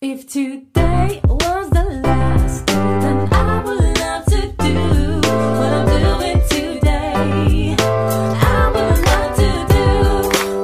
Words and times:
If 0.00 0.28
today 0.28 1.20
was 1.24 1.70
the 1.70 2.00
last, 2.04 2.66
then 2.66 3.32
I 3.32 3.62
would 3.64 3.98
love 3.98 4.24
to 4.26 4.54
do 4.56 5.20
what 5.58 5.72
I'm 5.72 5.86
doing 5.86 6.40
today. 6.48 7.74
I 8.38 8.70
would 8.74 8.98
love 9.04 9.34
to 9.42 9.50
do 9.74 9.84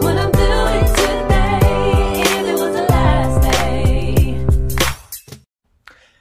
what 0.04 0.16
I'm 0.16 0.30
doing 0.30 0.86
today. 0.94 2.22
If 2.22 2.46
it 2.46 2.58
was 2.58 2.74
the 2.76 2.86
last 2.88 3.42
day. 3.42 4.46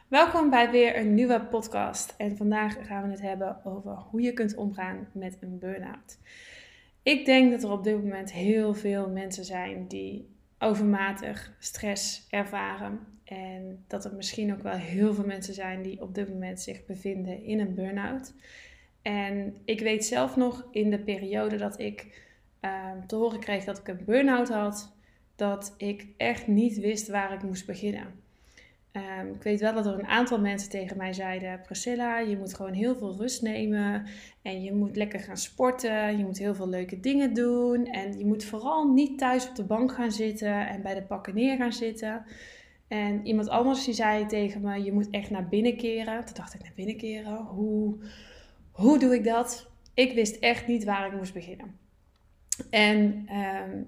Welkom 0.07 0.49
bij 0.49 0.71
weer 0.71 0.97
een 0.97 1.13
nieuwe 1.13 1.41
podcast. 1.41 2.13
En 2.17 2.37
vandaag 2.37 2.87
gaan 2.87 3.03
we 3.03 3.09
het 3.09 3.21
hebben 3.21 3.65
over 3.65 3.91
hoe 3.91 4.21
je 4.21 4.33
kunt 4.33 4.55
omgaan 4.55 5.07
met 5.11 5.37
een 5.39 5.59
burn-out. 5.59 6.17
Ik 7.03 7.25
denk 7.25 7.51
dat 7.51 7.63
er 7.63 7.71
op 7.71 7.83
dit 7.83 8.03
moment 8.03 8.31
heel 8.31 8.73
veel 8.73 9.09
mensen 9.09 9.45
zijn 9.45 9.87
die 9.87 10.32
overmatig 10.63 11.55
stress 11.59 12.27
ervaren. 12.29 12.99
En 13.23 13.83
dat 13.87 14.05
er 14.05 14.13
misschien 14.13 14.53
ook 14.53 14.61
wel 14.61 14.73
heel 14.73 15.13
veel 15.13 15.25
mensen 15.25 15.53
zijn 15.53 15.81
die 15.81 16.01
op 16.01 16.15
dit 16.15 16.29
moment 16.29 16.61
zich 16.61 16.85
bevinden 16.85 17.43
in 17.43 17.59
een 17.59 17.73
burn-out. 17.73 18.33
En 19.01 19.57
ik 19.65 19.79
weet 19.79 20.05
zelf 20.05 20.35
nog 20.35 20.67
in 20.71 20.89
de 20.89 20.99
periode 20.99 21.57
dat 21.57 21.79
ik 21.79 22.21
ehm, 22.59 23.05
te 23.07 23.15
horen 23.15 23.39
kreeg 23.39 23.63
dat 23.63 23.77
ik 23.77 23.87
een 23.87 24.05
burn-out 24.05 24.49
had, 24.49 24.95
dat 25.35 25.73
ik 25.77 26.07
echt 26.17 26.47
niet 26.47 26.79
wist 26.79 27.07
waar 27.07 27.33
ik 27.33 27.43
moest 27.43 27.65
beginnen. 27.65 28.22
Ehm, 28.93 29.27
ik 29.27 29.43
weet 29.43 29.59
wel 29.59 29.73
dat 29.73 29.85
er 29.85 29.93
een 29.93 30.07
aantal 30.07 30.39
mensen 30.39 30.69
tegen 30.69 30.97
mij 30.97 31.13
zeiden: 31.13 31.61
Priscilla, 31.61 32.19
je 32.19 32.37
moet 32.37 32.53
gewoon 32.53 32.73
heel 32.73 32.95
veel 32.95 33.15
rust 33.17 33.41
nemen. 33.41 34.05
En 34.41 34.63
je 34.63 34.73
moet 34.73 34.95
lekker 34.95 35.19
gaan 35.19 35.37
sporten. 35.37 36.17
Je 36.17 36.23
moet 36.25 36.37
heel 36.37 36.55
veel 36.55 36.69
leuke 36.69 36.99
dingen 36.99 37.33
doen. 37.33 37.85
En 37.85 38.17
je 38.17 38.25
moet 38.25 38.45
vooral 38.45 38.93
niet 38.93 39.17
thuis 39.17 39.49
op 39.49 39.55
de 39.55 39.63
bank 39.63 39.93
gaan 39.93 40.11
zitten 40.11 40.67
en 40.67 40.81
bij 40.81 40.93
de 40.93 41.03
pakken 41.03 41.35
neer 41.35 41.57
gaan 41.57 41.73
zitten. 41.73 42.25
En 42.87 43.25
iemand 43.25 43.49
anders 43.49 43.85
die 43.85 43.93
zei 43.93 44.25
tegen 44.25 44.61
me: 44.61 44.83
Je 44.83 44.91
moet 44.91 45.09
echt 45.09 45.29
naar 45.29 45.47
binnen 45.47 45.77
keren. 45.77 46.25
Toen 46.25 46.35
dacht 46.35 46.53
ik: 46.53 46.61
Naar 46.61 46.73
binnen 46.75 46.97
keren? 46.97 47.37
Hoe, 47.37 47.97
hoe 48.71 48.99
doe 48.99 49.15
ik 49.15 49.23
dat? 49.23 49.71
Ik 49.93 50.13
wist 50.13 50.35
echt 50.35 50.67
niet 50.67 50.83
waar 50.83 51.07
ik 51.07 51.17
moest 51.17 51.33
beginnen. 51.33 51.77
En 52.69 53.23
ehm, 53.27 53.81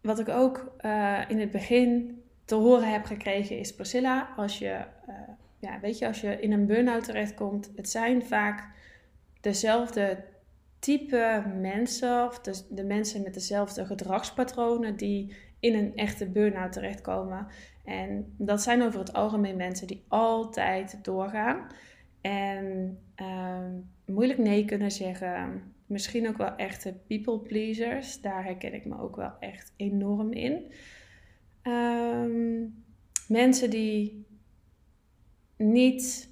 wat 0.00 0.18
ik 0.18 0.28
ook 0.28 0.74
eh, 0.78 1.20
in 1.28 1.40
het 1.40 1.50
begin 1.50 2.19
te 2.50 2.56
horen 2.56 2.92
heb 2.92 3.04
gekregen 3.04 3.58
is 3.58 3.74
Priscilla, 3.74 4.28
als 4.36 4.58
je, 4.58 4.84
uh, 5.08 5.14
ja, 5.58 5.80
weet 5.80 5.98
je, 5.98 6.06
als 6.06 6.20
je 6.20 6.40
in 6.40 6.52
een 6.52 6.66
burn-out 6.66 7.04
terechtkomt, 7.04 7.72
het 7.76 7.90
zijn 7.90 8.24
vaak 8.24 8.68
dezelfde 9.40 10.24
type 10.78 11.44
mensen 11.60 12.26
of 12.26 12.40
de, 12.40 12.84
mensen 12.84 13.22
met 13.22 13.34
dezelfde 13.34 13.86
gedragspatronen 13.86 14.96
die 14.96 15.36
in 15.60 15.74
een 15.74 15.96
echte 15.96 16.26
burn-out 16.26 16.72
terechtkomen. 16.72 17.46
En 17.84 18.34
dat 18.38 18.62
zijn 18.62 18.82
over 18.82 18.98
het 18.98 19.12
algemeen 19.12 19.56
mensen 19.56 19.86
die 19.86 20.04
altijd 20.08 21.04
doorgaan 21.04 21.66
en 22.20 22.98
uh, 23.16 23.64
moeilijk 24.04 24.38
nee 24.38 24.64
kunnen 24.64 24.90
zeggen. 24.90 25.62
Misschien 25.86 26.28
ook 26.28 26.36
wel 26.36 26.56
echte 26.56 26.94
people 27.06 27.38
pleasers. 27.38 28.20
Daar 28.20 28.44
herken 28.44 28.74
ik 28.74 28.84
me 28.84 29.00
ook 29.00 29.16
wel 29.16 29.32
echt 29.40 29.72
enorm 29.76 30.32
in. 30.32 30.72
Um, 31.62 32.84
mensen 33.28 33.70
die 33.70 34.26
niet 35.56 36.28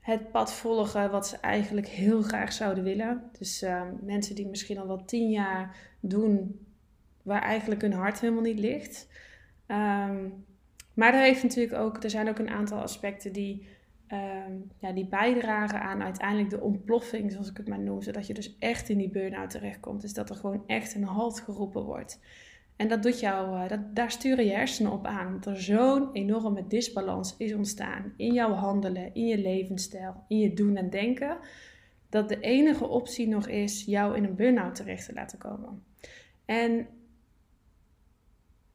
het 0.00 0.30
pad 0.30 0.52
volgen 0.52 1.10
wat 1.10 1.26
ze 1.26 1.36
eigenlijk 1.36 1.86
heel 1.86 2.22
graag 2.22 2.52
zouden 2.52 2.84
willen. 2.84 3.30
Dus 3.38 3.62
um, 3.62 3.98
mensen 4.02 4.34
die 4.34 4.46
misschien 4.46 4.78
al 4.78 4.86
wel 4.86 5.04
tien 5.04 5.30
jaar 5.30 5.76
doen 6.00 6.66
waar 7.22 7.42
eigenlijk 7.42 7.82
hun 7.82 7.92
hart 7.92 8.20
helemaal 8.20 8.42
niet 8.42 8.58
ligt. 8.58 9.08
Um, 9.66 10.44
maar 10.94 11.14
er, 11.14 11.20
heeft 11.20 11.42
natuurlijk 11.42 11.78
ook, 11.78 12.02
er 12.02 12.10
zijn 12.10 12.28
ook 12.28 12.38
een 12.38 12.50
aantal 12.50 12.80
aspecten 12.80 13.32
die, 13.32 13.66
ja, 14.78 14.92
die 14.92 15.06
bijdragen 15.06 15.80
aan 15.80 16.02
uiteindelijk 16.02 16.50
de 16.50 16.60
ontploffing, 16.60 17.32
zoals 17.32 17.50
ik 17.50 17.56
het 17.56 17.68
maar 17.68 17.80
noem. 17.80 18.02
Zodat 18.02 18.26
je 18.26 18.34
dus 18.34 18.56
echt 18.58 18.88
in 18.88 18.98
die 18.98 19.10
burn-out 19.10 19.50
terechtkomt. 19.50 20.00
Dus 20.00 20.12
dat 20.12 20.30
er 20.30 20.36
gewoon 20.36 20.62
echt 20.66 20.94
een 20.94 21.04
halt 21.04 21.40
geroepen 21.40 21.82
wordt. 21.82 22.20
En 22.80 22.88
dat 22.88 23.02
doet 23.02 23.20
jou, 23.20 23.56
eh, 23.56 23.68
dat, 23.68 23.94
daar 23.94 24.10
sturen 24.10 24.44
je 24.44 24.52
hersenen 24.52 24.92
op 24.92 25.06
aan. 25.06 25.32
Dat 25.40 25.46
er 25.46 25.62
zo'n 25.62 26.12
enorme 26.12 26.66
disbalans 26.66 27.34
is 27.38 27.54
ontstaan 27.54 28.12
in 28.16 28.32
jouw 28.32 28.52
handelen, 28.52 29.14
in 29.14 29.26
je 29.26 29.38
levensstijl, 29.38 30.24
in 30.28 30.38
je 30.38 30.52
doen 30.52 30.76
en 30.76 30.90
denken. 30.90 31.38
Dat 32.08 32.28
de 32.28 32.40
enige 32.40 32.88
optie 32.88 33.28
nog 33.28 33.48
is 33.48 33.84
jou 33.84 34.16
in 34.16 34.24
een 34.24 34.34
burn-out 34.34 34.74
terecht 34.74 35.06
te 35.06 35.12
laten 35.12 35.38
komen. 35.38 35.84
En 36.44 36.86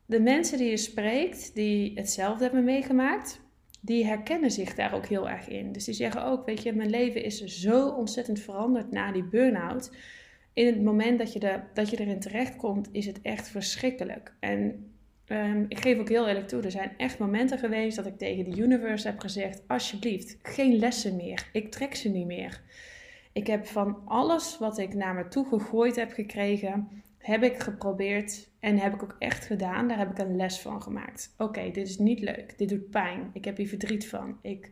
de 0.05 0.19
mensen 0.19 0.57
die 0.57 0.69
je 0.69 0.77
spreekt, 0.77 1.55
die 1.55 1.91
hetzelfde 1.95 2.43
hebben 2.43 2.63
meegemaakt, 2.63 3.41
die 3.81 4.05
herkennen 4.05 4.51
zich 4.51 4.75
daar 4.75 4.93
ook 4.93 5.05
heel 5.05 5.29
erg 5.29 5.47
in. 5.47 5.71
Dus 5.71 5.85
die 5.85 5.93
zeggen 5.93 6.25
ook, 6.25 6.45
weet 6.45 6.63
je, 6.63 6.73
mijn 6.73 6.89
leven 6.89 7.23
is 7.23 7.43
zo 7.43 7.89
ontzettend 7.89 8.39
veranderd 8.39 8.91
na 8.91 9.11
die 9.11 9.23
burn-out 9.23 9.91
in 10.55 10.65
het 10.65 10.83
moment 10.83 11.19
dat 11.19 11.33
je, 11.33 11.59
dat 11.73 11.89
je 11.89 11.99
erin 11.99 12.19
terechtkomt, 12.19 12.89
is 12.91 13.05
het 13.05 13.21
echt 13.21 13.47
verschrikkelijk. 13.47 14.33
En 14.39 14.91
um, 15.27 15.65
ik 15.67 15.79
geef 15.79 15.99
ook 15.99 16.09
heel 16.09 16.27
eerlijk 16.27 16.47
toe, 16.47 16.61
er 16.61 16.71
zijn 16.71 16.91
echt 16.97 17.19
momenten 17.19 17.59
geweest 17.59 17.95
dat 17.95 18.05
ik 18.05 18.17
tegen 18.17 18.43
de 18.43 18.61
universe 18.61 19.07
heb 19.07 19.19
gezegd: 19.19 19.63
alsjeblieft, 19.67 20.37
geen 20.41 20.75
lessen 20.75 21.15
meer. 21.15 21.49
Ik 21.51 21.71
trek 21.71 21.95
ze 21.95 22.09
niet 22.09 22.25
meer. 22.25 22.61
Ik 23.33 23.47
heb 23.47 23.65
van 23.65 24.01
alles 24.05 24.57
wat 24.57 24.77
ik 24.77 24.93
naar 24.93 25.13
me 25.13 25.27
toe 25.27 25.45
gegooid 25.45 25.95
heb 25.95 26.11
gekregen, 26.11 27.03
heb 27.17 27.43
ik 27.43 27.59
geprobeerd 27.59 28.49
en 28.59 28.77
heb 28.77 28.93
ik 28.93 29.03
ook 29.03 29.15
echt 29.19 29.45
gedaan. 29.45 29.87
Daar 29.87 29.97
heb 29.97 30.11
ik 30.11 30.17
een 30.17 30.35
les 30.35 30.59
van 30.59 30.81
gemaakt. 30.81 31.33
Oké, 31.37 31.71
dit 31.71 31.87
is 31.87 31.97
niet 31.97 32.19
leuk. 32.19 32.57
Dit 32.57 32.69
doet 32.69 32.89
pijn. 32.89 33.29
Ik 33.33 33.45
heb 33.45 33.57
hier 33.57 33.67
verdriet 33.67 34.07
van. 34.07 34.37
Ik 34.41 34.71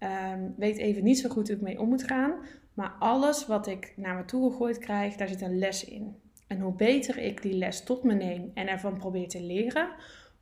um, 0.00 0.54
weet 0.56 0.76
even 0.76 1.04
niet 1.04 1.18
zo 1.18 1.28
goed 1.28 1.48
hoe 1.48 1.56
ik 1.56 1.62
mee 1.62 1.80
om 1.80 1.88
moet 1.88 2.02
gaan. 2.02 2.32
Maar 2.76 2.96
alles 2.98 3.46
wat 3.46 3.66
ik 3.66 3.92
naar 3.96 4.16
me 4.16 4.24
toe 4.24 4.50
gegooid 4.50 4.78
krijg, 4.78 5.16
daar 5.16 5.28
zit 5.28 5.40
een 5.40 5.58
les 5.58 5.84
in. 5.84 6.16
En 6.46 6.60
hoe 6.60 6.72
beter 6.72 7.18
ik 7.18 7.42
die 7.42 7.54
les 7.54 7.84
tot 7.84 8.02
me 8.02 8.14
neem 8.14 8.50
en 8.54 8.68
ervan 8.68 8.98
probeer 8.98 9.28
te 9.28 9.42
leren, 9.42 9.88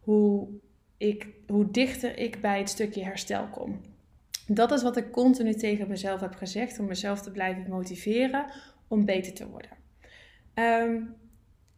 hoe, 0.01 0.49
ik, 0.97 1.29
hoe 1.47 1.71
dichter 1.71 2.19
ik 2.19 2.41
bij 2.41 2.59
het 2.59 2.69
stukje 2.69 3.05
herstel 3.05 3.47
kom. 3.47 3.81
Dat 4.47 4.73
is 4.73 4.83
wat 4.83 4.97
ik 4.97 5.11
continu 5.11 5.55
tegen 5.55 5.89
mezelf 5.89 6.21
heb 6.21 6.35
gezegd, 6.35 6.79
om 6.79 6.87
mezelf 6.87 7.21
te 7.21 7.31
blijven 7.31 7.71
motiveren 7.71 8.47
om 8.89 9.05
beter 9.05 9.35
te 9.35 9.49
worden. 9.49 9.71
Um, 10.55 11.15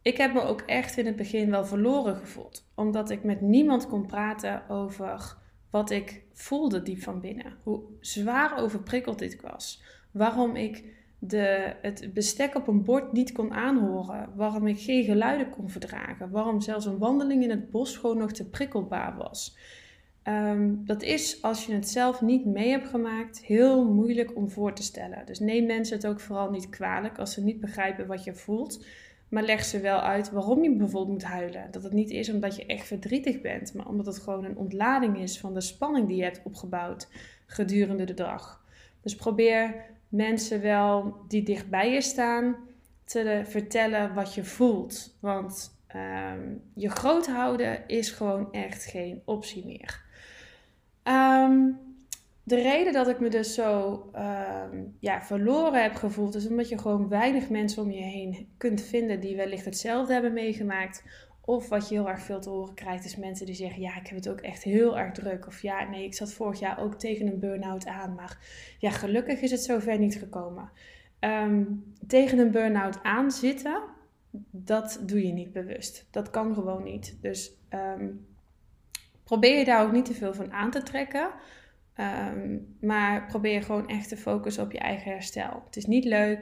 ik 0.01 0.17
heb 0.17 0.33
me 0.33 0.41
ook 0.41 0.61
echt 0.61 0.97
in 0.97 1.05
het 1.05 1.15
begin 1.15 1.49
wel 1.49 1.65
verloren 1.65 2.15
gevoeld, 2.15 2.69
omdat 2.75 3.09
ik 3.09 3.23
met 3.23 3.41
niemand 3.41 3.87
kon 3.87 4.05
praten 4.05 4.69
over 4.69 5.37
wat 5.69 5.89
ik 5.89 6.23
voelde 6.33 6.81
diep 6.81 7.01
van 7.01 7.21
binnen. 7.21 7.57
Hoe 7.63 7.81
zwaar 7.99 8.57
overprikkeld 8.57 9.19
dit 9.19 9.41
was 9.41 9.81
waarom 10.17 10.55
ik 10.55 10.83
de, 11.19 11.73
het 11.81 12.13
bestek 12.13 12.55
op 12.55 12.67
een 12.67 12.83
bord 12.83 13.11
niet 13.11 13.31
kon 13.31 13.53
aanhoren, 13.53 14.29
waarom 14.35 14.67
ik 14.67 14.79
geen 14.79 15.03
geluiden 15.03 15.49
kon 15.49 15.69
verdragen, 15.69 16.29
waarom 16.29 16.61
zelfs 16.61 16.85
een 16.85 16.97
wandeling 16.97 17.43
in 17.43 17.49
het 17.49 17.71
bos 17.71 17.97
gewoon 17.97 18.17
nog 18.17 18.31
te 18.31 18.49
prikkelbaar 18.49 19.17
was. 19.17 19.57
Ehm, 20.23 20.73
dat 20.85 21.03
is, 21.03 21.41
als 21.41 21.65
je 21.65 21.73
het 21.73 21.89
zelf 21.89 22.21
niet 22.21 22.45
mee 22.45 22.69
hebt 22.69 22.87
gemaakt, 22.87 23.45
heel 23.45 23.85
moeilijk 23.85 24.35
om 24.35 24.49
voor 24.49 24.73
te 24.73 24.83
stellen. 24.83 25.25
Dus 25.25 25.39
neem 25.39 25.65
mensen 25.65 25.95
het 25.95 26.07
ook 26.07 26.19
vooral 26.19 26.49
niet 26.49 26.69
kwalijk 26.69 27.19
als 27.19 27.33
ze 27.33 27.43
niet 27.43 27.59
begrijpen 27.59 28.07
wat 28.07 28.23
je 28.23 28.33
voelt. 28.33 28.85
Maar 29.29 29.43
leg 29.43 29.63
ze 29.63 29.79
wel 29.79 29.99
uit 29.99 30.31
waarom 30.31 30.63
je 30.63 30.75
bijvoorbeeld 30.75 31.11
moet 31.11 31.29
huilen. 31.29 31.67
Dat 31.71 31.83
het 31.83 31.93
niet 31.93 32.09
is 32.09 32.29
omdat 32.29 32.55
je 32.55 32.65
echt 32.65 32.87
verdrietig 32.87 33.41
bent, 33.41 33.73
maar 33.73 33.87
omdat 33.87 34.05
het 34.05 34.19
gewoon 34.19 34.45
een 34.45 34.57
ontlading 34.57 35.19
is 35.19 35.39
van 35.39 35.53
de 35.53 35.61
spanning 35.61 36.07
die 36.07 36.17
je 36.17 36.23
hebt 36.23 36.41
opgebouwd 36.43 37.07
gedurende 37.45 38.03
de 38.03 38.13
dag. 38.13 38.65
Dus 39.01 39.15
probeer 39.15 39.85
mensen 40.09 40.61
wel 40.61 41.15
die 41.27 41.43
dichtbij 41.43 41.91
je 41.91 42.01
staan 42.01 42.55
te 43.03 43.41
vertellen 43.45 44.13
wat 44.13 44.33
je 44.33 44.43
voelt. 44.43 45.17
Want 45.19 45.79
um, 45.95 46.61
je 46.73 46.89
groot 46.89 47.27
houden 47.27 47.87
is 47.87 48.11
gewoon 48.11 48.51
echt 48.51 48.85
geen 48.85 49.21
optie 49.25 49.65
meer. 49.65 50.05
Um, 51.03 51.79
de 52.43 52.61
reden 52.61 52.93
dat 52.93 53.07
ik 53.07 53.19
me 53.19 53.29
dus 53.29 53.53
zo 53.53 53.91
um, 54.15 54.95
ja, 54.99 55.21
verloren 55.21 55.81
heb 55.81 55.95
gevoeld, 55.95 56.35
is 56.35 56.47
omdat 56.47 56.69
je 56.69 56.77
gewoon 56.77 57.09
weinig 57.09 57.49
mensen 57.49 57.83
om 57.83 57.91
je 57.91 58.03
heen 58.03 58.47
kunt 58.57 58.81
vinden 58.81 59.19
die 59.19 59.35
wellicht 59.35 59.65
hetzelfde 59.65 60.13
hebben 60.13 60.33
meegemaakt. 60.33 61.03
Of 61.47 61.69
wat 61.69 61.89
je 61.89 61.95
heel 61.95 62.09
erg 62.09 62.21
veel 62.21 62.39
te 62.39 62.49
horen 62.49 62.73
krijgt, 62.73 63.05
is 63.05 63.15
mensen 63.15 63.45
die 63.45 63.55
zeggen: 63.55 63.81
Ja, 63.81 63.97
ik 63.97 64.07
heb 64.07 64.15
het 64.15 64.29
ook 64.29 64.41
echt 64.41 64.63
heel 64.63 64.97
erg 64.97 65.13
druk. 65.13 65.47
Of 65.47 65.61
ja, 65.61 65.89
nee, 65.89 66.03
ik 66.03 66.13
zat 66.13 66.33
vorig 66.33 66.59
jaar 66.59 66.79
ook 66.79 66.95
tegen 66.95 67.27
een 67.27 67.39
burn-out 67.39 67.85
aan. 67.85 68.15
Maar 68.15 68.37
ja, 68.79 68.89
gelukkig 68.89 69.41
is 69.41 69.51
het 69.51 69.63
zover 69.63 69.99
niet 69.99 70.15
gekomen. 70.15 70.69
Um, 71.19 71.93
tegen 72.07 72.39
een 72.39 72.51
burn-out 72.51 73.03
aan 73.03 73.31
zitten, 73.31 73.83
dat 74.51 74.99
doe 75.01 75.27
je 75.27 75.33
niet 75.33 75.53
bewust. 75.53 76.07
Dat 76.11 76.29
kan 76.29 76.53
gewoon 76.53 76.83
niet. 76.83 77.17
Dus 77.21 77.51
um, 77.69 78.27
probeer 79.23 79.57
je 79.57 79.65
daar 79.65 79.85
ook 79.85 79.91
niet 79.91 80.05
te 80.05 80.13
veel 80.13 80.33
van 80.33 80.51
aan 80.53 80.71
te 80.71 80.83
trekken. 80.83 81.29
Um, 81.97 82.75
maar 82.81 83.25
probeer 83.25 83.63
gewoon 83.63 83.87
echt 83.87 84.09
te 84.09 84.17
focussen 84.17 84.63
op 84.63 84.71
je 84.71 84.79
eigen 84.79 85.11
herstel. 85.11 85.61
Het 85.65 85.75
is 85.75 85.85
niet 85.85 86.05
leuk. 86.05 86.41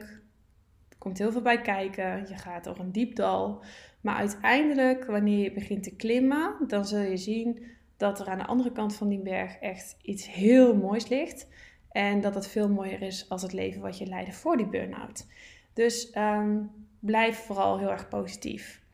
Er 0.88 0.96
komt 0.98 1.18
heel 1.18 1.32
veel 1.32 1.42
bij 1.42 1.60
kijken. 1.60 2.26
Je 2.28 2.36
gaat 2.36 2.64
door 2.64 2.78
een 2.78 2.92
diep 2.92 3.16
dal. 3.16 3.64
Maar 4.00 4.16
uiteindelijk, 4.16 5.04
wanneer 5.04 5.42
je 5.42 5.52
begint 5.52 5.82
te 5.82 5.96
klimmen, 5.96 6.54
dan 6.66 6.86
zul 6.86 7.00
je 7.00 7.16
zien 7.16 7.66
dat 7.96 8.20
er 8.20 8.26
aan 8.26 8.38
de 8.38 8.46
andere 8.46 8.72
kant 8.72 8.94
van 8.94 9.08
die 9.08 9.18
berg 9.18 9.56
echt 9.56 9.96
iets 10.02 10.30
heel 10.30 10.76
moois 10.76 11.08
ligt. 11.08 11.48
En 11.90 12.20
dat 12.20 12.34
het 12.34 12.48
veel 12.48 12.68
mooier 12.68 13.02
is 13.02 13.28
als 13.28 13.42
het 13.42 13.52
leven 13.52 13.80
wat 13.80 13.98
je 13.98 14.06
leidde 14.06 14.32
voor 14.32 14.56
die 14.56 14.66
burn-out. 14.66 15.26
Dus 15.72 16.10
ehm, 16.10 16.58
blijf 17.00 17.36
vooral 17.36 17.78
heel 17.78 17.90
erg 17.90 18.08
positief. 18.08 18.84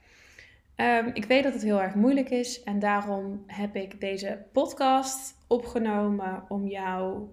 Ehm, 0.74 1.10
ik 1.12 1.24
weet 1.24 1.42
dat 1.42 1.52
het 1.52 1.62
heel 1.62 1.82
erg 1.82 1.94
moeilijk 1.94 2.30
is 2.30 2.62
en 2.62 2.78
daarom 2.78 3.42
heb 3.46 3.76
ik 3.76 4.00
deze 4.00 4.44
podcast 4.52 5.36
opgenomen 5.46 6.44
om 6.48 6.66
jou 6.66 7.28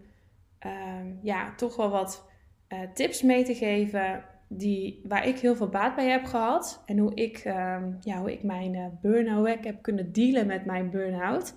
ehm, 0.59 1.07
ja, 1.21 1.55
toch 1.55 1.75
wel 1.75 1.89
wat 1.89 2.27
eh, 2.67 2.79
tips 2.93 3.21
mee 3.21 3.43
te 3.43 3.55
geven 3.55 4.23
die, 4.49 5.01
waar 5.03 5.27
ik 5.27 5.39
heel 5.39 5.55
veel 5.55 5.69
baat 5.69 5.95
bij 5.95 6.09
heb 6.09 6.25
gehad. 6.25 6.83
En 6.85 6.97
hoe 6.97 7.15
ik, 7.15 7.37
ehm, 7.37 7.83
ja, 8.01 8.19
hoe 8.19 8.31
ik 8.31 8.43
mijn 8.43 8.73
uh, 8.73 8.85
burn-out 9.01 9.63
heb 9.63 9.81
kunnen 9.81 10.11
dealen 10.11 10.47
met 10.47 10.65
mijn 10.65 10.89
burn-out. 10.89 11.53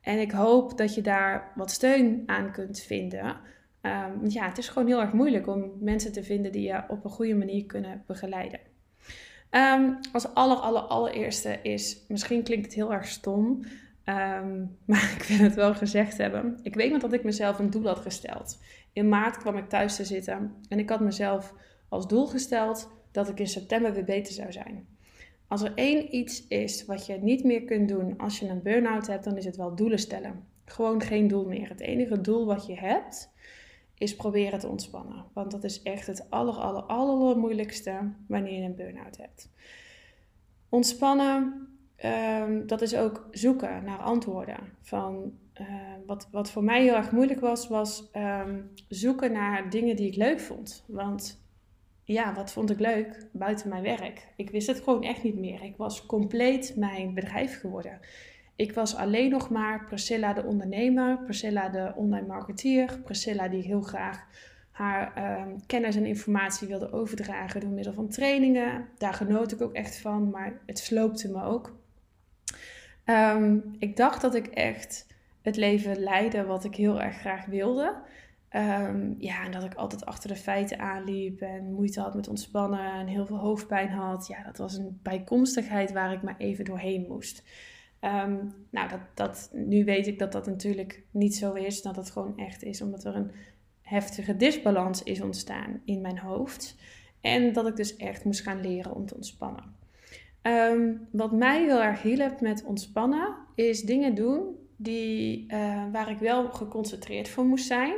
En 0.00 0.18
ik 0.18 0.30
hoop 0.30 0.78
dat 0.78 0.94
je 0.94 1.00
daar 1.00 1.52
wat 1.54 1.70
steun 1.70 2.22
aan 2.26 2.52
kunt 2.52 2.80
vinden. 2.80 3.36
want 4.20 4.32
ja, 4.32 4.48
het 4.48 4.58
is 4.58 4.68
gewoon 4.68 4.88
heel 4.88 5.00
erg 5.00 5.12
moeilijk 5.12 5.46
om 5.46 5.72
mensen 5.80 6.12
te 6.12 6.22
vinden 6.22 6.52
die 6.52 6.68
je 6.68 6.82
op 6.88 7.04
een 7.04 7.10
goede 7.10 7.34
manier 7.34 7.66
kunnen 7.66 8.02
begeleiden. 8.06 8.60
Um, 9.50 9.98
als 10.12 10.34
aller, 10.34 10.56
aller, 10.56 10.80
allereerste 10.80 11.58
is, 11.62 12.04
misschien 12.08 12.42
klinkt 12.42 12.64
het 12.64 12.74
heel 12.74 12.92
erg 12.92 13.06
stom, 13.06 13.62
um, 14.04 14.76
maar 14.86 15.14
ik 15.16 15.24
wil 15.28 15.38
het 15.38 15.54
wel 15.54 15.74
gezegd 15.74 16.18
hebben. 16.18 16.58
Ik 16.62 16.74
weet 16.74 16.90
nog 16.90 17.00
dat 17.00 17.12
ik 17.12 17.24
mezelf 17.24 17.58
een 17.58 17.70
doel 17.70 17.86
had 17.86 17.98
gesteld. 17.98 18.58
In 18.92 19.08
maart 19.08 19.38
kwam 19.38 19.56
ik 19.56 19.68
thuis 19.68 19.96
te 19.96 20.04
zitten 20.04 20.54
en 20.68 20.78
ik 20.78 20.88
had 20.88 21.00
mezelf 21.00 21.54
als 21.88 22.06
doel 22.06 22.26
gesteld 22.26 22.90
dat 23.10 23.28
ik 23.28 23.40
in 23.40 23.46
september 23.46 23.92
weer 23.92 24.04
beter 24.04 24.32
zou 24.32 24.52
zijn. 24.52 24.86
Als 25.46 25.62
er 25.62 25.72
één 25.74 26.14
iets 26.14 26.46
is 26.46 26.84
wat 26.84 27.06
je 27.06 27.18
niet 27.20 27.44
meer 27.44 27.64
kunt 27.64 27.88
doen 27.88 28.18
als 28.18 28.38
je 28.38 28.48
een 28.48 28.62
burn-out 28.62 29.06
hebt, 29.06 29.24
dan 29.24 29.36
is 29.36 29.44
het 29.44 29.56
wel 29.56 29.74
doelen 29.74 29.98
stellen. 29.98 30.44
Gewoon 30.64 31.02
geen 31.02 31.28
doel 31.28 31.44
meer. 31.44 31.68
Het 31.68 31.80
enige 31.80 32.20
doel 32.20 32.46
wat 32.46 32.66
je 32.66 32.74
hebt 32.74 33.30
is 33.94 34.16
proberen 34.16 34.58
te 34.58 34.68
ontspannen. 34.68 35.24
Want 35.32 35.50
dat 35.50 35.64
is 35.64 35.82
echt 35.82 36.06
het 36.06 36.30
aller, 36.30 36.54
aller, 36.54 36.82
allermoeilijkste 36.82 38.12
wanneer 38.26 38.60
je 38.60 38.64
een 38.64 38.74
burn-out 38.74 39.16
hebt. 39.16 39.50
Ontspannen, 40.68 41.68
um, 42.04 42.66
dat 42.66 42.82
is 42.82 42.94
ook 42.94 43.28
zoeken 43.30 43.84
naar 43.84 43.98
antwoorden. 43.98 44.58
Van, 44.80 45.32
uh, 45.60 45.66
wat, 46.06 46.28
wat 46.30 46.50
voor 46.50 46.64
mij 46.64 46.82
heel 46.82 46.94
erg 46.94 47.12
moeilijk 47.12 47.40
was, 47.40 47.68
was 47.68 48.10
um, 48.16 48.70
zoeken 48.88 49.32
naar 49.32 49.70
dingen 49.70 49.96
die 49.96 50.06
ik 50.06 50.16
leuk 50.16 50.40
vond. 50.40 50.84
Want 50.86 51.40
ja, 52.12 52.34
wat 52.34 52.52
vond 52.52 52.70
ik 52.70 52.78
leuk 52.78 53.26
buiten 53.32 53.68
mijn 53.68 53.82
werk? 53.82 54.26
Ik 54.36 54.50
wist 54.50 54.66
het 54.66 54.80
gewoon 54.80 55.02
echt 55.02 55.22
niet 55.22 55.38
meer. 55.38 55.62
Ik 55.62 55.76
was 55.76 56.06
compleet 56.06 56.74
mijn 56.76 57.14
bedrijf 57.14 57.60
geworden. 57.60 58.00
Ik 58.56 58.72
was 58.72 58.96
alleen 58.96 59.30
nog 59.30 59.50
maar 59.50 59.84
Priscilla 59.84 60.32
de 60.32 60.44
ondernemer, 60.44 61.18
Priscilla 61.18 61.68
de 61.68 61.92
online 61.96 62.26
marketeer, 62.26 63.00
Priscilla 63.04 63.48
die 63.48 63.62
heel 63.62 63.80
graag 63.80 64.26
haar 64.70 65.12
uh, 65.18 65.42
kennis 65.66 65.96
en 65.96 66.06
informatie 66.06 66.68
wilde 66.68 66.92
overdragen 66.92 67.60
door 67.60 67.70
middel 67.70 67.92
van 67.92 68.08
trainingen. 68.08 68.88
Daar 68.98 69.14
genoot 69.14 69.52
ik 69.52 69.60
ook 69.60 69.72
echt 69.72 70.00
van, 70.00 70.30
maar 70.30 70.60
het 70.66 70.78
sloopte 70.78 71.30
me 71.30 71.42
ook. 71.42 71.76
Um, 73.04 73.76
ik 73.78 73.96
dacht 73.96 74.20
dat 74.20 74.34
ik 74.34 74.46
echt 74.46 75.06
het 75.42 75.56
leven 75.56 75.98
leidde 75.98 76.44
wat 76.44 76.64
ik 76.64 76.74
heel 76.74 77.02
erg 77.02 77.16
graag 77.16 77.44
wilde. 77.46 77.94
Um, 78.56 79.14
ja, 79.18 79.44
en 79.44 79.50
dat 79.50 79.64
ik 79.64 79.74
altijd 79.74 80.04
achter 80.04 80.28
de 80.28 80.36
feiten 80.36 80.78
aanliep 80.78 81.40
en 81.40 81.72
moeite 81.72 82.00
had 82.00 82.14
met 82.14 82.28
ontspannen 82.28 82.92
en 82.92 83.06
heel 83.06 83.26
veel 83.26 83.38
hoofdpijn 83.38 83.88
had. 83.88 84.26
Ja, 84.26 84.42
dat 84.42 84.56
was 84.56 84.76
een 84.76 85.00
bijkomstigheid 85.02 85.92
waar 85.92 86.12
ik 86.12 86.22
maar 86.22 86.36
even 86.38 86.64
doorheen 86.64 87.06
moest. 87.08 87.42
Um, 88.00 88.54
nou, 88.70 88.88
dat, 88.88 89.00
dat, 89.14 89.50
nu 89.52 89.84
weet 89.84 90.06
ik 90.06 90.18
dat 90.18 90.32
dat 90.32 90.46
natuurlijk 90.46 91.02
niet 91.10 91.34
zo 91.34 91.52
is. 91.52 91.82
Dat 91.82 91.96
het 91.96 92.10
gewoon 92.10 92.38
echt 92.38 92.62
is 92.62 92.82
omdat 92.82 93.04
er 93.04 93.16
een 93.16 93.30
heftige 93.82 94.36
disbalans 94.36 95.02
is 95.02 95.20
ontstaan 95.20 95.80
in 95.84 96.00
mijn 96.00 96.18
hoofd. 96.18 96.76
En 97.20 97.52
dat 97.52 97.66
ik 97.66 97.76
dus 97.76 97.96
echt 97.96 98.24
moest 98.24 98.40
gaan 98.40 98.60
leren 98.60 98.94
om 98.94 99.06
te 99.06 99.14
ontspannen. 99.14 99.76
Um, 100.42 101.08
wat 101.12 101.32
mij 101.32 101.62
heel 101.62 101.82
erg 101.82 102.02
hielp 102.02 102.40
met 102.40 102.64
ontspannen, 102.64 103.36
is 103.54 103.82
dingen 103.82 104.14
doen 104.14 104.56
die, 104.76 105.44
uh, 105.52 105.82
waar 105.92 106.10
ik 106.10 106.18
wel 106.18 106.50
geconcentreerd 106.50 107.28
voor 107.28 107.44
moest 107.44 107.66
zijn. 107.66 107.94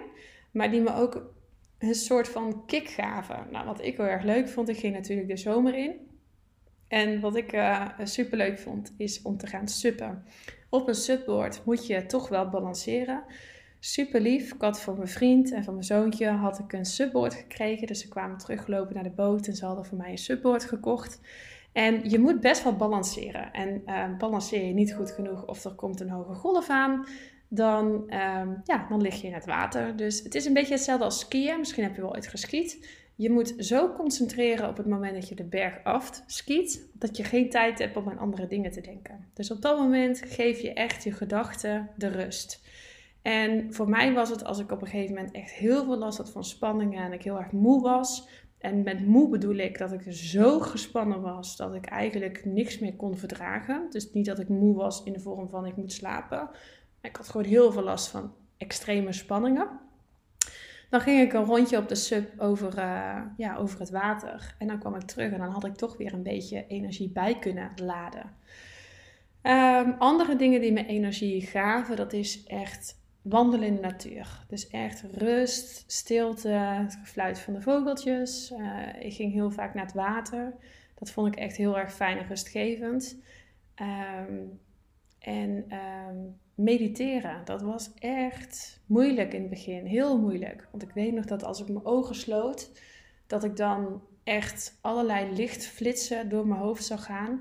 Maar 0.51 0.71
die 0.71 0.81
me 0.81 0.95
ook 0.95 1.33
een 1.79 1.95
soort 1.95 2.29
van 2.29 2.67
kick 2.67 2.89
gaven. 2.89 3.47
Nou, 3.51 3.67
wat 3.67 3.85
ik 3.85 3.97
heel 3.97 4.07
erg 4.07 4.23
leuk 4.25 4.49
vond, 4.49 4.69
ik 4.69 4.79
ging 4.79 4.95
natuurlijk 4.95 5.29
de 5.29 5.37
zomer 5.37 5.75
in. 5.75 6.09
En 6.89 7.21
wat 7.21 7.37
ik 7.37 7.53
uh, 7.53 7.89
super 8.03 8.37
leuk 8.37 8.59
vond, 8.59 8.95
is 8.97 9.23
om 9.23 9.37
te 9.37 9.47
gaan 9.47 9.69
suppen. 9.69 10.25
Op 10.69 10.89
een 10.89 10.95
subboard 10.95 11.65
moet 11.65 11.87
je 11.87 12.07
toch 12.07 12.29
wel 12.29 12.49
balanceren. 12.49 13.25
Super 13.81 14.21
lief. 14.21 14.55
Ik 14.55 14.61
had 14.61 14.81
voor 14.81 14.97
mijn 14.97 15.09
vriend 15.09 15.53
en 15.53 15.65
van 15.65 15.75
mijn 15.75 15.87
zoontje 15.87 16.29
had 16.29 16.59
ik 16.59 16.73
een 16.73 16.85
subboard 16.85 17.35
gekregen. 17.35 17.87
Dus 17.87 18.01
ze 18.01 18.09
kwamen 18.09 18.39
teruggelopen 18.39 18.95
naar 18.95 19.05
de 19.05 19.11
boot 19.11 19.47
en 19.47 19.57
ze 19.57 19.65
hadden 19.67 19.85
voor 19.85 19.99
mij 19.99 20.11
een 20.11 20.19
subboard 20.19 20.65
gekocht. 20.65 21.21
En 21.73 22.11
je 22.11 22.19
moet 22.19 22.41
best 22.41 22.65
wel 22.65 22.77
balanceren. 22.77 23.53
En 23.53 23.83
uh, 23.87 24.17
balanceer 24.19 24.67
je 24.67 24.73
niet 24.73 24.95
goed 24.95 25.11
genoeg 25.11 25.47
of 25.47 25.65
er 25.65 25.75
komt 25.75 26.01
een 26.01 26.11
hoge 26.11 26.35
golf 26.35 26.69
aan, 26.69 27.07
dan, 27.53 28.03
uh, 28.07 28.49
ja, 28.65 28.87
dan 28.89 29.01
lig 29.01 29.21
je 29.21 29.27
in 29.27 29.35
het 29.35 29.47
water. 29.47 29.97
Dus 29.97 30.23
het 30.23 30.35
is 30.35 30.45
een 30.45 30.53
beetje 30.53 30.75
hetzelfde 30.75 31.05
als 31.05 31.19
skiën. 31.19 31.59
Misschien 31.59 31.83
heb 31.83 31.95
je 31.95 32.01
wel 32.01 32.15
ooit 32.15 32.27
geskiet. 32.27 32.89
Je 33.17 33.31
moet 33.31 33.55
zo 33.59 33.93
concentreren 33.93 34.69
op 34.69 34.77
het 34.77 34.87
moment 34.87 35.15
dat 35.15 35.29
je 35.29 35.35
de 35.35 35.45
berg 35.45 35.85
aft 35.85 36.25
skiet, 36.27 36.91
dat 36.93 37.17
je 37.17 37.25
geen 37.25 37.51
tijd 37.51 37.79
hebt 37.79 37.97
om 37.97 38.09
aan 38.09 38.19
andere 38.19 38.47
dingen 38.47 38.71
te 38.71 38.81
denken. 38.81 39.31
Dus 39.35 39.51
op 39.51 39.63
dat 39.63 39.79
moment 39.79 40.23
geef 40.27 40.61
je 40.61 40.73
echt 40.73 41.05
je 41.05 41.13
gedachten 41.13 41.91
de 41.97 42.09
rust. 42.09 42.63
En 43.23 43.75
voor 43.75 43.89
mij 43.89 44.13
was 44.13 44.29
het 44.29 44.45
als 44.45 44.59
ik 44.59 44.71
op 44.73 44.83
een 44.83 44.89
gegeven 44.89 45.15
moment 45.15 45.35
echt 45.35 45.51
heel 45.51 45.85
veel 45.85 45.99
last 45.99 46.19
had 46.19 46.31
van 46.31 46.45
spanningen 46.45 47.05
en 47.05 47.13
ik 47.13 47.23
heel 47.23 47.39
erg 47.39 47.53
moe 47.53 47.83
was. 47.83 48.29
En 48.59 48.83
met 48.83 49.07
moe 49.07 49.29
bedoel 49.29 49.57
ik 49.57 49.79
dat 49.79 49.93
ik 49.93 50.03
zo 50.09 50.59
gespannen 50.61 51.21
was 51.21 51.57
dat 51.57 51.75
ik 51.75 51.87
eigenlijk 51.87 52.45
niks 52.45 52.79
meer 52.79 52.97
kon 52.97 53.17
verdragen. 53.17 53.87
Dus 53.91 54.13
niet 54.13 54.27
dat 54.27 54.39
ik 54.39 54.49
moe 54.49 54.75
was 54.77 55.03
in 55.05 55.13
de 55.13 55.21
vorm 55.21 55.49
van 55.49 55.67
ik 55.67 55.77
moet 55.77 55.93
slapen. 55.93 56.51
Ik 57.03 57.17
had 57.17 57.29
gewoon 57.29 57.47
heel 57.47 57.73
veel 57.73 57.83
last 57.83 58.09
van 58.09 58.35
extreme 58.57 59.13
spanningen. 59.13 59.69
Dan 60.91 61.01
ging 61.01 61.21
ik 61.21 61.33
een 61.33 61.45
rondje 61.45 61.79
op 61.79 61.89
de 61.89 61.95
sub 61.95 62.41
over, 62.41 62.79
uh, 62.79 63.23
ja, 63.37 63.57
over 63.57 63.79
het 63.79 63.91
water. 63.91 64.55
En 64.59 64.67
dan 64.67 64.79
kwam 64.79 64.95
ik 64.95 65.03
terug 65.03 65.33
en 65.33 65.39
dan 65.39 65.51
had 65.51 65.65
ik 65.65 65.75
toch 65.75 65.97
weer 65.97 66.13
een 66.13 66.23
beetje 66.23 66.67
energie 66.67 67.09
bij 67.09 67.39
kunnen 67.39 67.71
laden. 67.77 68.39
Um, 69.43 69.95
andere 69.99 70.37
dingen 70.37 70.61
die 70.61 70.73
me 70.73 70.87
energie 70.87 71.47
gaven, 71.47 71.97
dat 71.97 72.13
is 72.13 72.45
echt 72.45 72.99
wandelen 73.23 73.67
in 73.67 73.75
de 73.75 73.81
natuur. 73.81 74.45
Dus 74.49 74.69
echt 74.69 75.03
rust, 75.13 75.93
stilte, 75.93 76.49
het 76.49 76.97
gefluit 77.01 77.39
van 77.39 77.55
de 77.55 77.61
vogeltjes. 77.61 78.51
Uh, 78.51 79.05
ik 79.05 79.15
ging 79.15 79.33
heel 79.33 79.51
vaak 79.51 79.75
naar 79.75 79.85
het 79.85 79.95
water. 79.95 80.55
Dat 80.95 81.11
vond 81.11 81.27
ik 81.27 81.37
echt 81.37 81.57
heel 81.57 81.79
erg 81.79 81.93
fijn 81.93 82.19
en 82.19 82.27
rustgevend. 82.27 83.17
Um, 84.29 84.61
en 85.21 85.65
um, 86.09 86.39
mediteren, 86.55 87.45
dat 87.45 87.63
was 87.63 87.91
echt 87.99 88.81
moeilijk 88.87 89.33
in 89.33 89.41
het 89.41 89.51
begin. 89.51 89.85
Heel 89.85 90.19
moeilijk. 90.19 90.69
Want 90.71 90.83
ik 90.83 90.91
weet 90.91 91.13
nog 91.13 91.25
dat 91.25 91.45
als 91.45 91.61
ik 91.61 91.69
mijn 91.69 91.85
ogen 91.85 92.15
sloot, 92.15 92.71
dat 93.27 93.45
ik 93.45 93.57
dan 93.57 94.03
echt 94.25 94.79
allerlei 94.81 95.33
lichtflitsen 95.33 96.29
door 96.29 96.47
mijn 96.47 96.61
hoofd 96.61 96.85
zou 96.85 97.01
gaan. 97.01 97.41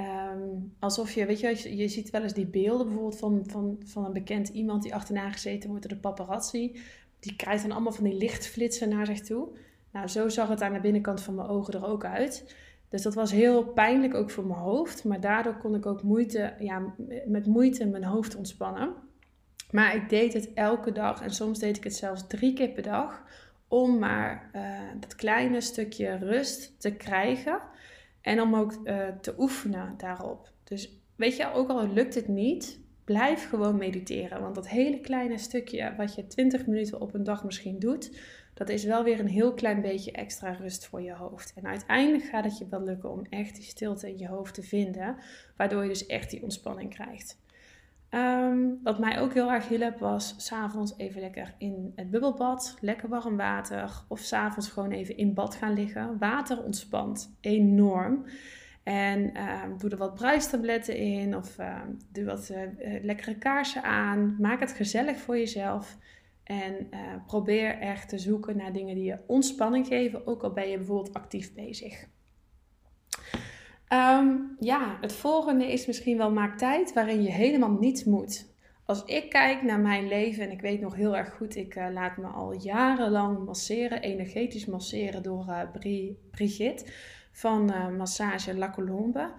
Um, 0.00 0.74
alsof 0.78 1.12
je, 1.12 1.26
weet 1.26 1.40
je, 1.40 1.76
je 1.76 1.88
ziet 1.88 2.10
wel 2.10 2.22
eens 2.22 2.32
die 2.32 2.46
beelden 2.46 2.86
bijvoorbeeld 2.86 3.18
van, 3.18 3.44
van, 3.46 3.82
van 3.84 4.04
een 4.04 4.12
bekend 4.12 4.48
iemand 4.48 4.82
die 4.82 4.94
achterna 4.94 5.30
gezeten 5.30 5.68
wordt 5.68 5.88
door 5.88 5.94
de 5.94 6.00
paparazzi. 6.00 6.80
Die 7.20 7.36
krijgt 7.36 7.62
dan 7.62 7.72
allemaal 7.72 7.92
van 7.92 8.04
die 8.04 8.14
lichtflitsen 8.14 8.88
naar 8.88 9.06
zich 9.06 9.20
toe. 9.20 9.48
Nou, 9.92 10.08
zo 10.08 10.28
zag 10.28 10.48
het 10.48 10.62
aan 10.62 10.72
de 10.72 10.80
binnenkant 10.80 11.22
van 11.22 11.34
mijn 11.34 11.48
ogen 11.48 11.74
er 11.74 11.86
ook 11.86 12.04
uit. 12.04 12.54
Dus 12.94 13.02
dat 13.02 13.14
was 13.14 13.32
heel 13.32 13.64
pijnlijk 13.64 14.14
ook 14.14 14.30
voor 14.30 14.46
mijn 14.46 14.58
hoofd. 14.58 15.04
Maar 15.04 15.20
daardoor 15.20 15.56
kon 15.56 15.74
ik 15.74 15.86
ook 15.86 16.02
moeite, 16.02 16.54
ja, 16.58 16.94
met 17.26 17.46
moeite 17.46 17.86
mijn 17.86 18.04
hoofd 18.04 18.36
ontspannen. 18.36 18.94
Maar 19.70 19.94
ik 19.94 20.08
deed 20.08 20.32
het 20.32 20.52
elke 20.52 20.92
dag 20.92 21.22
en 21.22 21.30
soms 21.30 21.58
deed 21.58 21.76
ik 21.76 21.84
het 21.84 21.94
zelfs 21.94 22.26
drie 22.26 22.52
keer 22.52 22.68
per 22.68 22.82
dag. 22.82 23.22
Om 23.68 23.98
maar 23.98 24.50
uh, 24.52 24.80
dat 25.00 25.14
kleine 25.14 25.60
stukje 25.60 26.16
rust 26.16 26.80
te 26.80 26.90
krijgen. 26.90 27.60
En 28.20 28.40
om 28.40 28.54
ook 28.54 28.72
uh, 28.84 29.08
te 29.20 29.34
oefenen 29.38 29.94
daarop. 29.96 30.50
Dus 30.64 31.00
weet 31.16 31.36
je, 31.36 31.52
ook 31.52 31.68
al 31.68 31.88
lukt 31.88 32.14
het 32.14 32.28
niet, 32.28 32.80
blijf 33.04 33.48
gewoon 33.48 33.76
mediteren. 33.76 34.40
Want 34.40 34.54
dat 34.54 34.68
hele 34.68 35.00
kleine 35.00 35.38
stukje 35.38 35.94
wat 35.96 36.14
je 36.14 36.26
20 36.26 36.66
minuten 36.66 37.00
op 37.00 37.14
een 37.14 37.24
dag 37.24 37.44
misschien 37.44 37.78
doet, 37.78 38.18
dat 38.54 38.68
is 38.68 38.84
wel 38.84 39.04
weer 39.04 39.20
een 39.20 39.28
heel 39.28 39.54
klein 39.54 39.80
beetje 39.80 40.12
extra 40.12 40.50
rust 40.50 40.86
voor 40.86 41.02
je 41.02 41.14
hoofd. 41.14 41.52
En 41.54 41.66
uiteindelijk 41.66 42.24
gaat 42.24 42.44
het 42.44 42.58
je 42.58 42.68
wel 42.68 42.82
lukken 42.82 43.10
om 43.10 43.26
echt 43.30 43.54
die 43.54 43.64
stilte 43.64 44.08
in 44.08 44.18
je 44.18 44.28
hoofd 44.28 44.54
te 44.54 44.62
vinden, 44.62 45.16
waardoor 45.56 45.82
je 45.82 45.88
dus 45.88 46.06
echt 46.06 46.30
die 46.30 46.42
ontspanning 46.42 46.90
krijgt. 46.90 47.42
Um, 48.10 48.80
wat 48.82 48.98
mij 48.98 49.20
ook 49.20 49.34
heel 49.34 49.52
erg 49.52 49.68
hielp 49.68 49.98
was 49.98 50.34
s'avonds 50.36 50.94
even 50.96 51.20
lekker 51.20 51.54
in 51.58 51.92
het 51.96 52.10
bubbelbad, 52.10 52.76
lekker 52.80 53.08
warm 53.08 53.36
water. 53.36 54.04
Of 54.08 54.18
s'avonds 54.18 54.68
gewoon 54.68 54.90
even 54.90 55.16
in 55.16 55.34
bad 55.34 55.54
gaan 55.54 55.72
liggen. 55.72 56.18
Water 56.18 56.62
ontspant 56.62 57.36
enorm. 57.40 58.24
En 58.82 59.34
ehm, 59.34 59.76
doe 59.78 59.90
er 59.90 59.96
wat 59.96 60.14
bruistabletten 60.14 60.96
in 60.96 61.36
of 61.36 61.58
ehm, 61.58 61.88
doe 62.12 62.24
wat 62.24 62.50
eh, 62.50 62.62
eh, 62.62 63.04
lekkere 63.04 63.38
kaarsen 63.38 63.82
aan. 63.82 64.36
Maak 64.40 64.60
het 64.60 64.72
gezellig 64.72 65.18
voor 65.18 65.38
jezelf. 65.38 65.98
En 66.44 66.86
eh, 66.90 67.00
probeer 67.26 67.78
echt 67.78 68.08
te 68.08 68.18
zoeken 68.18 68.56
naar 68.56 68.72
dingen 68.72 68.94
die 68.94 69.04
je 69.04 69.18
ontspanning 69.26 69.86
geven, 69.86 70.26
ook 70.26 70.42
al 70.42 70.52
ben 70.52 70.68
je 70.68 70.76
bijvoorbeeld 70.76 71.14
actief 71.14 71.54
bezig. 71.54 72.06
Ehm, 73.88 74.36
ja, 74.58 74.98
het 75.00 75.12
volgende 75.12 75.72
is 75.72 75.86
misschien 75.86 76.16
wel 76.16 76.30
maak 76.30 76.58
tijd 76.58 76.92
waarin 76.92 77.22
je 77.22 77.30
helemaal 77.30 77.70
niets 77.70 78.04
moet. 78.04 78.52
Als 78.86 79.04
ik 79.04 79.30
kijk 79.30 79.62
naar 79.62 79.80
mijn 79.80 80.08
leven, 80.08 80.44
en 80.44 80.50
ik 80.50 80.60
weet 80.60 80.80
nog 80.80 80.94
heel 80.94 81.16
erg 81.16 81.34
goed, 81.34 81.56
ik 81.56 81.74
eh, 81.74 81.86
laat 81.92 82.16
me 82.16 82.26
al 82.26 82.52
jarenlang 82.52 83.44
masseren, 83.44 84.02
energetisch 84.02 84.66
masseren 84.66 85.22
door 85.22 85.44
uh, 85.48 85.60
Bri 85.72 86.18
Brigitte 86.30 86.84
van 87.32 87.64
Massage 87.96 88.54
La 88.54 88.70
Colombe. 88.70 89.32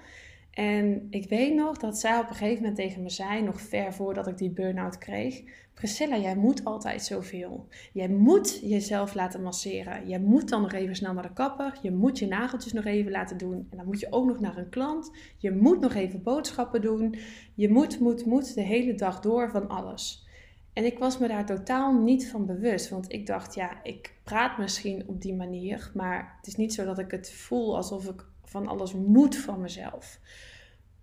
En 0.52 1.08
ik 1.10 1.30
weet 1.30 1.54
nog 1.54 1.78
dat 1.78 1.98
zij 1.98 2.20
op 2.20 2.30
een 2.30 2.36
gegeven 2.36 2.58
moment 2.58 2.76
tegen 2.76 3.04
me 3.04 3.10
zei, 3.10 3.42
nog 3.42 3.62
ver 3.62 3.94
voordat 3.94 4.28
ik 4.28 4.38
die 4.38 4.52
burn-out 4.52 4.98
kreeg: 4.98 5.44
Priscilla, 5.75 6.17
jij 6.17 6.36
moet 6.36 6.65
altijd 6.65 7.03
zoveel. 7.03 7.67
Jij 7.94 8.10
moet 8.10 8.60
jezelf 8.63 9.13
laten 9.13 9.41
masseren. 9.41 10.08
Jij 10.08 10.20
moet 10.20 10.50
dan 10.50 10.62
nog 10.62 10.74
even 10.74 10.96
snel 10.96 11.13
naar 11.13 11.27
de 11.27 11.34
kapper. 11.34 11.77
Je 11.82 11.91
moet 11.91 12.20
je 12.20 12.27
nageltjes 12.27 12.74
nog 12.74 12.86
even 12.86 13.12
laten 13.12 13.38
doen. 13.38 13.67
En 13.70 13.77
dan 13.77 13.86
moet 13.86 14.00
je 14.00 14.12
ook 14.12 14.27
nog 14.27 14.39
naar 14.39 14.58
een 14.58 14.70
klant. 14.70 15.12
Je 15.38 15.51
moet 15.51 15.79
nog 15.79 15.94
even 15.94 16.24
boodschappen 16.24 16.82
doen. 16.82 17.15
Je 17.53 17.70
moet, 17.70 18.00
moet, 18.00 18.25
moet 18.25 18.53
de 18.53 18.62
hele 18.62 18.96
dag 18.96 19.20
door 19.20 19.50
van 19.50 19.67
alles. 19.67 20.27
En 20.74 20.86
ik 20.86 21.00
was 21.00 21.17
me 21.17 21.27
daar 21.27 21.46
totaal 21.46 21.94
niet 21.94 22.29
van 22.29 22.46
bewust. 22.46 22.89
Want 22.89 23.12
ik 23.12 23.25
dacht, 23.25 23.55
ja, 23.55 23.84
ik 23.84 24.13
praat 24.24 24.58
misschien 24.58 25.03
op 25.08 25.22
die 25.22 25.36
manier. 25.36 25.91
Maar 25.94 26.36
het 26.38 26.48
is 26.48 26.55
niet 26.55 26.74
zo 26.74 26.86
dat 26.86 27.00
ik 27.00 27.12
het 27.12 27.32
voel 27.32 27.75
alsof 27.75 28.05
ik 28.05 28.25
van 28.44 28.67
alles 28.67 28.94
moet 28.94 29.36
van 29.36 29.62
mezelf. 29.62 30.20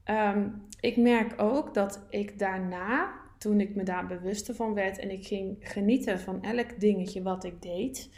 Um, 0.05 0.67
ik 0.81 0.97
merk 0.97 1.41
ook 1.43 1.75
dat 1.75 2.07
ik 2.09 2.38
daarna, 2.38 3.12
toen 3.43 3.61
ik 3.61 3.75
me 3.75 3.83
daar 3.83 4.07
bewuster 4.07 4.55
van 4.55 4.75
werd 4.75 4.99
en 4.99 5.11
ik 5.11 5.27
ging 5.27 5.57
genieten 5.61 6.21
van 6.21 6.43
elk 6.43 6.81
dingetje 6.81 7.23
wat 7.23 7.45
ik 7.45 7.63
deed, 7.63 8.11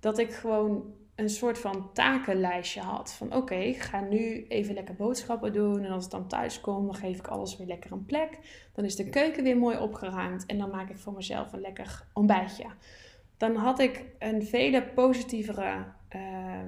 dat 0.00 0.18
ik 0.18 0.32
gewoon 0.32 0.94
een 1.14 1.28
soort 1.28 1.58
van 1.58 1.92
takenlijstje 1.92 2.80
had. 2.80 3.12
Van 3.12 3.34
oké, 3.34 3.54
ik 3.54 3.80
ga 3.80 4.00
nu 4.00 4.46
even 4.48 4.74
lekker 4.74 4.94
boodschappen 4.94 5.52
doen. 5.52 5.84
En 5.84 5.90
als 5.90 6.04
ik 6.04 6.10
dan 6.10 6.28
thuis 6.28 6.60
kom, 6.60 6.86
dan 6.86 6.94
geef 6.94 7.18
ik 7.18 7.26
alles 7.26 7.56
weer 7.56 7.66
lekker 7.66 7.92
een 7.92 8.04
plek. 8.04 8.38
Dan 8.72 8.84
is 8.84 8.96
de 8.96 9.08
keuken 9.08 9.42
weer 9.42 9.56
mooi 9.56 9.78
opgeruimd. 9.78 10.46
En 10.46 10.58
dan 10.58 10.70
maak 10.70 10.90
ik 10.90 10.98
voor 10.98 11.12
mezelf 11.12 11.52
een 11.52 11.60
lekker 11.60 12.06
ontbijtje. 12.12 12.66
Dan 13.36 13.56
had 13.56 13.78
ik 13.78 14.04
een 14.18 14.42
vele 14.44 14.82
positievere 14.82 15.84
uh, 16.16 16.58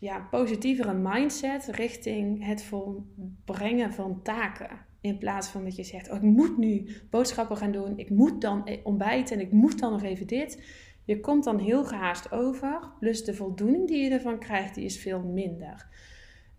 ja, 0.00 0.28
positievere 0.30 0.94
mindset 0.94 1.66
richting 1.66 2.46
het 2.46 2.62
volbrengen 2.62 3.92
van 3.92 4.22
taken. 4.22 4.92
In 5.04 5.18
plaats 5.18 5.48
van 5.48 5.64
dat 5.64 5.76
je 5.76 5.84
zegt, 5.84 6.10
oh, 6.10 6.16
ik 6.16 6.22
moet 6.22 6.58
nu 6.58 6.88
boodschappen 7.10 7.56
gaan 7.56 7.72
doen, 7.72 7.98
ik 7.98 8.10
moet 8.10 8.40
dan 8.40 8.68
ontbijten 8.82 9.36
en 9.36 9.42
ik 9.42 9.52
moet 9.52 9.78
dan 9.78 9.92
nog 9.92 10.02
even 10.02 10.26
dit. 10.26 10.64
Je 11.04 11.20
komt 11.20 11.44
dan 11.44 11.58
heel 11.58 11.84
gehaast 11.84 12.32
over, 12.32 12.90
plus 12.98 13.24
de 13.24 13.34
voldoening 13.34 13.88
die 13.88 14.04
je 14.04 14.10
ervan 14.10 14.38
krijgt, 14.38 14.74
die 14.74 14.84
is 14.84 14.98
veel 14.98 15.20
minder. 15.20 15.88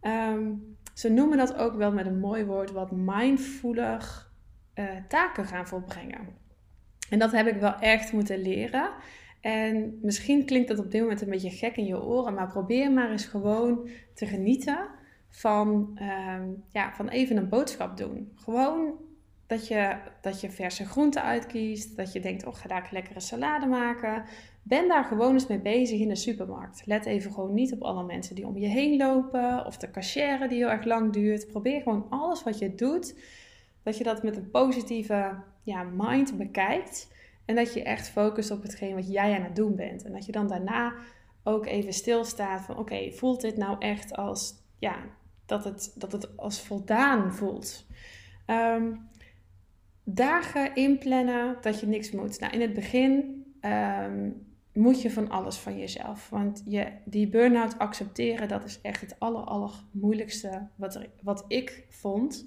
Um, 0.02 0.78
ze 0.94 1.10
noemen 1.10 1.38
dat 1.38 1.56
ook 1.56 1.76
wel 1.76 1.92
met 1.92 2.06
een 2.06 2.20
mooi 2.20 2.46
woord 2.46 2.72
wat 2.72 2.92
mindfuler 2.92 4.28
uh, 4.76 4.86
taken 5.08 5.46
gaan 5.46 5.68
volbrengen. 5.68 6.28
En 7.10 7.20
dat 7.20 7.32
heb 7.32 7.48
ik 7.48 7.60
wel 7.60 7.76
echt 7.76 8.14
moeten 8.14 8.42
leren. 8.42 8.90
En 9.42 10.00
misschien 10.02 10.46
klinkt 10.46 10.68
dat 10.68 10.80
op 10.80 10.92
dit 10.92 11.02
moment 11.02 11.22
een 11.22 11.30
beetje 11.30 11.50
gek 11.50 11.78
in 11.78 11.86
je 11.86 12.04
oren, 12.04 12.34
maar 12.34 12.48
probeer 12.48 12.92
maar 12.92 13.12
eens 13.12 13.26
gewoon 13.26 13.90
te 14.14 14.26
genieten 14.26 14.90
van, 15.36 15.98
uh, 16.02 16.40
ja, 16.72 16.94
van 16.94 17.10
even 17.10 17.38
een 17.38 17.50
boodschap 17.50 17.98
doen. 17.98 18.32
Gewoon 18.36 18.94
dat 19.48 19.68
je, 19.68 19.98
dat 20.22 20.42
je 20.42 20.50
verse 20.50 20.86
groenten 20.86 21.24
uitkiest, 21.24 21.98
dat 21.98 22.14
je 22.14 22.20
denkt, 22.20 22.46
oh 22.46 22.56
ga 22.56 22.68
daar 22.68 22.90
lekkere 22.92 23.20
salade 23.20 23.66
maken. 23.66 24.24
Ben 24.64 24.88
daar 24.88 25.04
gewoon 25.04 25.34
eens 25.34 25.48
mee 25.48 25.60
bezig 25.60 26.00
in 26.00 26.08
de 26.08 26.16
supermarkt. 26.16 26.82
Let 26.86 27.06
even 27.06 27.32
gewoon 27.32 27.54
niet 27.54 27.74
op 27.74 27.82
alle 27.82 28.04
mensen 28.04 28.36
die 28.36 28.48
om 28.48 28.58
je 28.58 28.68
heen 28.68 28.98
lopen 28.98 29.66
of 29.66 29.78
de 29.78 29.92
cashier 29.92 30.50
die 30.50 30.58
heel 30.58 30.70
erg 30.70 30.86
lang 30.86 31.14
duurt. 31.14 31.48
Probeer 31.48 31.82
gewoon 31.82 32.08
alles 32.10 32.44
wat 32.44 32.60
je 32.60 32.76
doet, 32.76 33.20
dat 33.84 33.98
je 33.98 34.04
dat 34.04 34.24
met 34.24 34.38
een 34.38 34.52
positieve 34.52 35.34
ja, 35.64 35.84
mind 35.84 36.38
bekijkt. 36.38 37.14
En 37.46 37.56
dat 37.56 37.74
je 37.74 37.84
echt 37.84 38.10
focust 38.10 38.52
op 38.52 38.62
hetgeen 38.62 38.96
wat 38.96 39.12
jij 39.12 39.36
aan 39.36 39.44
het 39.44 39.56
doen 39.56 39.76
bent. 39.76 40.04
En 40.04 40.12
dat 40.12 40.26
je 40.26 40.32
dan 40.32 40.48
daarna 40.48 40.94
ook 41.44 41.66
even 41.66 41.94
stilstaat 41.94 42.62
van 42.62 42.78
oké, 42.78 43.12
voelt 43.12 43.42
dit 43.42 43.58
nou 43.58 43.76
echt 43.80 44.16
als 44.16 44.54
ja, 44.80 44.96
dat 45.46 45.64
het, 45.64 45.94
dat 45.96 46.12
het 46.12 46.38
als 46.38 46.62
voldaan 46.62 47.34
voelt. 47.34 47.86
Um, 48.48 49.10
dagen 50.04 50.76
inplannen 50.76 51.58
dat 51.62 51.80
je 51.80 51.88
niks 51.88 52.12
moet. 52.12 52.40
Nou, 52.40 52.54
in 52.54 52.62
het 52.62 52.74
begin 52.74 53.44
um, 53.62 54.48
moet 54.74 55.02
je 55.02 55.12
van 55.12 55.30
alles 55.30 55.58
van 55.58 55.78
jezelf. 55.78 56.30
Want 56.30 56.64
je, 56.66 56.88
die 57.06 57.28
burn-out 57.28 57.80
accepteren, 57.80 58.48
dat 58.48 58.64
is 58.64 58.80
echt 58.82 59.02
het 59.02 59.20
aller, 59.20 59.44
aller 59.44 59.72
moeilijkste 59.92 60.68
wat, 60.76 61.00
wat 61.22 61.46
ik 61.48 61.86
vond 61.90 62.46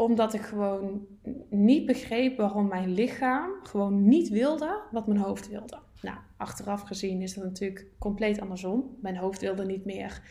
omdat 0.00 0.34
ik 0.34 0.40
gewoon 0.40 1.06
niet 1.50 1.86
begreep 1.86 2.36
waarom 2.36 2.68
mijn 2.68 2.92
lichaam 2.92 3.50
gewoon 3.62 4.08
niet 4.08 4.28
wilde 4.28 4.80
wat 4.90 5.06
mijn 5.06 5.20
hoofd 5.20 5.48
wilde. 5.48 5.78
Nou, 6.02 6.16
achteraf 6.36 6.82
gezien 6.82 7.22
is 7.22 7.34
dat 7.34 7.44
natuurlijk 7.44 7.86
compleet 7.98 8.40
andersom. 8.40 8.96
Mijn 9.00 9.16
hoofd 9.16 9.40
wilde 9.40 9.64
niet 9.64 9.84
meer, 9.84 10.22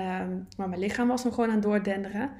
um, 0.00 0.46
maar 0.56 0.68
mijn 0.68 0.80
lichaam 0.80 1.08
was 1.08 1.24
nog 1.24 1.34
gewoon 1.34 1.48
aan 1.48 1.54
het 1.54 1.64
doordenderen. 1.64 2.30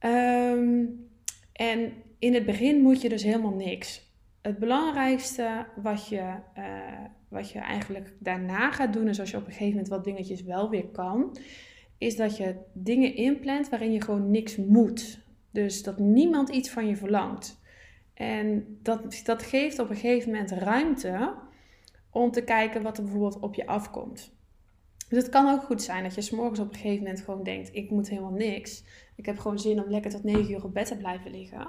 Um, 0.00 1.10
en 1.52 1.92
in 2.18 2.34
het 2.34 2.46
begin 2.46 2.80
moet 2.80 3.00
je 3.00 3.08
dus 3.08 3.22
helemaal 3.22 3.54
niks. 3.54 4.10
Het 4.42 4.58
belangrijkste 4.58 5.66
wat 5.76 6.08
je, 6.08 6.34
uh, 6.58 7.06
wat 7.28 7.50
je 7.50 7.58
eigenlijk 7.58 8.14
daarna 8.18 8.70
gaat 8.70 8.92
doen, 8.92 9.08
is 9.08 9.20
als 9.20 9.30
je 9.30 9.36
op 9.36 9.46
een 9.46 9.52
gegeven 9.52 9.70
moment 9.70 9.88
wat 9.88 10.04
dingetjes 10.04 10.42
wel 10.42 10.70
weer 10.70 10.88
kan, 10.88 11.36
is 11.98 12.16
dat 12.16 12.36
je 12.36 12.56
dingen 12.72 13.14
inplant 13.14 13.68
waarin 13.68 13.92
je 13.92 14.02
gewoon 14.02 14.30
niks 14.30 14.56
moet. 14.56 15.20
Dus 15.50 15.82
dat 15.82 15.98
niemand 15.98 16.48
iets 16.48 16.70
van 16.70 16.86
je 16.86 16.96
verlangt. 16.96 17.60
En 18.14 18.78
dat, 18.82 19.20
dat 19.24 19.42
geeft 19.42 19.78
op 19.78 19.90
een 19.90 19.96
gegeven 19.96 20.30
moment 20.30 20.50
ruimte 20.50 21.34
om 22.10 22.30
te 22.30 22.44
kijken 22.44 22.82
wat 22.82 22.96
er 22.96 23.02
bijvoorbeeld 23.02 23.40
op 23.40 23.54
je 23.54 23.66
afkomt. 23.66 24.32
Dus 25.12 25.22
het 25.22 25.32
kan 25.32 25.48
ook 25.48 25.62
goed 25.62 25.82
zijn 25.82 26.02
dat 26.02 26.14
je 26.14 26.20
s'morgens 26.20 26.60
op 26.60 26.68
een 26.68 26.74
gegeven 26.74 27.02
moment 27.02 27.20
gewoon 27.20 27.42
denkt: 27.42 27.70
ik 27.72 27.90
moet 27.90 28.08
helemaal 28.08 28.30
niks. 28.30 28.84
Ik 29.16 29.26
heb 29.26 29.38
gewoon 29.38 29.58
zin 29.58 29.82
om 29.84 29.90
lekker 29.90 30.10
tot 30.10 30.24
9 30.24 30.50
uur 30.50 30.64
op 30.64 30.74
bed 30.74 30.86
te 30.86 30.96
blijven 30.96 31.30
liggen. 31.30 31.68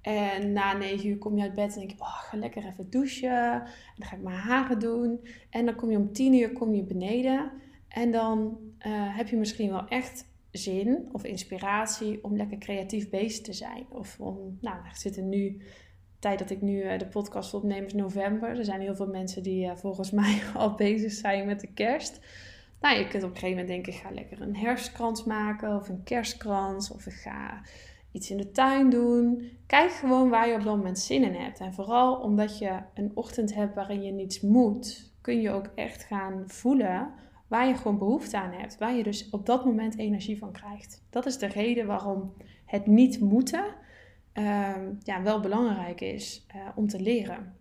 En 0.00 0.52
na 0.52 0.72
9 0.72 1.08
uur 1.08 1.18
kom 1.18 1.36
je 1.36 1.42
uit 1.42 1.54
bed 1.54 1.72
en 1.72 1.78
denk 1.78 1.90
je: 1.90 2.00
oh, 2.00 2.18
ga 2.18 2.36
lekker 2.36 2.66
even 2.66 2.90
douchen. 2.90 3.52
En 3.52 3.94
dan 3.96 4.08
ga 4.08 4.16
ik 4.16 4.22
mijn 4.22 4.36
haren 4.36 4.78
doen. 4.78 5.26
En 5.50 5.64
dan 5.64 5.74
kom 5.74 5.90
je 5.90 5.96
om 5.96 6.12
10 6.12 6.34
uur 6.34 6.52
kom 6.52 6.74
je 6.74 6.82
beneden. 6.82 7.50
En 7.88 8.10
dan 8.10 8.58
uh, 8.86 9.16
heb 9.16 9.28
je 9.28 9.36
misschien 9.36 9.70
wel 9.70 9.88
echt 9.88 10.26
zin 10.50 11.08
of 11.12 11.24
inspiratie 11.24 12.24
om 12.24 12.36
lekker 12.36 12.58
creatief 12.58 13.10
bezig 13.10 13.44
te 13.44 13.52
zijn. 13.52 13.86
Of 13.88 14.20
om, 14.20 14.58
nou, 14.60 14.76
we 14.82 14.98
zitten 14.98 15.28
nu, 15.28 15.62
tijd 16.18 16.38
dat 16.38 16.50
ik 16.50 16.60
nu 16.60 16.82
uh, 16.82 16.98
de 16.98 17.06
podcast 17.06 17.54
opneem 17.54 17.84
is 17.84 17.94
november. 17.94 18.58
Er 18.58 18.64
zijn 18.64 18.80
heel 18.80 18.96
veel 18.96 19.08
mensen 19.08 19.42
die 19.42 19.66
uh, 19.66 19.76
volgens 19.76 20.10
mij 20.20 20.42
al 20.54 20.74
bezig 20.74 21.12
zijn 21.12 21.46
met 21.46 21.60
de 21.60 21.72
kerst. 21.72 22.20
Nou, 22.82 22.98
je 22.98 23.08
kunt 23.08 23.22
op 23.22 23.30
een 23.30 23.36
gegeven 23.36 23.50
moment 23.50 23.68
denken, 23.68 23.92
ik 23.92 23.98
ga 23.98 24.10
lekker 24.10 24.40
een 24.40 24.56
herfstkrans 24.56 25.24
maken 25.24 25.76
of 25.76 25.88
een 25.88 26.02
kerstkrans. 26.02 26.90
Of 26.90 27.06
ik 27.06 27.12
ga 27.12 27.60
iets 28.12 28.30
in 28.30 28.36
de 28.36 28.50
tuin 28.50 28.90
doen. 28.90 29.50
Kijk 29.66 29.90
gewoon 29.90 30.28
waar 30.28 30.48
je 30.48 30.54
op 30.54 30.62
dat 30.62 30.76
moment 30.76 30.98
zin 30.98 31.22
in 31.22 31.34
hebt. 31.34 31.60
En 31.60 31.74
vooral 31.74 32.16
omdat 32.16 32.58
je 32.58 32.80
een 32.94 33.10
ochtend 33.14 33.54
hebt 33.54 33.74
waarin 33.74 34.02
je 34.02 34.12
niets 34.12 34.40
moet, 34.40 35.12
kun 35.20 35.40
je 35.40 35.50
ook 35.50 35.70
echt 35.74 36.02
gaan 36.02 36.42
voelen 36.46 37.10
waar 37.48 37.68
je 37.68 37.74
gewoon 37.74 37.98
behoefte 37.98 38.38
aan 38.38 38.52
hebt. 38.52 38.78
Waar 38.78 38.94
je 38.94 39.02
dus 39.02 39.30
op 39.30 39.46
dat 39.46 39.64
moment 39.64 39.98
energie 39.98 40.38
van 40.38 40.52
krijgt. 40.52 41.04
Dat 41.10 41.26
is 41.26 41.38
de 41.38 41.46
reden 41.46 41.86
waarom 41.86 42.34
het 42.64 42.86
niet 42.86 43.20
moeten 43.20 43.64
uh, 44.34 44.76
ja, 45.02 45.22
wel 45.22 45.40
belangrijk 45.40 46.00
is 46.00 46.46
uh, 46.56 46.68
om 46.74 46.88
te 46.88 47.00
leren. 47.00 47.56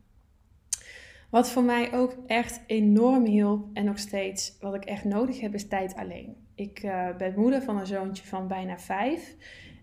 Wat 1.31 1.49
voor 1.49 1.63
mij 1.63 1.93
ook 1.93 2.15
echt 2.27 2.61
enorm 2.67 3.25
hielp 3.25 3.65
en 3.73 3.85
nog 3.85 3.99
steeds 3.99 4.57
wat 4.59 4.75
ik 4.75 4.85
echt 4.85 5.03
nodig 5.03 5.39
heb 5.39 5.53
is 5.53 5.67
tijd 5.67 5.95
alleen. 5.95 6.35
Ik 6.55 6.83
uh, 6.83 7.15
ben 7.17 7.33
moeder 7.35 7.61
van 7.61 7.77
een 7.77 7.85
zoontje 7.85 8.23
van 8.23 8.47
bijna 8.47 8.79
vijf. 8.79 9.35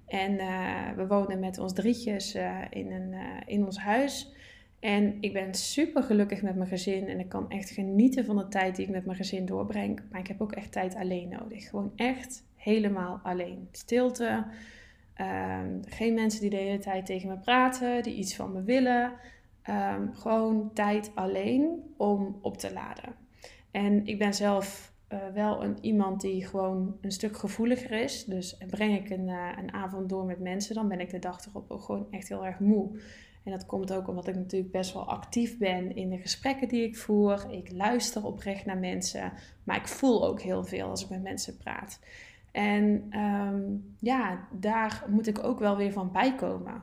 En 0.07 0.33
uh, 0.33 0.91
we 0.97 1.07
wonen 1.07 1.41
met 1.41 1.59
ons 1.59 1.73
drietjes 1.73 2.37
uh, 2.37 2.59
in, 2.71 2.93
een, 2.93 3.15
in 3.47 3.65
ons 3.65 3.79
huis. 3.79 4.33
En 4.81 5.17
ik 5.21 5.33
ben 5.33 5.55
super 5.55 6.03
gelukkig 6.03 6.43
met 6.43 6.57
mijn 6.57 6.69
gezin 6.69 7.09
en 7.09 7.21
ik 7.21 7.29
kan 7.29 7.51
echt 7.51 7.71
genieten 7.71 8.25
van 8.25 8.37
de 8.37 8.49
tijd 8.49 8.77
die 8.77 8.87
ik 8.87 8.93
met 8.93 9.05
mijn 9.05 9.17
gezin 9.17 9.47
doorbreng. 9.47 10.03
Maar 10.11 10.21
ik 10.21 10.27
heb 10.27 10.41
ook 10.41 10.53
echt 10.53 10.73
tijd 10.73 10.95
alleen 10.95 11.29
nodig. 11.29 11.69
Gewoon 11.69 11.93
echt 11.97 12.45
helemaal 12.57 13.21
alleen. 13.23 13.69
Stilte. 13.73 14.45
Um, 15.21 15.81
geen 15.87 16.15
mensen 16.15 16.41
die 16.41 16.51
de 16.51 16.57
hele 16.57 16.79
tijd 16.79 17.07
tegen 17.07 17.29
me 17.29 17.39
praten, 17.39 18.03
die 18.03 18.15
iets 18.15 18.37
van 18.37 18.53
me 18.53 18.63
willen. 18.63 19.13
Um, 19.69 20.15
gewoon 20.15 20.71
tijd 20.75 21.11
alleen 21.15 21.93
om 21.97 22.39
op 22.41 22.57
te 22.57 22.73
laden. 22.73 23.15
En 23.71 24.07
ik 24.07 24.19
ben 24.19 24.35
zelf 24.35 24.93
eh, 25.09 25.19
wel 25.35 25.65
een, 25.65 25.77
iemand 25.81 26.21
die 26.21 26.47
gewoon 26.47 26.97
een 27.01 27.13
stuk 27.13 27.37
gevoeliger 27.37 27.91
is. 27.91 28.25
Dus 28.25 28.57
breng 28.71 28.99
ik 28.99 29.11
een, 29.11 29.29
eh, 29.29 29.49
een 29.59 29.73
avond 29.73 30.09
door 30.09 30.25
met 30.25 30.41
mensen, 30.41 30.75
dan 30.75 30.89
ben 30.89 31.01
ik 31.01 31.11
de 31.11 31.19
dag 31.19 31.47
erop 31.47 31.71
ook 31.71 31.83
gewoon 31.83 32.07
echt 32.11 32.29
heel 32.29 32.47
erg 32.47 32.59
moe. 32.59 33.01
En 33.45 33.53
dat 33.53 33.67
komt 33.67 33.93
ook 33.93 34.09
omdat 34.09 34.29
ik 34.29 34.35
natuurlijk 34.35 34.73
best 34.73 34.93
wel 34.93 35.09
actief 35.09 35.59
ben 35.59 35.97
in 35.97 36.11
de 36.11 36.19
gesprekken 36.19 36.69
die 36.69 36.83
ik 36.83 36.97
voer. 36.97 37.47
Ik 37.51 37.73
luister 37.73 38.25
oprecht 38.25 38.65
naar 38.65 38.79
mensen, 38.79 39.33
maar 39.65 39.77
ik 39.77 39.89
voel 39.89 40.27
ook 40.27 40.41
heel 40.41 40.65
veel 40.65 40.89
als 40.89 41.03
ik 41.03 41.09
met 41.09 41.23
mensen 41.23 41.57
praat. 41.57 42.01
En 42.53 43.07
ehm, 43.11 43.63
ja, 43.99 44.49
daar 44.53 45.05
moet 45.09 45.27
ik 45.27 45.45
ook 45.45 45.59
wel 45.59 45.77
weer 45.77 45.93
van 45.93 46.13
bijkomen. 46.13 46.83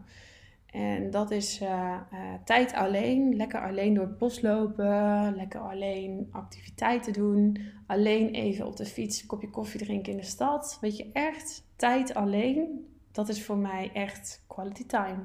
En 0.75 1.12
dat 1.12 1.32
is 1.32 1.62
eh, 1.62 1.94
eh, 2.12 2.20
tijd 2.46 2.74
alleen, 2.74 3.36
lekker 3.36 3.62
alleen 3.62 3.94
door 3.94 4.05
het 4.05 4.17
bos 4.17 4.41
lopen, 4.41 5.36
lekker 5.36 5.60
alleen 5.60 6.27
activiteiten 6.32 7.13
doen, 7.13 7.58
alleen 7.88 8.29
even 8.29 8.65
op 8.65 8.75
de 8.75 8.86
fiets 8.86 9.22
een 9.22 9.27
kopje 9.27 9.50
koffie 9.50 9.79
drinken 9.79 10.12
in 10.12 10.17
de 10.17 10.25
stad. 10.25 10.77
Weet 10.82 10.98
je, 10.98 11.10
echt 11.13 11.63
tijd 11.75 12.13
alleen, 12.13 12.88
dat 13.12 13.29
is 13.29 13.44
voor 13.44 13.58
mij 13.58 13.91
echt 13.94 14.44
quality 14.48 14.86
time. 14.86 15.24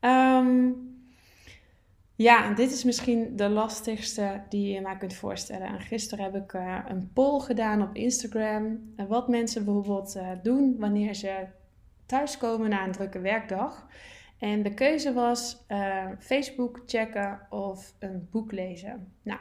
Ehm, 0.00 0.70
ja, 2.14 2.54
dit 2.54 2.72
is 2.72 2.84
misschien 2.84 3.36
de 3.36 3.48
lastigste 3.48 4.42
die 4.48 4.72
je 4.72 4.80
maar 4.80 4.98
kunt 4.98 5.14
voorstellen. 5.14 5.66
En 5.66 5.80
gisteren 5.80 6.24
heb 6.24 6.34
ik 6.34 6.52
uh, 6.52 6.78
een 6.88 7.10
poll 7.12 7.40
gedaan 7.40 7.82
op 7.82 7.94
Instagram. 7.94 8.94
Wat 9.08 9.28
mensen 9.28 9.64
bijvoorbeeld 9.64 10.18
doen 10.42 10.76
wanneer 10.78 11.14
ze 11.14 11.46
thuiskomen 12.06 12.70
na 12.70 12.84
een 12.84 12.92
drukke 12.92 13.20
werkdag. 13.20 13.86
En 14.38 14.62
de 14.62 14.74
keuze 14.74 15.12
was 15.12 15.64
Facebook 16.18 16.82
checken 16.86 17.40
of 17.50 17.94
een 17.98 18.28
boek 18.30 18.52
lezen. 18.52 19.12
Nou, 19.22 19.40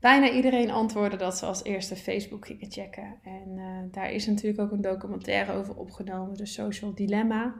bijna 0.00 0.30
iedereen 0.30 0.70
antwoordde 0.70 1.16
dat 1.16 1.38
ze 1.38 1.46
als 1.46 1.64
eerste 1.64 1.96
Facebook 1.96 2.46
gingen 2.46 2.70
checken. 2.70 3.14
En 3.22 3.58
daar 3.92 4.12
is 4.12 4.26
natuurlijk 4.26 4.60
ook 4.60 4.72
een 4.72 4.80
documentaire 4.80 5.52
over 5.52 5.76
opgenomen, 5.76 6.36
de 6.36 6.46
Social 6.46 6.94
Dilemma. 6.94 7.54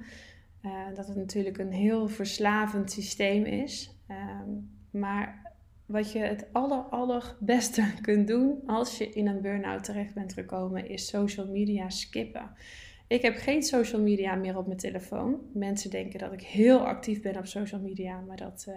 Uh, 0.66 0.94
dat 0.94 1.06
het 1.06 1.16
natuurlijk 1.16 1.58
een 1.58 1.73
heel 1.73 2.08
verslavend 2.08 2.92
systeem 2.92 3.44
is. 3.44 3.94
Uh, 4.11 4.40
maar 4.90 5.52
wat 5.87 6.12
je 6.12 6.18
het 6.18 6.46
aller, 6.52 6.78
allerbeste 6.78 7.85
kunt 8.02 8.26
doen 8.26 8.62
als 8.66 8.99
je 8.99 9.08
in 9.08 9.26
een 9.26 9.40
burn-out 9.40 9.85
terecht 9.85 10.14
bent 10.14 10.32
gekomen, 10.32 10.88
is 10.88 11.08
social 11.08 11.46
media 11.46 11.88
skippen. 11.88 12.50
Ik 13.08 13.22
heb 13.22 13.36
geen 13.36 13.62
social 13.62 14.02
media 14.02 14.34
meer 14.34 14.56
op 14.56 14.66
mijn 14.66 14.78
telefoon. 14.78 15.40
Mensen 15.52 15.90
denken 15.90 16.18
dat 16.18 16.32
ik 16.32 16.42
heel 16.42 16.86
actief 16.86 17.22
ben 17.22 17.36
op 17.36 17.46
social 17.46 17.80
media, 17.80 18.20
maar 18.20 18.36
dat, 18.36 18.66
uh, 18.68 18.75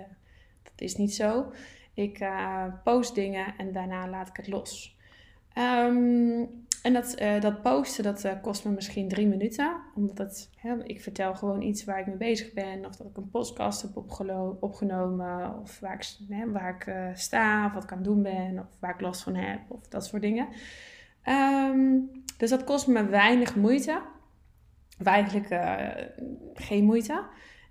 dat 0.63 0.73
is 0.75 0.95
niet 0.95 1.13
zo. 1.13 1.51
Ik 1.93 2.19
eh, 2.19 2.63
post 2.83 3.15
dingen 3.15 3.53
en 3.57 3.71
daarna 3.71 4.09
laat 4.09 4.27
ik 4.27 4.35
het 4.35 4.47
los. 4.47 4.97
Um, 5.57 6.65
en 6.83 6.93
dat, 6.93 7.21
uh, 7.21 7.41
dat 7.41 7.61
posten, 7.61 8.03
dat 8.03 8.39
kost 8.41 8.65
me 8.65 8.71
misschien 8.71 9.07
drie 9.07 9.27
minuten. 9.27 9.75
Omdat 9.95 10.17
het, 10.17 10.49
hè, 10.55 10.83
ik 10.83 11.01
vertel 11.01 11.35
gewoon 11.35 11.61
iets 11.61 11.83
waar 11.83 11.99
ik 11.99 12.05
mee 12.05 12.17
bezig 12.17 12.53
ben. 12.53 12.85
Of 12.85 12.95
dat 12.95 13.07
ik 13.07 13.17
een 13.17 13.29
podcast 13.29 13.81
heb 13.81 13.97
opgenomen. 14.59 15.59
Of 15.61 15.79
waar 15.79 15.93
ik, 15.93 16.35
hè, 16.35 16.51
waar 16.51 16.75
ik 16.75 17.17
sta. 17.17 17.65
Of 17.65 17.73
wat 17.73 17.83
ik 17.83 17.91
aan 17.91 17.97
het 17.97 18.07
doen 18.07 18.21
ben. 18.21 18.59
Of 18.59 18.79
waar 18.79 18.93
ik 18.93 19.01
last 19.01 19.23
van 19.23 19.35
heb. 19.35 19.59
Of 19.67 19.87
dat 19.87 20.05
soort 20.05 20.21
dingen. 20.21 20.47
Um, 21.25 22.09
dus 22.37 22.49
dat 22.49 22.63
kost 22.63 22.87
me 22.87 23.05
weinig 23.05 23.55
moeite. 23.55 24.01
Eigenlijk 25.03 25.47
geen 26.53 26.83
moeite. 26.83 27.23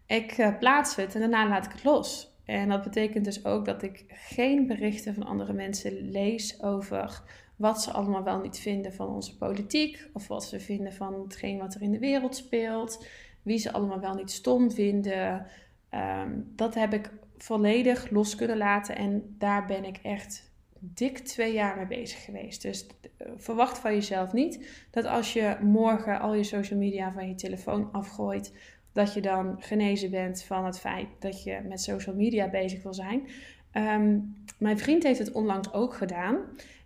Ik 0.07 0.57
plaats 0.59 0.97
het 0.97 1.15
en 1.15 1.21
daarna 1.21 1.49
laat 1.49 1.65
ik 1.65 1.73
het 1.73 1.85
los. 1.85 2.37
En 2.45 2.69
dat 2.69 2.83
betekent 2.83 3.25
dus 3.25 3.45
ook 3.45 3.65
dat 3.65 3.83
ik 3.83 4.05
geen 4.09 4.67
berichten 4.67 5.15
van 5.15 5.23
andere 5.23 5.53
mensen 5.53 6.11
lees 6.11 6.63
over 6.63 7.23
wat 7.57 7.83
ze 7.83 7.93
allemaal 7.93 8.23
wel 8.23 8.41
niet 8.41 8.59
vinden 8.59 8.93
van 8.93 9.09
onze 9.09 9.37
politiek, 9.37 10.09
of 10.13 10.29
wat 10.29 10.45
ze 10.45 10.61
vinden 10.61 10.93
van 10.93 11.21
hetgeen 11.23 11.59
wat 11.59 11.75
er 11.75 11.83
in 11.83 11.91
de 11.91 11.99
wereld 11.99 12.37
speelt, 12.37 13.07
wie 13.43 13.59
ze 13.59 13.73
allemaal 13.73 14.01
wel 14.01 14.15
niet 14.15 14.31
stom 14.31 14.71
vinden. 14.71 15.47
Um, 15.95 16.53
dat 16.57 16.75
heb 16.75 16.93
ik 16.93 17.11
volledig 17.37 18.11
los 18.11 18.35
kunnen 18.35 18.57
laten 18.57 18.97
en 18.97 19.35
daar 19.39 19.67
ben 19.67 19.85
ik 19.85 19.99
echt 20.03 20.48
dik 20.81 21.19
twee 21.19 21.53
jaar 21.53 21.77
mee 21.77 21.87
bezig 21.87 22.25
geweest. 22.25 22.63
Dus 22.63 22.87
uh, 22.87 23.29
verwacht 23.37 23.79
van 23.79 23.95
jezelf 23.95 24.33
niet 24.33 24.87
dat 24.91 25.05
als 25.05 25.33
je 25.33 25.57
morgen 25.61 26.21
al 26.21 26.35
je 26.35 26.45
social 26.45 26.79
media 26.79 27.13
van 27.13 27.29
je 27.29 27.35
telefoon 27.35 27.93
afgooit, 27.93 28.53
dat 28.93 29.15
je 29.15 29.21
dan 29.21 29.57
genezen 29.59 30.11
bent 30.11 30.43
van 30.43 30.65
het 30.65 30.79
feit 30.79 31.09
dat 31.19 31.43
je 31.43 31.61
met 31.69 31.81
social 31.81 32.15
media 32.17 32.51
bezig 32.51 32.83
wil 32.83 32.95
zijn. 32.95 33.29
Um, 33.73 34.35
mijn 34.59 34.79
vriend 34.79 35.03
heeft 35.03 35.19
het 35.19 35.33
onlangs 35.33 35.73
ook 35.73 35.95
gedaan. 35.95 36.37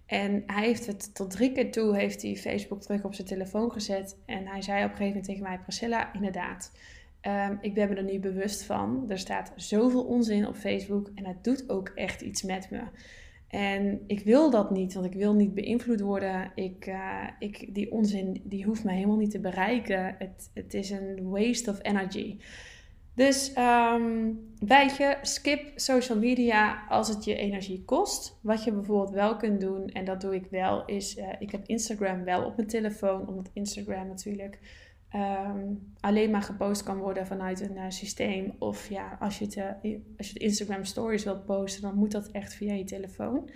En 0.07 0.43
hij 0.47 0.67
heeft 0.67 0.87
het 0.87 1.15
tot 1.15 1.31
drie 1.31 1.53
keer 1.53 1.71
toe, 1.71 1.97
heeft 1.97 2.23
hij 2.23 2.37
Facebook 2.37 2.83
terug 2.83 3.05
op 3.05 3.15
zijn 3.15 3.27
telefoon 3.27 3.73
gezet. 3.73 4.17
En 4.27 4.47
hij 4.47 4.63
zei 4.63 4.85
op 4.85 4.91
een 4.91 4.97
gegeven 4.97 5.07
moment 5.07 5.25
tegen 5.25 5.43
mij, 5.43 5.59
Priscilla, 5.59 6.13
inderdaad, 6.15 6.73
um, 7.23 7.59
ik 7.61 7.75
ben 7.75 7.89
me 7.89 7.95
er 7.95 8.05
nu 8.05 8.19
bewust 8.19 8.63
van. 8.65 9.05
Er 9.09 9.19
staat 9.19 9.53
zoveel 9.57 10.05
onzin 10.05 10.47
op 10.47 10.57
Facebook 10.57 11.11
en 11.15 11.27
het 11.27 11.45
doet 11.45 11.69
ook 11.69 11.89
echt 11.89 12.21
iets 12.21 12.43
met 12.43 12.71
me. 12.71 12.83
En 13.53 14.01
ik 14.07 14.21
wil 14.21 14.51
dat 14.51 14.71
niet, 14.71 14.95
want 14.95 15.07
ik 15.07 15.13
wil 15.13 15.35
niet 15.35 15.55
beïnvloed 15.55 16.01
worden. 16.01 16.53
Ik, 16.55 16.87
uh, 16.87 17.29
ik, 17.39 17.75
die 17.75 17.93
onzin 17.93 18.43
die 18.45 18.65
hoeft 18.65 18.85
mij 18.85 18.95
helemaal 18.95 19.17
niet 19.17 19.31
te 19.31 19.41
bereiken. 19.41 20.15
Het, 20.19 20.51
het 20.55 20.75
is 20.75 20.91
een 20.91 21.19
waste 21.23 21.71
of 21.71 21.79
energy. 21.83 22.39
Dus 23.15 23.53
um, 23.59 24.41
je, 24.69 25.17
skip 25.23 25.73
social 25.75 26.19
media 26.19 26.87
als 26.89 27.09
het 27.09 27.25
je 27.25 27.35
energie 27.35 27.85
kost. 27.85 28.39
Wat 28.43 28.65
je 28.65 28.73
bijvoorbeeld 28.73 29.15
wel 29.15 29.37
kunt 29.37 29.61
doen, 29.61 29.89
en 29.89 30.05
dat 30.05 30.21
doe 30.21 30.35
ik 30.35 30.47
wel, 30.51 30.85
is 30.85 31.17
uh, 31.17 31.29
ik 31.39 31.51
heb 31.51 31.67
Instagram 31.67 32.25
wel 32.25 32.45
op 32.45 32.57
mijn 32.57 32.69
telefoon, 32.69 33.29
omdat 33.29 33.51
Instagram 33.53 34.07
natuurlijk 34.07 34.59
um, 35.15 35.93
alleen 36.01 36.31
maar 36.31 36.43
gepost 36.43 36.83
kan 36.83 36.99
worden 36.99 37.27
vanuit 37.27 37.61
een 37.61 37.77
uh, 37.77 37.85
systeem. 37.89 38.55
Of 38.59 38.89
ja, 38.89 39.17
als 39.21 39.39
je, 39.39 39.45
het, 39.45 39.57
uh, 39.57 39.95
als 40.17 40.29
je 40.29 40.35
de 40.35 40.45
Instagram 40.45 40.85
stories 40.85 41.25
wilt 41.25 41.45
posten, 41.45 41.83
dan 41.83 41.95
moet 41.95 42.13
dat 42.13 42.27
echt 42.31 42.55
via 42.55 42.73
je 42.73 42.85
telefoon. 42.85 43.51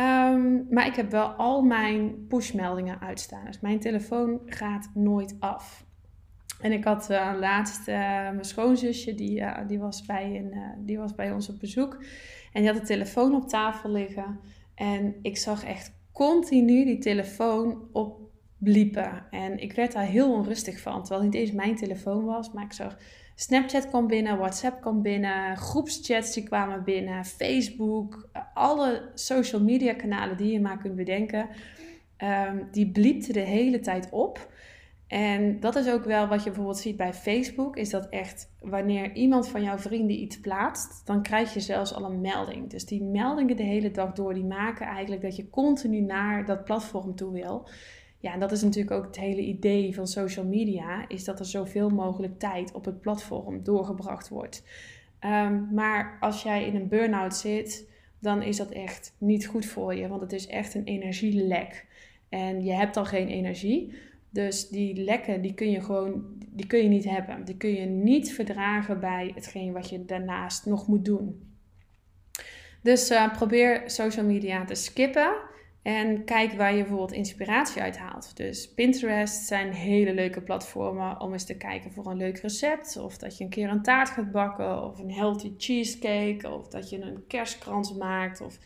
Um, 0.00 0.66
maar 0.70 0.86
ik 0.86 0.94
heb 0.94 1.10
wel 1.10 1.26
al 1.26 1.62
mijn 1.62 2.26
pushmeldingen 2.26 3.00
uitstaan. 3.00 3.44
Dus 3.44 3.60
mijn 3.60 3.80
telefoon 3.80 4.40
gaat 4.46 4.90
nooit 4.94 5.36
af. 5.40 5.86
En 6.60 6.72
ik 6.72 6.84
had 6.84 7.10
uh, 7.10 7.32
laatst 7.40 7.86
mijn 7.86 8.44
schoonzusje, 8.44 9.14
die, 9.14 9.44
die, 9.66 9.78
was 9.78 10.06
bij 10.06 10.36
een, 10.36 10.84
die 10.84 10.98
was 10.98 11.14
bij 11.14 11.32
ons 11.32 11.48
op 11.48 11.58
bezoek. 11.58 11.94
En 12.52 12.62
die 12.62 12.70
had 12.70 12.80
de 12.80 12.86
telefoon 12.86 13.34
op 13.34 13.48
tafel 13.48 13.90
liggen. 13.90 14.40
En 14.74 15.14
ik 15.22 15.36
zag 15.36 15.64
echt 15.64 15.92
continu 16.12 16.84
die 16.84 16.98
telefoon 16.98 17.88
op 17.92 18.27
bliepen. 18.58 19.24
En 19.30 19.58
ik 19.58 19.72
werd 19.72 19.92
daar 19.92 20.06
heel 20.06 20.32
onrustig 20.32 20.80
van. 20.80 21.00
Terwijl 21.00 21.22
het 21.22 21.32
niet 21.32 21.40
eens 21.40 21.52
mijn 21.52 21.76
telefoon 21.76 22.24
was. 22.24 22.52
Maar 22.52 22.64
ik 22.64 22.72
zag 22.72 22.96
Snapchat 23.34 23.88
kwam 23.88 24.06
binnen, 24.06 24.38
WhatsApp 24.38 24.80
kwam 24.80 25.02
binnen, 25.02 25.56
groepschats 25.56 26.32
die 26.34 26.42
kwamen 26.42 26.84
binnen, 26.84 27.24
Facebook. 27.24 28.28
Alle 28.54 29.10
social 29.14 29.62
media 29.62 29.94
kanalen 29.94 30.36
die 30.36 30.52
je 30.52 30.60
maar 30.60 30.78
kunt 30.78 30.96
bedenken. 30.96 31.48
Um, 32.18 32.68
die 32.70 32.90
bliepten 32.90 33.32
de 33.32 33.40
hele 33.40 33.80
tijd 33.80 34.08
op. 34.10 34.52
En 35.08 35.60
dat 35.60 35.76
is 35.76 35.90
ook 35.90 36.04
wel 36.04 36.26
wat 36.26 36.38
je 36.38 36.44
bijvoorbeeld 36.44 36.78
ziet 36.78 36.96
bij 36.96 37.14
Facebook, 37.14 37.76
is 37.76 37.90
dat 37.90 38.08
echt 38.08 38.50
wanneer 38.60 39.12
iemand 39.12 39.48
van 39.48 39.62
jouw 39.62 39.78
vrienden 39.78 40.20
iets 40.20 40.40
plaatst, 40.40 41.06
dan 41.06 41.22
krijg 41.22 41.54
je 41.54 41.60
zelfs 41.60 41.94
al 41.94 42.04
een 42.04 42.20
melding. 42.20 42.70
Dus 42.70 42.84
die 42.84 43.02
meldingen 43.02 43.56
de 43.56 43.62
hele 43.62 43.90
dag 43.90 44.12
door, 44.12 44.34
die 44.34 44.44
maken 44.44 44.86
eigenlijk 44.86 45.22
dat 45.22 45.36
je 45.36 45.50
continu 45.50 46.00
naar 46.00 46.44
dat 46.44 46.64
platform 46.64 47.14
toe 47.14 47.32
wil. 47.32 47.68
Ja, 48.20 48.32
en 48.32 48.40
dat 48.40 48.52
is 48.52 48.62
natuurlijk 48.62 48.96
ook 48.96 49.06
het 49.06 49.18
hele 49.18 49.40
idee 49.40 49.94
van 49.94 50.06
social 50.06 50.44
media, 50.44 51.08
is 51.08 51.24
dat 51.24 51.38
er 51.38 51.46
zoveel 51.46 51.88
mogelijk 51.88 52.38
tijd 52.38 52.72
op 52.72 52.84
het 52.84 53.00
platform 53.00 53.62
doorgebracht 53.62 54.28
wordt. 54.28 54.62
Um, 55.24 55.68
maar 55.74 56.16
als 56.20 56.42
jij 56.42 56.66
in 56.66 56.74
een 56.74 56.88
burn-out 56.88 57.36
zit, 57.36 57.88
dan 58.18 58.42
is 58.42 58.56
dat 58.56 58.70
echt 58.70 59.14
niet 59.18 59.46
goed 59.46 59.66
voor 59.66 59.94
je, 59.94 60.08
want 60.08 60.20
het 60.20 60.32
is 60.32 60.46
echt 60.46 60.74
een 60.74 60.84
energielek. 60.84 61.86
En 62.28 62.64
je 62.64 62.72
hebt 62.72 62.96
al 62.96 63.04
geen 63.04 63.28
energie. 63.28 63.94
Dus 64.30 64.68
die 64.68 65.02
lekken, 65.02 65.42
die 65.42 65.54
kun 65.54 65.70
je 65.70 65.80
gewoon, 65.80 66.24
die 66.48 66.66
kun 66.66 66.82
je 66.82 66.88
niet 66.88 67.04
hebben. 67.04 67.44
Die 67.44 67.56
kun 67.56 67.72
je 67.72 67.86
niet 67.86 68.32
verdragen 68.32 69.00
bij 69.00 69.32
hetgeen 69.34 69.72
wat 69.72 69.88
je 69.88 70.04
daarnaast 70.04 70.66
nog 70.66 70.86
moet 70.86 71.04
doen. 71.04 71.42
Dus 72.82 73.10
uh, 73.10 73.32
probeer 73.32 73.82
social 73.86 74.26
media 74.26 74.64
te 74.64 74.74
skippen. 74.74 75.36
En 75.88 76.24
kijk 76.24 76.52
waar 76.52 76.74
je 76.74 76.80
bijvoorbeeld 76.80 77.12
inspiratie 77.12 77.82
uit 77.82 77.98
haalt. 77.98 78.36
Dus 78.36 78.68
Pinterest 78.74 79.46
zijn 79.46 79.72
hele 79.72 80.14
leuke 80.14 80.42
platformen 80.42 81.20
om 81.20 81.32
eens 81.32 81.44
te 81.44 81.56
kijken 81.56 81.92
voor 81.92 82.06
een 82.06 82.16
leuk 82.16 82.38
recept. 82.38 82.96
Of 82.96 83.18
dat 83.18 83.38
je 83.38 83.44
een 83.44 83.50
keer 83.50 83.68
een 83.68 83.82
taart 83.82 84.08
gaat 84.08 84.32
bakken. 84.32 84.82
Of 84.84 84.98
een 84.98 85.12
healthy 85.12 85.52
cheesecake. 85.58 86.50
Of 86.50 86.68
dat 86.68 86.90
je 86.90 87.00
een 87.00 87.24
kerstkrans 87.26 87.94
maakt. 87.94 88.40
Of 88.40 88.58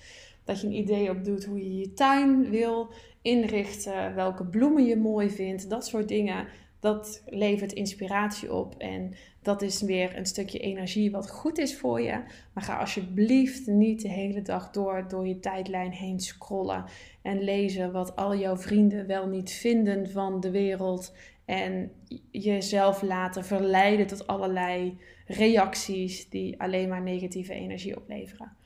dat 0.45 0.61
je 0.61 0.67
een 0.67 0.77
idee 0.77 1.11
opdoet 1.11 1.45
hoe 1.45 1.59
je 1.59 1.79
je 1.79 1.93
tuin 1.95 2.51
wil 2.51 2.93
inrichten, 3.21 4.15
welke 4.15 4.45
bloemen 4.45 4.85
je 4.85 4.97
mooi 4.97 5.31
vindt, 5.31 5.71
dat 5.71 5.87
soort 5.87 6.09
dingen. 6.09 6.47
Dat 6.81 7.23
levert 7.27 7.73
inspiratie 7.73 8.53
op. 8.55 8.75
En 8.79 9.15
Dat 9.43 9.63
is 9.63 9.83
weer 9.83 10.17
een 10.17 10.27
stukje 10.27 10.59
energie 10.59 11.11
wat 11.11 11.31
goed 11.31 11.59
is 11.59 11.77
voor 11.77 12.01
je. 12.01 12.23
Maar 12.53 12.65
ga 12.65 12.79
alsjeblieft 12.79 13.67
niet 13.67 14.03
de 14.03 14.09
hele 14.09 14.43
dag 14.43 14.71
door, 14.71 15.09
door 15.09 15.29
je 15.29 15.39
tijdlijn 15.39 15.93
heen 15.93 16.21
scrollen. 16.21 16.85
En 17.23 17.43
lezen 17.43 17.93
wat 17.93 18.17
al 18.17 18.37
jouw 18.37 18.57
vrienden 18.57 19.07
wel 19.07 19.27
niet 19.27 19.51
vinden 19.51 20.11
van 20.11 20.41
de 20.41 20.51
wereld. 20.51 21.15
En 21.45 21.93
jezelf 22.31 23.03
laten 23.03 23.45
verleiden 23.45 24.07
tot 24.07 24.27
allerlei 24.27 24.99
reacties 25.27 26.29
die 26.29 26.61
alleen 26.61 26.89
maar 26.89 27.03
negatieve 27.03 27.53
energie 27.53 27.97
opleveren. 27.97 28.57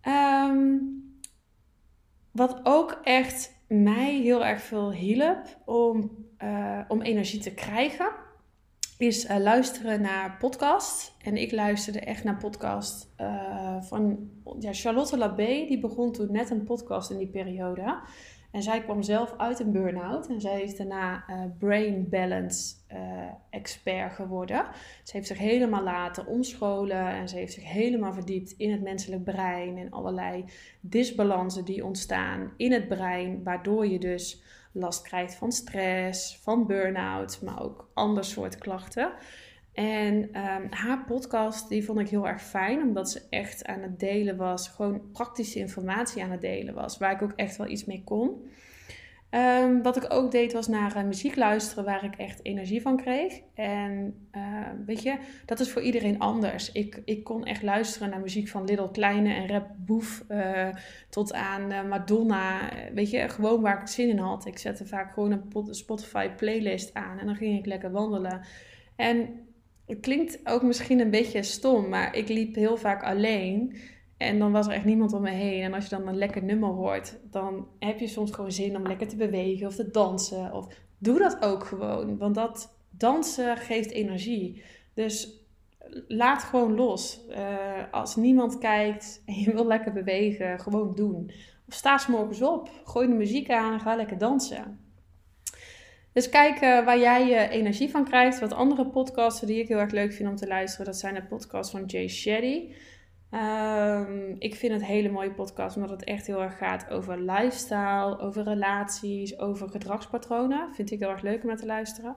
Ehm, 0.00 0.76
wat 2.30 2.60
ook 2.62 3.00
echt 3.02 3.58
mij 3.68 4.20
heel 4.20 4.44
erg 4.44 4.62
veel 4.62 4.92
hielp 4.92 5.60
om, 5.64 6.26
uh, 6.42 6.80
om 6.88 7.02
energie 7.02 7.40
te 7.40 7.54
krijgen, 7.54 8.10
is 9.00 9.24
uh, 9.24 9.36
luisteren 9.36 10.00
naar 10.00 10.36
podcast. 10.38 11.16
En 11.22 11.36
ik 11.36 11.52
luisterde 11.52 12.00
echt 12.00 12.24
naar 12.24 12.36
podcast 12.36 13.08
uh, 13.20 13.82
van 13.82 14.30
ja, 14.58 14.72
Charlotte 14.72 15.16
Labé. 15.16 15.64
Die 15.66 15.80
begon 15.80 16.12
toen 16.12 16.32
net 16.32 16.50
een 16.50 16.64
podcast 16.64 17.10
in 17.10 17.18
die 17.18 17.28
periode. 17.28 18.00
En 18.50 18.62
zij 18.62 18.82
kwam 18.82 19.02
zelf 19.02 19.34
uit 19.36 19.60
een 19.60 19.72
burn-out. 19.72 20.28
En 20.28 20.40
zij 20.40 20.62
is 20.62 20.76
daarna 20.76 21.24
uh, 21.30 21.44
brain 21.58 22.08
balance 22.08 22.74
expert 23.50 24.12
geworden. 24.12 24.66
Ze 25.04 25.16
heeft 25.16 25.26
zich 25.26 25.38
helemaal 25.38 25.82
laten 25.82 26.26
omscholen. 26.26 27.06
En 27.06 27.28
ze 27.28 27.36
heeft 27.36 27.52
zich 27.52 27.72
helemaal 27.72 28.12
verdiept 28.12 28.54
in 28.56 28.72
het 28.72 28.82
menselijk 28.82 29.24
brein. 29.24 29.78
En 29.78 29.90
allerlei 29.90 30.44
disbalansen 30.80 31.64
die 31.64 31.84
ontstaan 31.84 32.52
in 32.56 32.72
het 32.72 32.88
brein. 32.88 33.42
Waardoor 33.42 33.86
je 33.86 33.98
dus 33.98 34.42
last 34.72 35.02
krijgt 35.02 35.34
van 35.34 35.52
stress, 35.52 36.38
van 36.42 36.66
burn-out. 36.66 37.42
Maar 37.42 37.62
ook 37.62 37.90
ander 37.94 38.24
soort 38.24 38.58
klachten. 38.58 39.12
En 39.72 40.14
um, 40.14 40.66
haar 40.70 41.04
podcast, 41.06 41.68
die 41.68 41.84
vond 41.84 42.00
ik 42.00 42.08
heel 42.08 42.28
erg 42.28 42.42
fijn, 42.42 42.82
omdat 42.82 43.10
ze 43.10 43.22
echt 43.30 43.64
aan 43.64 43.80
het 43.80 44.00
delen 44.00 44.36
was, 44.36 44.68
gewoon 44.68 45.10
praktische 45.12 45.58
informatie 45.58 46.22
aan 46.22 46.30
het 46.30 46.40
delen 46.40 46.74
was, 46.74 46.98
waar 46.98 47.12
ik 47.12 47.22
ook 47.22 47.32
echt 47.36 47.56
wel 47.56 47.66
iets 47.66 47.84
mee 47.84 48.02
kon. 48.04 48.50
Um, 49.30 49.82
wat 49.82 49.96
ik 49.96 50.06
ook 50.08 50.30
deed 50.30 50.52
was 50.52 50.68
naar 50.68 50.96
uh, 50.96 51.02
muziek 51.02 51.36
luisteren 51.36 51.84
waar 51.84 52.04
ik 52.04 52.14
echt 52.16 52.40
energie 52.42 52.82
van 52.82 52.96
kreeg. 52.96 53.40
En 53.54 54.14
uh, 54.36 54.42
weet 54.86 55.02
je, 55.02 55.16
dat 55.46 55.60
is 55.60 55.70
voor 55.70 55.82
iedereen 55.82 56.18
anders. 56.18 56.72
Ik, 56.72 57.02
ik 57.04 57.24
kon 57.24 57.44
echt 57.44 57.62
luisteren 57.62 58.10
naar 58.10 58.20
muziek 58.20 58.48
van 58.48 58.64
Little 58.64 58.90
Kleine 58.90 59.34
en 59.34 59.48
Rap 59.48 59.66
Boef 59.76 60.24
uh, 60.28 60.68
tot 61.10 61.32
aan 61.32 61.88
Madonna. 61.88 62.68
Weet 62.94 63.10
je, 63.10 63.28
gewoon 63.28 63.60
waar 63.60 63.80
ik 63.80 63.88
zin 63.88 64.08
in 64.08 64.18
had. 64.18 64.46
Ik 64.46 64.58
zette 64.58 64.86
vaak 64.86 65.12
gewoon 65.12 65.32
een 65.32 65.74
Spotify 65.74 66.28
playlist 66.28 66.94
aan 66.94 67.18
en 67.18 67.26
dan 67.26 67.36
ging 67.36 67.58
ik 67.58 67.66
lekker 67.66 67.90
wandelen. 67.90 68.40
En 68.96 69.28
het 69.86 70.00
klinkt 70.00 70.40
ook 70.44 70.62
misschien 70.62 71.00
een 71.00 71.10
beetje 71.10 71.42
stom, 71.42 71.88
maar 71.88 72.16
ik 72.16 72.28
liep 72.28 72.54
heel 72.54 72.76
vaak 72.76 73.02
alleen. 73.02 73.76
En 74.20 74.38
dan 74.38 74.52
was 74.52 74.66
er 74.66 74.72
echt 74.72 74.84
niemand 74.84 75.12
om 75.12 75.22
me 75.22 75.30
heen. 75.30 75.62
En 75.62 75.74
als 75.74 75.84
je 75.84 75.96
dan 75.96 76.08
een 76.08 76.16
lekker 76.16 76.42
nummer 76.42 76.68
hoort, 76.68 77.18
dan 77.30 77.66
heb 77.78 77.98
je 77.98 78.06
soms 78.06 78.30
gewoon 78.30 78.52
zin 78.52 78.76
om 78.76 78.86
lekker 78.86 79.08
te 79.08 79.16
bewegen 79.16 79.66
of 79.66 79.74
te 79.74 79.90
dansen. 79.90 80.52
Of 80.52 80.66
doe 80.98 81.18
dat 81.18 81.42
ook 81.42 81.64
gewoon, 81.64 82.18
want 82.18 82.34
dat 82.34 82.76
dansen 82.90 83.56
geeft 83.56 83.90
energie. 83.90 84.62
Dus 84.94 85.44
laat 86.08 86.42
gewoon 86.42 86.74
los. 86.74 87.20
Uh, 87.30 87.36
als 87.90 88.16
niemand 88.16 88.58
kijkt 88.58 89.22
en 89.26 89.34
je 89.34 89.52
wil 89.52 89.66
lekker 89.66 89.92
bewegen, 89.92 90.60
gewoon 90.60 90.94
doen. 90.94 91.30
Of 91.68 91.74
sta 91.74 91.98
s 91.98 92.08
op, 92.40 92.70
gooi 92.84 93.08
de 93.08 93.14
muziek 93.14 93.50
aan 93.50 93.72
en 93.72 93.80
ga 93.80 93.96
lekker 93.96 94.18
dansen. 94.18 94.80
Dus 96.12 96.28
kijk 96.28 96.54
uh, 96.54 96.84
waar 96.84 96.98
jij 96.98 97.28
je 97.28 97.48
energie 97.48 97.90
van 97.90 98.04
krijgt. 98.04 98.40
Wat 98.40 98.52
andere 98.52 98.86
podcasts 98.86 99.40
die 99.40 99.60
ik 99.60 99.68
heel 99.68 99.78
erg 99.78 99.92
leuk 99.92 100.12
vind 100.12 100.28
om 100.28 100.36
te 100.36 100.46
luisteren, 100.46 100.86
dat 100.86 100.98
zijn 100.98 101.14
de 101.14 101.22
podcasts 101.22 101.72
van 101.72 101.84
Jay 101.84 102.08
Shetty. 102.08 102.72
Um, 103.30 104.36
ik 104.38 104.54
vind 104.54 104.72
het 104.72 104.84
hele 104.84 105.10
mooie 105.10 105.30
podcast 105.30 105.76
omdat 105.76 105.90
het 105.90 106.04
echt 106.04 106.26
heel 106.26 106.42
erg 106.42 106.58
gaat 106.58 106.90
over 106.90 107.20
lifestyle, 107.20 108.18
over 108.18 108.42
relaties, 108.42 109.38
over 109.38 109.68
gedragspatronen. 109.68 110.74
Vind 110.74 110.90
ik 110.90 110.98
heel 110.98 111.10
erg 111.10 111.22
leuk 111.22 111.42
om 111.42 111.48
naar 111.48 111.56
te 111.56 111.66
luisteren. 111.66 112.16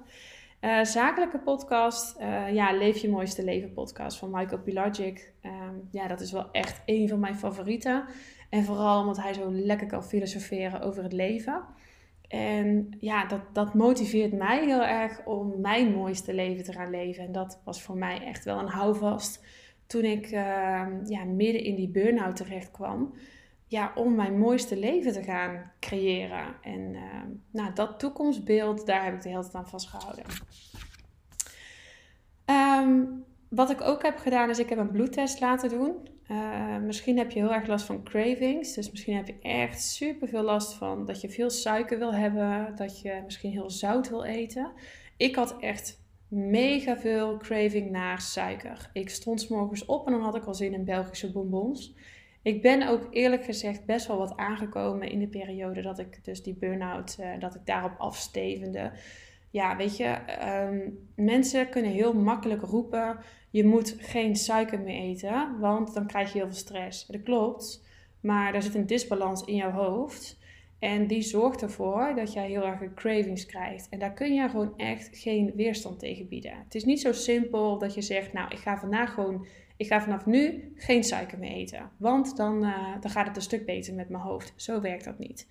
Uh, 0.62 0.84
zakelijke 0.84 1.40
podcast, 1.40 2.20
uh, 2.20 2.54
ja, 2.54 2.72
Leef 2.72 2.98
je 2.98 3.10
mooiste 3.10 3.44
leven 3.44 3.74
podcast 3.74 4.18
van 4.18 4.30
Michael 4.32 4.62
Pilagic. 4.62 5.34
Um, 5.44 5.88
ja, 5.92 6.08
dat 6.08 6.22
is 6.22 6.32
wel 6.32 6.52
echt 6.52 6.82
een 6.86 7.10
van 7.10 7.20
mijn 7.20 7.36
favorieten. 7.36 8.06
En 8.50 8.64
vooral 8.64 9.00
omdat 9.00 9.22
hij 9.22 9.34
zo 9.34 9.52
lekker 9.52 9.88
kan 9.88 10.04
filosoferen 10.04 10.82
over 10.82 11.04
het 11.04 11.14
leven. 11.14 11.64
En 12.28 12.98
ja, 13.00 13.26
dat, 13.26 13.42
dat 13.54 13.74
motiveert 13.74 14.34
mij 14.34 14.66
heel 14.66 14.84
erg 14.84 15.26
om 15.26 15.62
mijn 15.62 15.92
mooiste 15.92 16.34
leven 16.34 16.64
te 16.64 16.74
gaan 16.74 16.90
leven. 16.90 17.24
En 17.24 17.32
dat 17.32 17.62
was 17.66 17.82
voor 17.82 17.98
mij 17.98 18.22
echt 18.22 18.46
wel 18.46 18.60
een 18.60 18.68
houvast 18.68 19.46
toen 19.94 20.04
ik 20.04 20.26
uh, 20.26 20.86
ja, 21.06 21.24
midden 21.26 21.64
in 21.64 21.76
die 21.76 21.90
burn-out 21.90 22.36
terecht 22.36 22.72
kwam. 22.72 23.14
Ja, 23.68 23.92
om 23.96 24.16
mijn 24.16 24.40
mooiste 24.40 24.78
leven 24.78 25.14
te 25.14 25.24
gaan 25.24 25.72
creëren. 25.80 26.56
En 26.62 26.94
uh, 26.94 27.02
nou, 27.52 27.74
dat 27.74 28.00
toekomstbeeld, 28.00 28.86
daar 28.86 29.04
heb 29.04 29.14
ik 29.14 29.22
de 29.22 29.30
hele 29.30 29.42
tijd 29.42 29.56
aan 29.56 29.68
vastgehouden. 29.68 30.26
Um, 32.46 33.24
wat 33.50 33.70
ik 33.70 33.82
ook 33.82 34.04
heb 34.04 34.18
gedaan, 34.18 34.50
is 34.50 34.60
ik 34.60 34.70
heb 34.70 34.78
een 34.78 34.92
bloedtest 34.92 35.40
laten 35.40 35.70
doen. 35.70 35.96
Uh, 36.32 36.78
misschien 36.78 37.18
heb 37.18 37.32
je 37.32 37.40
heel 37.40 37.54
erg 37.54 37.68
last 37.68 37.86
van 37.86 38.04
cravings. 38.04 38.74
Dus 38.74 38.92
misschien 38.92 39.16
heb 39.16 39.28
je 39.28 39.40
echt 39.42 39.82
super 39.82 40.28
veel 40.28 40.44
last 40.44 40.74
van 40.74 41.06
dat 41.06 41.22
je 41.22 41.30
veel 41.30 41.50
suiker 41.50 41.98
wil 42.00 42.14
hebben. 42.14 42.76
Dat 42.76 43.02
je 43.02 43.22
misschien 43.26 43.52
heel 43.52 43.70
zout 43.70 44.10
wil 44.10 44.24
eten. 44.24 44.72
Ik 45.18 45.36
had 45.36 45.58
echt 45.60 46.03
mega 46.34 46.98
veel 46.98 47.38
craving 47.38 47.92
naar 47.92 48.22
suiker. 48.22 48.90
Ik 48.94 49.10
stond 49.10 49.42
s 49.42 49.48
morgens 49.48 49.86
op 49.86 50.06
en 50.06 50.12
dan 50.12 50.22
had 50.22 50.36
ik 50.36 50.46
al 50.46 50.54
zin 50.54 50.74
in 50.74 50.86
Belgische 50.86 51.32
bonbons. 51.32 51.96
Ik 52.42 52.62
ben 52.62 52.88
ook 52.88 53.08
eerlijk 53.12 53.44
gezegd 53.44 53.86
best 53.86 54.08
wel 54.08 54.18
wat 54.18 54.38
aangekomen 54.38 55.10
in 55.10 55.20
de 55.20 55.28
periode 55.28 55.82
dat 55.82 56.00
ik 56.00 56.24
dus 56.24 56.44
die 56.44 56.56
burn-out, 56.56 57.18
uh, 57.20 57.40
dat 57.40 57.56
ik 57.56 57.66
daarop 57.66 57.94
afstevende. 57.98 58.92
Ja, 59.50 59.76
weet 59.76 59.98
je, 59.98 60.18
um, 60.70 61.08
mensen 61.16 61.70
kunnen 61.70 61.92
heel 61.92 62.14
makkelijk 62.14 62.62
roepen: 62.62 63.18
je 63.50 63.66
moet 63.66 63.96
geen 64.00 64.36
suiker 64.36 64.80
meer 64.80 65.02
eten, 65.02 65.60
want 65.60 65.94
dan 65.94 66.08
krijg 66.08 66.34
je 66.34 66.38
heel 66.38 66.48
veel 66.48 66.58
stress. 66.58 67.06
Dat 67.06 67.24
klopt, 67.24 67.84
maar 68.20 68.54
er 68.54 68.62
zit 68.62 68.76
een 68.76 68.88
disbalans 68.88 69.44
in 69.44 69.56
jouw 69.56 69.72
hoofd. 69.72 70.42
En 70.84 71.08
die 71.08 71.22
zorgt 71.22 71.62
ervoor 71.62 72.14
dat 72.16 72.34
jij 72.34 72.48
heel 72.48 72.66
erg 72.66 72.94
cravings 72.94 73.46
krijgt. 73.46 73.90
En 73.90 74.00
daar 74.00 74.14
kun 74.14 74.34
je 74.34 74.50
gewoon 74.50 74.78
echt 74.78 75.18
geen 75.18 75.52
weerstand 75.56 76.00
tegen 76.00 76.28
bieden. 76.28 76.58
Het 76.64 76.76
is 76.76 76.84
niet 76.84 77.02
zo 77.02 77.12
simpel 77.12 77.78
dat 77.78 77.94
je 77.94 78.02
zegt, 78.02 78.34
nou, 78.34 78.52
ik 78.52 78.58
ga 78.58 78.78
vandaag 78.78 79.14
gewoon, 79.14 79.46
ik 79.78 79.88
ga 79.88 80.02
vanaf 80.02 80.26
nu 80.26 80.72
geen 80.76 81.04
suiker 81.04 81.40
meer 81.40 81.52
eten. 81.52 81.90
Want 81.98 82.38
dan, 82.38 82.64
uh, 82.64 83.02
dan 83.02 83.12
gaat 83.12 83.28
het 83.28 83.36
een 83.36 83.42
stuk 83.42 83.66
beter 83.66 83.94
met 83.94 84.10
mijn 84.10 84.24
hoofd. 84.24 84.54
Zo 84.56 84.82
werkt 84.82 85.04
dat 85.04 85.20
niet. 85.20 85.48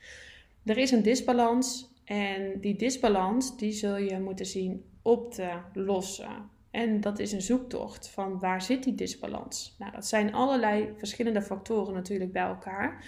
Er 0.64 0.78
is 0.78 0.90
een 0.90 1.02
disbalans 1.02 1.92
en 2.04 2.60
die 2.60 2.76
disbalans, 2.76 3.56
die 3.56 3.72
zul 3.72 3.96
je 3.96 4.20
moeten 4.20 4.46
zien 4.46 4.84
op 5.02 5.32
te 5.32 5.50
lossen. 5.72 6.50
En 6.70 7.00
dat 7.00 7.18
is 7.18 7.32
een 7.32 7.42
zoektocht 7.42 8.08
van 8.08 8.38
waar 8.38 8.62
zit 8.62 8.82
die 8.82 8.94
disbalans? 8.94 9.76
Nou, 9.78 9.92
dat 9.92 10.06
zijn 10.06 10.34
allerlei 10.34 10.88
verschillende 10.96 11.42
factoren 11.42 11.94
natuurlijk 11.94 12.32
bij 12.32 12.42
elkaar. 12.42 13.04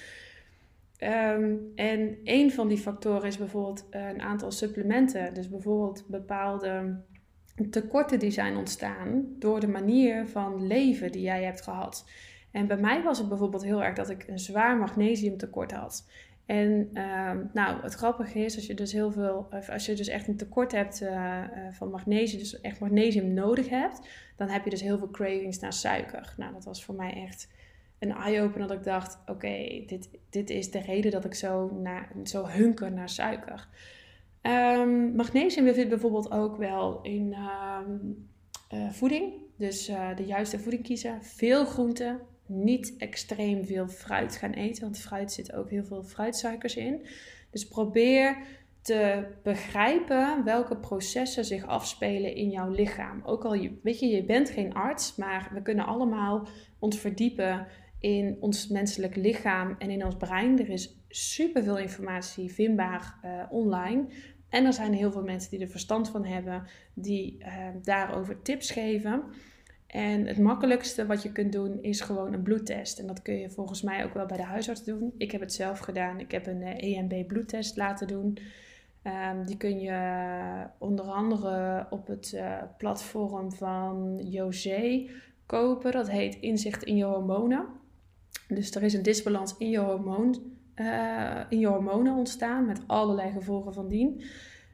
Um, 0.98 1.72
en 1.74 2.18
een 2.24 2.52
van 2.52 2.68
die 2.68 2.78
factoren 2.78 3.28
is 3.28 3.38
bijvoorbeeld 3.38 3.86
een 3.90 4.20
aantal 4.20 4.50
supplementen. 4.50 5.34
Dus 5.34 5.48
bijvoorbeeld 5.48 6.04
bepaalde 6.08 7.00
tekorten 7.70 8.18
die 8.18 8.30
zijn 8.30 8.56
ontstaan 8.56 9.26
door 9.38 9.60
de 9.60 9.68
manier 9.68 10.28
van 10.28 10.66
leven 10.66 11.12
die 11.12 11.22
jij 11.22 11.44
hebt 11.44 11.62
gehad. 11.62 12.08
En 12.50 12.66
bij 12.66 12.76
mij 12.76 13.02
was 13.02 13.18
het 13.18 13.28
bijvoorbeeld 13.28 13.64
heel 13.64 13.82
erg 13.82 13.94
dat 13.94 14.10
ik 14.10 14.28
een 14.28 14.38
zwaar 14.38 14.76
magnesiumtekort 14.76 15.72
had. 15.72 16.08
En 16.46 16.70
um, 16.70 17.50
nou, 17.52 17.82
het 17.82 17.94
grappige 17.94 18.38
is, 18.38 18.56
als 18.56 18.66
je 18.66 18.74
dus 18.74 18.92
heel 18.92 19.12
veel, 19.12 19.48
als 19.72 19.86
je 19.86 19.94
dus 19.94 20.08
echt 20.08 20.28
een 20.28 20.36
tekort 20.36 20.72
hebt 20.72 21.02
uh, 21.02 21.10
uh, 21.10 21.44
van 21.70 21.90
magnesium, 21.90 22.38
dus 22.38 22.60
echt 22.60 22.80
magnesium 22.80 23.34
nodig 23.34 23.68
hebt, 23.68 24.08
dan 24.36 24.48
heb 24.48 24.64
je 24.64 24.70
dus 24.70 24.80
heel 24.80 24.98
veel 24.98 25.10
cravings 25.10 25.58
naar 25.58 25.72
suiker. 25.72 26.34
Nou, 26.36 26.52
dat 26.52 26.64
was 26.64 26.84
voor 26.84 26.94
mij 26.94 27.12
echt 27.12 27.48
een 28.04 28.16
eye-opener 28.16 28.68
dat 28.68 28.76
ik 28.76 28.84
dacht, 28.84 29.18
oké, 29.26 29.82
dit, 29.86 30.08
dit 30.30 30.50
is 30.50 30.70
de 30.70 30.80
reden 30.80 31.10
dat 31.10 31.24
ik 31.24 31.34
zo, 31.34 31.70
naar, 31.82 32.12
zo 32.24 32.46
hunker 32.46 32.92
naar 32.92 33.08
suiker. 33.08 33.68
Um, 34.42 35.14
magnesium 35.14 35.74
zit 35.74 35.88
bijvoorbeeld 35.88 36.30
ook 36.30 36.56
wel 36.56 37.02
in 37.02 37.36
um, 37.86 38.28
uh, 38.74 38.90
voeding. 38.90 39.32
Dus 39.56 39.88
uh, 39.88 40.16
de 40.16 40.24
juiste 40.24 40.58
voeding 40.58 40.82
kiezen. 40.82 41.22
Veel 41.22 41.64
groenten. 41.64 42.20
Niet 42.46 42.94
extreem 42.98 43.64
veel 43.64 43.88
fruit 43.88 44.36
gaan 44.36 44.52
eten. 44.52 44.82
Want 44.82 44.98
fruit 44.98 45.32
zit 45.32 45.52
ook 45.52 45.70
heel 45.70 45.84
veel 45.84 46.02
fruitsuikers 46.02 46.76
in. 46.76 47.06
Dus 47.50 47.68
probeer 47.68 48.36
te 48.82 49.26
begrijpen 49.42 50.44
welke 50.44 50.76
processen 50.76 51.44
zich 51.44 51.66
afspelen 51.66 52.34
in 52.34 52.50
jouw 52.50 52.70
lichaam. 52.70 53.22
Ook 53.24 53.44
al, 53.44 53.68
weet 53.82 54.00
je, 54.00 54.06
je 54.06 54.24
bent 54.24 54.50
geen 54.50 54.74
arts, 54.74 55.16
maar 55.16 55.50
we 55.52 55.62
kunnen 55.62 55.86
allemaal 55.86 56.48
ons 56.78 56.98
verdiepen 56.98 57.66
in 58.04 58.36
ons 58.40 58.68
menselijk 58.68 59.16
lichaam 59.16 59.74
en 59.78 59.90
in 59.90 60.04
ons 60.04 60.16
brein. 60.16 60.58
Er 60.58 60.68
is 60.68 60.96
superveel 61.08 61.78
informatie 61.78 62.52
vindbaar 62.52 63.18
uh, 63.24 63.42
online. 63.50 64.04
En 64.48 64.64
er 64.64 64.72
zijn 64.72 64.92
heel 64.92 65.12
veel 65.12 65.22
mensen 65.22 65.50
die 65.50 65.60
er 65.60 65.70
verstand 65.70 66.10
van 66.10 66.24
hebben, 66.24 66.62
die 66.94 67.38
eh, 67.38 67.68
daarover 67.82 68.42
tips 68.42 68.70
geven. 68.70 69.22
En 69.86 70.26
het 70.26 70.38
makkelijkste 70.38 71.06
wat 71.06 71.22
je 71.22 71.32
kunt 71.32 71.52
doen 71.52 71.82
is 71.82 72.00
gewoon 72.00 72.32
een 72.32 72.42
bloedtest. 72.42 72.98
En 72.98 73.06
dat 73.06 73.22
kun 73.22 73.34
je 73.34 73.50
volgens 73.50 73.82
mij 73.82 74.04
ook 74.04 74.14
wel 74.14 74.26
bij 74.26 74.36
de 74.36 74.42
huisarts 74.42 74.84
doen. 74.84 75.14
Ik 75.18 75.30
heb 75.30 75.40
het 75.40 75.52
zelf 75.52 75.78
gedaan. 75.78 76.20
Ik 76.20 76.30
heb 76.30 76.46
een 76.46 76.62
EMB 76.62 77.26
bloedtest 77.26 77.76
laten 77.76 78.06
doen. 78.06 78.38
Um, 79.04 79.46
die 79.46 79.56
kun 79.56 79.80
je 79.80 80.66
onder 80.78 81.04
andere 81.04 81.86
op 81.90 82.06
het 82.06 82.40
platform 82.78 83.52
van 83.52 84.20
José 84.22 85.10
kopen. 85.46 85.92
Dat 85.92 86.10
heet 86.10 86.34
Inzicht 86.34 86.82
in 86.82 86.96
je 86.96 87.04
hormonen. 87.04 87.82
Dus 88.48 88.74
er 88.74 88.82
is 88.82 88.94
een 88.94 89.02
disbalans 89.02 89.54
in 89.58 89.70
je, 89.70 89.78
hormoon, 89.78 90.42
uh, 90.76 91.40
in 91.48 91.58
je 91.58 91.66
hormonen 91.66 92.14
ontstaan 92.14 92.66
met 92.66 92.80
allerlei 92.86 93.32
gevolgen 93.32 93.74
van 93.74 93.88
dien. 93.88 94.24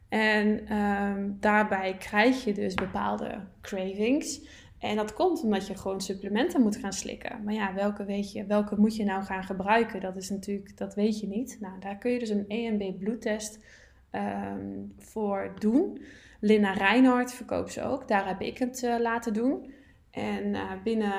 En 0.08 0.76
um, 0.76 1.36
daarbij 1.40 1.96
krijg 1.96 2.44
je 2.44 2.52
dus 2.52 2.74
bepaalde 2.74 3.40
cravings. 3.60 4.40
En 4.78 4.96
dat 4.96 5.12
komt 5.12 5.42
omdat 5.42 5.66
je 5.66 5.76
gewoon 5.76 6.00
supplementen 6.00 6.62
moet 6.62 6.76
gaan 6.76 6.92
slikken. 6.92 7.44
Maar 7.44 7.54
ja, 7.54 7.74
welke, 7.74 8.04
weet 8.04 8.32
je, 8.32 8.46
welke 8.46 8.80
moet 8.80 8.96
je 8.96 9.04
nou 9.04 9.22
gaan 9.22 9.44
gebruiken? 9.44 10.00
Dat 10.00 10.16
is 10.16 10.30
natuurlijk, 10.30 10.76
dat 10.76 10.94
weet 10.94 11.20
je 11.20 11.26
niet. 11.26 11.58
Nou, 11.60 11.80
daar 11.80 11.98
kun 11.98 12.10
je 12.10 12.18
dus 12.18 12.28
een 12.28 12.48
EMB 12.48 12.98
bloedtest 12.98 13.58
um, 14.12 14.94
voor 14.98 15.52
doen. 15.58 16.00
Linda 16.40 16.72
Reinhardt 16.72 17.32
verkoopt 17.32 17.72
ze 17.72 17.82
ook. 17.82 18.08
Daar 18.08 18.26
heb 18.26 18.40
ik 18.40 18.58
het 18.58 18.82
uh, 18.82 18.98
laten 18.98 19.32
doen. 19.32 19.72
En 20.10 20.44
uh, 20.44 20.70
binnen, 20.84 21.12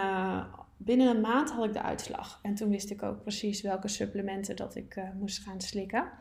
binnen 0.83 1.07
een 1.07 1.21
maand 1.21 1.51
had 1.51 1.65
ik 1.65 1.73
de 1.73 1.81
uitslag. 1.81 2.39
En 2.41 2.55
toen 2.55 2.69
wist 2.69 2.91
ik 2.91 3.03
ook 3.03 3.21
precies 3.21 3.61
welke 3.61 3.87
supplementen 3.87 4.55
dat 4.55 4.75
ik 4.75 4.95
uh, 4.95 5.03
moest 5.19 5.39
gaan 5.39 5.61
slikken. 5.61 6.11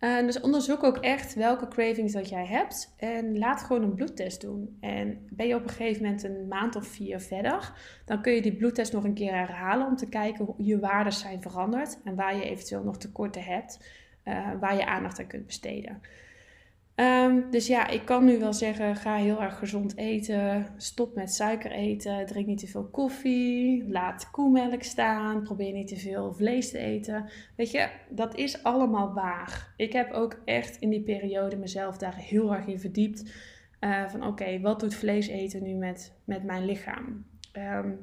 Uh, 0.00 0.20
dus 0.20 0.40
onderzoek 0.40 0.82
ook 0.82 0.96
echt 0.96 1.34
welke 1.34 1.68
cravings 1.68 2.12
dat 2.12 2.28
jij 2.28 2.46
hebt. 2.46 2.94
En 2.96 3.38
laat 3.38 3.62
gewoon 3.62 3.82
een 3.82 3.94
bloedtest 3.94 4.40
doen. 4.40 4.76
En 4.80 5.26
ben 5.30 5.46
je 5.46 5.54
op 5.54 5.62
een 5.62 5.68
gegeven 5.68 6.02
moment 6.02 6.22
een 6.22 6.48
maand 6.48 6.76
of 6.76 6.86
vier 6.86 7.20
verder, 7.20 7.72
dan 8.04 8.22
kun 8.22 8.32
je 8.32 8.42
die 8.42 8.56
bloedtest 8.56 8.92
nog 8.92 9.04
een 9.04 9.14
keer 9.14 9.34
herhalen 9.34 9.86
om 9.86 9.96
te 9.96 10.08
kijken 10.08 10.44
hoe 10.44 10.54
je 10.64 10.78
waarden 10.78 11.12
zijn 11.12 11.42
veranderd 11.42 11.98
en 12.04 12.14
waar 12.14 12.36
je 12.36 12.44
eventueel 12.44 12.82
nog 12.82 12.98
tekorten 12.98 13.42
hebt, 13.42 13.90
uh, 14.24 14.50
waar 14.60 14.76
je 14.76 14.86
aandacht 14.86 15.18
aan 15.18 15.26
kunt 15.26 15.46
besteden. 15.46 16.00
Um, 17.00 17.50
dus 17.50 17.66
ja, 17.66 17.88
ik 17.88 18.04
kan 18.04 18.24
nu 18.24 18.38
wel 18.38 18.52
zeggen: 18.52 18.96
ga 18.96 19.16
heel 19.16 19.42
erg 19.42 19.58
gezond 19.58 19.96
eten. 19.96 20.66
Stop 20.76 21.14
met 21.14 21.34
suiker 21.34 21.70
eten. 21.70 22.26
Drink 22.26 22.46
niet 22.46 22.58
te 22.58 22.66
veel 22.66 22.88
koffie. 22.88 23.88
Laat 23.88 24.30
koemelk 24.30 24.82
staan. 24.82 25.42
Probeer 25.42 25.72
niet 25.72 25.88
te 25.88 25.96
veel 25.96 26.32
vlees 26.32 26.70
te 26.70 26.78
eten. 26.78 27.30
Weet 27.56 27.70
je, 27.70 27.88
dat 28.10 28.36
is 28.36 28.62
allemaal 28.62 29.12
waar. 29.14 29.72
Ik 29.76 29.92
heb 29.92 30.12
ook 30.12 30.40
echt 30.44 30.76
in 30.76 30.90
die 30.90 31.02
periode 31.02 31.56
mezelf 31.56 31.98
daar 31.98 32.16
heel 32.16 32.54
erg 32.54 32.66
in 32.66 32.80
verdiept. 32.80 33.32
Uh, 33.80 34.08
van 34.08 34.26
oké, 34.26 34.60
wat 34.60 34.80
doet 34.80 34.94
vlees 34.94 35.26
eten 35.26 35.62
nu 35.62 35.74
met, 35.74 36.14
met 36.24 36.44
mijn 36.44 36.64
lichaam? 36.64 37.24
Um, 37.52 37.98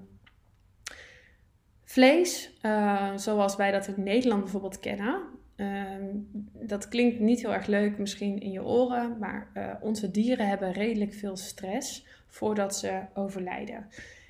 vlees, 1.83 2.57
uh, 2.61 3.11
zoals 3.15 3.55
wij 3.55 3.71
dat 3.71 3.87
in 3.87 4.03
Nederland 4.03 4.41
bijvoorbeeld 4.41 4.79
kennen, 4.79 5.34
Um, 5.57 6.29
dat 6.53 6.87
klinkt 6.87 7.19
niet 7.19 7.41
heel 7.41 7.53
erg 7.53 7.65
leuk 7.67 7.97
misschien 7.97 8.39
in 8.39 8.51
je 8.51 8.63
oren, 8.63 9.17
maar 9.19 9.51
uh, 9.53 9.73
onze 9.81 10.11
dieren 10.11 10.47
hebben 10.47 10.71
redelijk 10.71 11.13
veel 11.13 11.37
stress 11.37 12.07
voordat 12.27 12.75
ze 12.75 13.01
overlijden. 13.13 13.87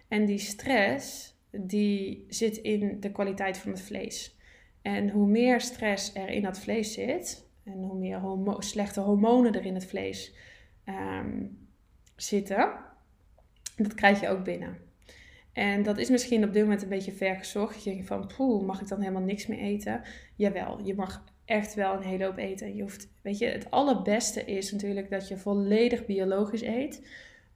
En 0.07 0.25
die 0.25 0.38
stress 0.38 1.35
die 1.51 2.25
zit 2.29 2.57
in 2.57 2.99
de 2.99 3.11
kwaliteit 3.11 3.57
van 3.57 3.71
het 3.71 3.81
vlees. 3.81 4.38
En 4.81 5.09
hoe 5.09 5.27
meer 5.27 5.61
stress 5.61 6.15
er 6.15 6.29
in 6.29 6.41
dat 6.41 6.59
vlees 6.59 6.93
zit 6.93 7.47
en 7.63 7.83
hoe 7.83 7.97
meer 7.97 8.21
slechte 8.59 8.99
hormonen 8.99 9.53
er 9.53 9.65
in 9.65 9.73
het 9.73 9.85
vlees 9.85 10.35
um, 10.85 11.67
zitten, 12.15 12.73
dat 13.75 13.93
krijg 13.93 14.21
je 14.21 14.29
ook 14.29 14.43
binnen. 14.43 14.77
En 15.55 15.83
dat 15.83 15.97
is 15.97 16.09
misschien 16.09 16.43
op 16.43 16.53
dit 16.53 16.61
moment 16.61 16.81
een 16.81 16.89
beetje 16.89 17.11
ver 17.11 17.35
gezocht. 17.35 17.83
Je 17.83 17.89
denkt 17.89 18.07
van, 18.07 18.31
poeh, 18.37 18.65
mag 18.65 18.81
ik 18.81 18.87
dan 18.87 18.99
helemaal 18.99 19.21
niks 19.21 19.47
meer 19.47 19.59
eten? 19.59 20.01
Jawel, 20.35 20.79
je 20.83 20.95
mag 20.95 21.23
echt 21.45 21.73
wel 21.73 21.93
een 21.93 22.03
hele 22.03 22.23
hoop 22.25 22.37
eten. 22.37 22.75
Je 22.75 22.81
hoeft, 22.81 23.07
weet 23.21 23.37
je, 23.37 23.45
het 23.45 23.71
allerbeste 23.71 24.45
is 24.45 24.71
natuurlijk 24.71 25.09
dat 25.09 25.27
je 25.27 25.37
volledig 25.37 26.05
biologisch 26.05 26.61
eet. 26.61 27.07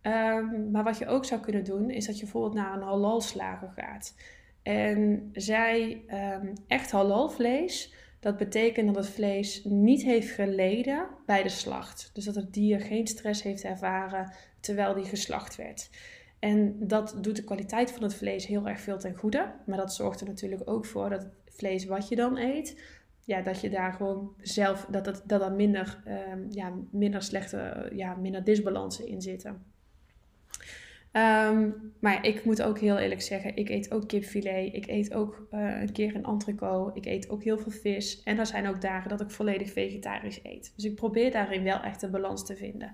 Um, 0.03 0.71
maar 0.71 0.83
wat 0.83 0.97
je 0.97 1.07
ook 1.07 1.25
zou 1.25 1.41
kunnen 1.41 1.63
doen, 1.63 1.89
is 1.89 2.05
dat 2.05 2.15
je 2.15 2.23
bijvoorbeeld 2.23 2.53
naar 2.53 2.73
een 2.73 2.83
halalslager 2.83 3.71
gaat. 3.75 4.15
En 4.63 5.29
zij, 5.33 6.03
um, 6.41 6.53
echt 6.67 6.91
halal 6.91 7.29
vlees, 7.29 7.93
dat 8.19 8.38
betekent 8.38 8.88
dat 8.88 9.05
het 9.05 9.13
vlees 9.13 9.63
niet 9.63 10.03
heeft 10.03 10.29
geleden 10.29 11.07
bij 11.25 11.43
de 11.43 11.49
slacht. 11.49 12.09
Dus 12.13 12.25
dat 12.25 12.35
het 12.35 12.53
dier 12.53 12.79
geen 12.79 13.07
stress 13.07 13.43
heeft 13.43 13.63
ervaren 13.63 14.31
terwijl 14.59 14.93
die 14.93 15.05
geslacht 15.05 15.55
werd. 15.55 15.89
En 16.39 16.75
dat 16.88 17.17
doet 17.21 17.36
de 17.36 17.43
kwaliteit 17.43 17.91
van 17.91 18.04
het 18.04 18.13
vlees 18.15 18.45
heel 18.45 18.67
erg 18.67 18.80
veel 18.80 18.97
ten 18.97 19.15
goede. 19.15 19.54
Maar 19.65 19.78
dat 19.78 19.93
zorgt 19.93 20.21
er 20.21 20.28
natuurlijk 20.28 20.69
ook 20.69 20.86
voor 20.86 21.10
dat 21.10 21.21
het 21.21 21.56
vlees 21.56 21.86
wat 21.86 22.08
je 22.08 22.15
dan 22.15 22.38
eet, 22.38 22.82
ja, 23.25 23.41
dat 23.41 23.62
je 23.62 23.69
daar 23.69 23.93
gewoon 23.93 24.34
zelf, 24.41 24.86
dat 24.89 25.06
dat, 25.06 25.23
dat 25.25 25.41
er 25.41 25.52
minder, 25.52 26.04
um, 26.32 26.47
ja, 26.49 26.73
minder 26.91 27.21
slechte, 27.21 27.89
ja, 27.93 28.15
minder 28.15 28.43
disbalansen 28.43 29.08
in 29.08 29.21
zitten. 29.21 29.63
Um, 31.13 31.93
maar 31.99 32.25
ik 32.25 32.45
moet 32.45 32.62
ook 32.62 32.80
heel 32.80 32.97
eerlijk 32.97 33.21
zeggen, 33.21 33.56
ik 33.56 33.69
eet 33.69 33.91
ook 33.91 34.08
kipfilet. 34.08 34.73
Ik 34.73 34.88
eet 34.88 35.13
ook 35.13 35.47
uh, 35.52 35.82
een 35.82 35.91
keer 35.91 36.15
een 36.15 36.23
entrecote. 36.23 36.97
Ik 36.99 37.06
eet 37.06 37.30
ook 37.30 37.43
heel 37.43 37.58
veel 37.58 37.71
vis. 37.71 38.23
En 38.23 38.38
er 38.38 38.45
zijn 38.45 38.67
ook 38.67 38.82
dagen 38.82 39.10
dat 39.10 39.21
ik 39.21 39.32
volledig 39.32 39.71
vegetarisch 39.71 40.39
eet. 40.43 40.73
Dus 40.75 40.86
ik 40.86 40.95
probeer 40.95 41.32
daarin 41.32 41.63
wel 41.63 41.80
echt 41.80 42.02
een 42.02 42.12
balans 42.12 42.45
te 42.45 42.56
vinden. 42.56 42.91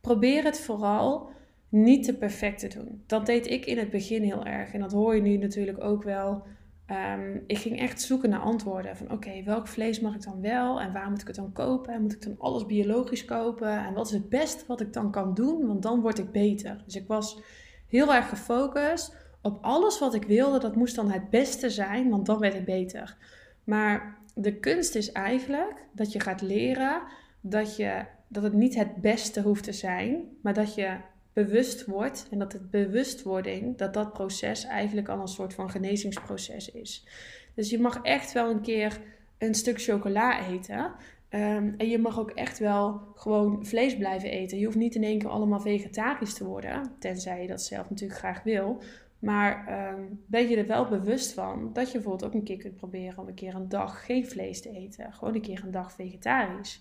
Probeer 0.00 0.44
het 0.44 0.60
vooral 0.60 1.30
niet 1.74 2.04
te 2.04 2.14
perfect 2.14 2.58
te 2.58 2.68
doen. 2.68 3.02
Dat 3.06 3.26
deed 3.26 3.50
ik 3.50 3.66
in 3.66 3.78
het 3.78 3.90
begin 3.90 4.22
heel 4.22 4.44
erg. 4.44 4.72
En 4.72 4.80
dat 4.80 4.92
hoor 4.92 5.14
je 5.14 5.22
nu 5.22 5.36
natuurlijk 5.36 5.84
ook 5.84 6.02
wel. 6.02 6.42
Um, 6.90 7.44
ik 7.46 7.58
ging 7.58 7.78
echt 7.78 8.02
zoeken 8.02 8.30
naar 8.30 8.40
antwoorden. 8.40 8.96
Van 8.96 9.10
oké, 9.10 9.42
welk 9.42 9.68
vlees 9.68 10.00
mag 10.00 10.14
ik 10.14 10.22
dan 10.22 10.40
wel? 10.40 10.80
En 10.80 10.92
waar 10.92 11.10
moet 11.10 11.20
ik 11.20 11.26
het 11.26 11.36
dan 11.36 11.52
kopen? 11.52 11.92
En 11.92 12.02
moet 12.02 12.12
ik 12.12 12.22
dan 12.22 12.38
alles 12.38 12.66
biologisch 12.66 13.24
kopen? 13.24 13.84
En 13.86 13.94
wat 13.94 14.06
is 14.06 14.12
het 14.12 14.28
best 14.28 14.66
wat 14.66 14.80
ik 14.80 14.92
dan 14.92 15.10
kan 15.10 15.34
doen? 15.34 15.66
Want 15.66 15.82
dan 15.82 16.00
word 16.00 16.18
ik 16.18 16.32
beter. 16.32 16.82
Dus 16.84 16.96
ik 16.96 17.06
was 17.06 17.40
heel 17.88 18.14
erg 18.14 18.28
gefocust 18.28 19.16
op 19.42 19.58
alles 19.60 19.98
wat 19.98 20.14
ik 20.14 20.24
wilde. 20.24 20.58
Dat 20.58 20.76
moest 20.76 20.94
dan 20.94 21.10
het 21.10 21.30
beste 21.30 21.70
zijn, 21.70 22.10
want 22.10 22.26
dan 22.26 22.38
werd 22.38 22.54
ik 22.54 22.64
beter. 22.64 23.16
Maar 23.64 24.18
de 24.34 24.58
kunst 24.58 24.94
is 24.94 25.12
eigenlijk 25.12 25.86
dat 25.92 26.12
je 26.12 26.20
gaat 26.20 26.42
leren 26.42 27.02
dat, 27.40 27.76
je, 27.76 28.04
dat 28.28 28.42
het 28.42 28.52
niet 28.52 28.74
het 28.74 28.96
beste 28.96 29.42
hoeft 29.42 29.64
te 29.64 29.72
zijn, 29.72 30.24
maar 30.42 30.54
dat 30.54 30.74
je 30.74 30.96
bewust 31.34 31.84
wordt 31.84 32.26
en 32.30 32.38
dat 32.38 32.52
het 32.52 32.70
bewustwording, 32.70 33.76
dat 33.76 33.94
dat 33.94 34.12
proces 34.12 34.64
eigenlijk 34.64 35.08
al 35.08 35.20
een 35.20 35.28
soort 35.28 35.54
van 35.54 35.70
genezingsproces 35.70 36.70
is. 36.70 37.06
Dus 37.54 37.70
je 37.70 37.80
mag 37.80 38.02
echt 38.02 38.32
wel 38.32 38.50
een 38.50 38.60
keer 38.60 39.00
een 39.38 39.54
stuk 39.54 39.82
chocola 39.82 40.46
eten. 40.46 40.92
Um, 41.30 41.74
en 41.76 41.88
je 41.88 41.98
mag 41.98 42.18
ook 42.18 42.30
echt 42.30 42.58
wel 42.58 43.00
gewoon 43.14 43.66
vlees 43.66 43.96
blijven 43.96 44.30
eten. 44.30 44.58
Je 44.58 44.64
hoeft 44.64 44.76
niet 44.76 44.94
in 44.94 45.02
één 45.02 45.18
keer 45.18 45.28
allemaal 45.28 45.60
vegetarisch 45.60 46.34
te 46.34 46.44
worden, 46.44 46.92
tenzij 46.98 47.42
je 47.42 47.48
dat 47.48 47.62
zelf 47.62 47.90
natuurlijk 47.90 48.18
graag 48.18 48.42
wil. 48.42 48.82
Maar 49.18 49.78
um, 49.92 50.24
ben 50.26 50.48
je 50.48 50.56
er 50.56 50.66
wel 50.66 50.88
bewust 50.88 51.32
van 51.32 51.70
dat 51.72 51.86
je 51.86 51.92
bijvoorbeeld 51.92 52.24
ook 52.24 52.34
een 52.34 52.44
keer 52.44 52.56
kunt 52.56 52.76
proberen 52.76 53.18
om 53.18 53.28
een 53.28 53.34
keer 53.34 53.54
een 53.54 53.68
dag 53.68 54.04
geen 54.04 54.26
vlees 54.26 54.60
te 54.60 54.70
eten. 54.70 55.12
Gewoon 55.12 55.34
een 55.34 55.40
keer 55.40 55.62
een 55.64 55.70
dag 55.70 55.92
vegetarisch. 55.92 56.80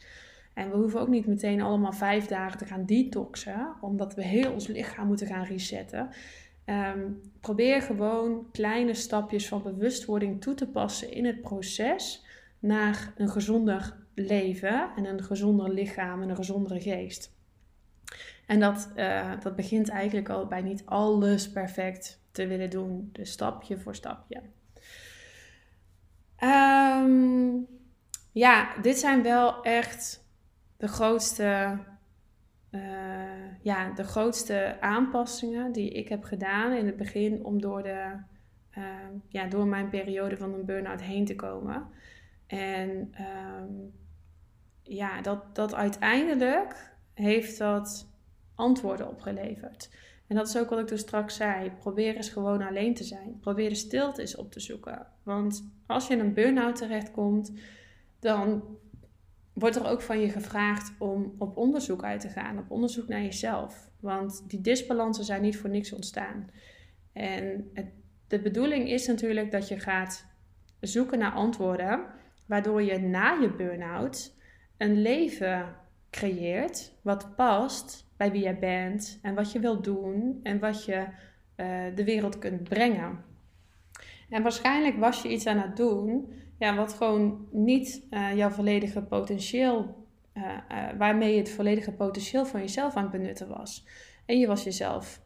En 0.54 0.70
we 0.70 0.78
hoeven 0.78 1.00
ook 1.00 1.08
niet 1.08 1.28
meteen 1.28 1.62
allemaal 1.62 1.94
vijf 1.94 2.26
dagen 2.26 2.58
te 2.58 2.66
gaan 2.66 2.86
detoxen, 2.86 3.74
omdat 3.82 4.16
we 4.16 4.24
heel 4.24 4.52
ons 4.52 4.68
lichaam 4.68 5.08
moeten 5.08 5.28
gaan 5.28 5.46
resetten. 5.46 6.10
Um, 6.66 7.22
probeer 7.42 7.82
gewoon 7.82 8.48
kleine 8.52 8.94
stapjes 8.94 9.48
van 9.48 9.64
bewustwording 9.64 10.42
toe 10.42 10.54
te 10.54 10.68
passen 10.68 11.12
in 11.12 11.26
het 11.26 11.42
proces 11.42 12.26
naar 12.60 13.14
een 13.18 13.30
gezonder 13.30 13.96
leven 14.14 14.92
en 14.96 15.06
een 15.06 15.24
gezonder 15.24 15.70
lichaam 15.70 16.22
en 16.22 16.30
een 16.30 16.36
gezondere 16.36 16.82
geest. 16.82 17.32
En 18.46 18.60
dat, 18.60 18.92
uh, 18.96 19.32
dat 19.42 19.56
begint 19.56 19.90
eigenlijk 19.90 20.30
al 20.30 20.48
bij 20.48 20.62
niet 20.62 20.86
alles 20.86 21.52
perfect 21.52 22.22
te 22.32 22.48
willen 22.48 22.70
doen, 22.70 23.10
dus 23.12 23.32
stapje 23.32 23.78
voor 23.78 23.96
stapje. 23.96 24.42
Um, 26.44 27.68
ja, 28.32 28.82
dit 28.82 28.98
zijn 28.98 29.24
wel 29.24 29.64
echt 29.64 30.23
de 30.84 30.90
grootste, 30.90 31.78
uh, 32.72 32.82
ja, 33.62 33.92
de 33.92 34.04
grootste 34.04 34.78
aanpassingen 34.80 35.72
die 35.72 35.90
ik 35.90 36.10
heb 36.10 36.24
gedaan 36.24 36.72
in 36.72 36.86
het 36.86 36.98
begin 36.98 37.46
om 37.46 37.62
door, 37.62 37.84
de, 37.84 38.16
uh, 38.78 38.84
ja, 39.28 39.48
door 39.48 39.68
mijn 39.68 39.90
periode 39.90 40.38
van 40.38 40.54
een 40.54 40.66
burn-out 40.66 41.02
heen 41.02 41.26
te 41.26 41.36
komen. 41.36 41.88
En 42.48 43.14
um, 43.60 43.94
ja, 44.82 45.22
dat, 45.22 45.56
dat 45.56 45.74
uiteindelijk 45.74 46.94
heeft 47.14 47.58
dat 47.58 48.08
antwoorden 48.56 49.10
opgeleverd. 49.10 49.90
En 50.28 50.36
dat 50.36 50.48
is 50.48 50.58
ook 50.58 50.70
wat 50.70 50.80
ik 50.80 50.88
dus 50.88 51.02
straks 51.02 51.36
zei. 51.36 51.72
Probeer 51.72 52.16
eens 52.16 52.30
gewoon 52.30 52.62
alleen 52.62 52.94
te 52.94 53.04
zijn. 53.04 53.40
Probeer 53.40 53.70
de 53.70 53.76
stilte 53.76 54.22
eens 54.22 54.36
op 54.36 54.52
te 54.52 54.60
zoeken. 54.60 55.08
Want 55.24 55.70
als 55.86 56.08
je 56.08 56.14
in 56.14 56.20
een 56.20 56.34
burn-out 56.34 56.76
terechtkomt, 56.76 57.52
dan 58.20 58.64
wordt 59.54 59.76
er 59.76 59.88
ook 59.88 60.02
van 60.02 60.20
je 60.20 60.30
gevraagd 60.30 60.94
om 61.00 61.36
op 61.38 61.58
onderzoek 61.58 62.04
uit 62.04 62.22
te 62.22 62.30
gaan, 62.30 62.58
op 62.58 62.72
onderzoek 62.72 63.08
naar 63.08 63.22
jezelf. 63.22 63.90
Want 64.00 64.44
die 64.50 64.62
disbalansen 64.62 65.24
zijn 65.24 65.42
niet 65.42 65.58
voor 65.58 65.70
niks 65.70 65.94
ontstaan. 65.94 66.50
En 67.14 67.72
de 68.28 68.40
bedoeling 68.40 68.90
is 68.90 69.08
natuurlijk 69.08 69.52
dat 69.52 69.68
je 69.68 69.80
gaat 69.80 70.26
zoeken 70.80 71.20
naar 71.20 71.32
antwoorden, 71.32 72.06
waardoor 72.46 72.82
je 72.82 73.00
na 73.00 73.32
je 73.42 73.50
burn-out 73.50 74.36
een 74.78 75.02
leven 75.02 75.76
creëert 76.10 76.94
wat 77.02 77.36
past 77.36 78.12
bij 78.18 78.32
wie 78.32 78.42
jij 78.42 78.60
bent 78.60 79.20
en 79.22 79.36
wat 79.36 79.52
je 79.52 79.60
wilt 79.60 79.84
doen 79.84 80.40
en 80.44 80.60
wat 80.60 80.86
je 80.86 81.06
uh, 81.58 81.84
de 81.96 82.04
wereld 82.04 82.40
kunt 82.40 82.64
brengen. 82.64 83.24
En 84.30 84.42
waarschijnlijk 84.42 84.98
was 84.98 85.22
je 85.22 85.30
iets 85.30 85.48
aan 85.48 85.58
het 85.58 85.78
doen 85.78 86.34
ja, 86.60 86.76
wat 86.76 86.94
gewoon 86.94 87.48
niet 87.52 88.08
uh, 88.10 88.36
jouw 88.36 88.50
volledige 88.50 89.02
potentieel, 89.02 90.06
uh, 90.34 90.44
waarmee 90.98 91.32
je 91.32 91.40
het 91.40 91.52
volledige 91.52 91.92
potentieel 91.92 92.46
van 92.46 92.60
jezelf 92.60 92.96
aan 92.96 93.04
het 93.04 93.12
benutten 93.12 93.48
was. 93.48 93.86
En 94.26 94.40
je 94.40 94.48
was 94.48 94.64
jezelf 94.64 95.22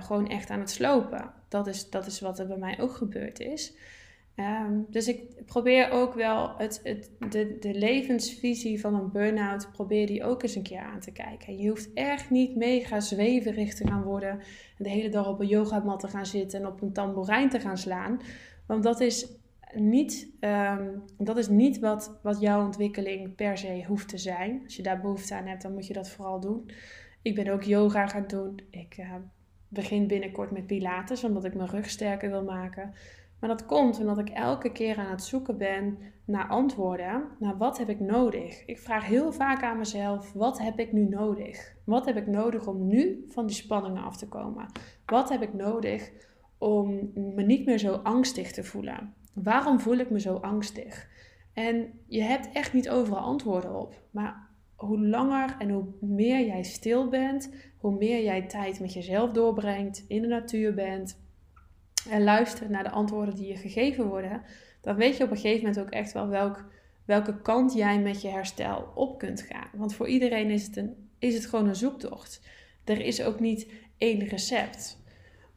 gewoon 0.00 0.28
echt 0.28 0.50
aan 0.50 0.60
het 0.60 0.70
slopen. 0.70 1.32
Dat 1.48 1.66
is, 1.66 1.90
dat 1.90 2.06
is 2.06 2.20
wat 2.20 2.38
er 2.38 2.46
bij 2.46 2.56
mij 2.56 2.80
ook 2.80 2.92
gebeurd 2.92 3.40
is. 3.40 3.76
Um, 4.36 4.86
dus 4.90 5.08
ik 5.08 5.44
probeer 5.46 5.90
ook 5.90 6.14
wel 6.14 6.54
het, 6.56 6.80
het, 6.82 7.10
de, 7.30 7.56
de 7.60 7.74
levensvisie 7.74 8.80
van 8.80 8.94
een 8.94 9.10
burn-out, 9.12 9.70
probeer 9.72 10.06
die 10.06 10.24
ook 10.24 10.42
eens 10.42 10.54
een 10.54 10.62
keer 10.62 10.80
aan 10.80 11.00
te 11.00 11.12
kijken. 11.12 11.58
Je 11.58 11.68
hoeft 11.68 11.92
echt 11.94 12.30
niet 12.30 12.56
mega 12.56 13.00
zweverig 13.00 13.74
te 13.74 13.86
gaan 13.86 14.02
worden 14.02 14.30
en 14.30 14.84
de 14.84 14.88
hele 14.88 15.08
dag 15.08 15.28
op 15.28 15.40
een 15.40 15.46
yogamat 15.46 16.00
te 16.00 16.08
gaan 16.08 16.26
zitten 16.26 16.60
en 16.60 16.66
op 16.66 16.82
een 16.82 16.92
tamboerijn 16.92 17.48
te 17.48 17.60
gaan 17.60 17.78
slaan. 17.78 18.20
Want 18.66 18.82
dat 18.82 19.00
is 19.00 19.28
niet, 19.74 20.28
um, 20.40 21.02
dat 21.18 21.36
is 21.36 21.48
niet 21.48 21.78
wat, 21.78 22.18
wat 22.22 22.40
jouw 22.40 22.64
ontwikkeling 22.64 23.34
per 23.34 23.58
se 23.58 23.84
hoeft 23.86 24.08
te 24.08 24.18
zijn. 24.18 24.60
Als 24.64 24.76
je 24.76 24.82
daar 24.82 25.00
behoefte 25.00 25.34
aan 25.34 25.46
hebt, 25.46 25.62
dan 25.62 25.72
moet 25.72 25.86
je 25.86 25.92
dat 25.92 26.10
vooral 26.10 26.40
doen. 26.40 26.70
Ik 27.22 27.34
ben 27.34 27.48
ook 27.48 27.62
yoga 27.62 28.06
gaan 28.06 28.26
doen. 28.26 28.60
Ik 28.70 28.96
uh, 28.98 29.14
begin 29.68 30.06
binnenkort 30.06 30.50
met 30.50 30.66
Pilates, 30.66 31.24
omdat 31.24 31.44
ik 31.44 31.54
mijn 31.54 31.68
rug 31.68 31.90
sterker 31.90 32.30
wil 32.30 32.44
maken. 32.44 32.94
Maar 33.40 33.48
dat 33.48 33.66
komt 33.66 34.00
omdat 34.00 34.18
ik 34.18 34.28
elke 34.28 34.72
keer 34.72 34.96
aan 34.96 35.10
het 35.10 35.22
zoeken 35.22 35.58
ben 35.58 35.98
naar 36.24 36.48
antwoorden. 36.48 37.24
Naar 37.38 37.56
wat 37.56 37.78
heb 37.78 37.88
ik 37.88 38.00
nodig? 38.00 38.64
Ik 38.64 38.78
vraag 38.78 39.06
heel 39.06 39.32
vaak 39.32 39.62
aan 39.62 39.78
mezelf: 39.78 40.32
wat 40.32 40.58
heb 40.58 40.78
ik 40.78 40.92
nu 40.92 41.08
nodig? 41.08 41.74
Wat 41.84 42.06
heb 42.06 42.16
ik 42.16 42.26
nodig 42.26 42.66
om 42.66 42.86
nu 42.86 43.24
van 43.28 43.46
die 43.46 43.56
spanningen 43.56 44.02
af 44.02 44.16
te 44.16 44.28
komen? 44.28 44.66
Wat 45.06 45.28
heb 45.28 45.42
ik 45.42 45.54
nodig 45.54 46.10
om 46.58 47.10
me 47.14 47.42
niet 47.42 47.66
meer 47.66 47.78
zo 47.78 47.92
angstig 47.92 48.52
te 48.52 48.64
voelen? 48.64 49.14
Waarom 49.42 49.80
voel 49.80 49.96
ik 49.96 50.10
me 50.10 50.20
zo 50.20 50.34
angstig? 50.34 51.08
En 51.52 52.00
je 52.06 52.22
hebt 52.22 52.52
echt 52.52 52.72
niet 52.72 52.90
overal 52.90 53.18
antwoorden 53.18 53.74
op. 53.80 54.02
Maar 54.10 54.48
hoe 54.74 55.00
langer 55.00 55.56
en 55.58 55.70
hoe 55.70 55.84
meer 56.00 56.46
jij 56.46 56.62
stil 56.62 57.08
bent, 57.08 57.52
hoe 57.76 57.96
meer 57.96 58.22
jij 58.22 58.42
tijd 58.42 58.80
met 58.80 58.92
jezelf 58.92 59.30
doorbrengt, 59.30 60.04
in 60.08 60.22
de 60.22 60.28
natuur 60.28 60.74
bent, 60.74 61.20
en 62.10 62.24
luistert 62.24 62.70
naar 62.70 62.82
de 62.82 62.90
antwoorden 62.90 63.34
die 63.34 63.48
je 63.48 63.56
gegeven 63.56 64.06
worden, 64.06 64.42
dan 64.80 64.96
weet 64.96 65.16
je 65.16 65.24
op 65.24 65.30
een 65.30 65.36
gegeven 65.36 65.66
moment 65.66 65.80
ook 65.80 65.90
echt 65.90 66.12
wel 66.12 66.28
welk, 66.28 66.64
welke 67.04 67.40
kant 67.40 67.74
jij 67.74 68.00
met 68.00 68.22
je 68.22 68.28
herstel 68.28 68.92
op 68.94 69.18
kunt 69.18 69.40
gaan. 69.42 69.68
Want 69.74 69.94
voor 69.94 70.08
iedereen 70.08 70.50
is 70.50 70.66
het, 70.66 70.76
een, 70.76 71.08
is 71.18 71.34
het 71.34 71.46
gewoon 71.46 71.68
een 71.68 71.76
zoektocht. 71.76 72.40
Er 72.84 73.00
is 73.00 73.22
ook 73.22 73.40
niet 73.40 73.72
één 73.98 74.24
recept. 74.24 75.02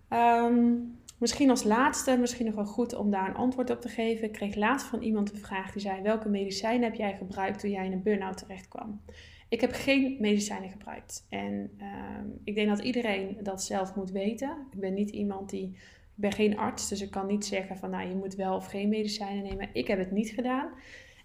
Um, 0.10 0.99
misschien 1.20 1.50
als 1.50 1.64
laatste, 1.64 2.18
misschien 2.18 2.46
nog 2.46 2.56
wel 2.56 2.66
goed 2.66 2.96
om 2.96 3.12
daar 3.12 3.30
een 3.30 3.36
antwoord 3.36 3.70
op 3.70 3.82
te 3.82 3.90
geven. 3.90 4.28
Ik 4.28 4.32
kreeg 4.32 4.56
laatst 4.56 4.88
van 4.88 5.02
iemand 5.02 5.32
een 5.32 5.40
vraag 5.40 5.72
die 5.72 5.82
zei: 5.82 6.02
Welke 6.02 6.30
medicijnen 6.30 6.84
heb 6.84 6.96
jij 6.96 7.16
gebruikt 7.18 7.60
toen 7.60 7.72
jij 7.72 7.86
in 7.86 7.92
een 7.92 8.04
burn-out 8.04 8.38
terecht 8.38 8.68
kwam? 8.68 9.02
Ik 9.50 9.62
heb 9.62 9.72
geen 9.72 10.18
medicijnen 10.20 10.70
gebruikt. 10.70 11.26
En 11.30 11.54
um, 11.82 12.40
ik 12.44 12.56
denk 12.56 12.70
dat 12.70 12.80
iedereen 12.80 13.38
dat 13.44 13.64
zelf 13.64 13.96
moet 13.96 14.12
weten. 14.12 14.68
Ik 14.72 14.80
ben 14.80 14.94
niet 14.94 15.10
iemand 15.10 15.50
die 15.50 15.78
ik 16.20 16.26
ben 16.26 16.34
geen 16.34 16.58
arts, 16.58 16.90
dus 16.90 17.02
ik 17.02 17.12
kan 17.12 17.28
niet 17.28 17.46
zeggen 17.46 17.78
van 17.78 17.90
nou 17.90 18.10
je 18.10 18.16
moet 18.16 18.36
wel 18.36 18.56
of 18.56 18.66
geen 18.66 18.90
medicijnen 18.90 19.44
nemen. 19.44 19.70
Ik 19.74 19.88
heb 19.88 20.00
het 20.00 20.12
niet 20.12 20.30
gedaan. 20.30 20.70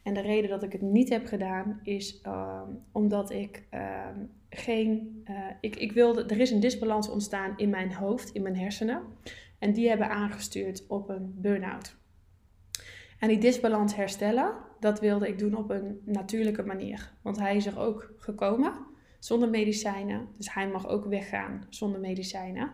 En 0.02 0.14
de 0.14 0.20
reden 0.20 0.50
dat 0.50 0.62
ik 0.62 0.72
het 0.72 0.82
niet 0.82 1.08
heb 1.08 1.26
gedaan 1.26 1.80
is 1.82 2.20
um, 2.26 2.82
omdat 2.92 3.30
ik 3.30 3.62
um, 3.74 4.30
geen. 4.50 5.22
Uh, 5.30 5.36
ik, 5.60 5.76
ik 5.76 5.92
wilde, 5.92 6.24
er 6.24 6.40
is 6.40 6.50
een 6.50 6.60
disbalans 6.60 7.08
ontstaan 7.08 7.54
in 7.56 7.70
mijn 7.70 7.92
hoofd, 7.92 8.30
in 8.30 8.42
mijn 8.42 8.56
hersenen. 8.56 9.02
En 9.64 9.72
die 9.72 9.88
hebben 9.88 10.08
aangestuurd 10.08 10.84
op 10.88 11.08
een 11.08 11.34
burn-out. 11.36 11.96
En 13.18 13.28
die 13.28 13.38
disbalans 13.38 13.94
herstellen, 13.94 14.54
dat 14.80 15.00
wilde 15.00 15.28
ik 15.28 15.38
doen 15.38 15.56
op 15.56 15.70
een 15.70 16.00
natuurlijke 16.04 16.62
manier. 16.62 17.12
Want 17.22 17.38
hij 17.38 17.56
is 17.56 17.66
er 17.66 17.78
ook 17.78 18.12
gekomen 18.18 18.72
zonder 19.18 19.48
medicijnen. 19.48 20.28
Dus 20.36 20.54
hij 20.54 20.68
mag 20.68 20.88
ook 20.88 21.04
weggaan 21.04 21.66
zonder 21.68 22.00
medicijnen. 22.00 22.72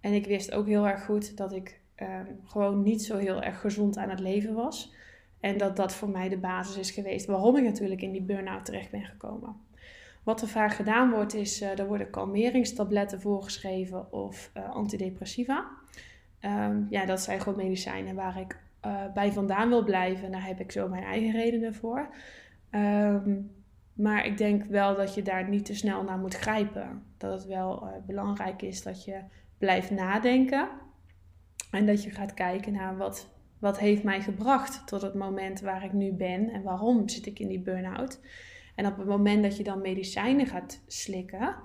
En 0.00 0.12
ik 0.12 0.26
wist 0.26 0.52
ook 0.52 0.66
heel 0.66 0.88
erg 0.88 1.04
goed 1.04 1.36
dat 1.36 1.52
ik 1.52 1.80
um, 1.96 2.40
gewoon 2.44 2.82
niet 2.82 3.02
zo 3.02 3.16
heel 3.16 3.42
erg 3.42 3.60
gezond 3.60 3.96
aan 3.96 4.10
het 4.10 4.20
leven 4.20 4.54
was. 4.54 4.94
En 5.40 5.58
dat 5.58 5.76
dat 5.76 5.94
voor 5.94 6.10
mij 6.10 6.28
de 6.28 6.38
basis 6.38 6.76
is 6.76 6.90
geweest 6.90 7.26
waarom 7.26 7.56
ik 7.56 7.64
natuurlijk 7.64 8.02
in 8.02 8.12
die 8.12 8.22
burn-out 8.22 8.64
terecht 8.64 8.90
ben 8.90 9.04
gekomen. 9.04 9.56
Wat 10.22 10.42
er 10.42 10.48
vaak 10.48 10.72
gedaan 10.72 11.10
wordt, 11.10 11.34
is 11.34 11.62
uh, 11.62 11.78
er 11.78 11.86
worden 11.86 12.10
kalmeringstabletten 12.10 13.20
voorgeschreven 13.20 14.12
of 14.12 14.50
uh, 14.56 14.70
antidepressiva. 14.70 15.80
Um, 16.44 16.86
ja, 16.90 17.04
dat 17.04 17.20
zijn 17.20 17.40
gewoon 17.40 17.58
medicijnen 17.58 18.14
waar 18.14 18.40
ik 18.40 18.58
uh, 18.86 19.12
bij 19.14 19.32
vandaan 19.32 19.68
wil 19.68 19.84
blijven. 19.84 20.30
Daar 20.30 20.46
heb 20.46 20.60
ik 20.60 20.72
zo 20.72 20.88
mijn 20.88 21.04
eigen 21.04 21.32
redenen 21.32 21.74
voor. 21.74 22.14
Um, 22.70 23.50
maar 23.92 24.26
ik 24.26 24.38
denk 24.38 24.64
wel 24.64 24.96
dat 24.96 25.14
je 25.14 25.22
daar 25.22 25.48
niet 25.48 25.64
te 25.64 25.74
snel 25.74 26.02
naar 26.02 26.18
moet 26.18 26.34
grijpen. 26.34 27.02
Dat 27.16 27.32
het 27.32 27.46
wel 27.46 28.02
belangrijk 28.06 28.62
is 28.62 28.82
dat 28.82 29.04
je 29.04 29.20
blijft 29.58 29.90
nadenken. 29.90 30.68
En 31.70 31.86
dat 31.86 32.02
je 32.02 32.10
gaat 32.10 32.34
kijken 32.34 32.72
naar 32.72 32.96
wat, 32.96 33.34
wat 33.58 33.78
heeft 33.78 34.02
mij 34.02 34.20
gebracht 34.20 34.86
tot 34.86 35.02
het 35.02 35.14
moment 35.14 35.60
waar 35.60 35.84
ik 35.84 35.92
nu 35.92 36.12
ben 36.12 36.50
en 36.50 36.62
waarom 36.62 37.08
zit 37.08 37.26
ik 37.26 37.38
in 37.38 37.48
die 37.48 37.60
burn-out. 37.60 38.20
En 38.74 38.86
op 38.86 38.96
het 38.96 39.06
moment 39.06 39.42
dat 39.42 39.56
je 39.56 39.64
dan 39.64 39.80
medicijnen 39.80 40.46
gaat 40.46 40.82
slikken, 40.86 41.56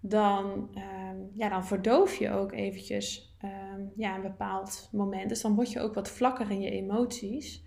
dan, 0.00 0.70
um, 0.74 1.30
ja, 1.34 1.48
dan 1.48 1.66
verdoof 1.66 2.16
je 2.16 2.30
ook 2.30 2.52
eventjes 2.52 3.27
um, 3.44 3.92
ja, 3.96 4.14
een 4.14 4.22
bepaald 4.22 4.88
moment. 4.92 5.28
Dus 5.28 5.40
dan 5.40 5.54
word 5.54 5.72
je 5.72 5.80
ook 5.80 5.94
wat 5.94 6.10
vlakker 6.10 6.50
in 6.50 6.60
je 6.60 6.70
emoties. 6.70 7.64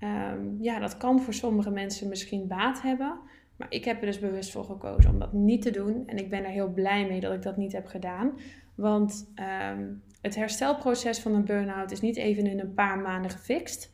Um, 0.00 0.56
ja, 0.60 0.78
dat 0.78 0.96
kan 0.96 1.20
voor 1.20 1.34
sommige 1.34 1.70
mensen 1.70 2.08
misschien 2.08 2.46
baat 2.46 2.82
hebben. 2.82 3.18
Maar 3.56 3.70
ik 3.70 3.84
heb 3.84 4.00
er 4.00 4.06
dus 4.06 4.18
bewust 4.18 4.50
voor 4.50 4.64
gekozen 4.64 5.10
om 5.10 5.18
dat 5.18 5.32
niet 5.32 5.62
te 5.62 5.70
doen. 5.70 6.02
En 6.06 6.16
ik 6.16 6.30
ben 6.30 6.44
er 6.44 6.50
heel 6.50 6.72
blij 6.72 7.06
mee 7.06 7.20
dat 7.20 7.32
ik 7.32 7.42
dat 7.42 7.56
niet 7.56 7.72
heb 7.72 7.86
gedaan. 7.86 8.32
Want 8.74 9.32
um, 9.70 10.02
het 10.20 10.34
herstelproces 10.34 11.20
van 11.20 11.34
een 11.34 11.44
burn-out 11.44 11.90
is 11.90 12.00
niet 12.00 12.16
even 12.16 12.46
in 12.46 12.60
een 12.60 12.74
paar 12.74 12.98
maanden 12.98 13.30
gefixt. 13.30 13.92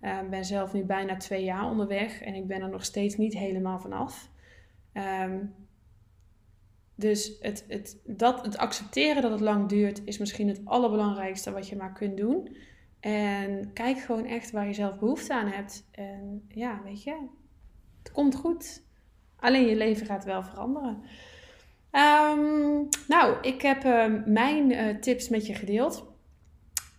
Ik 0.00 0.30
ben 0.30 0.44
zelf 0.44 0.72
nu 0.72 0.84
bijna 0.84 1.16
twee 1.16 1.44
jaar 1.44 1.70
onderweg 1.70 2.20
en 2.20 2.34
ik 2.34 2.46
ben 2.46 2.60
er 2.60 2.68
nog 2.68 2.84
steeds 2.84 3.16
niet 3.16 3.38
helemaal 3.38 3.78
vanaf. 3.78 4.30
Um, 4.92 5.54
dus 7.00 7.36
het, 7.40 7.64
het, 7.68 8.00
dat, 8.04 8.44
het 8.44 8.56
accepteren 8.56 9.22
dat 9.22 9.30
het 9.30 9.40
lang 9.40 9.68
duurt 9.68 10.00
is 10.04 10.18
misschien 10.18 10.48
het 10.48 10.60
allerbelangrijkste 10.64 11.52
wat 11.52 11.68
je 11.68 11.76
maar 11.76 11.92
kunt 11.92 12.16
doen. 12.16 12.56
En 13.00 13.72
kijk 13.72 13.98
gewoon 13.98 14.26
echt 14.26 14.50
waar 14.50 14.66
je 14.66 14.72
zelf 14.72 14.98
behoefte 14.98 15.34
aan 15.34 15.46
hebt. 15.46 15.88
En 15.90 16.44
ja, 16.48 16.80
weet 16.84 17.02
je, 17.02 17.16
het 18.02 18.12
komt 18.12 18.34
goed. 18.34 18.82
Alleen 19.36 19.66
je 19.66 19.76
leven 19.76 20.06
gaat 20.06 20.24
wel 20.24 20.42
veranderen. 20.42 21.02
Um, 21.92 22.88
nou, 23.08 23.36
ik 23.42 23.62
heb 23.62 23.84
uh, 23.84 24.24
mijn 24.24 24.70
uh, 24.70 24.96
tips 24.96 25.28
met 25.28 25.46
je 25.46 25.54
gedeeld. 25.54 26.08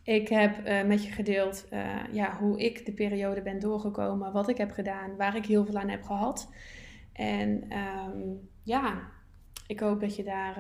Ik 0.04 0.28
heb 0.28 0.68
uh, 0.68 0.84
met 0.84 1.04
je 1.04 1.12
gedeeld 1.12 1.68
ja, 2.12 2.38
hoe 2.38 2.60
ik 2.60 2.86
de 2.86 2.94
periode 2.94 3.42
ben 3.42 3.60
doorgekomen, 3.60 4.32
wat 4.32 4.50
ik 4.50 4.58
heb 4.58 4.72
gedaan, 4.72 5.16
waar 5.16 5.36
ik 5.36 5.46
heel 5.46 5.66
veel 5.66 5.76
aan 5.76 5.90
heb 5.90 6.04
gehad. 6.04 6.50
En 7.14 7.64
um, 8.10 8.50
ja, 8.64 9.11
ik 9.72 9.80
hoop 9.80 10.00
dat 10.00 10.16
je 10.16 10.24
daar 10.24 10.56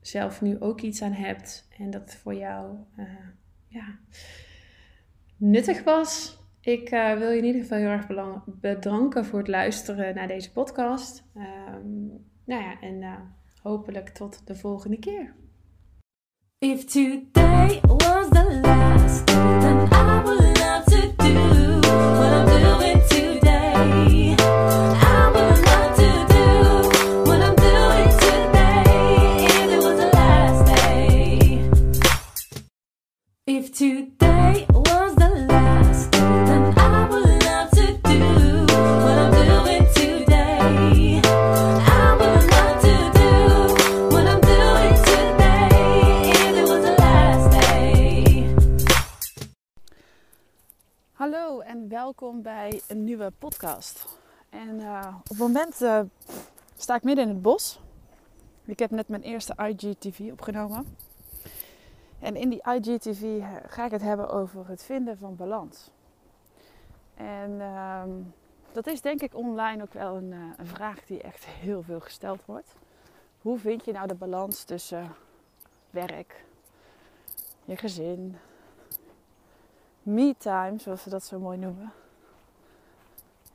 zelf 0.00 0.40
nu 0.40 0.60
ook 0.60 0.80
iets 0.80 1.02
aan 1.02 1.12
hebt 1.12 1.68
en 1.78 1.90
dat 1.90 2.00
het 2.00 2.16
voor 2.16 2.34
jou 2.34 2.76
ja, 3.66 3.98
nuttig 5.36 5.82
was. 5.82 6.38
Ik 6.60 6.90
uh, 6.90 7.18
wil 7.18 7.30
je 7.30 7.38
in 7.38 7.44
ieder 7.44 7.60
geval 7.60 7.78
heel 7.78 7.88
erg 7.88 8.06
bedanken 8.60 9.24
voor 9.24 9.38
het 9.38 9.48
luisteren 9.48 10.14
naar 10.14 10.28
deze 10.28 10.52
podcast. 10.52 11.24
Um, 11.36 12.24
nou 12.44 12.62
ja, 12.62 12.80
en 12.80 13.18
hopelijk 13.62 14.08
tot 14.08 14.46
de 14.46 14.54
volgende 14.54 14.98
keer. 14.98 15.34
If 16.58 16.84
today 16.84 17.80
was 17.82 18.28
the 18.28 18.60
last, 18.62 19.26
then 19.26 19.88
I 19.92 20.22
would 20.24 20.58
love 20.58 20.84
to 20.84 21.12
do 21.16 22.33
welkom 52.24 52.42
bij 52.42 52.82
een 52.86 53.04
nieuwe 53.04 53.32
podcast. 53.38 54.18
En 54.50 54.80
eh, 54.80 55.14
op 55.18 55.28
het 55.28 55.38
moment 55.38 55.82
eh, 55.82 56.00
sta 56.76 56.94
ik 56.94 57.02
midden 57.02 57.24
in 57.24 57.30
het 57.30 57.42
bos. 57.42 57.80
Ik 58.64 58.78
heb 58.78 58.90
net 58.90 59.08
mijn 59.08 59.22
eerste 59.22 59.54
IGTV 59.56 60.28
opgenomen. 60.32 60.96
En 62.18 62.36
in 62.36 62.48
die 62.48 62.62
IGTV 62.62 63.22
eh, 63.22 63.48
ga 63.66 63.84
ik 63.84 63.90
het 63.90 64.02
hebben 64.02 64.28
over 64.28 64.68
het 64.68 64.82
vinden 64.82 65.18
van 65.18 65.36
balans. 65.36 65.90
En 67.14 67.60
ehm, 67.60 68.10
dat 68.72 68.86
is 68.86 69.00
denk 69.00 69.22
ik 69.22 69.34
online 69.34 69.82
ook 69.82 69.92
wel 69.92 70.16
een, 70.16 70.32
een 70.56 70.66
vraag 70.66 71.04
die 71.06 71.22
echt 71.22 71.44
heel 71.44 71.82
veel 71.82 72.00
gesteld 72.00 72.44
wordt. 72.44 72.74
Hoe 73.40 73.58
vind 73.58 73.84
je 73.84 73.92
nou 73.92 74.06
de 74.06 74.14
balans 74.14 74.64
tussen 74.64 75.14
werk, 75.90 76.44
je 77.64 77.76
gezin, 77.76 78.36
me-time, 80.02 80.78
zoals 80.78 81.02
ze 81.02 81.10
dat 81.10 81.24
zo 81.24 81.38
mooi 81.38 81.58
noemen. 81.58 81.92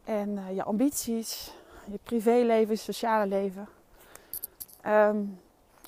En 0.10 0.38
eh, 0.38 0.56
je 0.56 0.64
ambities, 0.64 1.52
je 1.92 2.00
privéleven, 2.04 2.74
je 2.74 2.80
sociale 2.80 3.28
leven. 3.28 3.68
Ehm, 4.82 5.18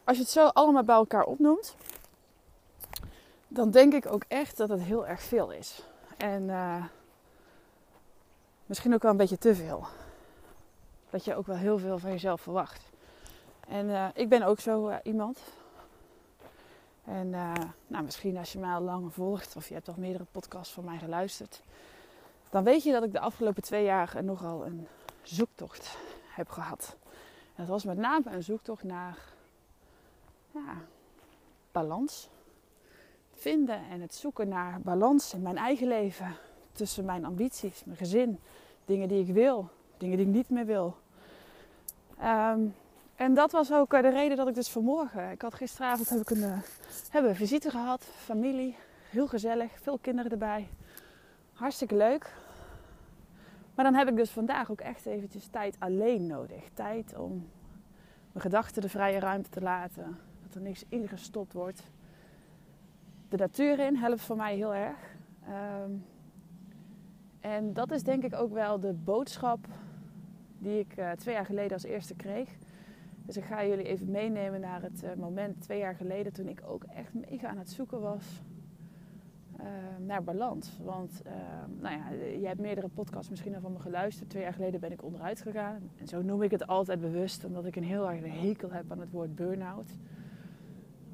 als 0.04 0.18
je 0.18 0.24
het 0.24 0.32
zo 0.32 0.48
allemaal 0.48 0.84
bij 0.84 0.96
elkaar 0.96 1.24
opnoemt, 1.24 1.76
dan 3.48 3.72
denk 3.72 3.94
ik 3.94 4.12
ook 4.12 4.24
echt 4.28 4.58
dat 4.58 4.70
het 4.70 4.82
heel 4.82 5.08
erg 5.08 5.22
veel 5.22 5.52
is. 5.52 5.84
En 6.18 6.50
eh, 6.50 6.86
misschien 8.66 8.94
ook 8.94 9.02
wel 9.02 9.12
een 9.12 9.18
beetje 9.18 9.38
te 9.38 9.56
veel. 9.56 9.86
Dat 11.10 11.26
je 11.26 11.36
ook 11.36 11.46
wel 11.46 11.56
heel 11.56 11.78
veel 11.78 11.98
van 11.98 12.12
jezelf 12.12 12.42
verwacht. 12.42 12.90
En 13.68 13.90
eh, 13.90 14.08
ik 14.14 14.30
ben 14.30 14.44
ook 14.44 14.60
zo 14.60 15.00
iemand. 15.04 15.40
En 17.06 17.30
nou, 17.88 18.04
misschien 18.04 18.38
als 18.38 18.52
je 18.52 18.60
mij 18.60 18.74
al 18.74 18.82
langer 18.82 19.12
volgt 19.12 19.56
of 19.56 19.68
je 19.68 19.74
hebt 19.74 19.88
al 19.88 19.96
meerdere 19.98 20.26
podcasts 20.32 20.74
van 20.74 20.84
mij 20.84 20.98
geluisterd, 20.98 21.62
dan 22.52 22.64
weet 22.64 22.84
je 22.84 22.92
dat 22.92 23.04
ik 23.04 23.12
de 23.12 23.20
afgelopen 23.20 23.64
twee 23.64 23.84
jaar 23.84 24.24
nogal 24.24 24.66
een 24.66 24.88
zoektocht 25.24 25.98
heb 26.30 26.50
gehad. 26.50 26.96
En 27.56 27.56
dat 27.56 27.68
was 27.68 27.84
met 27.84 27.98
name 27.98 28.32
een 28.32 28.44
zoektocht 28.44 28.84
naar 28.84 29.18
ja, 30.52 30.76
balans. 31.72 32.30
Vinden 33.32 33.82
en 33.90 34.02
het 34.02 34.16
zoeken 34.16 34.48
naar 34.48 34.82
balans 34.82 35.34
in 35.34 35.42
mijn 35.42 35.58
eigen 35.58 35.88
leven. 35.88 36.36
Tussen 36.72 37.06
mijn 37.06 37.26
ambities, 37.26 37.84
mijn 37.84 37.98
gezin, 37.98 38.40
dingen 38.86 39.08
die 39.08 39.28
ik 39.28 39.34
wil, 39.34 39.70
dingen 39.98 40.18
die 40.18 40.26
ik 40.26 40.34
niet 40.34 40.50
meer 40.50 40.66
wil. 40.66 40.96
Ehm, 42.18 42.60
en 43.16 43.34
dat 43.34 43.52
was 43.52 43.72
ook 43.72 43.94
eh, 43.94 44.02
de 44.02 44.10
reden 44.10 44.38
dat 44.38 44.48
ik 44.48 44.56
dus 44.56 44.70
vanmorgen... 44.70 45.32
Ik 45.32 45.42
had 45.42 45.54
gisteravond 45.54 46.10
heb 46.10 46.20
ik 46.20 46.30
een, 46.30 46.44
eh, 46.44 46.60
hebben 47.10 47.32
een 47.32 47.38
visite 47.38 47.70
gehad, 47.70 48.04
familie. 48.04 48.76
Heel 49.10 49.28
gezellig, 49.28 49.72
veel 49.82 49.98
kinderen 50.02 50.32
erbij. 50.32 50.68
Hartstikke 51.54 51.96
leuk. 51.96 52.34
Maar 53.82 53.92
dan 53.92 54.00
heb 54.00 54.10
ik 54.10 54.16
dus 54.16 54.30
vandaag 54.30 54.72
ook 54.72 54.82
echt 54.82 55.06
eventjes 55.06 55.48
tijd 55.48 55.76
alleen 55.80 56.28
nodig. 56.28 56.70
Tijd 56.74 57.18
om 57.18 57.48
mijn 58.32 58.44
gedachten 58.44 58.82
de 58.82 58.90
vrije 58.90 59.20
ruimte 59.20 59.50
te 59.50 59.62
laten. 59.62 60.18
Dat 60.44 60.56
er 60.56 60.62
niks 60.62 60.84
ingestopt 60.90 61.54
wordt. 61.54 61.84
De 63.30 63.38
natuur 63.38 63.80
in 63.80 63.96
helpt 63.96 64.22
voor 64.22 64.36
mij 64.36 64.56
heel 64.56 64.74
erg. 64.74 65.16
Ehm, 65.48 65.92
en 67.40 67.74
dat 67.74 67.92
is 67.92 68.04
denk 68.04 68.24
ik 68.24 68.36
ook 68.36 68.54
wel 68.54 68.80
de 68.80 68.94
boodschap 68.94 69.68
die 70.58 70.80
ik 70.80 70.94
eh, 70.96 71.12
twee 71.12 71.36
jaar 71.36 71.46
geleden 71.46 71.74
als 71.74 71.84
eerste 71.84 72.16
kreeg. 72.16 72.50
Dus 73.26 73.38
ik 73.38 73.44
ga 73.44 73.66
jullie 73.66 73.86
even 73.86 74.12
meenemen 74.12 74.60
naar 74.60 74.82
het 74.82 75.04
eh, 75.04 75.14
moment 75.14 75.62
twee 75.62 75.80
jaar 75.80 75.96
geleden 75.96 76.34
toen 76.34 76.48
ik 76.48 76.62
ook 76.66 76.84
echt 76.84 77.14
mega 77.14 77.48
aan 77.48 77.58
het 77.58 77.70
zoeken 77.70 78.02
was 78.02 78.42
eh, 79.62 80.06
naar 80.06 80.24
balans. 80.24 80.78
Want 80.84 81.22
eh, 81.22 81.34
nou 81.80 81.96
ja, 81.96 82.10
je 82.40 82.48
hebt 82.48 82.60
meerdere 82.60 82.88
podcasts 82.88 83.30
misschien 83.30 83.56
al 83.56 83.62
van 83.62 83.74
me 83.74 83.80
geluisterd. 83.80 84.30
Twee 84.30 84.44
jaar 84.44 84.54
geleden 84.54 84.80
ben 84.80 84.92
ik 84.92 85.04
onderuit 85.04 85.42
gegaan. 85.42 85.90
En 85.98 86.08
zo 86.08 86.22
noem 86.22 86.42
ik 86.42 86.52
het 86.52 86.68
altijd 86.68 87.00
bewust, 87.00 87.46
omdat 87.46 87.66
ik 87.66 87.76
een 87.76 87.84
heel 87.84 88.12
erg 88.12 88.42
hekel 88.42 88.72
heb 88.72 88.92
aan 88.92 89.00
het 89.00 89.12
woord 89.12 89.36
burn-out. 89.36 89.90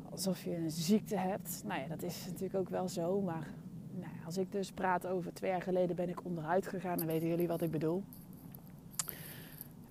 Alsof 0.09 0.43
je 0.43 0.55
een 0.55 0.71
ziekte 0.71 1.17
hebt. 1.17 1.63
Nou 1.65 1.81
ja, 1.81 1.87
dat 1.87 2.03
is 2.03 2.25
natuurlijk 2.25 2.55
ook 2.55 2.69
wel 2.69 2.87
zo. 2.87 3.21
Maar 3.21 3.47
nou 3.91 4.11
als 4.25 4.37
ik 4.37 4.51
dus 4.51 4.71
praat 4.71 5.07
over 5.07 5.33
twee 5.33 5.51
jaar 5.51 5.61
geleden 5.61 5.95
ben 5.95 6.09
ik 6.09 6.25
onderuit 6.25 6.67
gegaan, 6.67 6.97
dan 6.97 7.07
weten 7.07 7.27
jullie 7.27 7.47
wat 7.47 7.61
ik 7.61 7.71
bedoel. 7.71 8.03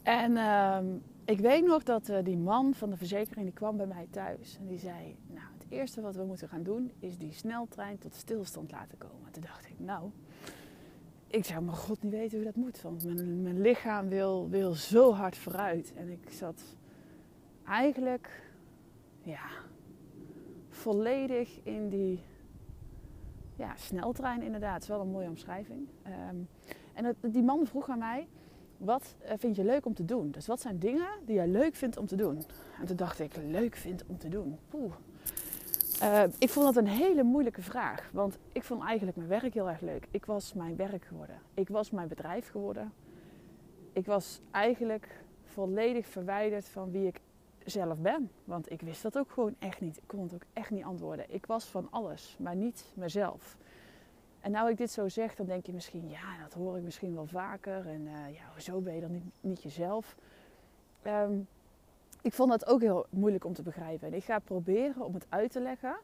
En 0.02 0.36
ehm, 0.36 0.86
ik 1.24 1.40
weet 1.40 1.66
nog 1.66 1.82
dat 1.82 2.08
eh, 2.08 2.24
die 2.24 2.36
man 2.36 2.74
van 2.74 2.90
de 2.90 2.96
verzekering 2.96 3.44
die 3.44 3.54
kwam 3.54 3.76
bij 3.76 3.86
mij 3.86 4.06
thuis. 4.10 4.56
En 4.60 4.66
die 4.66 4.78
zei, 4.78 5.16
nou 5.26 5.46
eerste 5.68 6.00
wat 6.00 6.16
we 6.16 6.24
moeten 6.24 6.48
gaan 6.48 6.62
doen 6.62 6.92
is 6.98 7.18
die 7.18 7.32
sneltrein 7.32 7.98
tot 7.98 8.14
stilstand 8.14 8.70
laten 8.70 8.98
komen. 8.98 9.32
Toen 9.32 9.42
dacht 9.42 9.66
ik, 9.66 9.78
nou, 9.78 10.10
ik 11.26 11.44
zou 11.44 11.62
mijn 11.62 11.76
god 11.76 12.02
niet 12.02 12.12
weten 12.12 12.36
hoe 12.36 12.46
dat 12.46 12.56
moet. 12.56 12.82
Want 12.82 13.04
mijn, 13.04 13.42
mijn 13.42 13.60
lichaam 13.60 14.08
wil, 14.08 14.48
wil 14.48 14.72
zo 14.72 15.12
hard 15.12 15.36
vooruit. 15.36 15.92
En 15.94 16.08
ik 16.08 16.30
zat 16.30 16.62
eigenlijk, 17.64 18.50
ja, 19.22 19.48
volledig 20.68 21.58
in 21.62 21.88
die 21.88 22.20
ja, 23.56 23.76
sneltrein 23.76 24.42
inderdaad. 24.42 24.74
Het 24.74 24.82
is 24.82 24.88
wel 24.88 25.00
een 25.00 25.10
mooie 25.10 25.28
omschrijving. 25.28 25.88
Ehm, 26.02 26.36
en 26.92 27.16
die 27.20 27.42
man 27.42 27.66
vroeg 27.66 27.88
aan 27.88 27.98
mij, 27.98 28.28
wat 28.76 29.16
eh, 29.18 29.34
vind 29.38 29.56
je 29.56 29.64
leuk 29.64 29.86
om 29.86 29.94
te 29.94 30.04
doen? 30.04 30.30
Dus 30.30 30.46
wat 30.46 30.60
zijn 30.60 30.78
dingen 30.78 31.08
die 31.24 31.34
jij 31.34 31.48
leuk 31.48 31.74
vindt 31.74 31.96
om 31.96 32.06
te 32.06 32.16
doen? 32.16 32.42
En 32.80 32.86
toen 32.86 32.96
dacht 32.96 33.20
ik, 33.20 33.36
leuk 33.36 33.76
vind 33.76 34.04
om 34.06 34.18
te 34.18 34.28
doen? 34.28 34.58
Poeh. 34.68 34.94
Eh, 36.00 36.22
ik 36.38 36.48
vond 36.48 36.66
dat 36.66 36.76
een 36.76 36.90
hele 36.90 37.22
moeilijke 37.22 37.62
vraag. 37.62 38.10
Want 38.12 38.38
ik 38.52 38.64
vond 38.64 38.84
eigenlijk 38.84 39.16
mijn 39.16 39.28
werk 39.28 39.54
heel 39.54 39.68
erg 39.68 39.80
leuk. 39.80 40.06
Ik 40.10 40.26
was 40.26 40.52
mijn 40.52 40.76
werk 40.76 41.04
geworden. 41.04 41.38
Ik 41.54 41.68
was 41.68 41.90
mijn 41.90 42.08
bedrijf 42.08 42.50
geworden. 42.50 42.92
Ik 43.92 44.06
was 44.06 44.40
eigenlijk 44.50 45.08
volledig 45.44 46.06
verwijderd 46.06 46.68
van 46.68 46.90
wie 46.90 47.06
ik 47.06 47.20
zelf 47.64 47.98
ben. 47.98 48.30
Want 48.44 48.70
ik 48.70 48.80
wist 48.80 49.02
dat 49.02 49.18
ook 49.18 49.30
gewoon 49.30 49.54
echt 49.58 49.80
niet. 49.80 49.96
Ik 49.96 50.02
kon 50.06 50.22
het 50.22 50.34
ook 50.34 50.44
echt 50.52 50.70
niet 50.70 50.84
antwoorden. 50.84 51.24
Ik 51.28 51.46
was 51.46 51.64
van 51.64 51.88
alles, 51.90 52.36
maar 52.38 52.56
niet 52.56 52.84
mezelf. 52.94 53.56
En 54.40 54.50
nou 54.50 54.70
ik 54.70 54.76
dit 54.76 54.90
zo 54.90 55.08
zeg, 55.08 55.34
dan 55.34 55.46
denk 55.46 55.66
je 55.66 55.72
misschien, 55.72 56.08
ja, 56.08 56.38
dat 56.42 56.52
hoor 56.52 56.76
ik 56.76 56.82
misschien 56.82 57.14
wel 57.14 57.26
vaker. 57.26 57.86
En 57.86 58.06
eh, 58.06 58.34
ja, 58.34 58.42
hoezo 58.52 58.80
ben 58.80 58.94
je 58.94 59.00
dan 59.00 59.32
niet, 59.40 59.62
jezelf? 59.62 60.16
Ehm, 61.02 61.32
ik 62.26 62.32
vond 62.32 62.50
dat 62.50 62.66
ook 62.66 62.80
heel 62.80 63.06
moeilijk 63.10 63.44
om 63.44 63.52
te 63.52 63.62
begrijpen. 63.62 64.08
En 64.08 64.14
ik 64.14 64.24
ga 64.24 64.38
proberen 64.38 65.04
om 65.04 65.14
het 65.14 65.26
uit 65.28 65.50
te 65.50 65.60
leggen, 65.60 65.96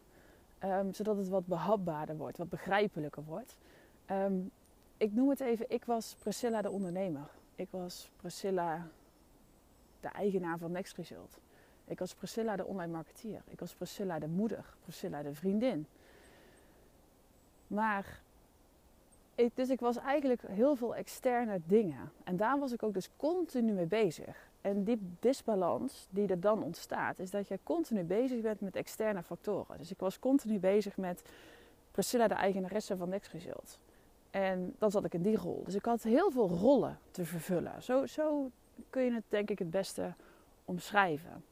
ehm, 0.58 0.92
zodat 0.92 1.16
het 1.16 1.28
wat 1.28 1.46
behapbaarder 1.46 2.16
wordt, 2.16 2.38
wat 2.38 2.48
begrijpelijker 2.48 3.24
wordt. 3.24 3.56
Ehm, 4.06 4.34
ik 4.96 5.12
noem 5.12 5.28
het 5.28 5.40
even, 5.40 5.66
ik 5.68 5.84
was 5.84 6.16
Priscilla 6.18 6.62
de 6.62 6.70
ondernemer. 6.70 7.30
Ik 7.54 7.68
was 7.70 8.10
Priscilla 8.16 8.86
de 10.00 10.08
eigenaar 10.08 10.58
van 10.58 10.72
Next 10.72 10.96
Result. 10.96 11.38
Ik 11.84 11.98
was 11.98 12.14
Priscilla 12.14 12.56
de 12.56 12.64
online 12.64 12.92
marketeer. 12.92 13.42
Ik 13.48 13.60
was 13.60 13.74
Priscilla 13.74 14.18
de 14.18 14.28
moeder, 14.28 14.64
Priscilla 14.82 15.22
de 15.22 15.34
vriendin. 15.34 15.86
Maar, 17.66 18.20
dus 19.54 19.68
ik 19.68 19.80
was 19.80 19.96
eigenlijk 19.96 20.42
heel 20.46 20.76
veel 20.76 20.94
externe 20.94 21.60
dingen. 21.64 22.12
En 22.24 22.36
daar 22.36 22.58
was 22.58 22.72
ik 22.72 22.82
ook 22.82 22.94
dus 22.94 23.10
continu 23.16 23.72
mee 23.72 23.86
bezig. 23.86 24.50
En 24.62 24.84
die 24.84 24.98
disbalans 25.20 26.06
die 26.10 26.28
er 26.28 26.40
dan 26.40 26.62
ontstaat, 26.62 27.18
is 27.18 27.30
dat 27.30 27.48
je 27.48 27.58
continu 27.62 28.02
bezig 28.02 28.40
bent 28.40 28.60
met 28.60 28.76
externe 28.76 29.22
factoren. 29.22 29.78
Dus 29.78 29.90
ik 29.90 29.98
was 29.98 30.18
continu 30.18 30.58
bezig 30.58 30.96
met 30.96 31.22
Priscilla, 31.90 32.28
de 32.28 32.34
eigenaresse 32.34 32.96
van 32.96 33.08
Next. 33.08 33.78
En 34.30 34.74
dan 34.78 34.90
zat 34.90 35.04
ik 35.04 35.14
in 35.14 35.22
die 35.22 35.36
rol. 35.36 35.62
Dus 35.64 35.74
ik 35.74 35.84
had 35.84 36.02
heel 36.02 36.30
veel 36.30 36.48
rollen 36.48 36.98
te 37.10 37.24
vervullen. 37.24 37.82
Zo, 37.82 38.06
zo 38.06 38.50
kun 38.90 39.02
je 39.02 39.12
het 39.12 39.24
denk 39.28 39.50
ik 39.50 39.58
het 39.58 39.70
beste 39.70 40.14
omschrijven. 40.64 41.44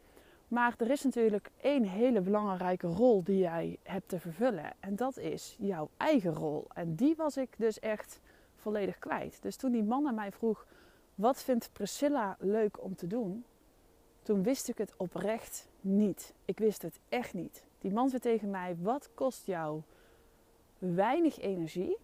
Maar 0.49 0.75
er 0.79 0.91
is 0.91 1.03
natuurlijk 1.03 1.51
één 1.61 1.85
hele 1.85 2.21
belangrijke 2.21 2.87
rol 2.87 3.23
die 3.23 3.39
jij 3.39 3.79
hebt 3.83 4.09
te 4.09 4.21
vervullen. 4.21 4.73
En 4.81 4.97
dat 4.97 5.19
is 5.19 5.57
jouw 5.59 5.89
eigen 5.97 6.35
rol. 6.35 6.67
En 6.75 6.95
die 6.95 7.15
was 7.17 7.37
ik 7.37 7.55
dus 7.59 7.79
echt 7.79 8.21
volledig 8.57 8.99
kwijt. 8.99 9.43
Dus 9.43 9.57
toen 9.57 9.73
die 9.73 9.83
man 9.83 10.07
aan 10.07 10.15
mij 10.15 10.33
vroeg: 10.33 10.67
wat 11.21 11.43
vindt 11.43 11.71
Priscilla 11.73 12.37
leuk 12.39 12.83
om 12.83 12.95
te 12.95 13.07
doen? 13.07 13.45
Toen 14.23 14.43
wist 14.43 14.69
ik 14.69 14.79
het 14.79 14.93
oprecht 14.97 15.69
niet. 15.81 16.35
Ik 16.45 16.59
wist 16.59 16.83
het 16.83 16.99
echt 17.09 17.35
niet. 17.35 17.65
Die 17.79 17.93
man 17.93 18.09
zei 18.09 18.21
tegen 18.21 18.51
mij: 18.51 18.77
wat 18.81 19.09
kost 19.15 19.47
jou 19.47 19.81
weinig 20.79 21.39
energie? 21.39 21.97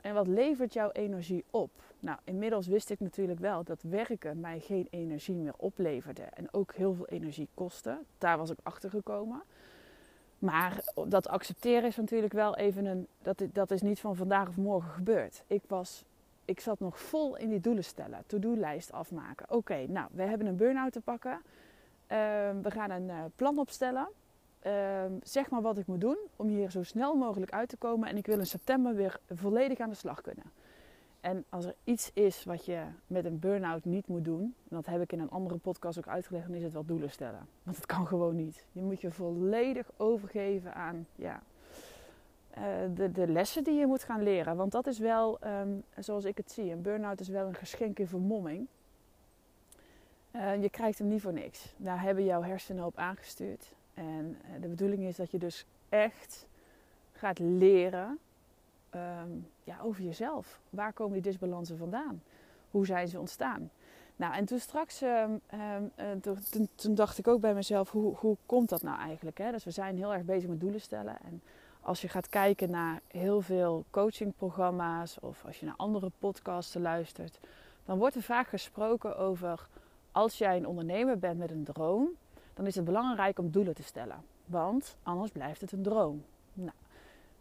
En 0.00 0.14
wat 0.14 0.26
levert 0.26 0.72
jouw 0.72 0.90
energie 0.90 1.44
op? 1.50 1.70
Nou, 2.00 2.18
inmiddels 2.24 2.66
wist 2.66 2.90
ik 2.90 3.00
natuurlijk 3.00 3.40
wel 3.40 3.64
dat 3.64 3.82
werken 3.82 4.40
mij 4.40 4.60
geen 4.60 4.86
energie 4.90 5.34
meer 5.34 5.54
opleverde 5.56 6.22
en 6.22 6.52
ook 6.52 6.74
heel 6.74 6.94
veel 6.94 7.08
energie 7.08 7.48
kostte. 7.54 7.98
Daar 8.18 8.38
was 8.38 8.50
ik 8.50 8.58
achter 8.62 8.90
gekomen. 8.90 9.42
Maar 10.38 10.84
dat 11.06 11.28
accepteren 11.28 11.84
is 11.84 11.96
natuurlijk 11.96 12.32
wel 12.32 12.56
even 12.56 12.84
een. 12.84 13.06
Dat, 13.22 13.42
dat 13.52 13.70
is 13.70 13.82
niet 13.82 14.00
van 14.00 14.16
vandaag 14.16 14.48
of 14.48 14.56
morgen 14.56 14.90
gebeurd. 14.90 15.44
Ik, 15.46 15.62
was, 15.66 16.04
ik 16.50 16.60
zat 16.60 16.80
nog 16.80 17.00
vol 17.00 17.36
in 17.36 17.48
die 17.48 17.60
doelen 17.60 17.84
stellen, 17.84 18.22
to-do-lijst 18.26 18.92
afmaken. 18.92 19.50
Oké, 19.50 19.86
nou, 19.88 20.08
we 20.12 20.22
hebben 20.22 20.46
een 20.46 20.56
burn-out 20.56 20.92
te 20.92 21.00
pakken. 21.00 21.40
Ehm, 22.06 22.60
we 22.60 22.70
gaan 22.70 22.90
een 22.90 23.08
uh, 23.08 23.24
plan 23.36 23.58
opstellen. 23.58 24.08
Ehm, 24.60 25.12
zeg 25.22 25.50
maar 25.50 25.62
wat 25.62 25.78
ik 25.78 25.86
moet 25.86 26.00
doen 26.00 26.16
om 26.36 26.48
hier 26.48 26.70
zo 26.70 26.82
snel 26.82 27.14
mogelijk 27.14 27.52
uit 27.52 27.68
te 27.68 27.76
komen. 27.76 28.08
En 28.08 28.16
ik 28.16 28.26
wil 28.26 28.38
in 28.38 28.46
september 28.46 28.94
weer 28.94 29.20
volledig 29.34 29.78
aan 29.78 29.88
de 29.88 29.94
slag 29.94 30.20
kunnen. 30.20 30.44
En 31.20 31.44
als 31.48 31.64
er 31.64 31.74
iets 31.84 32.10
is 32.14 32.44
wat 32.44 32.64
je 32.64 32.82
met 33.06 33.24
een 33.24 33.38
burn-out 33.38 33.84
niet 33.84 34.06
moet 34.06 34.24
doen, 34.24 34.42
en 34.42 34.76
dat 34.76 34.86
heb 34.86 35.02
ik 35.02 35.12
in 35.12 35.20
een 35.20 35.30
andere 35.30 35.56
podcast 35.56 35.98
ook 35.98 36.08
uitgelegd, 36.08 36.46
dan 36.46 36.56
is 36.56 36.62
het 36.62 36.72
wel 36.72 36.84
doelen 36.84 37.10
stellen. 37.10 37.46
Want 37.62 37.76
het 37.76 37.86
kan 37.86 38.06
gewoon 38.06 38.36
niet. 38.36 38.66
Je 38.72 38.82
moet 38.82 39.00
je 39.00 39.10
volledig 39.10 39.90
overgeven 39.96 40.74
aan 40.74 41.06
ja, 41.14 41.42
eh, 42.50 42.62
de, 42.94 43.12
de 43.12 43.28
lessen 43.28 43.64
die 43.64 43.74
je 43.74 43.86
moet 43.86 44.02
gaan 44.02 44.22
leren. 44.22 44.56
Want 44.56 44.72
dat 44.72 44.86
is 44.86 44.98
wel, 44.98 45.38
ehm, 45.40 45.68
zoals 45.98 46.24
ik 46.24 46.36
het 46.36 46.52
zie, 46.52 46.72
een 46.72 46.82
burn-out 46.82 47.20
is 47.20 47.28
wel 47.28 47.46
een 47.46 47.54
geschenk 47.54 47.98
in 47.98 48.08
vermomming. 48.08 48.66
Eh, 50.30 50.62
je 50.62 50.70
krijgt 50.70 50.98
hem 50.98 51.08
niet 51.08 51.22
voor 51.22 51.32
niks. 51.32 51.74
Daar 51.76 52.00
hebben 52.00 52.24
jouw 52.24 52.42
hersenen 52.42 52.84
op 52.84 52.96
aangestuurd. 52.96 53.72
En 53.94 54.36
eh, 54.42 54.62
de 54.62 54.68
bedoeling 54.68 55.02
is 55.02 55.16
dat 55.16 55.30
je 55.30 55.38
dus 55.38 55.66
echt 55.88 56.46
gaat 57.12 57.38
leren 57.38 58.18
ehm, 58.90 59.30
ja, 59.64 59.78
over 59.82 60.02
jezelf. 60.02 60.60
Waar 60.70 60.92
komen 60.92 61.12
die 61.12 61.22
disbalansen 61.22 61.78
vandaan? 61.78 62.22
Hoe 62.70 62.86
zijn 62.86 63.08
ze 63.08 63.18
ontstaan? 63.18 63.70
Nou, 64.16 64.34
en 64.34 64.44
toen 64.44 64.58
straks, 64.58 65.02
ehm, 65.02 65.30
ehm, 65.46 65.82
eh, 65.94 66.06
toen, 66.50 66.68
toen 66.74 66.94
dacht 66.94 67.18
ik 67.18 67.28
ook 67.28 67.40
bij 67.40 67.54
mezelf, 67.54 67.90
hoe, 67.90 68.16
hoe 68.16 68.36
komt 68.46 68.68
dat 68.68 68.82
nou 68.82 68.98
eigenlijk? 68.98 69.38
Hè? 69.38 69.50
Dus 69.50 69.64
we 69.64 69.70
zijn 69.70 69.96
heel 69.96 70.14
erg 70.14 70.24
bezig 70.24 70.48
met 70.48 70.60
doelen 70.60 70.80
stellen. 70.80 71.16
En 71.24 71.42
als 71.80 72.00
je 72.00 72.08
gaat 72.08 72.28
kijken 72.28 72.70
naar 72.70 73.00
heel 73.06 73.40
veel 73.40 73.84
coachingprogramma's 73.90 75.16
of 75.20 75.44
als 75.44 75.60
je 75.60 75.66
naar 75.66 75.76
andere 75.76 76.10
podcasten 76.18 76.80
luistert, 76.80 77.40
dan 77.84 77.98
wordt 77.98 78.14
er 78.14 78.22
vaak 78.22 78.48
gesproken 78.48 79.16
over 79.16 79.68
als 80.12 80.38
jij 80.38 80.56
een 80.56 80.66
ondernemer 80.66 81.18
bent 81.18 81.38
met 81.38 81.50
een 81.50 81.64
droom, 81.64 82.08
dan 82.54 82.66
is 82.66 82.74
het 82.74 82.84
belangrijk 82.84 83.38
om 83.38 83.50
doelen 83.50 83.74
te 83.74 83.82
stellen. 83.82 84.24
Want 84.44 84.96
anders 85.02 85.30
blijft 85.30 85.60
het 85.60 85.72
een 85.72 85.82
droom. 85.82 86.24
Nou, 86.52 86.76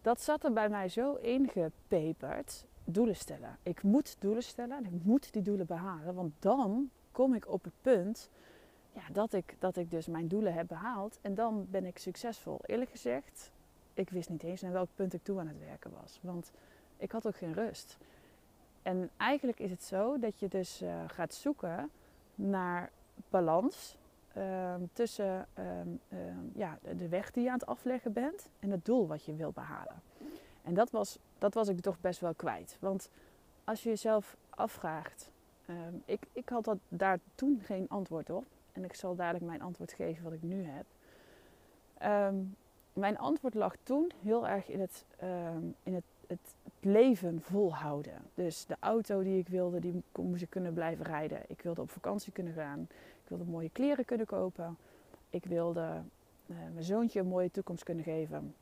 dat 0.01 0.21
zat 0.21 0.43
er 0.43 0.53
bij 0.53 0.69
mij 0.69 0.89
zo 0.89 1.13
ingepeperd. 1.13 2.65
Doelen 2.83 3.15
stellen. 3.15 3.57
Ik 3.63 3.83
moet 3.83 4.15
doelen 4.19 4.43
stellen 4.43 4.77
en 4.77 4.85
ik 4.85 5.03
moet 5.03 5.33
die 5.33 5.41
doelen 5.41 5.65
behalen. 5.65 6.13
Want 6.13 6.33
dan 6.39 6.89
kom 7.11 7.33
ik 7.33 7.47
op 7.47 7.63
het 7.63 7.73
punt 7.81 8.29
ja, 8.93 9.01
dat, 9.11 9.33
ik, 9.33 9.55
dat 9.59 9.75
ik 9.75 9.91
dus 9.91 10.07
mijn 10.07 10.27
doelen 10.27 10.53
heb 10.53 10.67
behaald. 10.67 11.19
En 11.21 11.35
dan 11.35 11.67
ben 11.69 11.85
ik 11.85 11.97
succesvol. 11.97 12.59
Eerlijk 12.65 12.89
gezegd, 12.89 13.51
ik 13.99 14.09
wist 14.09 14.29
niet 14.29 14.43
eens 14.43 14.61
naar 14.61 14.71
welk 14.71 14.89
punt 14.95 15.13
ik 15.13 15.23
toe 15.23 15.39
aan 15.39 15.47
het 15.47 15.59
werken 15.59 15.91
was. 16.01 16.19
Want 16.21 16.51
ik 16.97 17.11
had 17.11 17.27
ook 17.27 17.35
geen 17.35 17.53
rust. 17.53 17.97
En 18.81 19.09
eigenlijk 19.17 19.59
is 19.59 19.71
het 19.71 19.83
zo 19.83 20.19
dat 20.19 20.39
je 20.39 20.47
dus 20.47 20.81
uh, 20.81 21.03
gaat 21.07 21.33
zoeken 21.33 21.89
naar 22.35 22.91
balans 23.29 23.95
ehm, 24.33 24.81
tussen 24.93 25.47
ehm, 25.53 25.87
ehm, 26.09 26.37
ja, 26.55 26.77
de 26.97 27.07
weg 27.09 27.31
die 27.31 27.43
je 27.43 27.49
aan 27.49 27.59
het 27.59 27.65
afleggen 27.65 28.13
bent 28.13 28.49
en 28.59 28.71
het 28.71 28.85
doel 28.85 29.07
wat 29.07 29.23
je 29.23 29.35
wil 29.35 29.51
behalen. 29.51 30.01
En 30.63 30.73
dat 30.73 30.91
was, 30.91 31.17
dat 31.37 31.53
was 31.53 31.67
ik 31.67 31.79
toch 31.79 31.99
best 31.99 32.19
wel 32.19 32.33
kwijt. 32.33 32.77
Want 32.79 33.09
als 33.63 33.83
je 33.83 33.89
jezelf 33.89 34.37
afvraagt, 34.49 35.31
ik, 36.05 36.19
ik 36.33 36.49
had 36.49 36.63
dat, 36.63 36.77
daar 36.87 37.19
toen 37.35 37.61
geen 37.63 37.89
antwoord 37.89 38.29
op. 38.29 38.45
En 38.71 38.83
ik 38.83 38.93
zal 38.93 39.15
dadelijk 39.15 39.45
mijn 39.45 39.61
antwoord 39.61 39.93
geven 39.93 40.23
wat 40.23 40.33
ik 40.33 40.41
nu 40.41 40.63
heb. 40.63 40.85
Mijn 42.99 43.17
antwoord 43.17 43.53
lag 43.53 43.75
toen 43.83 44.11
heel 44.21 44.47
erg 44.47 44.67
in 44.67 44.79
het, 44.79 45.05
in 45.83 45.93
het 45.93 46.03
het 46.29 46.55
leven 46.79 47.41
volhouden. 47.41 48.13
Dus 48.33 48.65
de 48.65 48.75
auto 48.79 49.23
die 49.23 49.39
ik 49.39 49.47
wilde, 49.47 49.79
die 49.79 50.03
moest 50.15 50.41
ik 50.41 50.49
kunnen 50.49 50.73
blijven 50.73 51.05
rijden. 51.05 51.41
Ik 51.47 51.61
wilde 51.61 51.81
op 51.81 51.91
vakantie 51.91 52.31
kunnen 52.31 52.53
gaan. 52.53 52.87
Ik 53.23 53.27
wilde 53.27 53.43
mooie 53.43 53.69
kleren 53.69 54.05
kunnen 54.05 54.25
kopen. 54.25 54.77
Ik 55.29 55.45
wilde 55.45 56.01
uh, 56.45 56.57
mijn 56.73 56.83
zoontje 56.83 57.19
een 57.19 57.27
mooie 57.27 57.51
toekomst 57.51 57.83
kunnen 57.83 58.03
geven. 58.03 58.55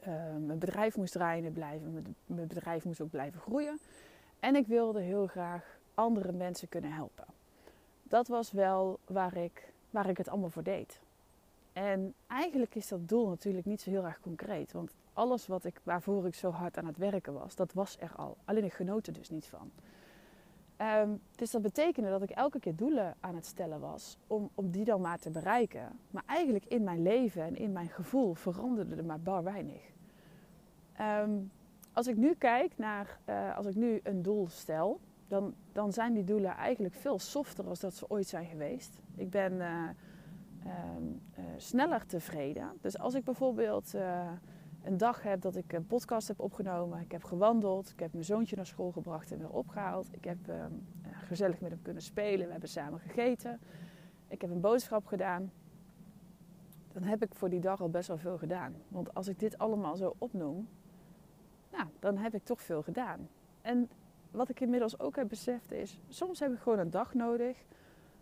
Uh, 0.00 0.06
mijn 0.46 0.58
bedrijf 0.58 0.96
moest 0.96 1.12
draaien 1.12 1.52
blijven. 1.52 2.16
Mijn 2.26 2.48
bedrijf 2.48 2.84
moest 2.84 3.00
ook 3.00 3.10
blijven 3.10 3.40
groeien. 3.40 3.78
En 4.40 4.56
ik 4.56 4.66
wilde 4.66 5.00
heel 5.00 5.26
graag 5.26 5.78
andere 5.94 6.32
mensen 6.32 6.68
kunnen 6.68 6.92
helpen. 6.92 7.24
Dat 8.02 8.28
was 8.28 8.52
wel 8.52 8.98
waar 9.06 9.36
ik, 9.36 9.72
waar 9.90 10.08
ik 10.08 10.16
het 10.16 10.28
allemaal 10.28 10.50
voor 10.50 10.62
deed. 10.62 11.00
En 11.76 12.14
eigenlijk 12.26 12.74
is 12.74 12.88
dat 12.88 13.08
doel 13.08 13.28
natuurlijk 13.28 13.66
niet 13.66 13.80
zo 13.80 13.90
heel 13.90 14.04
erg 14.04 14.20
concreet. 14.20 14.72
Want 14.72 14.94
alles 15.12 15.46
wat 15.46 15.64
ik, 15.64 15.80
waarvoor 15.82 16.26
ik 16.26 16.34
zo 16.34 16.50
hard 16.50 16.78
aan 16.78 16.86
het 16.86 16.96
werken 16.96 17.32
was, 17.32 17.54
dat 17.54 17.72
was 17.72 17.96
er 18.00 18.12
al. 18.16 18.36
Alleen 18.44 18.64
ik 18.64 18.72
genoot 18.72 19.06
er 19.06 19.12
dus 19.12 19.30
niet 19.30 19.46
van. 19.46 19.70
Um, 21.02 21.20
dus 21.34 21.50
dat 21.50 21.62
betekende 21.62 22.10
dat 22.10 22.22
ik 22.22 22.30
elke 22.30 22.60
keer 22.60 22.76
doelen 22.76 23.14
aan 23.20 23.34
het 23.34 23.46
stellen 23.46 23.80
was 23.80 24.18
om, 24.26 24.50
om 24.54 24.70
die 24.70 24.84
dan 24.84 25.00
maar 25.00 25.18
te 25.18 25.30
bereiken. 25.30 25.98
Maar 26.10 26.22
eigenlijk 26.26 26.64
in 26.64 26.84
mijn 26.84 27.02
leven 27.02 27.42
en 27.42 27.56
in 27.56 27.72
mijn 27.72 27.88
gevoel 27.88 28.34
veranderde 28.34 28.96
er 28.96 29.04
maar 29.04 29.20
bar 29.20 29.44
weinig. 29.44 29.82
Um, 31.00 31.50
als 31.92 32.06
ik 32.06 32.16
nu 32.16 32.34
kijk 32.34 32.78
naar, 32.78 33.18
uh, 33.28 33.56
als 33.56 33.66
ik 33.66 33.74
nu 33.74 34.00
een 34.02 34.22
doel 34.22 34.48
stel, 34.48 35.00
dan, 35.28 35.54
dan 35.72 35.92
zijn 35.92 36.14
die 36.14 36.24
doelen 36.24 36.50
eigenlijk 36.50 36.94
veel 36.94 37.18
softer 37.18 37.66
als 37.66 37.80
dat 37.80 37.94
ze 37.94 38.10
ooit 38.10 38.26
zijn 38.26 38.46
geweest. 38.46 39.00
Ik 39.16 39.30
ben 39.30 39.52
uh, 39.52 39.88
uh, 40.66 41.44
sneller 41.56 42.06
tevreden. 42.06 42.68
Dus 42.80 42.98
als 42.98 43.14
ik 43.14 43.24
bijvoorbeeld 43.24 43.94
een 44.86 44.96
dag 44.96 45.22
heb 45.22 45.40
dat 45.40 45.56
ik 45.56 45.72
een 45.72 45.86
podcast 45.86 46.28
heb 46.28 46.40
opgenomen. 46.40 47.00
Ik 47.00 47.12
heb 47.12 47.24
gewandeld. 47.24 47.90
Ik 47.90 48.00
heb 48.00 48.12
mijn 48.12 48.24
zoontje 48.24 48.56
naar 48.56 48.66
school 48.66 48.92
gebracht 48.92 49.32
en 49.32 49.38
weer 49.38 49.50
opgehaald. 49.50 50.08
Ik 50.10 50.24
heb 50.24 50.48
uh, 50.48 50.64
gezellig 51.02 51.60
met 51.60 51.70
hem 51.70 51.82
kunnen 51.82 52.02
spelen. 52.02 52.46
We 52.46 52.50
hebben 52.50 52.68
samen 52.68 53.00
gegeten. 53.00 53.60
Ik 54.28 54.40
heb 54.40 54.50
een 54.50 54.60
boodschap 54.60 55.06
gedaan. 55.06 55.52
Dan 56.92 57.02
heb 57.02 57.22
ik 57.22 57.34
voor 57.34 57.50
die 57.50 57.60
dag 57.60 57.80
al 57.80 57.90
best 57.90 58.08
wel 58.08 58.18
veel 58.18 58.38
gedaan. 58.38 58.74
Want 58.88 59.14
als 59.14 59.28
ik 59.28 59.38
dit 59.38 59.58
allemaal 59.58 59.96
zo 59.96 60.14
opnoem, 60.18 60.68
nou, 61.72 61.86
dan 61.98 62.16
heb 62.16 62.34
ik 62.34 62.44
toch 62.44 62.62
veel 62.62 62.82
gedaan. 62.82 63.28
En 63.60 63.90
wat 64.30 64.48
ik 64.48 64.60
inmiddels 64.60 64.98
ook 64.98 65.16
heb 65.16 65.28
beseft 65.28 65.72
is, 65.72 66.00
soms 66.08 66.40
heb 66.40 66.52
ik 66.52 66.58
gewoon 66.58 66.78
een 66.78 66.90
dag 66.90 67.14
nodig 67.14 67.64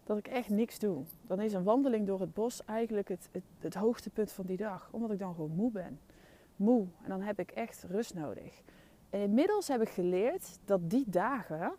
dat 0.05 0.19
ik 0.19 0.29
echt 0.29 0.49
niks 0.49 0.79
doe. 0.79 1.05
Dan 1.27 1.41
is 1.41 1.53
een 1.53 1.63
wandeling 1.63 2.07
door 2.07 2.21
het 2.21 2.35
bos 2.35 2.65
eigenlijk 2.65 3.09
het, 3.09 3.29
het, 3.59 3.75
hoogtepunt 3.75 4.33
van 4.33 4.47
die 4.47 4.57
dag. 4.57 4.89
Omdat 4.91 5.11
ik 5.11 5.19
dan 5.19 5.35
gewoon 5.35 5.55
moe 5.55 5.71
ben 5.71 5.99
moe 6.57 6.87
en 7.03 7.09
dan 7.09 7.21
heb 7.21 7.39
ik 7.39 7.51
echt 7.51 7.85
rust 7.89 8.15
nodig. 8.15 8.63
En 9.11 9.21
inmiddels 9.21 9.69
heb 9.69 9.81
ik 9.81 9.89
geleerd 9.89 10.59
dat 10.65 10.91
die 10.91 11.05
dagen 11.07 11.73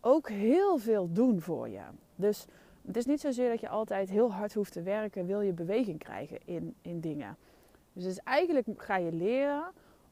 ook 0.00 0.28
heel 0.28 0.78
veel 0.78 1.12
doen 1.12 1.40
voor 1.40 1.68
je. 1.68 1.82
Dus 2.14 2.46
het 2.86 2.96
is 2.96 3.04
niet 3.04 3.20
zozeer 3.20 3.48
dat 3.50 3.60
je 3.60 3.68
altijd 3.68 4.10
heel 4.10 4.32
hard 4.32 4.54
hoeft 4.54 4.72
te 4.72 4.82
werken, 4.82 5.26
wil 5.26 5.40
je 5.40 5.52
beweging 5.52 5.98
krijgen 5.98 6.38
in, 6.44 6.74
in 6.82 7.00
dingen. 7.00 7.36
Dus, 7.92 8.04
dus 8.04 8.18
eigenlijk 8.18 8.66
ga 8.76 8.96
je 8.96 9.12
leren 9.12 9.64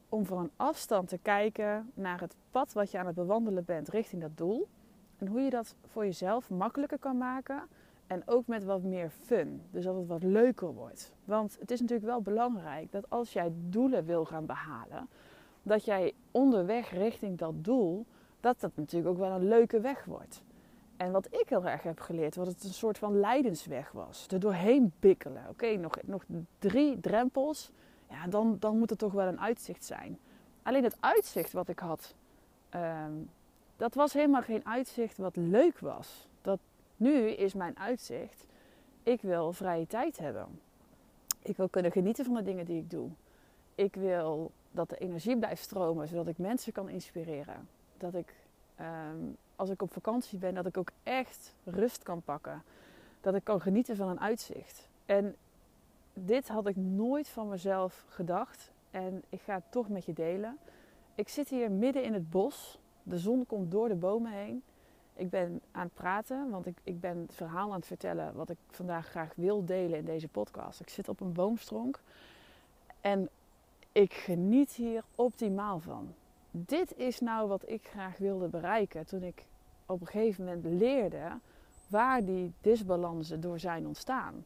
om 0.09 0.27
van 0.27 0.39
een 0.39 0.51
afstand 0.57 1.09
te 1.09 1.19
kijken 1.19 1.91
naar 1.95 2.21
het 2.21 2.37
pad 2.51 2.73
wat 2.73 2.91
je 2.91 2.99
aan 2.99 3.07
het 3.07 3.15
bewandelen 3.15 3.65
bent 3.65 3.89
richting 3.89 4.23
dat 4.23 4.37
doel. 4.37 4.69
Hoe 5.29 5.41
je 5.41 5.51
dat 5.51 5.75
voor 5.87 6.05
jezelf 6.05 6.51
makkelijker 6.51 6.99
kan 6.99 7.19
maken 7.19 7.63
en 8.07 8.23
ook 8.27 8.47
met 8.47 8.65
wat 8.65 8.83
meer 8.83 9.11
fun. 9.11 9.63
Dus 9.71 9.85
dat 9.85 9.97
het 9.97 10.07
wat 10.07 10.23
leuker 10.23 10.75
wordt. 10.75 11.13
Want 11.25 11.57
het 11.61 11.71
is 11.71 11.81
natuurlijk 11.81 12.09
wel 12.09 12.21
belangrijk 12.21 12.93
dat 12.93 13.11
als 13.11 13.33
jij 13.33 13.53
doelen 13.69 14.05
wil 14.05 14.25
gaan 14.25 14.47
behalen, 14.47 15.09
dat 15.63 15.85
jij 15.85 16.13
onderweg 16.31 16.91
richting 16.91 17.39
dat 17.39 17.65
doel, 17.65 18.07
dat 18.41 18.61
dat 18.61 18.71
natuurlijk 18.75 19.13
ook 19.13 19.19
wel 19.19 19.31
een 19.31 19.49
leuke 19.49 19.81
weg 19.81 20.05
wordt. 20.05 20.43
En 20.97 21.13
wat 21.13 21.27
ik 21.27 21.49
heel 21.49 21.67
erg 21.67 21.83
heb 21.83 22.01
geleerd, 22.01 22.37
was 22.37 22.49
het 22.49 22.65
een 22.65 22.73
soort 22.73 22.99
van 22.99 23.21
leidensweg 23.21 23.93
was. 23.93 24.27
Er 24.31 24.41
doorheen 24.41 24.93
bikkelen. 25.01 25.43
Oké, 25.49 25.77
nog, 25.77 25.97
nog 26.05 26.25
drie 26.59 27.01
drempels. 27.01 27.71
Ja, 28.11 28.27
dan, 28.27 28.57
dan 28.59 28.79
moet 28.79 28.91
er 28.91 28.97
toch 28.97 29.13
wel 29.13 29.27
een 29.27 29.41
uitzicht 29.41 29.85
zijn. 29.85 30.19
Alleen 30.63 30.85
het 30.85 30.97
uitzicht 31.01 31.53
wat 31.53 31.69
ik 31.69 31.79
had, 31.79 32.15
ehm, 32.69 33.13
dat 33.83 33.95
was 33.95 34.13
helemaal 34.13 34.43
geen 34.43 34.67
uitzicht 34.67 35.17
wat 35.17 35.37
leuk 35.37 35.79
was. 35.79 36.29
Dat, 36.43 36.59
nu 36.97 37.31
is 37.31 37.55
mijn 37.55 37.79
uitzicht, 37.79 38.47
ik 39.03 39.21
wil 39.21 39.53
vrije 39.53 39.87
tijd 39.87 40.19
hebben. 40.19 40.61
Ik 41.43 41.57
wil 41.57 41.69
kunnen 41.69 41.93
genieten 41.93 42.25
van 42.25 42.35
de 42.35 42.43
dingen 42.43 42.65
die 42.65 42.79
ik 42.79 42.91
doe. 42.91 43.09
Ik 43.75 43.95
wil 43.95 44.51
dat 44.71 44.89
de 44.89 44.99
energie 44.99 45.37
blijft 45.37 45.63
stromen, 45.63 46.09
zodat 46.09 46.29
ik 46.29 46.39
mensen 46.39 46.73
kan 46.73 46.89
inspireren. 46.89 47.69
Dat 47.97 48.15
ik, 48.15 48.35
ehm, 48.77 49.17
als 49.57 49.71
ik 49.71 49.83
op 49.83 49.93
vakantie 49.93 50.39
ben, 50.39 50.55
dat 50.55 50.67
ik 50.67 50.77
ook 50.77 50.91
echt 51.03 51.55
rust 51.65 52.03
kan 52.03 52.23
pakken. 52.23 52.63
Dat 53.21 53.35
ik 53.35 53.45
kan 53.45 53.61
genieten 53.61 53.97
van 53.97 54.09
een 54.09 54.21
uitzicht. 54.21 54.89
En 55.07 55.37
dit 56.15 56.49
had 56.49 56.67
ik 56.67 56.77
nooit 56.77 57.29
van 57.29 57.49
mezelf 57.49 58.05
gedacht. 58.09 58.73
En 58.91 59.23
ik 59.29 59.41
ga 59.41 59.55
het 59.55 59.71
toch 59.71 59.89
met 59.89 60.05
je 60.05 60.13
delen. 60.13 60.59
Ik 61.15 61.29
zit 61.29 61.49
hier 61.49 61.71
midden 61.71 62.03
in 62.05 62.13
het 62.13 62.31
bos. 62.31 62.81
De 63.03 63.19
zon 63.19 63.47
komt 63.47 63.71
door 63.71 63.89
de 63.89 63.95
bomen 63.95 64.33
heen. 64.33 64.63
Ik 65.15 65.31
ben 65.31 65.61
aan 65.71 65.85
het 65.85 65.95
praten, 65.95 66.51
want 66.51 66.67
ik, 66.67 66.79
ik 66.83 67.01
ben 67.01 67.19
het 67.19 67.35
verhaal 67.35 67.69
aan 67.69 67.77
het 67.77 67.87
vertellen 67.87 68.35
wat 68.35 68.51
ik 68.51 68.57
vandaag 68.71 69.07
graag 69.07 69.33
wil 69.37 69.65
delen 69.65 69.99
in 69.99 70.05
deze 70.05 70.29
podcast. 70.29 70.81
Ik 70.81 70.89
zit 70.89 71.09
op 71.09 71.21
een 71.21 71.33
boomstronk 71.33 72.01
en 73.01 73.29
ik 73.93 74.13
geniet 74.13 74.73
hier 74.73 75.05
optimaal 75.15 75.81
van. 75.81 76.15
Dit 76.51 76.97
is 76.97 77.21
nou 77.21 77.49
wat 77.49 77.69
ik 77.69 77.87
graag 77.87 78.19
wilde 78.19 78.49
bereiken 78.49 79.07
toen 79.07 79.23
ik 79.23 79.45
op 79.87 80.01
een 80.01 80.07
gegeven 80.07 80.45
moment 80.45 80.65
leerde 80.65 81.39
waar 81.89 82.25
die 82.25 82.53
disbalansen 82.61 83.41
door 83.41 83.59
zijn 83.59 83.87
ontstaan. 83.87 84.45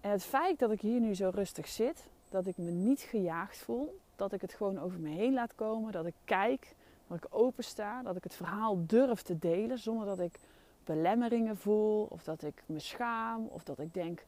En 0.00 0.10
het 0.10 0.24
feit 0.24 0.58
dat 0.58 0.70
ik 0.70 0.80
hier 0.80 1.00
nu 1.00 1.14
zo 1.14 1.30
rustig 1.34 1.68
zit, 1.68 2.08
dat 2.28 2.46
ik 2.46 2.56
me 2.56 2.70
niet 2.70 3.00
gejaagd 3.00 3.58
voel, 3.58 3.98
dat 4.16 4.32
ik 4.32 4.40
het 4.40 4.52
gewoon 4.52 4.78
over 4.78 5.00
me 5.00 5.08
heen 5.08 5.32
laat 5.32 5.54
komen, 5.54 5.92
dat 5.92 6.06
ik 6.06 6.14
kijk 6.24 6.74
Dat 7.06 7.16
ik 7.16 7.26
opensta, 7.30 8.02
dat 8.02 8.16
ik 8.16 8.24
het 8.24 8.34
verhaal 8.34 8.86
durf 8.86 9.22
te 9.22 9.38
delen 9.38 9.78
zonder 9.78 10.06
dat 10.06 10.18
ik 10.18 10.38
belemmeringen 10.84 11.56
voel 11.56 12.06
of 12.10 12.24
dat 12.24 12.42
ik 12.42 12.62
me 12.66 12.78
schaam 12.78 13.46
of 13.46 13.64
dat 13.64 13.78
ik 13.78 13.94
denk 13.94 14.24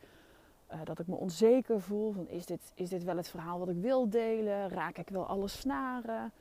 eh, 0.66 0.80
dat 0.84 0.98
ik 0.98 1.06
me 1.06 1.14
onzeker 1.14 1.80
voel. 1.80 2.12
Van, 2.12 2.28
is, 2.28 2.46
dit, 2.46 2.72
is 2.74 2.88
dit 2.88 3.04
wel 3.04 3.16
het 3.16 3.28
verhaal 3.28 3.58
wat 3.58 3.68
ik 3.68 3.76
wil 3.76 4.08
delen? 4.08 4.68
Raak 4.68 4.98
ik 4.98 5.08
wel 5.08 5.26
alle 5.26 5.48
snaren? 5.48 6.32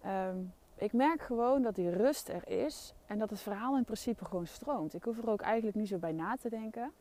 Ehm, 0.00 0.36
ik 0.74 0.92
merk 0.92 1.22
gewoon 1.22 1.62
dat 1.62 1.74
die 1.74 1.90
rust 1.90 2.28
er 2.28 2.48
is 2.48 2.94
en 3.06 3.18
dat 3.18 3.30
het 3.30 3.40
verhaal 3.40 3.76
in 3.76 3.84
principe 3.84 4.24
gewoon 4.24 4.46
stroomt. 4.46 4.94
Ik 4.94 5.02
hoef 5.02 5.18
er 5.18 5.30
ook 5.30 5.40
eigenlijk 5.40 5.76
niet 5.76 5.88
zo 5.88 5.98
bij 5.98 6.12
na 6.12 6.36
te 6.36 6.48
denken. 6.48 6.92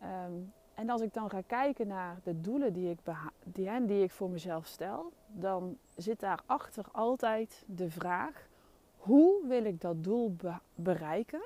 Ehm, 0.00 0.32
en 0.74 0.90
als 0.90 1.00
ik 1.00 1.14
dan 1.14 1.30
ga 1.30 1.40
kijken 1.46 1.86
naar 1.86 2.20
de 2.22 2.40
doelen 2.40 2.72
die 2.72 2.90
ik, 2.90 2.98
die, 3.44 3.84
die 3.84 4.02
ik 4.02 4.10
voor 4.10 4.30
mezelf 4.30 4.66
stel, 4.66 5.12
dan 5.26 5.76
zit 5.96 6.20
daarachter 6.20 6.84
altijd 6.92 7.64
de 7.66 7.90
vraag: 7.90 8.48
hoe 8.96 9.46
wil 9.46 9.64
ik 9.64 9.80
dat 9.80 10.04
doel 10.04 10.34
be- 10.34 10.58
bereiken? 10.74 11.42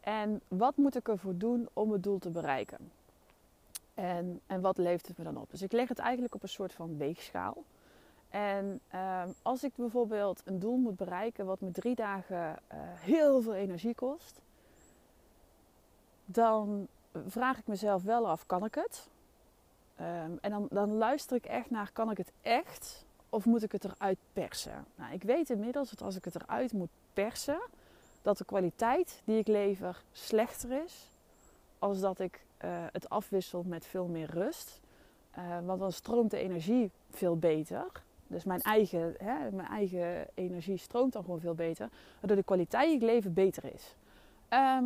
En 0.00 0.40
wat 0.48 0.76
moet 0.76 0.96
ik 0.96 1.08
ervoor 1.08 1.36
doen 1.36 1.68
om 1.72 1.92
het 1.92 2.02
doel 2.02 2.18
te 2.18 2.30
bereiken? 2.30 2.90
En, 3.94 4.40
en 4.46 4.60
wat 4.60 4.78
levert 4.78 5.06
het 5.06 5.18
me 5.18 5.24
dan 5.24 5.36
op? 5.36 5.50
Dus 5.50 5.62
ik 5.62 5.72
leg 5.72 5.88
het 5.88 5.98
eigenlijk 5.98 6.34
op 6.34 6.42
een 6.42 6.48
soort 6.48 6.72
van 6.72 6.96
weegschaal. 6.96 7.64
En 8.28 8.80
ehm, 8.88 9.28
als 9.42 9.64
ik 9.64 9.72
bijvoorbeeld 9.76 10.42
een 10.44 10.58
doel 10.58 10.76
moet 10.76 10.96
bereiken 10.96 11.46
wat 11.46 11.60
me 11.60 11.70
drie 11.70 11.94
dagen 11.94 12.56
eh, 12.66 12.78
heel 12.80 13.42
veel 13.42 13.54
energie 13.54 13.94
kost, 13.94 14.40
dan 16.24 16.88
vraag 17.26 17.58
ik 17.58 17.66
mezelf 17.66 18.02
wel 18.02 18.28
af, 18.28 18.46
kan 18.46 18.64
ik 18.64 18.74
het? 18.74 19.08
Ehm, 19.96 20.30
en 20.40 20.50
dan, 20.50 20.66
dan 20.70 20.92
luister 20.92 21.36
ik 21.36 21.44
echt 21.44 21.70
naar, 21.70 21.90
kan 21.92 22.10
ik 22.10 22.16
het 22.16 22.32
echt? 22.40 23.04
Of 23.28 23.44
moet 23.44 23.62
ik 23.62 23.72
het 23.72 23.84
eruit 23.84 24.18
persen? 24.32 24.84
Nou, 24.94 25.12
ik 25.12 25.22
weet 25.22 25.50
inmiddels 25.50 25.90
dat 25.90 26.02
als 26.02 26.16
ik 26.16 26.24
het 26.24 26.34
eruit 26.34 26.72
moet 26.72 26.90
persen, 27.12 27.60
dat 28.22 28.38
de 28.38 28.44
kwaliteit 28.44 29.22
die 29.24 29.38
ik 29.38 29.46
lever 29.46 30.02
slechter 30.12 30.84
is. 30.84 31.10
Als 31.78 32.00
dat 32.00 32.18
ik 32.18 32.44
eh, 32.56 32.70
het 32.92 33.08
afwissel 33.08 33.62
met 33.66 33.86
veel 33.86 34.06
meer 34.06 34.30
rust. 34.30 34.80
Eh, 35.30 35.58
want 35.64 35.80
dan 35.80 35.92
stroomt 35.92 36.30
de 36.30 36.38
energie 36.38 36.90
veel 37.10 37.36
beter. 37.36 37.86
Dus 38.26 38.44
mijn 38.44 38.60
eigen, 38.60 39.14
hè, 39.18 39.50
mijn 39.50 39.68
eigen 39.68 40.26
energie 40.34 40.76
stroomt 40.76 41.12
dan 41.12 41.24
gewoon 41.24 41.40
veel 41.40 41.54
beter. 41.54 41.88
Waardoor 42.20 42.36
de 42.36 42.42
kwaliteit 42.42 42.86
die 42.86 42.96
ik 42.96 43.02
lever 43.02 43.32
beter 43.32 43.64
is. 43.74 43.94
Ehm, 44.48 44.84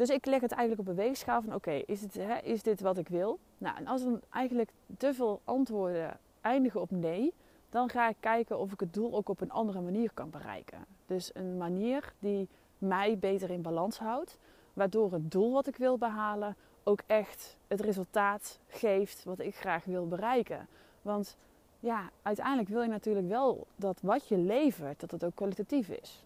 dus 0.00 0.10
ik 0.10 0.26
leg 0.26 0.40
het 0.40 0.52
eigenlijk 0.52 0.88
op 0.88 0.96
een 0.96 1.04
weegschaal 1.04 1.42
van 1.42 1.54
oké, 1.54 1.70
is, 1.70 2.00
het, 2.00 2.20
is 2.42 2.62
dit 2.62 2.80
wat 2.80 2.98
ik 2.98 3.08
wil? 3.08 3.38
Nou, 3.58 3.76
en 3.76 3.86
als 3.86 4.02
dan 4.02 4.20
eigenlijk 4.30 4.70
te 4.98 5.14
veel 5.14 5.40
antwoorden 5.44 6.18
eindigen 6.40 6.80
op 6.80 6.90
nee, 6.90 7.32
dan 7.70 7.88
ga 7.88 8.08
ik 8.08 8.16
kijken 8.20 8.58
of 8.58 8.72
ik 8.72 8.80
het 8.80 8.94
doel 8.94 9.14
ook 9.14 9.28
op 9.28 9.40
een 9.40 9.50
andere 9.50 9.80
manier 9.80 10.10
kan 10.14 10.30
bereiken. 10.30 10.84
Dus 11.06 11.30
een 11.34 11.56
manier 11.56 12.12
die 12.18 12.48
mij 12.78 13.18
beter 13.18 13.50
in 13.50 13.62
balans 13.62 13.98
houdt, 13.98 14.38
waardoor 14.72 15.12
het 15.12 15.30
doel 15.30 15.52
wat 15.52 15.66
ik 15.66 15.76
wil 15.76 15.98
behalen 15.98 16.56
ook 16.82 17.00
echt 17.06 17.56
het 17.66 17.80
resultaat 17.80 18.58
geeft 18.68 19.24
wat 19.24 19.38
ik 19.38 19.54
graag 19.54 19.84
wil 19.84 20.08
bereiken. 20.08 20.68
Want 21.02 21.36
ja, 21.80 22.10
uiteindelijk 22.22 22.68
wil 22.68 22.82
je 22.82 22.88
natuurlijk 22.88 23.28
wel 23.28 23.66
dat 23.76 23.98
wat 24.02 24.28
je 24.28 24.38
levert, 24.38 25.00
dat 25.00 25.10
het 25.10 25.24
ook 25.24 25.34
kwalitatief 25.34 25.88
is. 25.88 26.24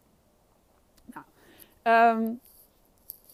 Nou, 1.05 1.25
ehm, 1.83 2.33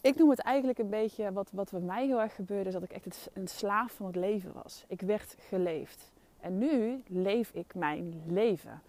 ik 0.01 0.15
noem 0.15 0.29
het 0.29 0.39
eigenlijk 0.39 0.79
een 0.79 0.89
beetje, 0.89 1.33
wat, 1.33 1.51
wat 1.51 1.71
mij 1.71 2.05
heel 2.05 2.21
erg 2.21 2.35
gebeurde, 2.35 2.67
is 2.67 2.73
dat 2.73 2.83
ik 2.83 2.91
echt 2.91 3.29
een 3.33 3.47
slaaf 3.47 3.91
van 3.91 4.05
het 4.05 4.15
leven 4.15 4.53
was. 4.53 4.83
Ik 4.87 5.01
werd 5.01 5.35
geleefd. 5.39 6.11
En 6.39 6.57
nu 6.57 7.03
leef 7.07 7.51
ik 7.53 7.75
mijn 7.75 8.21
leven. 8.27 8.81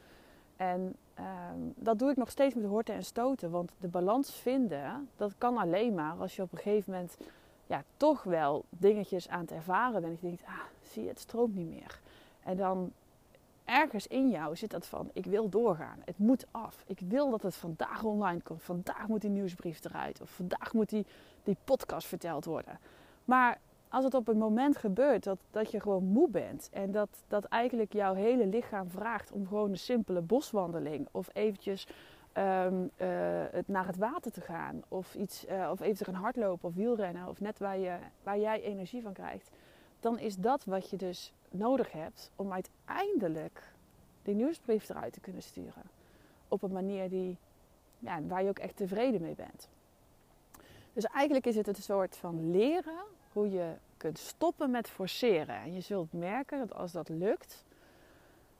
En 0.57 0.95
ehm, 1.15 1.59
dat 1.75 1.99
doe 1.99 2.11
ik 2.11 2.17
nog 2.17 2.31
steeds 2.31 2.55
met 2.55 2.65
horten 2.65 2.95
en 2.95 3.05
stoten. 3.05 3.51
Want 3.51 3.73
de 3.79 3.89
balans 3.89 4.35
vinden, 4.35 5.09
dat 5.17 5.35
kan 5.39 5.57
alleen 5.57 5.95
maar 5.95 6.15
als 6.19 6.37
je 6.37 6.43
op 6.43 6.53
een 6.53 6.59
gegeven 6.59 6.93
moment 6.93 7.17
ja, 7.67 7.85
toch 7.97 8.23
wel 8.23 8.65
dingetjes 8.69 9.29
aan 9.29 9.41
het 9.41 9.53
ervaren 9.53 10.01
bent. 10.01 10.05
En 10.05 10.19
je 10.21 10.27
denkt, 10.27 10.45
ah, 10.47 10.61
zie 10.83 11.03
je, 11.03 11.09
het 11.09 11.19
stroomt 11.19 11.55
niet 11.55 11.71
meer. 11.71 12.01
En 12.43 12.57
dan 12.57 12.93
ergens 13.65 14.07
in 14.07 14.31
jou 14.31 14.57
zit 14.57 14.71
dat 14.71 14.87
van, 14.87 15.11
ik 15.13 15.25
wil 15.25 15.49
doorgaan. 15.49 16.03
Het 16.05 16.19
moet 16.19 16.47
af. 16.51 16.85
Ik 16.87 17.01
wil 17.01 17.31
dat 17.31 17.43
het 17.43 17.55
vandaag 17.55 18.05
online 18.05 18.43
komt. 18.43 18.63
Vandaag 18.63 19.09
moet 19.09 19.21
die 19.21 19.31
nieuwsbrief 19.31 19.85
eruit. 19.85 20.21
Of 20.21 20.31
vandaag 20.31 20.73
moet 20.73 20.89
die, 20.89 21.07
die 21.43 21.57
podcast 21.65 22.07
verteld 22.07 22.45
worden. 22.45 22.79
Maar 23.25 23.59
als 23.89 24.05
het 24.05 24.15
op 24.15 24.29
een 24.29 24.39
moment 24.39 24.77
gebeurt 24.77 25.25
dat, 25.25 25.39
dat 25.51 25.71
je 25.71 25.81
gewoon 25.81 26.05
moe 26.05 26.29
bent. 26.31 26.69
En 26.73 26.91
dat, 26.91 27.09
dat 27.29 27.45
eigenlijk 27.45 27.93
jouw 27.93 28.15
hele 28.15 28.47
lichaam 28.47 28.91
vraagt 28.91 29.33
om 29.33 29.47
gewoon 29.47 29.71
een 29.71 29.79
simpele 29.79 30.21
boswandeling. 30.21 31.09
Of 31.11 31.29
eventjes 31.33 31.87
ehm, 32.33 32.87
eh, 32.97 33.09
het 33.51 33.69
naar 33.69 33.87
het 33.87 33.97
water 33.97 34.33
te 34.33 34.41
gaan. 34.41 34.83
Of, 34.89 35.15
iets, 35.15 35.47
eh, 35.47 35.69
of 35.71 35.81
even 35.81 35.97
te 35.97 36.05
gaan 36.05 36.23
hardlopen 36.23 36.69
of 36.69 36.75
wielrennen. 36.75 37.29
Of 37.29 37.41
net 37.41 37.59
waar, 37.59 37.79
je, 37.79 37.97
waar 38.23 38.39
jij 38.39 38.63
energie 38.63 39.03
van 39.03 39.13
krijgt. 39.13 39.51
Dan 40.01 40.19
is 40.19 40.37
dat 40.37 40.65
wat 40.65 40.91
je 40.91 40.97
dus 40.97 41.33
nodig 41.53 41.93
hebt 41.93 42.31
om 42.37 42.53
uiteindelijk 42.53 43.63
die 44.23 44.35
nieuwsbrief 44.35 44.89
eruit 44.89 45.13
te 45.13 45.21
kunnen 45.21 45.43
sturen. 45.43 45.83
Op 46.49 46.63
een 46.63 46.73
manier 46.73 47.09
die, 47.09 47.37
ja, 47.99 48.23
waar 48.23 48.43
je 48.43 48.49
ook 48.49 48.59
echt 48.59 48.77
tevreden 48.77 49.21
mee 49.21 49.35
bent. 49.35 49.69
Dus 50.93 51.05
eigenlijk 51.05 51.47
is 51.47 51.57
het 51.57 51.69
een 51.69 51.75
soort 51.75 52.17
van 52.17 52.51
leren 52.51 53.05
hoe 53.33 53.51
je 53.51 53.73
kunt 53.97 54.19
stoppen 54.19 54.71
met 54.71 54.89
forceren. 54.89 55.57
En 55.57 55.75
je 55.75 55.81
zult 55.81 56.13
merken 56.13 56.59
dat 56.59 56.75
als 56.75 56.93
dat 56.93 57.09
lukt, 57.09 57.65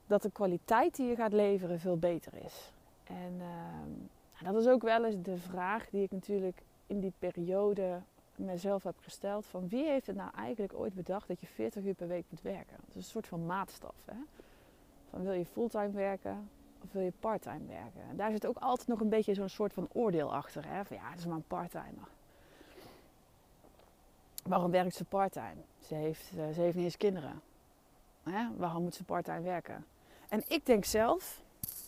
dat 0.07 0.21
de 0.21 0.31
kwaliteit 0.31 0.95
die 0.95 1.07
je 1.07 1.15
gaat 1.15 1.33
leveren 1.33 1.79
veel 1.79 1.97
beter 1.97 2.33
is. 2.45 2.71
En 3.03 3.33
ehm, 3.39 4.45
dat 4.45 4.61
is 4.61 4.67
ook 4.67 4.81
wel 4.81 5.05
eens 5.05 5.21
de 5.21 5.37
vraag 5.37 5.89
die 5.89 6.03
ik 6.03 6.11
natuurlijk 6.11 6.61
in 6.87 6.99
die 6.99 7.13
periode 7.19 8.01
mezelf 8.37 8.83
heb 8.83 8.95
gesteld. 9.01 9.45
Van 9.45 9.67
wie 9.67 9.85
heeft 9.85 10.07
het 10.07 10.15
nou 10.15 10.29
eigenlijk 10.35 10.73
ooit 10.73 10.93
bedacht 10.93 11.27
dat 11.27 11.39
je 11.39 11.47
40 11.47 11.83
uur 11.83 11.93
per 11.93 12.07
week 12.07 12.25
moet 12.29 12.41
werken? 12.41 12.77
Dat 12.79 12.89
is 12.89 12.95
een 12.95 13.03
soort 13.03 13.27
van 13.27 13.45
maatstaf. 13.45 13.95
Hè? 14.05 14.17
Van 15.09 15.23
wil 15.23 15.33
je 15.33 15.45
fulltime 15.45 15.91
werken 15.91 16.49
of 16.83 16.91
wil 16.91 17.01
je 17.01 17.13
parttime 17.19 17.65
werken? 17.67 18.01
En 18.09 18.17
daar 18.17 18.31
zit 18.31 18.45
ook 18.45 18.57
altijd 18.57 18.87
nog 18.87 18.99
een 18.99 19.09
beetje 19.09 19.33
zo'n 19.33 19.49
soort 19.49 19.73
van 19.73 19.87
oordeel 19.91 20.33
achter. 20.33 20.67
Hè? 20.67 20.85
Van 20.85 20.97
ja, 20.97 21.09
het 21.09 21.19
is 21.19 21.25
maar 21.25 21.35
een 21.35 21.47
parttimer. 21.47 22.07
Waarom 24.43 24.71
werkt 24.71 24.95
ze 24.95 25.05
parttime? 25.05 25.61
Ze 25.79 25.95
heeft, 25.95 26.29
eh, 26.37 26.49
ze 26.53 26.61
heeft 26.61 26.75
niet 26.75 26.85
eens 26.85 26.97
kinderen. 26.97 27.41
Hè? 28.23 28.47
Waarom 28.57 28.83
moet 28.83 28.95
ze 28.95 29.03
parttime 29.03 29.41
werken? 29.41 29.85
En 30.29 30.43
ik 30.47 30.65
denk 30.65 30.85
zelf, 30.85 31.41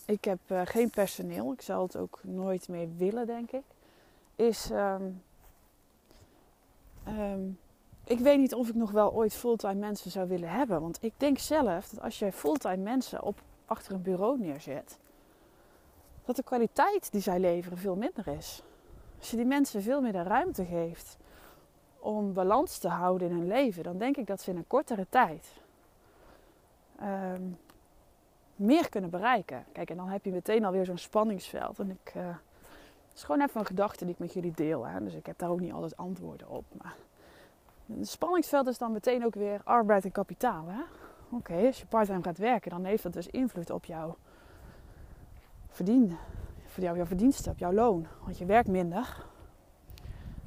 ik 0.05 0.23
heb 0.25 0.39
eh, 0.47 0.61
geen 0.63 0.89
personeel, 0.89 1.51
ik 1.51 1.61
zal 1.61 1.81
het 1.81 1.97
ook 1.97 2.19
nooit 2.21 2.67
meer 2.67 2.87
willen, 2.97 3.25
denk 3.25 3.51
ik. 3.51 3.63
Is, 4.35 4.71
ehm, 4.71 5.03
ehm, 7.05 7.49
ik 8.03 8.19
weet 8.19 8.37
niet 8.37 8.53
of 8.53 8.69
ik 8.69 8.75
nog 8.75 8.91
wel 8.91 9.13
ooit 9.13 9.33
fulltime 9.33 9.73
mensen 9.73 10.11
zou 10.11 10.27
willen 10.27 10.49
hebben. 10.49 10.81
Want 10.81 10.97
ik 11.01 11.13
denk 11.17 11.37
zelf 11.37 11.89
dat 11.89 12.01
als 12.01 12.19
jij 12.19 12.31
fulltime 12.31 12.77
mensen 12.77 13.23
op, 13.23 13.41
achter 13.65 13.93
een 13.93 14.01
bureau 14.01 14.39
neerzet, 14.39 14.99
dat 16.25 16.35
de 16.35 16.43
kwaliteit 16.43 17.11
die 17.11 17.21
zij 17.21 17.39
leveren 17.39 17.77
veel 17.77 17.95
minder 17.95 18.27
is. 18.27 18.63
Als 19.19 19.31
je 19.31 19.37
die 19.37 19.45
mensen 19.45 19.81
veel 19.81 20.01
meer 20.01 20.11
de 20.11 20.23
ruimte 20.23 20.65
geeft 20.65 21.17
om 21.99 22.33
balans 22.33 22.77
te 22.77 22.87
houden 22.87 23.29
in 23.29 23.35
hun 23.35 23.47
leven, 23.47 23.83
dan 23.83 23.97
denk 23.97 24.17
ik 24.17 24.27
dat 24.27 24.41
ze 24.41 24.49
in 24.49 24.57
een 24.57 24.67
kortere 24.67 25.05
tijd 25.09 25.47
ehm, 26.99 27.41
meer 28.55 28.89
kunnen 28.89 29.09
bereiken. 29.09 29.65
Kijk, 29.71 29.89
en 29.89 29.97
dan 29.97 30.07
heb 30.07 30.25
je 30.25 30.31
meteen 30.31 30.65
alweer 30.65 30.85
zo'n 30.85 30.97
spanningsveld. 30.97 31.79
En 31.79 31.89
ik, 31.89 32.11
eh, 32.15 32.35
is 33.15 33.23
gewoon 33.23 33.41
even 33.41 33.59
een 33.59 33.65
gedachte 33.65 34.05
die 34.05 34.13
ik 34.13 34.19
met 34.19 34.33
jullie 34.33 34.51
deel. 34.51 34.87
Hè? 34.87 35.03
Dus 35.03 35.13
ik 35.13 35.25
heb 35.25 35.37
daar 35.37 35.49
ook 35.49 35.59
niet 35.59 35.73
altijd 35.73 35.97
antwoorden 35.97 36.49
op. 36.49 36.65
Maar 36.81 36.95
het 37.85 38.09
spanningsveld 38.09 38.67
is 38.67 38.77
dan 38.77 38.91
meteen 38.91 39.25
ook 39.25 39.35
weer 39.35 39.61
arbeid 39.63 40.05
en 40.05 40.11
kapitaal. 40.11 40.65
Oké, 41.29 41.53
als 41.53 41.79
je 41.79 41.85
parttime 41.85 42.23
gaat 42.23 42.37
werken, 42.37 42.71
dan 42.71 42.83
heeft 42.83 43.03
dat 43.03 43.13
dus 43.13 43.27
invloed 43.27 43.69
op 43.69 43.85
jouw 43.85 44.17
verdien, 45.69 46.17
voor 46.65 46.83
jou, 46.83 46.95
jouw 46.95 47.05
verdiensten, 47.05 47.51
op 47.51 47.57
jouw 47.57 47.73
loon. 47.73 48.07
Want 48.23 48.37
je 48.37 48.45
werkt 48.45 48.67
minder. 48.67 49.25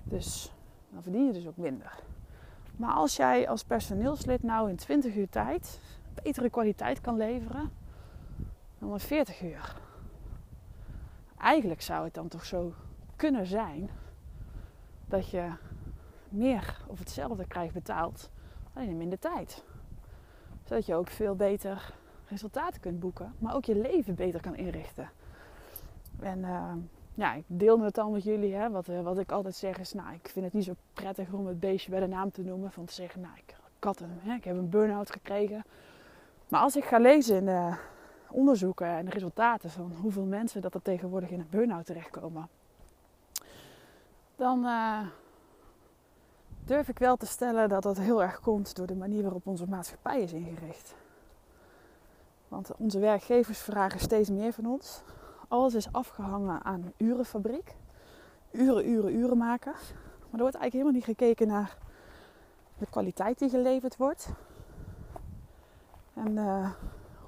Dus 0.02 0.52
dan 0.88 1.02
verdien 1.02 1.26
je 1.26 1.32
dus 1.32 1.46
ook 1.46 1.56
minder. 1.56 2.02
Maar 2.76 2.92
als 2.92 3.16
jij 3.16 3.48
als 3.48 3.64
personeelslid 3.64 4.42
nou 4.42 4.70
in 4.70 4.76
20 4.76 5.14
uur 5.16 5.28
tijd 5.28 5.80
betere 6.22 6.50
kwaliteit 6.50 7.00
kan 7.00 7.16
leveren 7.16 7.70
dan 8.78 8.92
in 8.92 9.00
40 9.00 9.42
uur. 9.42 9.76
Eigenlijk 11.40 11.82
zou 11.82 12.04
het 12.04 12.14
dan 12.14 12.28
toch 12.28 12.44
zo 12.44 12.72
kunnen 13.16 13.46
zijn 13.46 13.90
dat 15.06 15.30
je 15.30 15.50
meer 16.28 16.78
of 16.86 16.98
hetzelfde 16.98 17.46
krijgt 17.46 17.74
betaald, 17.74 18.30
alleen 18.72 18.88
in 18.88 18.96
minder 18.96 19.18
tijd. 19.18 19.64
Zodat 20.64 20.86
je 20.86 20.94
ook 20.94 21.08
veel 21.08 21.34
beter 21.34 21.94
resultaten 22.26 22.80
kunt 22.80 23.00
boeken, 23.00 23.34
maar 23.38 23.54
ook 23.54 23.64
je 23.64 23.76
leven 23.76 24.14
beter 24.14 24.40
kan 24.40 24.56
inrichten. 24.56 25.10
En 26.20 26.38
uh, 26.38 26.72
ja, 27.14 27.34
ik 27.34 27.44
deel 27.46 27.80
het 27.80 27.94
dan 27.94 28.12
met 28.12 28.22
jullie. 28.24 28.54
Hè. 28.54 28.70
Wat, 28.70 28.88
uh, 28.88 29.00
wat 29.00 29.18
ik 29.18 29.32
altijd 29.32 29.54
zeg 29.54 29.78
is, 29.78 29.92
nou, 29.92 30.14
ik 30.14 30.28
vind 30.28 30.44
het 30.44 30.54
niet 30.54 30.64
zo 30.64 30.74
prettig 30.92 31.32
om 31.32 31.46
het 31.46 31.60
beestje 31.60 31.90
bij 31.90 32.00
de 32.00 32.06
naam 32.06 32.30
te 32.30 32.42
noemen. 32.42 32.72
Van 32.72 32.84
te 32.84 32.92
zeggen, 32.92 33.20
nou, 33.20 33.32
ik 33.36 33.54
had 33.80 33.98
hem, 33.98 34.10
hè, 34.18 34.34
ik 34.34 34.44
heb 34.44 34.56
een 34.56 34.68
burn-out 34.68 35.10
gekregen. 35.10 35.64
Maar 36.48 36.60
als 36.60 36.76
ik 36.76 36.84
ga 36.84 36.98
lezen 36.98 37.36
in 37.36 37.44
de, 37.44 37.76
onderzoeken 38.30 38.86
en 38.86 39.04
de 39.04 39.10
resultaten 39.10 39.70
van 39.70 39.92
hoeveel 40.00 40.24
mensen 40.24 40.60
dat 40.60 40.74
er 40.74 40.82
tegenwoordig 40.82 41.30
in 41.30 41.40
een 41.40 41.50
burn-out 41.50 41.86
terechtkomen, 41.86 42.48
dan 44.36 44.64
eh, 44.64 45.00
durf 46.64 46.88
ik 46.88 46.98
wel 46.98 47.16
te 47.16 47.26
stellen 47.26 47.68
dat 47.68 47.82
dat 47.82 47.98
heel 47.98 48.22
erg 48.22 48.40
komt 48.40 48.76
door 48.76 48.86
de 48.86 48.94
manier 48.94 49.22
waarop 49.22 49.46
onze 49.46 49.68
maatschappij 49.68 50.20
is 50.20 50.32
ingericht. 50.32 50.94
Want 52.48 52.70
onze 52.76 52.98
werkgevers 52.98 53.58
vragen 53.58 54.00
steeds 54.00 54.30
meer 54.30 54.52
van 54.52 54.66
ons. 54.66 55.02
Alles 55.48 55.74
is 55.74 55.92
afgehangen 55.92 56.64
aan 56.64 56.92
urenfabriek. 56.96 57.74
Uren, 58.50 58.88
uren, 58.88 59.14
uren 59.14 59.38
maken. 59.38 59.72
Maar 59.72 60.40
er 60.40 60.46
wordt 60.46 60.56
eigenlijk 60.56 60.72
helemaal 60.72 60.92
niet 60.92 61.04
gekeken 61.04 61.46
naar 61.46 61.76
de 62.78 62.86
kwaliteit 62.90 63.38
die 63.38 63.48
geleverd 63.48 63.96
wordt. 63.96 64.28
En 66.14 66.38
eh, 66.38 66.70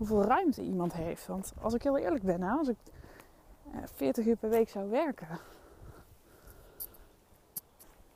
hoeveel 0.01 0.25
ruimte 0.25 0.63
iemand 0.63 0.93
heeft. 0.93 1.27
Want 1.27 1.53
als 1.61 1.75
ik 1.75 1.83
heel 1.83 1.99
eerlijk 1.99 2.25
ben, 2.25 2.43
als 2.43 2.69
ik 2.69 2.79
eh, 3.73 3.81
40 3.95 4.27
uur 4.27 4.37
per 4.37 4.51
week 4.51 4.69
zou 4.69 4.91
werken. 4.91 5.29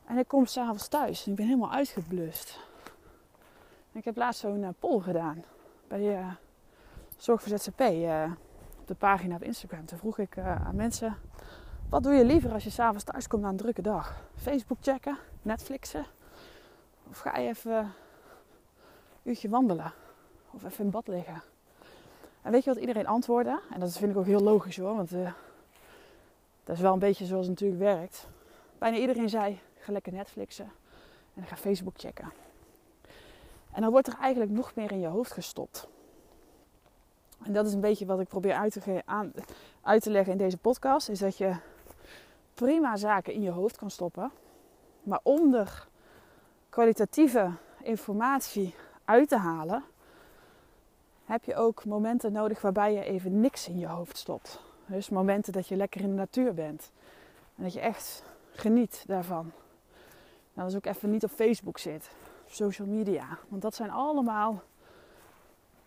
En 0.04 0.18
ik 0.18 0.28
kom 0.28 0.46
s'avonds 0.46 0.88
thuis 0.88 1.24
en 1.24 1.30
ik 1.30 1.36
ben 1.36 1.46
helemaal 1.46 1.72
uitgeblust. 1.72 2.60
En 3.92 3.98
ik 3.98 4.04
heb 4.04 4.16
laatst 4.16 4.40
zo'n 4.40 4.64
eh, 4.64 4.68
poll 4.78 5.00
gedaan 5.00 5.44
bij 5.88 6.18
eh, 6.18 6.32
Zorg 7.16 7.42
voor 7.42 7.58
ZZP 7.58 7.80
eh, 7.80 8.30
op 8.80 8.86
de 8.86 8.94
pagina 8.94 9.34
op 9.34 9.42
Instagram. 9.42 9.86
Toen 9.86 9.98
vroeg 9.98 10.18
ik 10.18 10.36
eh, 10.36 10.66
aan 10.66 10.76
mensen: 10.76 11.16
wat 11.88 12.02
doe 12.02 12.12
je 12.12 12.24
liever 12.24 12.52
als 12.52 12.64
je 12.64 12.70
s'avonds 12.70 13.04
thuis 13.04 13.26
komt 13.26 13.42
na 13.42 13.48
een 13.48 13.56
drukke 13.56 13.82
dag? 13.82 14.22
Facebook 14.36 14.78
checken, 14.80 15.18
Netflixen? 15.42 16.06
Of 17.08 17.18
ga 17.18 17.38
je 17.38 17.48
even 17.48 17.76
een 17.76 17.90
uurtje 19.22 19.48
wandelen? 19.48 19.92
Of 20.50 20.64
even 20.64 20.84
in 20.84 20.90
bad 20.90 21.08
liggen? 21.08 21.42
En 22.44 22.52
weet 22.52 22.64
je 22.64 22.70
wat 22.70 22.80
iedereen 22.80 23.06
antwoordde? 23.06 23.60
En 23.70 23.80
dat 23.80 23.96
vind 23.98 24.10
ik 24.10 24.16
ook 24.16 24.26
heel 24.26 24.40
logisch 24.40 24.76
hoor, 24.76 24.96
want 24.96 25.12
eh, 25.12 25.32
dat 26.64 26.76
is 26.76 26.82
wel 26.82 26.92
een 26.92 26.98
beetje 26.98 27.24
zoals 27.24 27.46
het 27.46 27.60
natuurlijk 27.60 27.80
werkt. 27.80 28.28
Bijna 28.78 28.96
iedereen 28.96 29.28
zei: 29.28 29.60
ga 29.78 29.92
lekker 29.92 30.12
Netflixen 30.12 30.70
en 31.34 31.46
ga 31.46 31.56
Facebook 31.56 31.94
checken. 31.96 32.32
En 33.72 33.82
dan 33.82 33.90
wordt 33.90 34.06
er 34.06 34.18
eigenlijk 34.20 34.50
nog 34.50 34.74
meer 34.74 34.92
in 34.92 35.00
je 35.00 35.06
hoofd 35.06 35.32
gestopt. 35.32 35.88
En 37.42 37.52
dat 37.52 37.66
is 37.66 37.72
een 37.72 37.80
beetje 37.80 38.06
wat 38.06 38.20
ik 38.20 38.28
probeer 38.28 38.54
uit 38.54 38.72
te, 38.72 39.02
aan, 39.04 39.32
uit 39.82 40.02
te 40.02 40.10
leggen 40.10 40.32
in 40.32 40.38
deze 40.38 40.56
podcast. 40.56 41.08
Is 41.08 41.18
dat 41.18 41.36
je 41.36 41.56
prima 42.54 42.96
zaken 42.96 43.32
in 43.32 43.42
je 43.42 43.50
hoofd 43.50 43.76
kan 43.76 43.90
stoppen. 43.90 44.30
Maar 45.02 45.20
om 45.22 45.54
er 45.54 45.88
kwalitatieve 46.68 47.50
informatie 47.82 48.74
uit 49.04 49.28
te 49.28 49.36
halen, 49.38 49.84
heb 51.24 51.44
je 51.44 51.54
ook 51.54 51.84
momenten 51.84 52.32
nodig 52.32 52.60
waarbij 52.60 52.92
je 52.92 53.04
even 53.04 53.40
niks 53.40 53.68
in 53.68 53.78
je 53.78 53.86
hoofd 53.86 54.16
stopt. 54.16 54.62
Dus 54.86 55.08
momenten 55.08 55.52
dat 55.52 55.66
je 55.66 55.76
lekker 55.76 56.00
in 56.00 56.08
de 56.08 56.14
natuur 56.14 56.54
bent. 56.54 56.92
En 57.56 57.62
dat 57.62 57.72
je 57.72 57.80
echt 57.80 58.22
geniet 58.52 59.04
daarvan. 59.06 59.52
Nou, 60.54 60.68
dat 60.68 60.68
is 60.68 60.76
ook 60.76 60.94
even 60.94 61.10
niet 61.10 61.24
op 61.24 61.30
Facebook 61.30 61.78
zit. 61.78 62.10
Social 62.46 62.88
media. 62.88 63.38
Want 63.48 63.62
dat 63.62 63.74
zijn 63.74 63.90
allemaal 63.90 64.62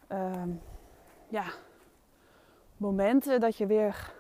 ehm, 0.08 0.50
ja, 1.28 1.44
momenten 2.78 3.40
dat 3.40 3.58
je 3.58 3.66
weer 3.66 4.14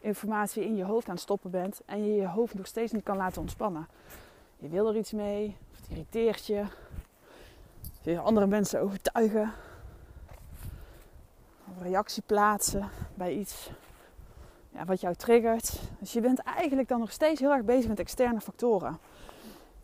informatie 0.00 0.64
in 0.64 0.76
je 0.76 0.84
hoofd 0.84 1.06
aan 1.06 1.14
het 1.14 1.22
stoppen 1.22 1.50
bent. 1.50 1.80
En 1.86 2.06
je 2.06 2.14
je 2.14 2.28
hoofd 2.28 2.54
nog 2.54 2.66
steeds 2.66 2.92
niet 2.92 3.04
kan 3.04 3.16
laten 3.16 3.40
ontspannen. 3.40 3.88
Je 4.56 4.68
wil 4.68 4.88
er 4.88 4.96
iets 4.96 5.12
mee. 5.12 5.56
Of 5.70 5.76
het 5.76 5.90
irriteert 5.90 6.46
je. 6.46 6.64
Je 8.02 8.18
andere 8.20 8.46
mensen 8.46 8.80
overtuigen. 8.80 9.52
Een 11.66 11.82
reactie 11.82 12.22
plaatsen 12.26 12.88
bij 13.14 13.34
iets 13.34 13.70
ja, 14.68 14.84
wat 14.84 15.00
jou 15.00 15.14
triggert. 15.14 15.80
Dus 15.98 16.12
je 16.12 16.20
bent 16.20 16.38
eigenlijk 16.38 16.88
dan 16.88 17.00
nog 17.00 17.12
steeds 17.12 17.40
heel 17.40 17.52
erg 17.52 17.64
bezig 17.64 17.88
met 17.88 17.98
externe 17.98 18.40
factoren. 18.40 18.98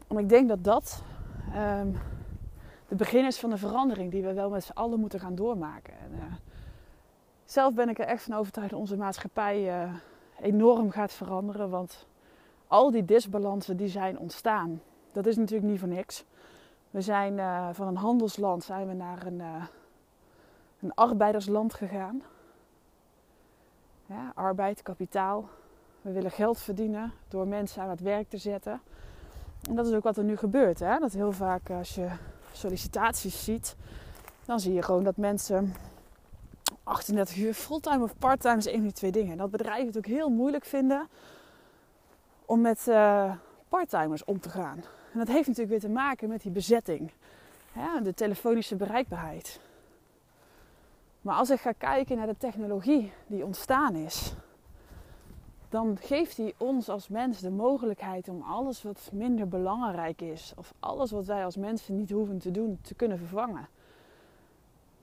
En 0.09 0.19
ik 0.19 0.29
denk 0.29 0.49
dat 0.49 0.65
dat 0.65 1.03
ehm, 1.55 1.89
de 2.89 2.95
begin 2.95 3.25
is 3.25 3.39
van 3.39 3.51
de 3.51 3.57
verandering 3.57 4.11
die 4.11 4.23
we 4.23 4.33
wel 4.33 4.51
met 4.51 4.65
z'n 4.65 4.73
allen 4.73 5.01
moeten 5.01 5.21
gaan 5.21 5.35
doormaken. 5.35 5.93
En, 5.99 6.13
eh, 6.13 6.35
zelf 7.45 7.75
ben 7.75 7.89
ik 7.89 7.99
er 7.99 8.07
echt 8.07 8.23
van 8.23 8.35
overtuigd 8.35 8.71
dat 8.71 8.81
onze 8.81 8.97
maatschappij 8.97 9.69
eh, 9.69 9.93
enorm 10.41 10.91
gaat 10.91 11.13
veranderen. 11.13 11.71
Want 11.71 12.07
al 12.67 12.91
die 12.91 13.05
disbalansen 13.05 13.77
die 13.77 13.89
zijn 13.89 14.19
ontstaan, 14.19 14.83
dat 15.13 15.27
is 15.27 15.37
natuurlijk 15.37 15.71
niet 15.71 15.79
voor 15.79 15.89
niks. 15.89 16.25
We 16.91 17.01
zijn 17.01 17.39
eh, 17.39 17.69
van 17.73 17.87
een 17.87 17.97
handelsland 17.97 18.65
zijn 18.65 18.87
we 18.89 18.95
naar 18.95 19.27
een, 19.27 19.43
een 20.81 20.95
arbeidersland 20.95 21.75
gegaan. 21.75 22.23
Ja, 24.07 24.33
arbeid, 24.35 24.83
kapitaal. 24.83 25.49
We 26.03 26.13
willen 26.13 26.31
geld 26.31 26.59
verdienen 26.59 27.13
door 27.29 27.47
mensen 27.47 27.83
aan 27.83 27.89
het 27.89 28.01
werk 28.01 28.29
te 28.29 28.37
zetten. 28.37 28.81
En 29.69 29.75
dat 29.75 29.87
is 29.87 29.95
ook 29.95 30.03
wat 30.03 30.17
er 30.17 30.25
nu 30.25 30.37
gebeurt. 30.37 30.79
Hè? 30.79 30.99
Dat 30.99 31.13
heel 31.13 31.33
vaak 31.33 31.71
als 31.71 31.95
je 31.95 32.09
sollicitaties 32.53 33.45
ziet, 33.45 33.77
dan 34.45 34.61
zie 34.61 34.73
je 34.73 34.83
gewoon 34.83 35.05
dat 35.05 35.17
mensen 35.17 35.75
38 36.83 37.37
uur 37.37 37.55
fulltime 37.55 38.03
of 38.03 38.19
parttime 38.19 38.57
is 38.57 38.67
een 38.67 38.73
van 38.73 38.83
die 38.83 38.93
twee 38.93 39.13
dingen. 39.13 39.33
En 39.33 39.39
dat 39.39 39.51
bedrijven 39.51 39.87
het 39.87 39.97
ook 39.97 40.07
heel 40.07 40.31
moeilijk 40.31 40.65
vinden 40.65 41.09
om 42.45 42.61
met 42.61 42.89
eh 42.89 43.33
parttimers 43.69 44.25
om 44.25 44.41
te 44.41 44.49
gaan. 44.49 44.85
En 45.13 45.19
dat 45.19 45.29
heeft 45.29 45.49
natuurlijk 45.49 45.71
weer 45.71 45.91
te 45.91 45.97
maken 45.97 46.29
met 46.29 46.43
die 46.43 46.51
bezetting. 46.51 47.11
De 48.03 48.15
telefonische 48.15 48.77
bereikbaarheid. 48.77 49.61
Maar 51.21 51.35
als 51.35 51.51
ik 51.51 51.61
ga 51.61 51.73
kijken 51.73 52.17
naar 52.17 52.27
de 52.27 52.37
technologie 52.37 53.13
die 53.27 53.45
ontstaan 53.45 53.95
is, 53.95 54.35
dan 55.69 55.97
geeft 56.01 56.37
die 56.37 56.55
ons 56.57 56.89
als 56.89 57.09
mens 57.09 57.41
de 57.41 57.51
mogelijkheid 57.51 58.29
om 58.29 58.43
alles 58.43 58.83
wat 58.83 59.11
minder 59.13 59.49
belangrijk 59.49 60.21
is, 60.21 60.53
of 60.57 60.75
alles 60.81 61.11
wat 61.11 61.27
wij 61.27 61.45
als 61.45 61.57
mensen 61.57 61.97
niet 61.97 62.11
hoeven 62.11 62.39
te 62.39 62.51
doen, 62.51 62.79
te 62.83 62.95
kunnen 62.95 63.19
vervangen. 63.19 63.69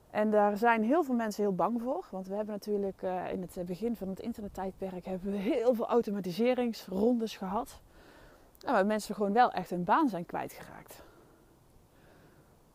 En 0.10 0.32
daar 0.32 0.58
zijn 0.58 0.84
heel 0.84 1.04
veel 1.04 1.16
mensen 1.16 1.44
heel 1.44 1.56
bang 1.56 1.82
voor, 1.82 2.08
want 2.12 2.28
we 2.28 2.36
hebben 2.36 2.54
natuurlijk 2.54 3.02
eh, 3.02 3.32
in 3.32 3.42
het 3.42 3.66
begin 3.66 3.96
van 3.96 4.08
het 4.08 4.20
internettijdperk 4.20 5.06
hebben 5.06 5.32
we 5.32 5.38
heel 5.38 5.74
veel 5.74 5.88
automatiseringsrondes 5.88 7.38
gehad. 7.38 7.80
Waar 8.60 8.86
mensen 8.86 9.16
gewoon 9.16 9.34
wel 9.34 9.52
echt 9.52 9.70
hun 9.70 9.84
baan 9.84 10.10
zijn 10.10 10.26
kwijtgeraakt. 10.26 11.06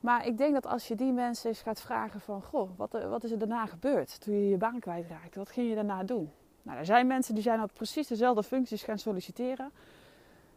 Maar 0.03 0.27
ik 0.27 0.39
denk 0.39 0.53
dat 0.53 0.67
als 0.67 0.89
je 0.89 0.95
die 0.95 1.13
mensen 1.13 1.49
eens 1.49 1.63
gaat 1.63 1.81
vragen 1.81 2.21
van... 2.21 2.43
Goh, 2.43 2.71
wat, 2.77 2.95
eh, 2.95 3.09
wat 3.09 3.25
is 3.25 3.31
er 3.31 3.39
daarna 3.39 3.67
gebeurd 3.67 4.21
toen 4.21 4.35
je 4.35 4.49
je 4.49 4.57
baan 4.57 4.81
kwijtraakte? 4.81 5.39
Wat 5.39 5.51
ging 5.51 5.69
je 5.69 5.75
daarna 5.75 6.03
doen? 6.03 6.31
Nou, 6.63 6.79
er 6.79 6.85
zijn 6.85 7.07
mensen 7.07 7.35
die 7.35 7.43
zijn 7.43 7.63
op 7.63 7.71
precies 7.75 8.07
dezelfde 8.07 8.43
functies 8.43 8.83
gaan 8.83 8.99
solliciteren. 8.99 9.71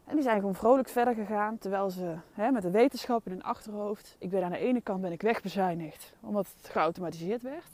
En 0.06 0.16
die 0.16 0.24
zijn 0.24 0.40
gewoon 0.40 0.56
vrolijk 0.56 0.90
verder 0.90 1.14
gegaan. 1.14 1.58
Terwijl 1.58 1.90
ze 1.90 2.16
hè, 2.32 2.52
met 2.52 2.62
de 2.62 2.72
wetenschap 2.72 3.26
in 3.26 3.32
hun 3.32 3.44
achterhoofd... 3.44 4.16
Ik 4.20 4.30
ben 4.30 4.44
aan 4.44 4.52
de 4.52 4.58
ene 4.58 4.82
kant 4.82 5.02
ben 5.02 5.12
ik 5.12 5.22
wegbezuinigd. 5.22 6.14
Omdat 6.20 6.48
het 6.58 6.70
geautomatiseerd 6.70 7.42
werd. 7.42 7.70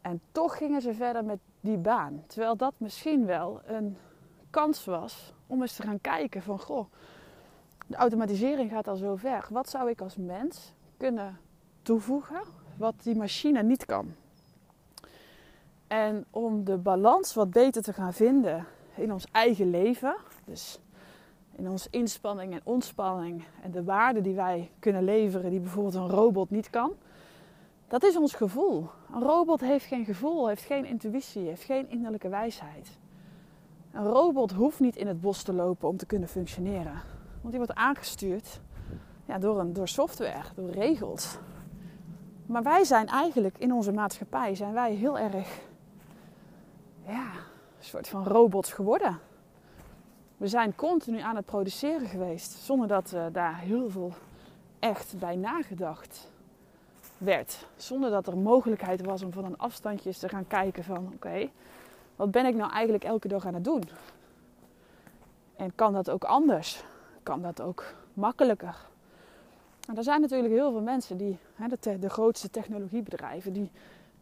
En 0.00 0.20
toch 0.32 0.56
gingen 0.56 0.80
ze 0.80 0.94
verder 0.94 1.24
met 1.24 1.38
die 1.60 1.78
baan. 1.78 2.24
Terwijl 2.26 2.56
dat 2.56 2.74
misschien 2.76 3.26
wel 3.26 3.60
een 3.66 3.96
kans 4.50 4.84
was 4.84 5.32
om 5.46 5.60
eens 5.62 5.76
te 5.76 5.82
gaan 5.82 6.00
kijken 6.00 6.42
van... 6.42 6.58
Goh, 6.58 6.86
automatisering 7.94 8.70
gaat 8.70 8.88
al 8.88 8.96
zo 8.96 9.16
ver. 9.16 9.46
Wat 9.50 9.68
zou 9.68 9.90
ik 9.90 10.00
als 10.00 10.16
mens 10.16 10.72
kunnen 10.96 11.38
toevoegen 11.82 12.40
wat 12.76 12.94
die 13.02 13.16
machine 13.16 13.62
niet 13.62 13.84
kan? 13.84 14.14
En 15.86 16.24
om 16.30 16.64
de 16.64 16.76
balans 16.76 17.34
wat 17.34 17.50
beter 17.50 17.82
te 17.82 17.92
gaan 17.92 18.12
vinden 18.12 18.66
in 18.94 19.12
ons 19.12 19.26
eigen 19.32 19.70
leven, 19.70 20.16
dus 20.44 20.80
in 21.56 21.68
onze 21.68 21.88
inspanning 21.90 22.52
en 22.52 22.60
ontspanning 22.64 23.44
en 23.62 23.70
de 23.70 23.84
waarde 23.84 24.20
die 24.20 24.34
wij 24.34 24.70
kunnen 24.78 25.04
leveren, 25.04 25.50
die 25.50 25.60
bijvoorbeeld 25.60 25.94
een 25.94 26.08
robot 26.08 26.50
niet 26.50 26.70
kan, 26.70 26.92
dat 27.88 28.02
is 28.02 28.16
ons 28.16 28.34
gevoel. 28.34 28.88
Een 29.14 29.22
robot 29.22 29.60
heeft 29.60 29.84
geen 29.84 30.04
gevoel, 30.04 30.48
heeft 30.48 30.62
geen 30.62 30.84
intuïtie, 30.84 31.46
heeft 31.46 31.62
geen 31.62 31.90
innerlijke 31.90 32.28
wijsheid. 32.28 32.98
Een 33.92 34.04
robot 34.04 34.52
hoeft 34.52 34.80
niet 34.80 34.96
in 34.96 35.06
het 35.06 35.20
bos 35.20 35.42
te 35.42 35.52
lopen 35.52 35.88
om 35.88 35.96
te 35.96 36.06
kunnen 36.06 36.28
functioneren. 36.28 37.13
Want 37.44 37.56
die 37.56 37.64
wordt 37.64 37.80
aangestuurd 37.80 38.60
ja, 39.24 39.38
door, 39.38 39.60
een, 39.60 39.72
door 39.72 39.88
software, 39.88 40.42
door 40.54 40.70
regels. 40.70 41.38
Maar 42.46 42.62
wij 42.62 42.84
zijn 42.84 43.08
eigenlijk 43.08 43.58
in 43.58 43.72
onze 43.72 43.92
maatschappij 43.92 44.54
zijn 44.54 44.72
wij 44.72 44.94
heel 44.94 45.18
erg 45.18 45.60
ja, 47.06 47.30
een 47.78 47.84
soort 47.84 48.08
van 48.08 48.24
robots 48.24 48.72
geworden. 48.72 49.18
We 50.36 50.48
zijn 50.48 50.74
continu 50.74 51.20
aan 51.20 51.36
het 51.36 51.44
produceren 51.44 52.06
geweest 52.06 52.52
zonder 52.52 52.88
dat 52.88 53.12
uh, 53.14 53.24
daar 53.32 53.58
heel 53.58 53.90
veel 53.90 54.12
echt 54.78 55.18
bij 55.18 55.36
nagedacht 55.36 56.30
werd. 57.18 57.66
Zonder 57.76 58.10
dat 58.10 58.26
er 58.26 58.36
mogelijkheid 58.36 59.04
was 59.04 59.22
om 59.22 59.32
van 59.32 59.44
een 59.44 59.58
afstandje 59.58 60.14
te 60.14 60.28
gaan 60.28 60.46
kijken 60.46 60.84
van 60.84 61.10
oké, 61.14 61.50
wat 62.16 62.30
ben 62.30 62.46
ik 62.46 62.54
nou 62.54 62.72
eigenlijk 62.72 63.04
elke 63.04 63.28
dag 63.28 63.46
aan 63.46 63.54
het 63.54 63.64
doen? 63.64 63.82
En 65.56 65.74
kan 65.74 65.92
dat 65.92 66.10
ook 66.10 66.24
anders? 66.24 66.84
Kan 67.24 67.42
dat 67.42 67.60
ook 67.60 67.84
makkelijker? 68.12 68.86
Er 69.96 70.02
zijn 70.02 70.20
natuurlijk 70.20 70.52
heel 70.52 70.70
veel 70.70 70.82
mensen 70.82 71.16
die, 71.16 71.38
hè, 71.54 71.66
de, 71.68 71.98
de 71.98 72.10
grootste 72.10 72.50
technologiebedrijven, 72.50 73.52
die 73.52 73.70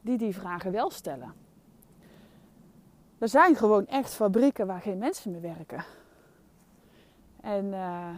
die 0.03 0.19
die 0.19 0.35
vragen 0.35 0.73
wel 0.73 0.91
stellen. 0.91 1.35
Er 3.19 3.29
zijn 3.29 3.57
gewoon 3.57 3.87
echt 3.87 4.15
fabrieken 4.15 4.67
waar 4.67 4.81
geen 4.81 4.99
mensen 4.99 5.31
meer 5.31 5.41
werken. 5.41 5.85
En 7.41 7.75
eh, 7.75 8.09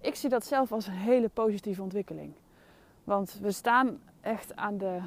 ik 0.00 0.14
zie 0.14 0.28
dat 0.28 0.46
zelf 0.46 0.72
als 0.72 0.86
een 0.86 0.92
hele 0.92 1.28
positieve 1.28 1.82
ontwikkeling. 1.82 2.34
Want 3.04 3.38
we 3.40 3.50
staan 3.50 4.02
echt 4.20 4.56
aan 4.56 4.78
de, 4.78 5.00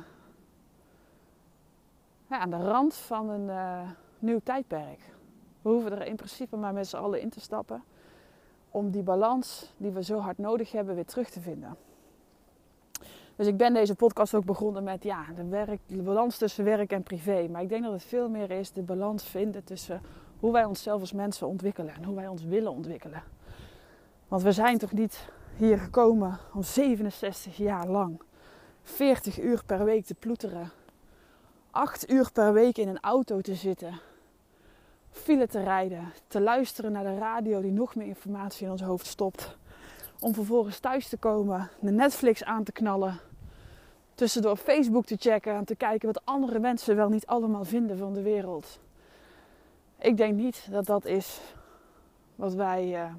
ja, 2.29 2.39
aan 2.39 2.49
de 2.49 2.63
rand 2.63 2.95
van 2.95 3.29
een 3.29 3.49
eh, 3.49 3.89
nieuw 4.19 4.39
tijdperk. 4.43 4.99
We 5.61 5.69
hoeven 5.69 5.91
er 5.91 6.07
in 6.07 6.15
principe 6.15 6.55
maar 6.55 6.73
met 6.73 6.87
z'n 6.87 6.95
allen 6.95 7.21
in 7.21 7.29
te 7.29 7.39
stappen 7.39 7.83
om 8.71 8.91
die 8.91 9.03
balans 9.03 9.73
die 9.77 9.91
we 9.91 10.03
zo 10.03 10.19
hard 10.19 10.37
nodig 10.37 10.71
hebben 10.71 10.95
weer 10.95 11.05
terug 11.05 11.29
te 11.29 11.41
vinden. 11.41 11.77
Dus 13.35 13.47
ik 13.47 13.57
ben 13.57 13.73
deze 13.73 13.95
podcast 13.95 14.33
ook 14.33 14.45
begonnen 14.45 14.83
met 14.83 15.03
ja, 15.03 15.25
de, 15.35 15.45
werk, 15.45 15.79
balans 15.87 16.37
tussen 16.37 16.63
werk 16.63 16.91
en 16.91 17.03
privé. 17.03 17.47
Maar 17.51 17.61
ik 17.61 17.69
denk 17.69 17.83
dat 17.83 17.91
het 17.91 18.03
veel 18.03 18.29
meer 18.29 18.51
is 18.51 18.71
de 18.71 18.81
balans 18.81 19.23
vinden 19.23 19.63
tussen 19.63 20.01
hoe 20.39 20.51
wij 20.51 20.65
onszelf 20.65 21.01
als 21.01 21.11
mensen 21.11 21.47
ontwikkelen 21.47 21.93
en 21.95 22.03
hoe 22.03 22.15
wij 22.15 22.27
ons 22.27 22.43
willen 22.43 22.71
ontwikkelen. 22.71 23.23
Want 24.27 24.41
we 24.41 24.51
zijn 24.51 24.77
toch 24.77 24.91
niet 24.91 25.29
hier 25.57 25.77
gekomen 25.77 26.39
om 26.53 26.63
67 26.63 27.57
jaar 27.57 27.87
lang 27.87 28.21
40 28.81 29.41
uur 29.41 29.63
per 29.65 29.85
week 29.85 30.05
te 30.05 30.15
ploeteren, 30.15 30.71
8 31.71 32.11
uur 32.11 32.31
per 32.31 32.53
week 32.53 32.77
in 32.77 32.87
een 32.87 32.99
auto 32.99 33.41
te 33.41 33.55
zitten, 33.55 33.99
file 35.17 35.47
te 35.47 35.63
rijden, 35.63 36.13
te 36.27 36.41
luisteren 36.41 36.91
naar 36.91 37.03
de 37.03 37.17
radio 37.17 37.61
die 37.61 37.71
nog 37.71 37.95
meer 37.95 38.07
informatie 38.07 38.65
in 38.65 38.71
ons 38.71 38.81
hoofd 38.81 39.05
stopt, 39.05 39.57
om 40.19 40.33
vervolgens 40.33 40.79
thuis 40.79 41.09
te 41.09 41.17
komen, 41.17 41.69
de 41.79 41.91
Netflix 41.91 42.43
aan 42.43 42.63
te 42.63 42.71
knallen, 42.71 43.19
tussendoor 44.15 44.57
Facebook 44.57 45.05
te 45.05 45.15
checken 45.19 45.53
en 45.53 45.65
te 45.65 45.75
kijken 45.75 46.07
wat 46.13 46.25
andere 46.25 46.59
mensen 46.59 46.95
wel 46.95 47.09
niet 47.09 47.25
allemaal 47.25 47.65
vinden 47.65 47.97
van 47.97 48.13
de 48.13 48.21
wereld. 48.21 48.79
Ik 49.99 50.17
denk 50.17 50.35
niet 50.35 50.67
dat 50.71 50.85
dat 50.85 51.05
is 51.05 51.41
wat 52.35 52.53
wij 52.53 52.95
eh, 52.95 53.13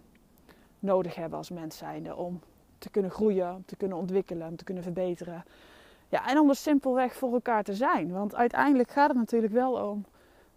nodig 0.78 1.14
hebben 1.14 1.38
als 1.38 1.50
mens 1.50 1.76
zijnde 1.76 2.16
om 2.16 2.40
te 2.78 2.90
kunnen 2.90 3.10
groeien, 3.10 3.54
om 3.54 3.64
te 3.64 3.76
kunnen 3.76 3.98
ontwikkelen, 3.98 4.48
om 4.48 4.56
te 4.56 4.64
kunnen 4.64 4.82
verbeteren. 4.82 5.44
Ja, 6.08 6.28
en 6.28 6.38
om 6.38 6.48
er 6.48 6.56
simpelweg 6.56 7.14
voor 7.14 7.32
elkaar 7.32 7.62
te 7.62 7.74
zijn. 7.74 8.12
Want 8.12 8.34
uiteindelijk 8.34 8.90
gaat 8.90 9.08
het 9.08 9.16
natuurlijk 9.16 9.52
wel 9.52 9.72
om. 9.72 10.04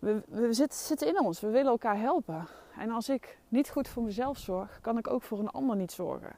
We, 0.01 0.21
we 0.27 0.53
zitten, 0.53 1.07
in 1.07 1.19
ons, 1.19 1.39
we 1.39 1.49
willen 1.49 1.71
elkaar 1.71 1.99
helpen. 1.99 2.47
En 2.77 2.89
als 2.89 3.09
ik 3.09 3.37
niet 3.47 3.69
goed 3.69 3.87
voor 3.87 4.03
mezelf 4.03 4.37
zorg, 4.37 4.79
kan 4.81 4.97
ik 4.97 5.09
ook 5.09 5.21
voor 5.21 5.39
een 5.39 5.49
ander 5.49 5.75
niet 5.75 5.91
zorgen. 5.91 6.31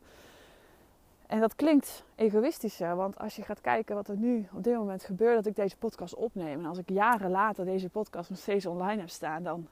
En 1.28 1.40
dat 1.40 1.56
klinkt 1.56 2.04
egoïstischer, 2.16 2.96
want 2.96 3.20
als 3.20 3.36
je 3.36 3.42
gaat 3.42 3.62
kijken 3.62 3.96
wat 3.96 4.08
er 4.08 4.18
nu 4.18 4.48
op 4.54 4.64
dit 4.64 4.76
moment 4.76 5.04
gebeurt, 5.04 5.36
dat 5.36 5.46
ik 5.46 5.56
deze 5.56 5.78
podcast 5.78 6.16
opneem. 6.16 6.60
En 6.60 6.66
als 6.66 6.78
ik 6.78 6.90
jaren 6.90 7.32
later 7.32 7.66
deze 7.66 7.90
podcast 7.90 8.30
nog 8.30 8.40
steeds 8.40 8.66
online 8.66 9.00
heb 9.00 9.10
staan, 9.10 9.44
dan 9.44 9.68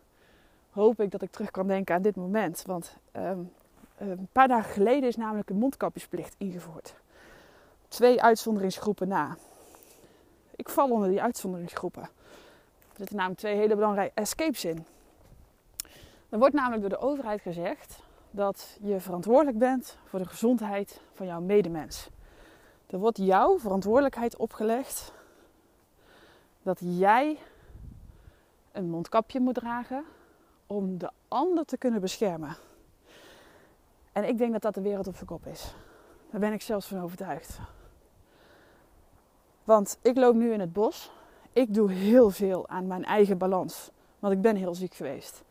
hoop 0.70 1.02
ik 1.02 1.12
dat 1.12 1.22
ik 1.22 1.32
terug 1.32 1.52
kan 1.52 1.68
denken 1.68 1.96
aan 1.96 2.02
dit 2.02 2.16
moment. 2.16 2.64
Want 2.66 2.98
ehm, 3.12 3.40
een 3.98 4.28
paar 4.32 4.48
dagen 4.48 4.72
geleden 4.72 5.10
is 5.10 5.16
namelijk 5.16 5.50
een 5.50 5.58
mondkapjesplicht 5.58 6.36
ingevoerd. 6.38 6.96
Twee 7.88 8.22
uitzonderingsgroepen 8.22 9.08
na. 9.08 9.38
Ik 10.56 10.70
val 10.70 10.90
onder 10.90 11.10
die 11.10 11.22
uitzonderingsgroepen. 11.22 12.10
Zitten 13.02 13.20
namelijk 13.20 13.42
twee 13.42 13.56
hele 13.56 13.76
belangrijke 13.76 14.22
escapes 14.22 14.66
in. 14.66 14.86
Er 16.30 16.40
wordt 16.40 16.54
namelijk 16.54 16.82
door 16.82 16.90
de 16.90 16.98
overheid 16.98 17.42
gezegd 17.42 18.04
dat 18.32 18.78
je 18.82 19.00
verantwoordelijk 19.00 19.58
bent 19.58 19.98
voor 20.06 20.20
de 20.20 20.26
gezondheid 20.26 21.02
van 21.14 21.26
jouw 21.26 21.42
medemens. 21.42 22.10
Er 22.88 23.00
wordt 23.00 23.18
jouw 23.18 23.60
verantwoordelijkheid 23.60 24.36
opgelegd 24.36 25.14
dat 26.62 26.80
jij 26.82 27.38
een 28.72 28.90
mondkapje 28.90 29.40
moet 29.40 29.56
dragen 29.56 30.06
om 30.68 30.98
de 30.98 31.10
ander 31.28 31.66
te 31.66 31.78
kunnen 31.78 32.02
beschermen. 32.02 32.56
En 34.12 34.28
ik 34.28 34.38
denk 34.38 34.52
dat 34.52 34.62
dat 34.62 34.74
de 34.74 34.82
wereld 34.82 35.08
op 35.08 35.16
zijn 35.16 35.28
kop 35.28 35.46
is. 35.46 35.76
Daar 36.30 36.40
ben 36.40 36.54
ik 36.54 36.62
zelfs 36.62 36.88
van 36.88 37.02
overtuigd. 37.02 37.60
Want 39.64 39.98
ik 40.02 40.18
loop 40.18 40.36
nu 40.36 40.54
in 40.54 40.60
het 40.60 40.74
bos. 40.74 41.12
Ik 41.54 41.74
doe 41.74 41.92
heel 41.92 42.30
veel 42.30 42.68
aan 42.68 42.88
mijn 42.88 43.06
eigen 43.06 43.38
balans. 43.38 43.92
Want 44.20 44.34
ik 44.34 44.42
ben 44.42 44.56
heel 44.56 44.76
ziek 44.76 44.94
geweest. 44.94 45.44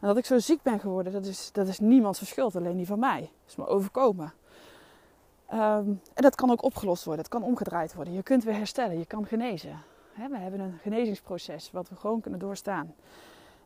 En 0.00 0.08
dat 0.08 0.16
ik 0.16 0.24
zo 0.24 0.38
ziek 0.38 0.62
ben 0.62 0.80
geworden, 0.80 1.12
dat 1.12 1.26
is, 1.26 1.52
dat 1.52 1.68
is 1.68 1.78
niemands 1.78 2.26
schuld, 2.26 2.56
alleen 2.56 2.76
die 2.76 2.86
van 2.86 2.98
mij. 2.98 3.20
Dat 3.20 3.48
is 3.48 3.56
me 3.56 3.66
overkomen. 3.66 4.32
Ehm, 5.46 5.88
en 6.14 6.22
dat 6.22 6.34
kan 6.34 6.50
ook 6.50 6.62
opgelost 6.62 7.04
worden, 7.04 7.24
het 7.24 7.32
kan 7.32 7.42
omgedraaid 7.42 7.94
worden. 7.94 8.14
Je 8.14 8.22
kunt 8.22 8.44
weer 8.44 8.54
herstellen, 8.54 8.98
je 8.98 9.06
kan 9.06 9.26
genezen. 9.26 9.78
We 10.14 10.36
hebben 10.36 10.60
een 10.60 10.78
genezingsproces 10.82 11.70
wat 11.70 11.88
we 11.88 11.96
gewoon 11.96 12.20
kunnen 12.20 12.40
doorstaan. 12.40 12.94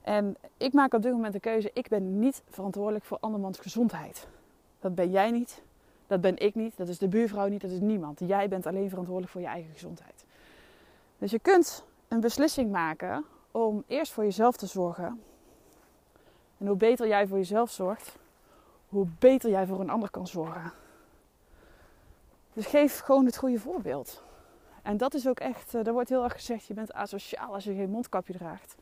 En 0.03 0.37
ik 0.57 0.73
maak 0.73 0.95
op 0.95 1.03
dit 1.03 1.13
moment 1.13 1.33
de 1.33 1.41
keuze, 1.41 1.71
ik 1.73 1.89
ben 1.89 2.19
niet 2.19 2.43
verantwoordelijk 2.51 3.05
voor 3.05 3.19
andermans 3.21 3.59
gezondheid. 3.59 4.27
Dat 4.81 4.95
ben 4.95 5.11
jij 5.11 5.31
niet, 5.31 5.63
dat 6.07 6.21
ben 6.21 6.39
ik 6.39 6.55
niet, 6.55 6.77
dat 6.77 6.89
is 6.89 6.99
de 6.99 7.09
buurvrouw 7.09 7.49
niet, 7.49 7.61
dat 7.61 7.71
is 7.71 7.81
niemand. 7.81 8.21
Jij 8.27 8.49
bent 8.49 8.67
alleen 8.67 8.89
verantwoordelijk 8.89 9.33
voor 9.33 9.41
je 9.41 9.47
eigen 9.47 9.73
gezondheid. 9.73 10.25
Dus 11.25 11.33
je 11.33 11.39
kunt 11.39 11.85
een 12.09 12.21
beslissing 12.21 12.71
maken 12.71 13.25
om 13.51 13.85
eerst 13.87 14.13
voor 14.13 14.25
jezelf 14.25 14.57
te 14.57 14.67
zorgen. 14.67 15.23
En 16.59 16.67
hoe 16.67 16.77
beter 16.77 17.07
jij 17.07 17.27
voor 17.27 17.37
jezelf 17.37 17.71
zorgt, 17.71 18.19
hoe 18.89 19.07
beter 19.19 19.51
jij 19.51 19.67
voor 19.67 19.81
een 19.81 19.91
ander 19.91 20.11
kan 20.11 20.27
zorgen. 20.27 20.73
Dus 22.53 22.67
geef 22.67 23.01
gewoon 23.01 23.25
het 23.25 23.37
goede 23.37 23.59
voorbeeld. 23.59 24.23
En 24.83 24.97
dat 24.97 25.15
is 25.15 25.29
ook 25.29 25.41
echt, 25.41 25.73
er 25.73 25.93
wordt 25.93 26.09
heel 26.09 26.25
erg 26.25 26.33
gezegd, 26.33 26.67
je 26.67 26.75
bent 26.75 26.93
asociaal 26.93 27.55
als 27.55 27.65
je 27.65 27.75
geen 27.75 27.91
mondkapje 27.91 28.33
draagt. 28.33 28.75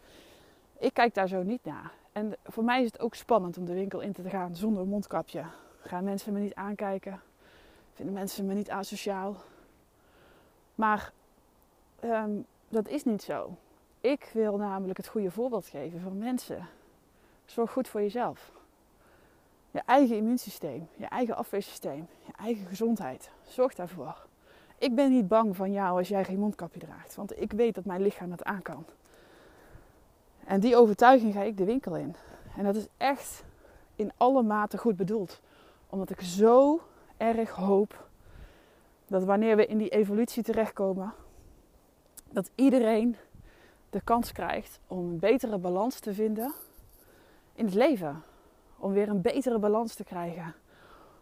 Ik 0.79 0.95
kijk 0.95 1.15
daar 1.15 1.29
zo 1.29 1.43
niet 1.43 1.65
naar. 1.65 1.93
En 2.13 2.37
voor 2.45 2.65
mij 2.65 2.81
is 2.81 2.87
het 2.87 3.01
ook 3.01 3.15
spannend 3.15 3.59
om 3.59 3.65
de 3.65 3.75
winkel 3.75 4.01
in 4.01 4.13
te 4.13 4.29
gaan 4.29 4.57
zonder 4.57 4.87
mondkapje. 4.87 5.45
Gaan 5.81 6.05
mensen 6.05 6.33
me 6.33 6.39
niet 6.39 6.55
aankijken? 6.55 7.21
Vinden 7.93 8.15
mensen 8.15 8.47
me 8.47 8.55
niet 8.55 8.71
asociaal? 8.71 9.37
Maar 10.75 11.13
ehm, 12.03 12.31
dat 12.69 12.89
is 12.89 13.05
niet 13.05 13.23
zo. 13.23 13.57
Ik 14.01 14.31
wil 14.33 14.57
namelijk 14.57 14.97
het 14.97 15.09
goede 15.09 15.31
voorbeeld 15.31 15.67
geven 15.67 16.01
van 16.01 16.19
mensen. 16.19 16.69
Zorg 17.45 17.73
goed 17.73 17.89
voor 17.89 18.01
jezelf. 18.01 18.53
Je 19.71 19.83
eigen 19.87 20.17
immuunsysteem, 20.17 20.89
je 20.97 21.07
eigen 21.07 21.37
afweersysteem, 21.37 22.09
je 22.27 22.33
eigen 22.37 22.67
gezondheid. 22.67 23.31
Zorg 23.45 23.75
daarvoor. 23.75 24.27
Ik 24.79 24.95
ben 24.95 25.11
niet 25.11 25.29
bang 25.29 25.57
van 25.57 25.73
jou 25.73 25.99
als 25.99 26.09
jij 26.09 26.25
geen 26.25 26.39
mondkapje 26.39 26.81
draagt, 26.81 27.15
want 27.15 27.41
ik 27.41 27.53
weet 27.53 27.75
dat 27.75 27.85
mijn 27.85 28.03
lichaam 28.03 28.31
dat 28.31 28.45
aan 28.45 28.63
kan. 28.63 28.85
En 30.45 30.61
die 30.61 30.77
overtuiging 30.77 31.35
ga 31.35 31.43
ik 31.43 31.57
de 31.57 31.65
winkel 31.65 31.97
in. 31.97 32.15
En 32.57 32.65
dat 32.65 32.77
is 32.77 32.87
echt 32.97 33.45
in 33.97 34.13
alle 34.17 34.43
mate 34.43 34.79
goed 34.79 34.97
bedoeld. 34.97 35.41
Omdat 35.89 36.11
ik 36.11 36.21
zo 36.21 36.81
erg 37.17 37.51
hoop 37.51 38.09
dat 39.07 39.25
wanneer 39.25 39.57
we 39.57 39.67
in 39.67 39.79
die 39.79 39.89
evolutie 39.89 40.43
terechtkomen, 40.43 41.15
dat 42.33 42.51
iedereen 42.55 43.17
de 43.91 44.01
kans 44.05 44.33
krijgt 44.33 44.81
om 44.87 44.99
een 44.99 45.19
betere 45.19 45.59
balans 45.59 45.99
te 45.99 46.15
vinden 46.15 46.53
in 47.55 47.65
het 47.65 47.75
leven. 47.75 48.23
Om 48.79 48.93
weer 48.93 49.09
een 49.09 49.21
betere 49.21 49.59
balans 49.59 49.95
te 49.95 50.05
krijgen. 50.05 50.55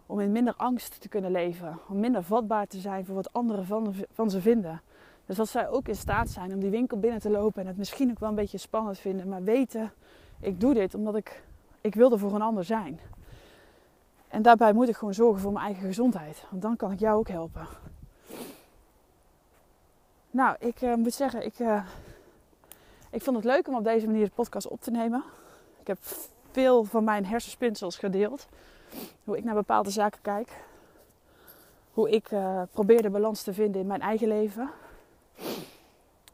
Om 0.07 0.21
in 0.21 0.33
minder 0.33 0.55
angst 0.57 1.01
te 1.01 1.09
kunnen 1.09 1.31
leven. 1.31 1.79
Om 1.89 2.01
minder 2.01 2.23
vatbaar 2.23 2.67
te 2.67 2.79
zijn 2.79 3.05
voor 3.05 3.15
wat 3.15 3.33
anderen 3.33 3.67
van, 3.67 3.95
van 4.13 4.31
ze 4.31 4.41
vinden. 4.41 4.81
Dus 5.27 5.37
dat 5.37 5.49
zij 5.49 5.69
ook 5.69 5.89
in 5.89 5.97
staat 5.97 6.29
zijn 6.29 6.53
om 6.55 6.61
die 6.61 6.71
winkel 6.71 6.99
binnen 6.99 7.21
te 7.21 7.31
lopen 7.31 7.63
en 7.63 7.67
het 7.69 7.77
misschien 7.77 8.11
ook 8.11 8.19
wel 8.19 8.29
een 8.29 8.35
beetje 8.35 8.59
spannend 8.59 8.99
vinden, 8.99 9.29
maar 9.29 9.43
weten, 9.43 9.93
ik 10.41 10.61
doe 10.61 10.75
dit 10.75 10.95
omdat 10.95 11.17
ik, 11.17 11.43
ik 11.81 11.95
wil 11.95 12.13
er 12.13 12.19
voor 12.19 12.35
een 12.35 12.43
ander 12.43 12.65
zijn. 12.65 13.01
En 14.29 14.43
daarbij 14.43 14.73
moet 14.73 14.89
ik 14.89 14.97
gewoon 14.97 15.15
zorgen 15.15 15.41
voor 15.41 15.53
mijn 15.53 15.65
eigen 15.65 15.85
gezondheid, 15.85 16.45
want 16.51 16.63
dan 16.63 16.77
kan 16.77 16.93
ik 16.93 16.99
jou 16.99 17.19
ook 17.19 17.29
helpen. 17.29 17.67
Nou, 20.33 20.57
ik 20.59 20.83
uh, 20.83 20.95
moet 20.95 21.14
zeggen, 21.14 21.45
ik, 21.45 21.59
uh, 21.59 21.85
ik 23.11 23.22
vond 23.22 23.37
het 23.37 23.45
leuk 23.45 23.68
om 23.68 23.74
op 23.74 23.85
deze 23.85 24.07
manier 24.07 24.24
de 24.24 24.31
podcast 24.35 24.68
op 24.68 24.81
te 24.81 24.91
nemen. 24.91 25.24
Ik 25.81 25.87
heb 25.87 25.99
veel 26.51 26.85
van 26.85 27.05
mijn 27.05 27.26
hersenspinsels 27.26 27.99
gedeeld. 27.99 28.49
Hoe 29.24 29.37
ik 29.37 29.45
naar 29.45 29.55
bepaalde 29.55 29.91
zaken 29.91 30.20
kijk. 30.22 30.49
Hoe 31.93 32.11
ik 32.11 32.31
uh, 32.31 32.62
probeer 32.72 33.03
de 33.03 33.11
balans 33.11 33.43
te 33.43 33.53
vinden 33.53 33.81
in 33.81 33.87
mijn 33.87 34.01
eigen 34.01 34.28
leven. 34.28 34.70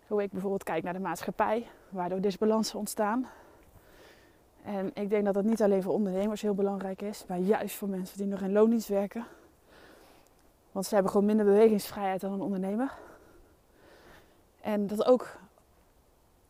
Hoe 0.07 0.23
ik 0.23 0.31
bijvoorbeeld 0.31 0.63
kijk 0.63 0.83
naar 0.83 0.93
de 0.93 0.99
maatschappij, 0.99 1.67
waardoor 1.89 2.21
disbalansen 2.21 2.79
ontstaan. 2.79 3.27
En 4.63 4.91
ik 4.95 5.11
denk 5.11 5.25
dat 5.25 5.35
dat 5.35 5.45
niet 5.45 5.63
alleen 5.63 5.83
voor 5.83 5.93
ondernemers 5.93 6.43
heel 6.43 6.55
belangrijk 6.55 7.03
is, 7.03 7.25
maar 7.29 7.39
juist 7.39 7.77
voor 7.77 7.89
mensen 7.89 8.19
die 8.19 8.27
nog 8.27 8.41
in 8.41 8.53
loondienst 8.53 8.89
werken. 8.89 9.27
Want 10.73 10.87
ze 10.87 10.95
hebben 10.95 11.13
gewoon 11.13 11.27
minder 11.27 11.47
bewegingsvrijheid 11.47 12.21
dan 12.21 12.33
een 12.33 12.41
ondernemer. 12.41 12.93
En 14.67 14.87
dat 14.87 15.05
ook 15.05 15.37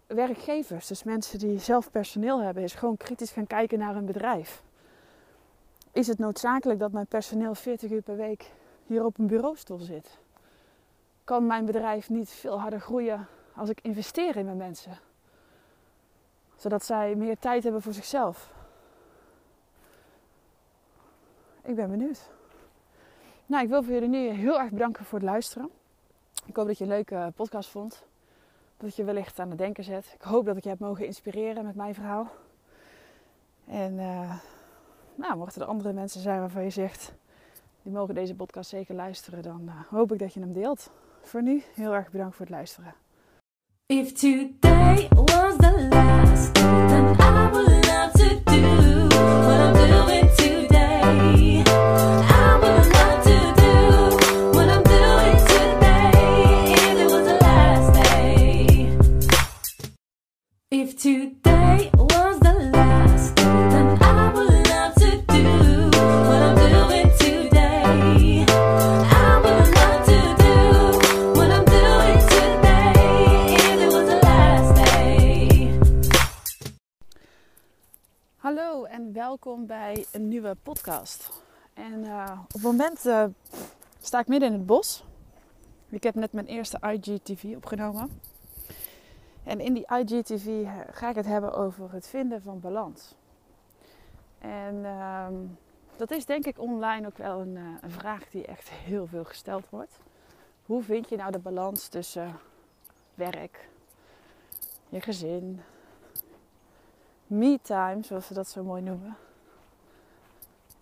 werkgevers, 0.07 0.87
dus 0.87 1.03
mensen 1.03 1.39
die 1.39 1.59
zelf 1.59 1.91
personeel 1.91 2.43
hebben, 2.43 2.63
is 2.63 2.75
gewoon 2.75 2.97
kritisch 2.97 3.31
gaan 3.31 3.47
kijken 3.47 3.79
naar 3.79 3.95
hun 3.95 4.07
bedrijf. 4.07 4.63
Is 5.93 6.07
het 6.07 6.19
noodzakelijk 6.19 6.79
dat 6.79 6.93
mijn 6.93 7.07
personeel 7.07 7.55
40 7.55 7.91
uur 7.91 8.03
per 8.03 8.17
week 8.17 8.53
hier 8.87 9.05
op 9.05 9.19
een 9.19 9.27
bureaustoel 9.27 9.79
zit? 9.79 10.19
Kan 11.25 11.47
mijn 11.47 11.65
bedrijf 11.65 12.09
niet 12.09 12.31
veel 12.31 12.61
harder 12.61 12.81
groeien 12.81 13.27
als 13.55 13.69
ik 13.69 13.81
investeer 13.81 14.37
in 14.37 14.45
mijn 14.45 14.57
mensen? 14.57 14.99
Zodat 16.57 16.85
zij 16.85 17.15
meer 17.15 17.39
tijd 17.39 17.63
hebben 17.63 17.83
voor 17.83 17.93
zichzelf. 17.93 18.53
Ik 21.63 21.75
ben 21.75 21.91
benieuwd. 21.91 22.31
Nou, 23.47 23.63
ik 23.63 23.69
wil 23.69 23.83
voor 23.83 23.93
jullie 23.93 24.09
nu 24.09 24.29
heel 24.29 24.61
erg 24.61 24.71
bedanken 24.71 25.05
voor 25.05 25.19
het 25.19 25.29
luisteren. 25.29 25.71
Ik 26.47 26.57
hoop 26.57 26.67
dat 26.67 26.79
je 26.79 26.85
een 26.85 26.91
leuke 26.91 27.33
podcast 27.37 27.69
vond. 27.69 28.03
Dat 28.77 28.97
je 28.97 29.05
wellicht 29.05 29.39
aan 29.39 29.49
het 29.49 29.59
denken 29.59 29.85
zet. 29.85 30.13
Ik 30.15 30.23
hoop 30.23 30.45
dat 30.45 30.57
ik 30.57 30.63
je 30.63 30.69
heb 30.69 30.79
mogen 30.79 31.07
inspireren 31.07 31.65
met 31.65 31.75
mijn 31.75 31.95
verhaal. 31.95 32.31
En 33.67 33.93
uh, 33.93 34.37
nou, 35.15 35.37
mochten 35.37 35.63
er 35.63 35.69
andere 35.69 35.93
mensen 35.93 36.21
zijn 36.21 36.41
waarvan 36.41 36.63
je 36.63 36.71
zegt, 36.71 37.13
die 37.83 37.93
mogen 37.93 38.15
deze 38.15 38.35
podcast 38.35 38.71
zeker 38.71 38.95
luisteren, 38.95 39.43
dan 39.43 39.63
uh, 39.65 39.73
hoop 39.89 40.13
ik 40.13 40.19
dat 40.19 40.35
je 40.35 40.41
hem 40.41 40.53
deelt. 40.53 40.91
Voor 41.23 41.43
nu, 41.43 41.63
heel 41.75 41.95
erg 41.95 42.11
bedankt 42.11 42.37
voor 42.37 42.47
het 42.47 42.55
luisteren. 42.55 42.95
If 43.87 44.13
today 44.13 45.09
was 45.09 45.57
een 80.17 80.29
nieuwe 80.29 80.57
podcast. 80.63 81.31
En 81.75 82.05
uh, 82.05 82.41
op 82.45 82.53
het 82.53 82.63
moment 82.63 83.07
uh, 83.07 83.25
sta 84.01 84.19
ik 84.19 84.27
midden 84.27 84.49
in 84.49 84.55
het 84.55 84.67
bos. 84.67 85.05
Ik 85.89 86.03
heb 86.03 86.15
net 86.15 86.33
mijn 86.33 86.47
eerste 86.47 86.79
IGTV 86.81 87.55
opgenomen. 87.57 88.21
En 89.45 89.61
in 89.61 89.75
die 89.75 89.87
IGTV 89.87 90.47
eh, 90.47 90.73
ga 90.91 91.09
ik 91.09 91.15
het 91.15 91.27
hebben 91.27 91.55
over 91.55 91.93
het 91.93 92.07
vinden 92.07 92.43
van 92.43 92.61
balans. 92.61 93.15
En 94.39 94.75
uh, 94.75 95.27
dat 95.97 96.11
is 96.11 96.27
denk 96.27 96.47
ik 96.47 96.59
online 96.59 97.07
ook 97.07 97.19
wel 97.19 97.41
een, 97.41 97.57
een, 97.57 97.91
vraag 97.91 98.31
die 98.31 98.47
echt 98.47 98.69
heel 98.69 99.07
veel 99.07 99.25
gesteld 99.25 99.65
wordt. 99.71 99.99
Hoe 100.67 100.83
vind 100.83 101.09
je 101.09 101.17
nou 101.17 101.33
de 101.33 101.39
balans 101.39 101.89
tussen 101.89 102.39
werk, 103.15 103.69
je 104.89 105.01
gezin, 105.01 105.61
me-time, 107.27 108.03
zoals 108.03 108.27
ze 108.27 108.35
dat 108.35 108.49
zo 108.49 108.63
mooi 108.63 108.83
noemen. 108.83 109.17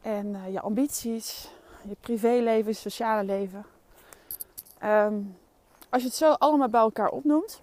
En 0.04 0.26
uh, 0.26 0.52
je 0.52 0.60
ambities, 0.60 1.48
je 1.82 1.96
privéleven, 2.00 2.70
je 2.70 2.76
sociale 2.76 3.24
leven. 3.24 3.64
Um, 4.82 5.36
als 5.88 6.02
je 6.02 6.08
het 6.08 6.16
zo 6.16 6.32
allemaal 6.32 6.68
bij 6.68 6.80
elkaar 6.80 7.08
opnoemt, 7.08 7.60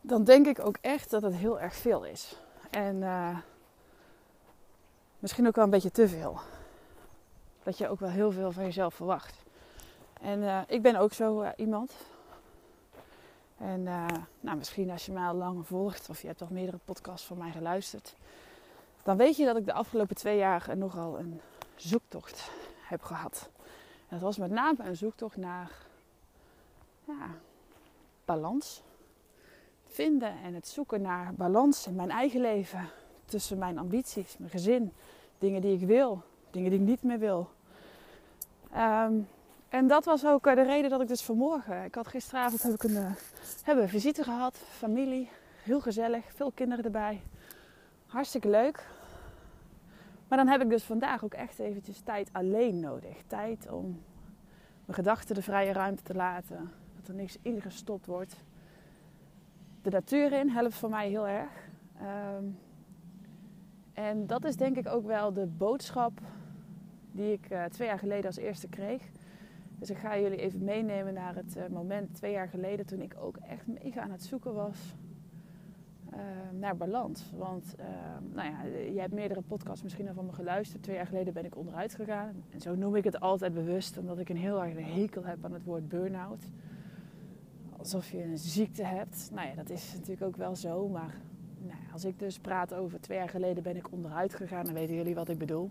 dan 0.00 0.24
denk 0.24 0.46
ik 0.46 0.66
ook 0.66 0.76
echt 0.80 1.10
dat 1.10 1.22
het 1.22 1.34
heel 1.34 1.60
erg 1.60 1.74
veel 1.74 2.04
is. 2.04 2.36
En 2.70 2.96
uh, 2.96 3.38
misschien 5.18 5.46
ook 5.46 5.54
wel 5.54 5.64
een 5.64 5.70
beetje 5.70 5.90
te 5.90 6.08
veel. 6.08 6.40
Dat 7.62 7.78
je 7.78 7.88
ook 7.88 8.00
wel 8.00 8.10
heel 8.10 8.32
veel 8.32 8.52
van 8.52 8.64
jezelf 8.64 8.94
verwacht. 8.94 9.42
En 10.20 10.38
uh, 10.38 10.60
ik 10.66 10.82
ben 10.82 10.96
ook 10.96 11.12
zo 11.12 11.52
iemand. 11.56 11.92
En 13.58 13.82
nou, 14.40 14.56
misschien 14.56 14.90
als 14.90 15.06
je 15.06 15.12
mij 15.12 15.26
al 15.26 15.34
langer 15.34 15.64
volgt 15.64 16.08
of 16.08 16.20
je 16.20 16.26
hebt 16.26 16.42
al 16.42 16.48
meerdere 16.50 16.78
podcasts 16.84 17.26
van 17.26 17.38
mij 17.38 17.50
geluisterd, 17.50 18.16
dan 19.02 19.16
weet 19.16 19.36
je 19.36 19.44
dat 19.44 19.56
ik 19.56 19.64
de 19.64 19.72
afgelopen 19.72 20.16
twee 20.16 20.36
jaar 20.36 20.76
nogal 20.76 21.18
een 21.18 21.40
zoektocht 21.76 22.50
heb 22.82 23.02
gehad. 23.02 23.50
En 24.08 24.18
dat 24.18 24.20
was 24.20 24.36
met 24.36 24.50
name 24.50 24.84
een 24.84 24.96
zoektocht 24.96 25.36
naar 25.36 25.70
ja, 27.04 27.30
balans. 28.24 28.82
Vinden 29.86 30.34
en 30.42 30.54
het 30.54 30.68
zoeken 30.68 31.02
naar 31.02 31.34
balans 31.34 31.86
in 31.86 31.94
mijn 31.94 32.10
eigen 32.10 32.40
leven. 32.40 32.88
Tussen 33.24 33.58
mijn 33.58 33.78
ambities, 33.78 34.36
mijn 34.38 34.50
gezin, 34.50 34.92
dingen 35.38 35.60
die 35.60 35.80
ik 35.80 35.86
wil, 35.86 36.22
dingen 36.50 36.70
die 36.70 36.80
ik 36.80 36.86
niet 36.86 37.02
meer 37.02 37.18
wil. 37.18 37.50
Um, 38.76 39.28
en 39.68 39.86
dat 39.86 40.04
was 40.04 40.26
ook 40.26 40.44
de 40.44 40.62
reden 40.62 40.90
dat 40.90 41.00
ik 41.00 41.08
dus 41.08 41.22
vanmorgen... 41.22 41.84
Ik 41.84 41.94
had 41.94 42.08
gisteravond 42.08 42.62
heb 42.62 42.72
ik 42.72 42.82
een, 42.82 42.90
uh, 42.90 43.10
hebben 43.62 43.84
een 43.84 43.90
visite 43.90 44.22
gehad. 44.22 44.56
Familie. 44.56 45.28
Heel 45.62 45.80
gezellig. 45.80 46.24
Veel 46.34 46.52
kinderen 46.54 46.84
erbij. 46.84 47.20
Hartstikke 48.12 48.48
leuk. 48.48 48.86
Maar 50.28 50.38
dan 50.38 50.48
heb 50.48 50.60
ik 50.62 50.68
dus 50.68 50.84
vandaag 50.84 51.24
ook 51.24 51.34
echt 51.34 51.58
eventjes 51.58 52.00
tijd 52.00 52.28
alleen 52.32 52.80
nodig. 52.80 53.22
Tijd 53.26 53.70
om 53.70 54.02
mijn 54.84 54.94
gedachten 54.94 55.34
de 55.34 55.42
vrije 55.42 55.72
ruimte 55.72 56.02
te 56.02 56.14
laten. 56.14 56.70
Dat 56.96 57.08
er 57.08 57.14
niks 57.14 57.38
ingestopt 57.42 58.06
wordt. 58.06 58.36
De 59.82 59.90
natuur 59.90 60.32
in 60.32 60.48
helpt 60.48 60.74
voor 60.74 60.90
mij 60.90 61.08
heel 61.08 61.28
erg. 61.28 61.50
Um, 62.36 62.58
en 63.92 64.26
dat 64.26 64.44
is 64.44 64.56
denk 64.56 64.76
ik 64.76 64.88
ook 64.88 65.06
wel 65.06 65.32
de 65.32 65.46
boodschap 65.46 66.20
die 67.12 67.32
ik 67.32 67.50
uh, 67.50 67.64
twee 67.64 67.88
jaar 67.88 67.98
geleden 67.98 68.26
als 68.26 68.36
eerste 68.36 68.68
kreeg. 68.68 69.02
Dus 69.78 69.90
ik 69.90 69.98
ga 69.98 70.18
jullie 70.18 70.38
even 70.38 70.64
meenemen 70.64 71.14
naar 71.14 71.34
het 71.34 71.56
uh, 71.56 71.66
moment 71.66 72.14
twee 72.14 72.32
jaar 72.32 72.48
geleden 72.48 72.86
toen 72.86 73.00
ik 73.00 73.14
ook 73.20 73.36
echt 73.36 73.66
mega 73.66 74.00
aan 74.00 74.10
het 74.10 74.24
zoeken 74.24 74.54
was 74.54 74.94
uh, 76.12 76.18
naar 76.58 76.76
balans. 76.76 77.32
Want 77.36 77.74
uh, 77.80 77.86
nou 78.34 78.50
ja, 78.50 78.62
je 78.92 79.00
hebt 79.00 79.12
meerdere 79.12 79.42
podcasts 79.42 79.82
misschien 79.82 80.08
al 80.08 80.14
van 80.14 80.26
me 80.26 80.32
geluisterd. 80.32 80.82
Twee 80.82 80.96
jaar 80.96 81.06
geleden 81.06 81.32
ben 81.32 81.44
ik 81.44 81.56
onderuit 81.56 81.94
gegaan. 81.94 82.44
En 82.50 82.60
zo 82.60 82.74
noem 82.74 82.96
ik 82.96 83.04
het 83.04 83.20
altijd 83.20 83.54
bewust, 83.54 83.98
omdat 83.98 84.18
ik 84.18 84.28
een 84.28 84.36
heel 84.36 84.64
erg 84.64 84.94
hekel 84.94 85.24
heb 85.24 85.44
aan 85.44 85.52
het 85.52 85.64
woord 85.64 85.88
burn-out. 85.88 86.44
Alsof 87.78 88.10
je 88.10 88.22
een 88.22 88.38
ziekte 88.38 88.84
hebt. 88.84 89.30
Nou 89.32 89.48
ja, 89.48 89.54
dat 89.54 89.70
is 89.70 89.92
natuurlijk 89.94 90.22
ook 90.22 90.36
wel 90.36 90.56
zo. 90.56 90.88
Maar 90.88 91.14
nou 91.58 91.78
als 91.92 92.04
ik 92.04 92.18
dus 92.18 92.38
praat 92.38 92.74
over 92.74 93.00
twee 93.00 93.18
jaar 93.18 93.28
geleden 93.28 93.62
ben 93.62 93.76
ik 93.76 93.92
onderuit 93.92 94.34
gegaan, 94.34 94.64
dan 94.64 94.74
weten 94.74 94.94
jullie 94.94 95.14
wat 95.14 95.28
ik 95.28 95.38
bedoel. 95.38 95.70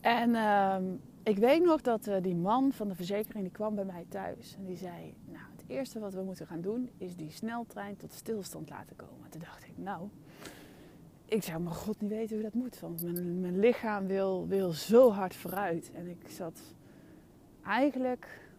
En 0.00 0.34
ehm, 0.34 0.84
ik 1.22 1.38
weet 1.38 1.64
nog 1.64 1.80
dat 1.80 2.06
uh, 2.06 2.16
die 2.22 2.34
man 2.34 2.72
van 2.72 2.88
de 2.88 2.94
verzekering 2.94 3.44
die 3.44 3.52
kwam 3.52 3.74
bij 3.74 3.84
mij 3.84 4.04
thuis 4.08 4.56
en 4.58 4.64
die 4.64 4.76
zei: 4.76 5.14
Nou, 5.24 5.44
het 5.62 5.70
eerste 5.70 5.98
wat 5.98 6.14
we 6.14 6.22
moeten 6.22 6.46
gaan 6.46 6.60
doen 6.60 6.90
is 6.98 7.16
die 7.16 7.30
sneltrein 7.30 7.96
tot 7.96 8.12
stilstand 8.12 8.70
laten 8.70 8.96
komen. 8.96 9.30
Toen 9.30 9.40
dacht 9.40 9.64
ik: 9.64 9.78
Nou, 9.78 10.08
ik 11.24 11.42
zou 11.42 11.62
mijn 11.62 11.74
god 11.74 12.00
niet 12.00 12.10
weten 12.10 12.34
hoe 12.34 12.44
dat 12.44 12.54
moet, 12.54 12.80
want 12.80 13.02
mijn, 13.02 13.40
mijn 13.40 13.58
lichaam 13.58 14.06
wil, 14.06 14.46
wil 14.46 14.70
zo 14.70 15.10
hard 15.10 15.34
vooruit. 15.34 15.90
En 15.94 16.06
ik 16.06 16.28
zat 16.28 16.60
eigenlijk, 17.64 18.50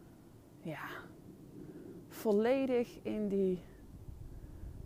ja, 0.59 0.87
volledig 2.07 2.99
in 3.01 3.27
die 3.27 3.59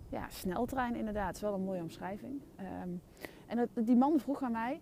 ja, 0.09 0.29
sneltrein, 0.29 0.95
inderdaad. 0.95 1.27
Het 1.27 1.35
is 1.35 1.41
wel 1.41 1.53
een 1.53 1.63
mooie 1.63 1.81
omschrijving. 1.81 2.41
Um, 2.83 3.01
en 3.47 3.69
die 3.73 3.95
man 3.95 4.19
vroeg 4.19 4.41
aan 4.41 4.51
mij 4.51 4.81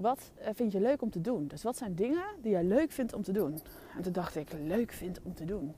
wat 0.00 0.32
vind 0.52 0.72
je 0.72 0.80
leuk 0.80 1.02
om 1.02 1.10
te 1.10 1.20
doen? 1.20 1.46
Dus 1.46 1.62
wat 1.62 1.76
zijn 1.76 1.94
dingen 1.94 2.24
die 2.42 2.50
jij 2.50 2.64
leuk 2.64 2.90
vindt 2.90 3.12
om 3.12 3.22
te 3.22 3.32
doen? 3.32 3.58
En 3.96 4.02
toen 4.02 4.12
dacht 4.12 4.36
ik, 4.36 4.52
leuk 4.64 4.92
vind 4.92 5.20
om 5.22 5.34
te 5.34 5.44
doen. 5.44 5.74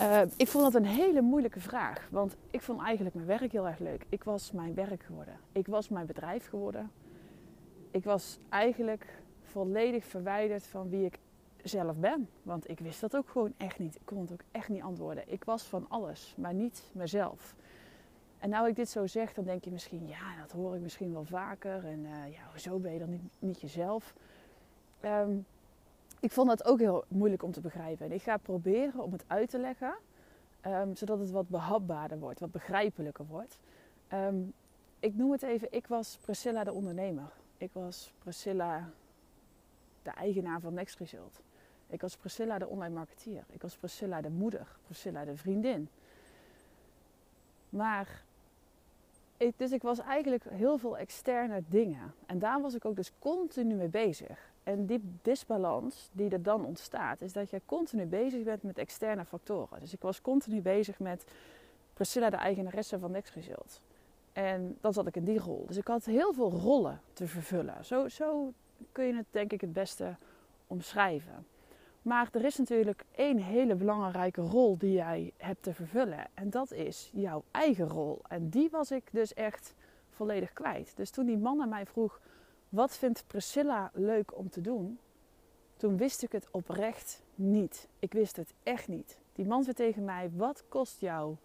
Uh, 0.00 0.20
ik 0.36 0.48
vond 0.48 0.64
dat 0.64 0.74
een 0.74 0.88
hele 0.88 1.20
moeilijke 1.20 1.60
vraag. 1.60 2.08
Want 2.10 2.36
ik 2.50 2.62
vond 2.62 2.82
eigenlijk 2.82 3.14
mijn 3.14 3.26
werk 3.26 3.52
heel 3.52 3.66
erg 3.66 3.78
leuk. 3.78 4.06
Ik 4.08 4.24
was 4.24 4.52
mijn 4.52 4.74
werk 4.74 5.02
geworden. 5.02 5.34
Ik 5.52 5.66
was 5.66 5.88
mijn 5.88 6.06
bedrijf 6.06 6.48
geworden. 6.48 6.90
Ik 7.90 8.04
was 8.04 8.38
eigenlijk 8.48 9.22
volledig 9.42 10.04
verwijderd 10.04 10.66
van 10.66 10.88
wie 10.88 11.04
ik 11.04 11.18
zelf 11.62 11.96
ben. 11.96 12.28
Want 12.42 12.70
ik 12.70 12.78
wist 12.78 13.00
dat 13.00 13.16
ook 13.16 13.28
gewoon 13.28 13.52
echt 13.56 13.78
niet. 13.78 13.94
Ik 13.94 14.04
kon 14.04 14.20
het 14.20 14.32
ook 14.32 14.42
echt 14.50 14.68
niet 14.68 14.82
antwoorden. 14.82 15.24
Ik 15.26 15.44
was 15.44 15.62
van 15.62 15.86
alles, 15.88 16.34
maar 16.36 16.54
niet 16.54 16.90
mezelf. 16.92 17.54
En 18.38 18.50
nou 18.50 18.68
ik 18.68 18.76
dit 18.76 18.88
zo 18.88 19.06
zeg, 19.06 19.34
dan 19.34 19.44
denk 19.44 19.64
je 19.64 19.70
misschien, 19.70 20.08
ja, 20.08 20.36
dat 20.40 20.50
hoor 20.50 20.74
ik 20.74 20.80
misschien 20.80 21.12
wel 21.12 21.24
vaker. 21.24 21.84
En 21.86 21.98
uh, 21.98 22.32
ja, 22.32 22.40
hoezo 22.50 22.78
ben 22.78 22.92
je 22.92 22.98
dan 22.98 23.10
niet, 23.10 23.22
niet 23.38 23.60
jezelf? 23.60 24.14
Um, 25.04 25.46
ik 26.22 26.32
vond 26.32 26.48
dat 26.48 26.64
ook 26.64 26.78
heel 26.78 27.04
moeilijk 27.08 27.42
om 27.42 27.52
te 27.52 27.60
begrijpen. 27.60 28.06
En 28.06 28.12
ik 28.12 28.22
ga 28.22 28.36
proberen 28.36 29.00
om 29.00 29.12
het 29.12 29.24
uit 29.26 29.50
te 29.50 29.58
leggen, 29.58 29.94
um, 30.66 30.96
zodat 30.96 31.18
het 31.18 31.30
wat 31.30 31.48
behapbaarder 31.48 32.18
wordt, 32.18 32.40
wat 32.40 32.50
begrijpelijker 32.50 33.26
wordt. 33.26 33.58
Um, 34.12 34.52
ik 34.98 35.14
noem 35.14 35.32
het 35.32 35.42
even, 35.42 35.72
ik 35.72 35.86
was 35.86 36.18
Priscilla 36.20 36.64
de 36.64 36.72
ondernemer. 36.72 37.32
Ik 37.56 37.70
was 37.72 38.12
Priscilla 38.18 38.90
de 40.02 40.10
eigenaar 40.10 40.60
van 40.60 40.74
Next 40.74 40.98
Result. 40.98 41.40
Ik 41.86 42.00
was 42.00 42.16
Priscilla 42.16 42.58
de 42.58 42.68
online 42.68 42.94
marketeer. 42.94 43.44
Ik 43.50 43.62
was 43.62 43.76
Priscilla 43.76 44.20
de 44.20 44.30
moeder, 44.30 44.66
Priscilla 44.84 45.24
de 45.24 45.36
vriendin. 45.36 45.88
Maar 47.68 48.22
dus 49.56 49.72
ik 49.72 49.82
was 49.82 49.98
eigenlijk 49.98 50.44
heel 50.48 50.78
veel 50.78 50.98
externe 50.98 51.62
dingen. 51.68 52.14
En 52.26 52.38
daar 52.38 52.60
was 52.60 52.74
ik 52.74 52.84
ook 52.84 52.96
dus 52.96 53.12
continu 53.18 53.74
mee 53.74 53.88
bezig. 53.88 54.51
En 54.62 54.86
die 54.86 55.02
disbalans 55.22 56.08
die 56.12 56.30
er 56.30 56.42
dan 56.42 56.64
ontstaat, 56.64 57.20
is 57.20 57.32
dat 57.32 57.50
je 57.50 57.60
continu 57.66 58.06
bezig 58.06 58.42
bent 58.42 58.62
met 58.62 58.78
externe 58.78 59.24
factoren. 59.24 59.80
Dus 59.80 59.92
ik 59.92 60.00
was 60.00 60.20
continu 60.20 60.60
bezig 60.60 60.98
met 60.98 61.24
Priscilla, 61.94 62.30
de 62.30 62.36
eigenaresse 62.36 62.98
van 62.98 63.16
Result. 63.34 63.80
En 64.32 64.76
dan 64.80 64.92
zat 64.92 65.06
ik 65.06 65.16
in 65.16 65.24
die 65.24 65.38
rol. 65.38 65.64
Dus 65.66 65.76
ik 65.76 65.86
had 65.86 66.04
heel 66.04 66.32
veel 66.32 66.50
rollen 66.50 67.00
te 67.12 67.26
vervullen. 67.26 67.84
Zo, 67.84 68.08
zo 68.08 68.52
kun 68.92 69.04
je 69.04 69.14
het 69.14 69.26
denk 69.30 69.52
ik 69.52 69.60
het 69.60 69.72
beste 69.72 70.16
omschrijven. 70.66 71.46
Maar 72.02 72.28
er 72.32 72.44
is 72.44 72.58
natuurlijk 72.58 73.04
één 73.10 73.38
hele 73.38 73.74
belangrijke 73.74 74.40
rol 74.40 74.78
die 74.78 74.92
jij 74.92 75.32
hebt 75.36 75.62
te 75.62 75.74
vervullen. 75.74 76.26
En 76.34 76.50
dat 76.50 76.72
is 76.72 77.10
jouw 77.12 77.44
eigen 77.50 77.88
rol. 77.88 78.20
En 78.28 78.48
die 78.48 78.70
was 78.70 78.90
ik 78.90 79.08
dus 79.12 79.34
echt 79.34 79.74
volledig 80.10 80.52
kwijt. 80.52 80.92
Dus 80.96 81.10
toen 81.10 81.26
die 81.26 81.38
man 81.38 81.62
aan 81.62 81.68
mij 81.68 81.86
vroeg: 81.86 82.20
wat 82.72 82.96
vindt 82.96 83.24
Priscilla 83.26 83.90
leuk 83.94 84.38
om 84.38 84.50
te 84.50 84.60
doen? 84.60 84.98
Toen 85.76 85.96
wist 85.96 86.22
ik 86.22 86.32
het 86.32 86.48
oprecht 86.50 87.22
niet. 87.34 87.88
Ik 87.98 88.12
wist 88.12 88.36
het 88.36 88.54
echt 88.62 88.88
niet. 88.88 89.18
Die 89.32 89.46
man 89.46 89.62
zei 89.62 89.74
tegen 89.74 90.04
mij: 90.04 90.30
Wat 90.36 90.64
kost 90.68 91.00
jou 91.00 91.36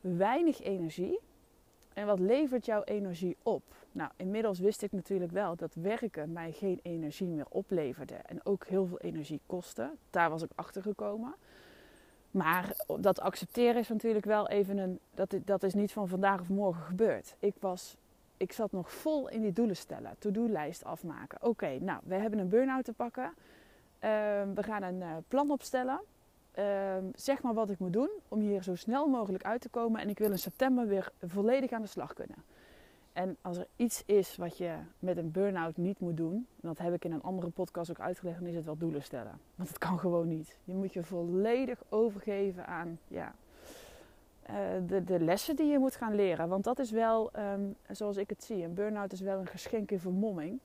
weinig 0.00 0.60
energie 0.60 1.18
en 1.92 2.06
wat 2.06 2.18
levert 2.18 2.66
jouw 2.66 2.82
energie 2.82 3.36
op? 3.42 3.62
Nou, 3.92 4.10
inmiddels 4.16 4.58
wist 4.58 4.82
ik 4.82 4.92
natuurlijk 4.92 5.32
wel 5.32 5.56
dat 5.56 5.74
werken 5.74 6.32
mij 6.32 6.52
geen 6.52 6.80
energie 6.82 7.28
meer 7.28 7.46
opleverde 7.48 8.14
en 8.14 8.44
ook 8.44 8.66
heel 8.66 8.86
veel 8.86 9.00
energie 9.00 9.40
kostte. 9.46 9.90
Daar 10.10 10.30
was 10.30 10.42
ik 10.42 10.50
achter 10.54 10.82
gekomen. 10.82 11.34
Maar 12.30 12.76
dat 13.00 13.20
accepteren 13.20 13.80
is 13.80 13.88
natuurlijk 13.88 14.24
wel 14.24 14.48
even 14.48 14.78
een. 14.78 15.00
Dat, 15.14 15.34
dat 15.44 15.62
is 15.62 15.74
niet 15.74 15.92
van 15.92 16.08
vandaag 16.08 16.40
of 16.40 16.48
morgen 16.48 16.82
gebeurd. 16.82 17.36
Ik 17.38 17.54
was 17.58 17.96
ik 18.40 18.52
zat 18.52 18.72
nog 18.72 18.92
vol 18.92 19.28
in 19.28 19.42
die 19.42 19.52
doelen 19.52 19.76
stellen, 19.76 20.14
to-do-lijst 20.18 20.84
afmaken. 20.84 21.42
Oké, 21.42 21.78
nou, 21.80 22.00
we 22.04 22.14
hebben 22.14 22.38
een 22.38 22.48
burn-out 22.48 22.84
te 22.84 22.92
pakken. 22.92 23.32
Ehm, 23.98 24.54
we 24.54 24.62
gaan 24.62 24.82
een 24.82 25.00
uh, 25.00 25.16
plan 25.28 25.50
opstellen. 25.50 26.00
Ehm, 26.52 27.04
zeg 27.14 27.42
maar 27.42 27.54
wat 27.54 27.70
ik 27.70 27.78
moet 27.78 27.92
doen 27.92 28.10
om 28.28 28.40
hier 28.40 28.62
zo 28.62 28.74
snel 28.74 29.08
mogelijk 29.08 29.44
uit 29.44 29.60
te 29.60 29.68
komen. 29.68 30.00
En 30.00 30.08
ik 30.08 30.18
wil 30.18 30.30
in 30.30 30.38
september 30.38 30.86
weer 30.86 31.12
volledig 31.26 31.70
aan 31.70 31.82
de 31.82 31.88
slag 31.88 32.12
kunnen. 32.12 32.36
En 33.12 33.36
als 33.40 33.56
er 33.56 33.66
iets 33.76 34.02
is 34.06 34.36
wat 34.36 34.58
je 34.58 34.74
met 34.98 35.16
een 35.16 35.30
burn-out 35.30 35.76
niet 35.76 36.00
moet 36.00 36.16
doen, 36.16 36.34
en 36.34 36.68
dat 36.68 36.78
heb 36.78 36.94
ik 36.94 37.04
in 37.04 37.12
een 37.12 37.22
andere 37.22 37.50
podcast 37.50 37.90
ook 37.90 38.00
uitgelegd, 38.00 38.38
dan 38.38 38.48
is 38.48 38.54
het 38.54 38.64
wel 38.64 38.76
doelen 38.76 39.02
stellen. 39.02 39.38
Want 39.54 39.68
het 39.68 39.78
kan 39.78 39.98
gewoon 39.98 40.28
niet. 40.28 40.56
Je 40.64 40.74
moet 40.74 40.92
je 40.92 41.02
volledig 41.02 41.82
overgeven 41.88 42.66
aan 42.66 42.98
ja, 43.08 43.34
de, 44.86 45.04
de, 45.04 45.20
lessen 45.20 45.56
die 45.56 45.66
je 45.66 45.78
moet 45.78 45.96
gaan 45.96 46.14
leren. 46.14 46.48
Want 46.48 46.64
dat 46.64 46.78
is 46.78 46.90
wel, 46.90 47.30
um, 47.38 47.76
zoals 47.90 48.16
ik 48.16 48.28
het 48.28 48.44
zie, 48.44 48.64
een 48.64 48.74
burn-out 48.74 49.12
is 49.12 49.20
wel 49.20 49.38
een 49.38 49.46
geschenk 49.46 49.90
in 49.90 50.00
vermomming. 50.00 50.58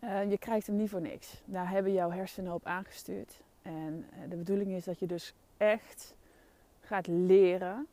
Uh, 0.00 0.30
je 0.30 0.38
krijgt 0.38 0.66
hem 0.66 0.76
niet 0.76 0.90
voor 0.90 1.00
niks. 1.00 1.42
Daar 1.44 1.70
hebben 1.70 1.92
jouw 1.92 2.10
hersenen 2.10 2.52
op 2.52 2.66
aangestuurd. 2.66 3.40
En 3.62 4.06
uh, 4.12 4.30
de 4.30 4.36
bedoeling 4.36 4.70
is 4.70 4.84
dat 4.84 4.98
je 4.98 5.06
dus 5.06 5.34
echt 5.56 6.14
gaat 6.80 7.06
leren 7.06 7.86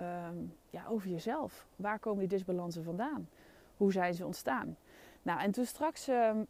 um, 0.00 0.54
ja, 0.70 0.84
over 0.88 1.10
jezelf. 1.10 1.66
Waar 1.76 1.98
komen 1.98 2.18
die 2.18 2.28
disbalansen 2.28 2.84
vandaan? 2.84 3.28
Hoe 3.76 3.92
zijn 3.92 4.14
ze 4.14 4.26
ontstaan? 4.26 4.76
Nou, 5.22 5.40
en 5.40 5.50
toen 5.50 5.64
straks, 5.64 6.08
um, 6.08 6.46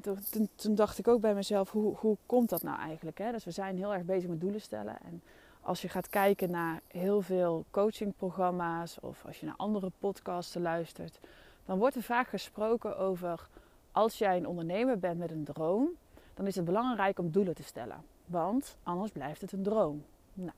toen, 0.00 0.48
toen, 0.54 0.74
dacht 0.74 0.98
ik 0.98 1.08
ook 1.08 1.20
bij 1.20 1.34
mezelf, 1.34 1.70
hoe, 1.70 1.96
hoe 1.96 2.16
komt 2.26 2.48
dat 2.48 2.62
nou 2.62 2.78
eigenlijk? 2.78 3.18
Hè? 3.18 3.32
Dus 3.32 3.44
we 3.44 3.50
zijn 3.50 3.76
heel 3.76 3.94
erg 3.94 4.04
bezig 4.04 4.28
met 4.28 4.40
doelen 4.40 4.60
stellen. 4.60 4.96
En 5.04 5.22
als 5.68 5.82
je 5.82 5.88
gaat 5.88 6.08
kijken 6.08 6.50
naar 6.50 6.80
heel 6.86 7.20
veel 7.20 7.64
coachingprogramma's 7.70 8.98
of 9.00 9.24
als 9.26 9.40
je 9.40 9.46
naar 9.46 9.54
andere 9.56 9.92
podcasten 9.98 10.62
luistert, 10.62 11.20
dan 11.64 11.78
wordt 11.78 11.96
er 11.96 12.02
vaak 12.02 12.28
gesproken 12.28 12.98
over 12.98 13.48
als 13.92 14.18
jij 14.18 14.36
een 14.36 14.46
ondernemer 14.46 14.98
bent 14.98 15.18
met 15.18 15.30
een 15.30 15.44
droom, 15.44 15.88
dan 16.34 16.46
is 16.46 16.54
het 16.54 16.64
belangrijk 16.64 17.18
om 17.18 17.30
doelen 17.30 17.54
te 17.54 17.62
stellen. 17.62 18.04
Want 18.26 18.76
anders 18.82 19.12
blijft 19.12 19.40
het 19.40 19.52
een 19.52 19.62
droom. 19.62 20.04
Nou, 20.34 20.56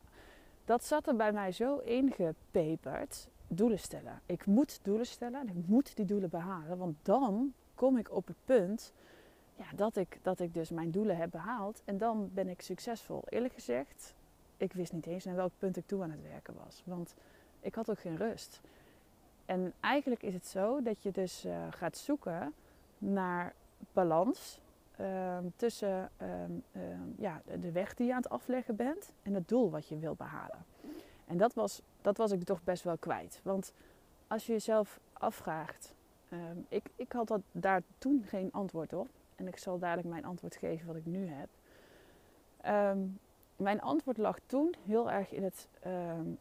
dat 0.64 0.84
zat 0.84 1.06
er 1.06 1.16
bij 1.16 1.32
mij 1.32 1.52
zo 1.52 1.76
ingepeperd. 1.78 3.28
Doelen 3.48 3.78
stellen. 3.78 4.20
Ik 4.26 4.46
moet 4.46 4.78
doelen 4.82 5.06
stellen 5.06 5.40
en 5.40 5.48
ik 5.48 5.66
moet 5.66 5.96
die 5.96 6.04
doelen 6.04 6.30
behalen. 6.30 6.78
Want 6.78 6.96
dan 7.02 7.52
kom 7.74 7.96
ik 7.96 8.12
op 8.12 8.26
het 8.26 8.36
punt 8.44 8.92
ja, 9.54 9.64
dat, 9.74 9.96
ik, 9.96 10.18
dat 10.22 10.40
ik 10.40 10.54
dus 10.54 10.70
mijn 10.70 10.90
doelen 10.90 11.16
heb 11.16 11.30
behaald. 11.30 11.82
En 11.84 11.98
dan 11.98 12.30
ben 12.32 12.48
ik 12.48 12.60
succesvol. 12.60 13.22
Eerlijk 13.28 13.54
gezegd, 13.54 14.14
ik 14.60 14.72
wist 14.72 14.92
niet 14.92 15.06
eens 15.06 15.24
naar 15.24 15.34
welk 15.36 15.52
punt 15.58 15.76
ik 15.76 15.86
toe 15.86 16.02
aan 16.02 16.10
het 16.10 16.22
werken 16.22 16.54
was. 16.64 16.82
Want 16.84 17.14
ik 17.60 17.74
had 17.74 17.90
ook 17.90 17.98
geen 17.98 18.16
rust. 18.16 18.60
En 19.44 19.72
eigenlijk 19.80 20.22
is 20.22 20.34
het 20.34 20.46
zo 20.46 20.82
dat 20.82 21.02
je 21.02 21.10
dus 21.10 21.44
uh, 21.44 21.66
gaat 21.70 21.96
zoeken 21.96 22.54
naar 22.98 23.54
balans 23.92 24.60
uh, 25.00 25.38
tussen 25.56 26.10
uh, 26.22 26.28
ja, 27.18 27.42
de 27.60 27.72
weg 27.72 27.94
die 27.94 28.06
je 28.06 28.12
aan 28.12 28.22
het 28.22 28.30
afleggen 28.30 28.76
bent 28.76 29.12
en 29.22 29.34
het 29.34 29.48
doel 29.48 29.70
wat 29.70 29.88
je 29.88 29.98
wilt 29.98 30.16
behalen. 30.16 30.64
En 31.26 31.36
dat 31.36 31.54
was, 31.54 31.82
dat 32.00 32.16
was 32.16 32.30
ik 32.30 32.44
toch 32.44 32.64
best 32.64 32.82
wel 32.82 32.96
kwijt. 32.98 33.40
Want 33.42 33.72
als 34.26 34.46
je 34.46 34.52
jezelf 34.52 35.00
afvraagt, 35.12 35.94
ehm, 36.28 36.58
ik, 36.68 36.84
ik 36.96 37.12
had 37.12 37.28
dat, 37.28 37.40
daar 37.52 37.82
toen 37.98 38.24
geen 38.26 38.52
antwoord 38.52 38.92
op. 38.92 39.08
En 39.36 39.48
ik 39.48 39.56
zal 39.56 39.78
dadelijk 39.78 40.08
mijn 40.08 40.24
antwoord 40.24 40.56
geven 40.56 40.86
wat 40.86 40.96
ik 40.96 41.06
nu 41.06 41.26
heb. 41.26 41.48
Ehm, 42.60 42.98
mijn 43.60 43.80
antwoord 43.80 44.18
lag 44.18 44.38
toen 44.46 44.74
heel 44.86 45.10
erg 45.10 45.32
in 45.32 45.42
het, 45.42 45.68
uh, 45.86 45.92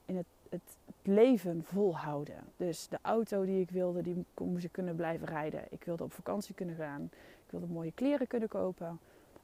in 0.05 0.17
het, 0.17 0.25
het, 0.49 0.61
leven 1.01 1.63
volhouden. 1.63 2.43
Dus 2.57 2.87
de 2.87 2.99
auto 3.01 3.45
die 3.45 3.61
ik 3.61 3.69
wilde, 3.69 4.01
die 4.01 4.25
moest 4.37 4.63
ik 4.63 4.71
kunnen 4.71 4.95
blijven 4.95 5.27
rijden. 5.27 5.63
Ik 5.69 5.83
wilde 5.83 6.03
op 6.03 6.13
vakantie 6.13 6.55
kunnen 6.55 6.75
gaan. 6.75 7.09
Ik 7.45 7.51
wilde 7.51 7.65
mooie 7.65 7.91
kleren 7.91 8.27
kunnen 8.27 8.49
kopen. 8.49 8.99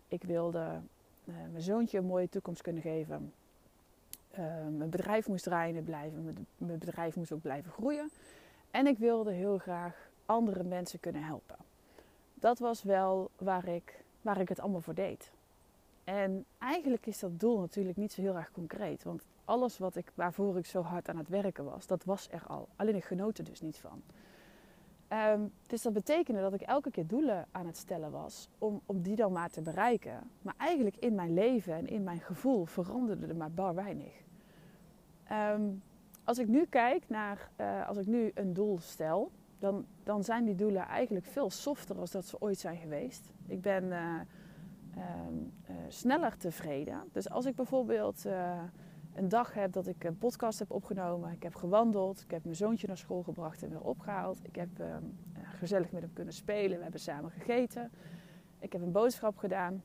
Ik 0.07 0.23
wilde 0.23 0.80
uh, 1.26 1.36
mijn 1.51 1.63
zoontje 1.63 1.97
een 1.97 2.05
mooie 2.05 2.30
toekomst 2.30 2.61
kunnen 2.61 2.82
geven. 2.82 3.34
Uh, 4.32 4.38
mijn 4.78 4.89
bedrijf 4.89 5.28
moest 5.28 5.43
draaien 5.43 5.84
blijven. 5.84 6.47
Mijn 6.57 6.80
bedrijf 6.80 7.15
moest 7.15 7.32
ook 7.32 7.41
blijven 7.41 7.71
groeien. 7.71 8.09
En 8.71 8.88
ik 8.88 8.97
wilde 8.97 9.32
heel 9.32 9.57
graag 9.57 10.09
andere 10.26 10.63
mensen 10.63 10.99
kunnen 10.99 11.23
helpen. 11.23 11.55
Dat 12.34 12.59
was 12.59 12.84
wel 12.84 13.30
waar 13.38 13.67
ik, 13.67 14.03
waar 14.21 14.39
ik 14.39 14.49
het 14.49 14.59
allemaal 14.59 14.82
voor 14.82 14.93
deed. 14.95 15.32
En 16.05 16.45
eigenlijk 16.57 17.05
is 17.05 17.19
dat 17.19 17.39
doel 17.39 17.59
natuurlijk 17.59 17.97
niet 17.97 18.11
zo 18.11 18.21
heel 18.21 18.35
erg 18.35 18.51
concreet. 18.51 19.03
Want 19.03 19.25
alles 19.45 19.77
wat 19.77 19.95
ik, 19.95 20.11
waarvoor 20.15 20.57
ik 20.57 20.65
zo 20.65 20.81
hard 20.81 21.09
aan 21.09 21.17
het 21.17 21.29
werken 21.29 21.65
was, 21.65 21.87
dat 21.87 22.03
was 22.03 22.27
er 22.31 22.43
al. 22.47 22.67
Alleen 22.75 22.95
ik 22.95 23.03
genoot 23.03 23.37
er 23.37 23.43
dus 23.43 23.61
niet 23.61 23.77
van. 23.77 24.01
Um, 25.09 25.51
dus 25.67 25.81
dat 25.81 25.93
betekende 25.93 26.41
dat 26.41 26.53
ik 26.53 26.61
elke 26.61 26.91
keer 26.91 27.07
doelen 27.07 27.47
aan 27.51 27.65
het 27.65 27.77
stellen 27.77 28.11
was 28.11 28.49
om, 28.57 28.81
om 28.85 29.01
die 29.01 29.15
dan 29.15 29.31
maar 29.31 29.49
te 29.49 29.61
bereiken. 29.61 30.29
Maar 30.41 30.53
eigenlijk 30.57 30.95
in 30.97 31.15
mijn 31.15 31.33
leven 31.33 31.73
en 31.73 31.87
in 31.87 32.03
mijn 32.03 32.19
gevoel 32.19 32.65
veranderde 32.65 33.27
er 33.27 33.35
maar 33.35 33.51
bar 33.51 33.75
weinig. 33.75 34.13
Um, 35.32 35.83
als 36.23 36.37
ik 36.37 36.47
nu 36.47 36.65
kijk 36.65 37.09
naar, 37.09 37.49
uh, 37.57 37.87
als 37.87 37.97
ik 37.97 38.05
nu 38.05 38.32
een 38.33 38.53
doel 38.53 38.79
stel, 38.79 39.32
dan, 39.59 39.86
dan 40.03 40.23
zijn 40.23 40.45
die 40.45 40.55
doelen 40.55 40.82
eigenlijk 40.82 41.25
veel 41.25 41.49
softer 41.49 41.99
als 41.99 42.11
dat 42.11 42.25
ze 42.25 42.41
ooit 42.41 42.57
zijn 42.57 42.77
geweest. 42.77 43.32
Ik 43.47 43.61
ben... 43.61 43.83
Uh, 43.83 44.19
um, 44.97 45.54
uh, 45.70 45.76
sneller 45.88 46.38
tevreden. 46.38 47.04
Dus 47.12 47.30
als 47.30 47.46
ik 47.46 47.55
bijvoorbeeld 47.55 48.26
uh, 48.26 48.62
een 49.16 49.30
dag 49.30 49.54
heb 49.54 49.72
dat 49.72 49.88
ik 49.88 50.04
een 50.04 50.17
podcast 50.17 50.59
heb 50.59 50.72
opgenomen, 50.72 51.32
ik 51.32 51.43
heb 51.43 51.55
gewandeld, 51.55 52.22
ik 52.22 52.32
heb 52.32 52.43
mijn 52.43 52.55
zoontje 52.55 52.88
naar 52.88 52.97
school 52.97 53.24
gebracht 53.24 53.63
en 53.63 53.70
weer 53.70 53.82
opgehaald, 53.82 54.39
ik 54.42 54.55
heb 54.55 54.80
um, 54.80 55.17
gezellig 55.43 55.92
met 55.92 56.01
hem 56.01 56.13
kunnen 56.13 56.34
spelen, 56.34 56.78
we 56.78 56.84
hebben 56.84 57.01
samen 57.01 57.32
gegeten, 57.32 57.92
ik 58.59 58.74
heb 58.74 58.82
een 58.82 58.92
boodschap 58.92 59.38
gedaan, 59.38 59.84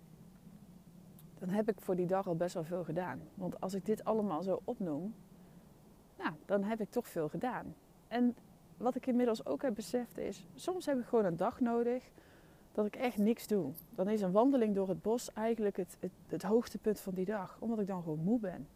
dan 1.39 1.49
heb 1.49 1.69
ik 1.69 1.81
voor 1.81 1.97
die 1.97 2.07
dag 2.07 2.27
al 2.27 2.37
best 2.37 2.55
wel 2.55 2.65
veel 2.65 2.85
gedaan. 2.85 3.21
Want 3.35 3.61
als 3.61 3.75
ik 3.75 3.87
dit 3.87 4.05
allemaal 4.05 4.43
zo 4.43 4.61
opnoem, 4.65 5.15
nou, 6.19 6.33
dan 6.45 6.63
heb 6.63 6.81
ik 6.81 6.91
toch 6.91 7.09
veel 7.09 7.29
gedaan. 7.29 7.75
En 8.09 8.37
wat 8.77 8.95
ik 8.95 9.07
inmiddels 9.07 9.47
ook 9.47 9.63
heb 9.63 9.75
beseft 9.75 10.19
is, 10.19 10.47
soms 10.55 10.87
heb 10.87 10.99
ik 10.99 11.05
gewoon 11.05 11.25
een 11.25 11.37
dag 11.37 11.61
nodig 11.61 12.11
dat 12.83 12.95
ik 12.95 13.01
echt 13.01 13.19
niks 13.19 13.47
doe. 13.47 13.73
Dan 13.95 14.09
is 14.09 14.21
een 14.21 14.33
wandeling 14.33 14.75
door 14.75 14.89
het 14.89 15.03
bos 15.03 15.33
eigenlijk 15.33 15.77
het, 15.77 15.99
het, 16.29 16.43
hoogtepunt 16.43 17.01
van 17.01 17.15
die 17.15 17.25
dag. 17.25 17.57
Omdat 17.61 17.81
ik 17.81 17.87
dan 17.87 18.03
gewoon 18.03 18.25
moe 18.25 18.41
ben. 18.41 18.69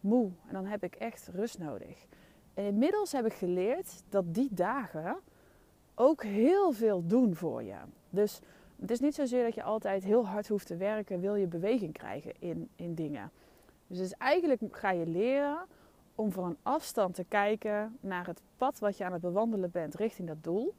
Moe. 0.00 0.30
En 0.46 0.52
dan 0.52 0.66
heb 0.66 0.82
ik 0.82 0.94
echt 0.94 1.28
rust 1.32 1.58
nodig. 1.58 2.06
En 2.54 2.64
inmiddels 2.64 3.12
heb 3.12 3.26
ik 3.26 3.32
geleerd 3.32 4.02
dat 4.08 4.34
die 4.34 4.48
dagen 4.52 5.16
ook 5.94 6.22
heel 6.22 6.72
veel 6.72 7.06
doen 7.06 7.34
voor 7.34 7.62
je. 7.62 7.76
Dus 8.10 8.40
het 8.80 8.90
is 8.90 9.00
niet 9.00 9.14
zozeer 9.14 9.44
dat 9.44 9.54
je 9.54 9.62
altijd 9.62 10.04
heel 10.04 10.26
hard 10.26 10.48
hoeft 10.48 10.66
te 10.66 10.76
werken, 10.76 11.20
wil 11.20 11.34
je 11.34 11.46
beweging 11.46 11.92
krijgen 11.92 12.32
in, 12.38 12.68
in 12.76 12.94
dingen. 12.94 13.30
Dus, 13.86 13.98
dus 13.98 14.12
eigenlijk 14.12 14.60
ga 14.70 14.90
je 14.90 15.06
leren 15.06 15.66
om 16.14 16.32
van 16.32 16.56
afstand 16.62 17.14
te 17.14 17.24
kijken 17.24 17.96
naar 18.00 18.26
het 18.26 18.42
pad 18.56 18.78
wat 18.78 18.96
je 18.96 19.04
aan 19.04 19.12
het 19.12 19.20
bewandelen 19.20 19.70
bent 19.70 19.94
richting 19.94 20.28
dat 20.28 20.44
doel. 20.44 20.74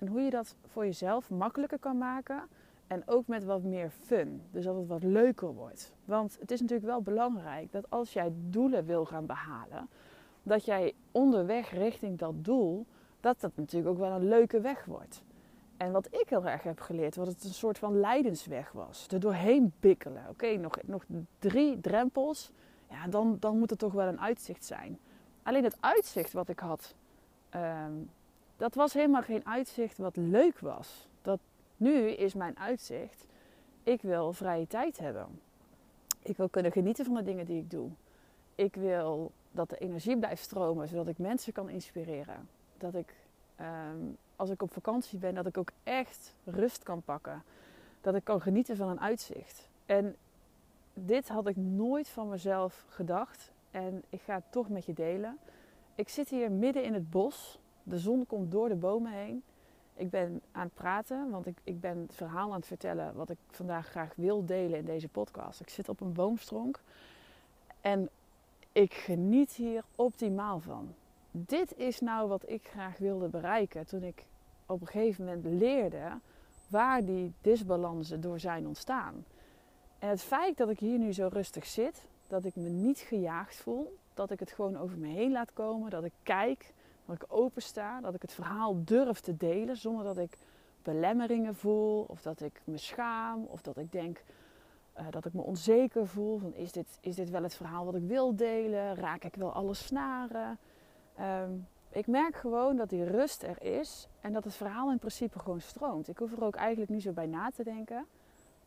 En 0.00 0.06
hoe 0.06 0.20
je 0.20 0.30
dat 0.30 0.54
voor 0.66 0.84
jezelf 0.84 1.30
makkelijker 1.30 1.78
kan 1.78 1.98
maken. 1.98 2.42
En 2.86 3.02
ook 3.06 3.26
met 3.26 3.44
wat 3.44 3.62
meer 3.62 3.90
fun. 3.90 4.42
Dus 4.50 4.64
dat 4.64 4.76
het 4.76 4.86
wat 4.86 5.02
leuker 5.02 5.54
wordt. 5.54 5.92
Want 6.04 6.36
het 6.40 6.50
is 6.50 6.60
natuurlijk 6.60 6.88
wel 6.88 7.02
belangrijk 7.02 7.72
dat 7.72 7.90
als 7.90 8.12
jij 8.12 8.32
doelen 8.48 8.84
wil 8.84 9.04
gaan 9.04 9.26
behalen, 9.26 9.88
dat 10.42 10.64
jij 10.64 10.92
onderweg 11.10 11.70
richting 11.70 12.18
dat 12.18 12.44
doel, 12.44 12.86
dat 13.20 13.40
dat 13.40 13.52
natuurlijk 13.54 13.90
ook 13.90 13.98
wel 13.98 14.10
een 14.10 14.28
leuke 14.28 14.60
weg 14.60 14.84
wordt. 14.84 15.22
En 15.76 15.92
wat 15.92 16.06
ik 16.06 16.28
heel 16.28 16.46
erg 16.46 16.62
heb 16.62 16.80
geleerd, 16.80 17.16
wat 17.16 17.26
het 17.26 17.44
een 17.44 17.54
soort 17.54 17.78
van 17.78 18.00
leidensweg 18.00 18.72
was. 18.72 19.06
Er 19.08 19.20
doorheen 19.20 19.72
bikkelen. 19.80 20.22
Oké, 20.28 20.56
nog, 20.56 20.76
nog 20.84 21.04
drie 21.38 21.80
drempels. 21.80 22.50
Ja, 22.90 23.06
dan, 23.06 23.36
dan 23.40 23.58
moet 23.58 23.70
er 23.70 23.76
toch 23.76 23.92
wel 23.92 24.06
een 24.06 24.20
uitzicht 24.20 24.64
zijn. 24.64 24.98
Alleen 25.42 25.64
het 25.64 25.76
uitzicht 25.80 26.32
wat 26.32 26.48
ik 26.48 26.58
had, 26.58 26.94
ehm, 27.50 27.92
dat 28.60 28.74
was 28.74 28.92
helemaal 28.92 29.22
geen 29.22 29.46
uitzicht 29.46 29.98
wat 29.98 30.16
leuk 30.16 30.58
was. 30.58 31.08
Dat, 31.22 31.40
nu 31.76 32.10
is 32.10 32.34
mijn 32.34 32.58
uitzicht, 32.58 33.26
ik 33.82 34.02
wil 34.02 34.32
vrije 34.32 34.66
tijd 34.66 34.98
hebben. 34.98 35.40
Ik 36.22 36.36
wil 36.36 36.48
kunnen 36.48 36.72
genieten 36.72 37.04
van 37.04 37.14
de 37.14 37.22
dingen 37.22 37.44
die 37.44 37.58
ik 37.58 37.70
doe. 37.70 37.88
Ik 38.54 38.74
wil 38.74 39.32
dat 39.50 39.70
de 39.70 39.78
energie 39.78 40.18
blijft 40.18 40.42
stromen, 40.42 40.88
zodat 40.88 41.08
ik 41.08 41.18
mensen 41.18 41.52
kan 41.52 41.68
inspireren. 41.68 42.48
Dat 42.78 42.94
ik, 42.94 43.14
ehm, 43.56 43.98
als 44.36 44.50
ik 44.50 44.62
op 44.62 44.72
vakantie 44.72 45.18
ben, 45.18 45.34
dat 45.34 45.46
ik 45.46 45.58
ook 45.58 45.70
echt 45.82 46.34
rust 46.44 46.82
kan 46.82 47.02
pakken. 47.02 47.42
Dat 48.00 48.14
ik 48.14 48.24
kan 48.24 48.40
genieten 48.40 48.76
van 48.76 48.88
een 48.88 49.00
uitzicht. 49.00 49.68
En 49.86 50.16
dit 50.94 51.28
had 51.28 51.46
ik 51.46 51.56
nooit 51.56 52.08
van 52.08 52.28
mezelf 52.28 52.84
gedacht. 52.88 53.52
En 53.70 54.02
ik 54.08 54.20
ga 54.20 54.34
het 54.34 54.52
toch 54.52 54.68
met 54.68 54.84
je 54.84 54.92
delen. 54.92 55.38
Ik 55.94 56.08
zit 56.08 56.28
hier 56.28 56.50
midden 56.50 56.84
in 56.84 56.94
het 56.94 57.10
bos. 57.10 57.58
De 57.90 57.98
zon 57.98 58.26
komt 58.26 58.50
door 58.50 58.68
de 58.68 58.74
bomen 58.74 59.12
heen. 59.12 59.42
Ik 59.94 60.10
ben 60.10 60.42
aan 60.52 60.64
het 60.64 60.74
praten, 60.74 61.30
want 61.30 61.46
ik, 61.46 61.58
ik 61.64 61.80
ben 61.80 61.98
het 61.98 62.14
verhaal 62.14 62.50
aan 62.50 62.56
het 62.56 62.66
vertellen 62.66 63.14
wat 63.14 63.30
ik 63.30 63.38
vandaag 63.50 63.86
graag 63.86 64.12
wil 64.16 64.44
delen 64.44 64.78
in 64.78 64.84
deze 64.84 65.08
podcast. 65.08 65.60
Ik 65.60 65.68
zit 65.68 65.88
op 65.88 66.00
een 66.00 66.12
boomstronk 66.12 66.80
en 67.80 68.08
ik 68.72 68.94
geniet 68.94 69.52
hier 69.52 69.84
optimaal 69.96 70.60
van. 70.60 70.94
Dit 71.30 71.76
is 71.76 72.00
nou 72.00 72.28
wat 72.28 72.48
ik 72.48 72.68
graag 72.68 72.98
wilde 72.98 73.28
bereiken 73.28 73.86
toen 73.86 74.02
ik 74.02 74.24
op 74.66 74.80
een 74.80 74.86
gegeven 74.86 75.24
moment 75.24 75.44
leerde 75.44 76.18
waar 76.68 77.04
die 77.04 77.32
disbalansen 77.40 78.20
door 78.20 78.40
zijn 78.40 78.66
ontstaan. 78.66 79.24
En 79.98 80.08
het 80.08 80.22
feit 80.22 80.56
dat 80.56 80.68
ik 80.68 80.78
hier 80.78 80.98
nu 80.98 81.12
zo 81.12 81.28
rustig 81.32 81.66
zit, 81.66 82.02
dat 82.28 82.44
ik 82.44 82.56
me 82.56 82.68
niet 82.68 82.98
gejaagd 82.98 83.56
voel, 83.56 83.96
dat 84.14 84.30
ik 84.30 84.40
het 84.40 84.50
gewoon 84.50 84.76
over 84.76 84.98
me 84.98 85.06
heen 85.06 85.32
laat 85.32 85.52
komen, 85.52 85.90
dat 85.90 86.04
ik 86.04 86.12
kijk, 86.22 86.72
dat 87.10 87.22
ik 87.22 87.36
opensta, 87.36 88.00
dat 88.00 88.14
ik 88.14 88.22
het 88.22 88.32
verhaal 88.32 88.84
durf 88.84 89.20
te 89.20 89.36
delen 89.36 89.76
zonder 89.76 90.04
dat 90.04 90.18
ik 90.18 90.38
belemmeringen 90.82 91.54
voel 91.54 92.04
of 92.08 92.22
dat 92.22 92.40
ik 92.40 92.60
me 92.64 92.76
schaam 92.76 93.44
of 93.44 93.62
dat 93.62 93.76
ik 93.76 93.92
denk 93.92 94.22
uh, 94.98 95.06
dat 95.10 95.24
ik 95.24 95.32
me 95.32 95.42
onzeker 95.42 96.06
voel 96.06 96.38
van 96.38 96.54
is 96.54 96.72
dit, 96.72 96.98
is 97.00 97.14
dit 97.14 97.30
wel 97.30 97.42
het 97.42 97.54
verhaal 97.54 97.84
wat 97.84 97.94
ik 97.94 98.02
wil 98.02 98.36
delen, 98.36 98.94
raak 98.94 99.24
ik 99.24 99.34
wel 99.34 99.52
alle 99.52 99.74
snaren. 99.74 100.58
Um, 101.20 101.66
ik 101.88 102.06
merk 102.06 102.36
gewoon 102.36 102.76
dat 102.76 102.88
die 102.88 103.04
rust 103.04 103.42
er 103.42 103.62
is 103.62 104.08
en 104.20 104.32
dat 104.32 104.44
het 104.44 104.54
verhaal 104.54 104.90
in 104.90 104.98
principe 104.98 105.38
gewoon 105.38 105.60
stroomt. 105.60 106.08
Ik 106.08 106.18
hoef 106.18 106.32
er 106.32 106.44
ook 106.44 106.56
eigenlijk 106.56 106.90
niet 106.90 107.02
zo 107.02 107.12
bij 107.12 107.26
na 107.26 107.50
te 107.50 107.64
denken. 107.64 108.06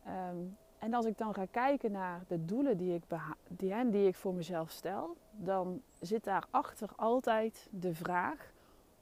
Um, 0.06 0.56
en 0.84 0.94
als 0.94 1.06
ik 1.06 1.18
dan 1.18 1.34
ga 1.34 1.44
kijken 1.50 1.92
naar 1.92 2.22
de 2.28 2.44
doelen 2.44 2.76
die 2.76 2.94
ik, 2.94 3.02
die, 3.48 3.90
die 3.90 4.06
ik 4.06 4.14
voor 4.14 4.34
mezelf 4.34 4.70
stel, 4.70 5.16
dan 5.30 5.82
zit 6.00 6.24
daarachter 6.24 6.88
altijd 6.96 7.68
de 7.70 7.94
vraag: 7.94 8.52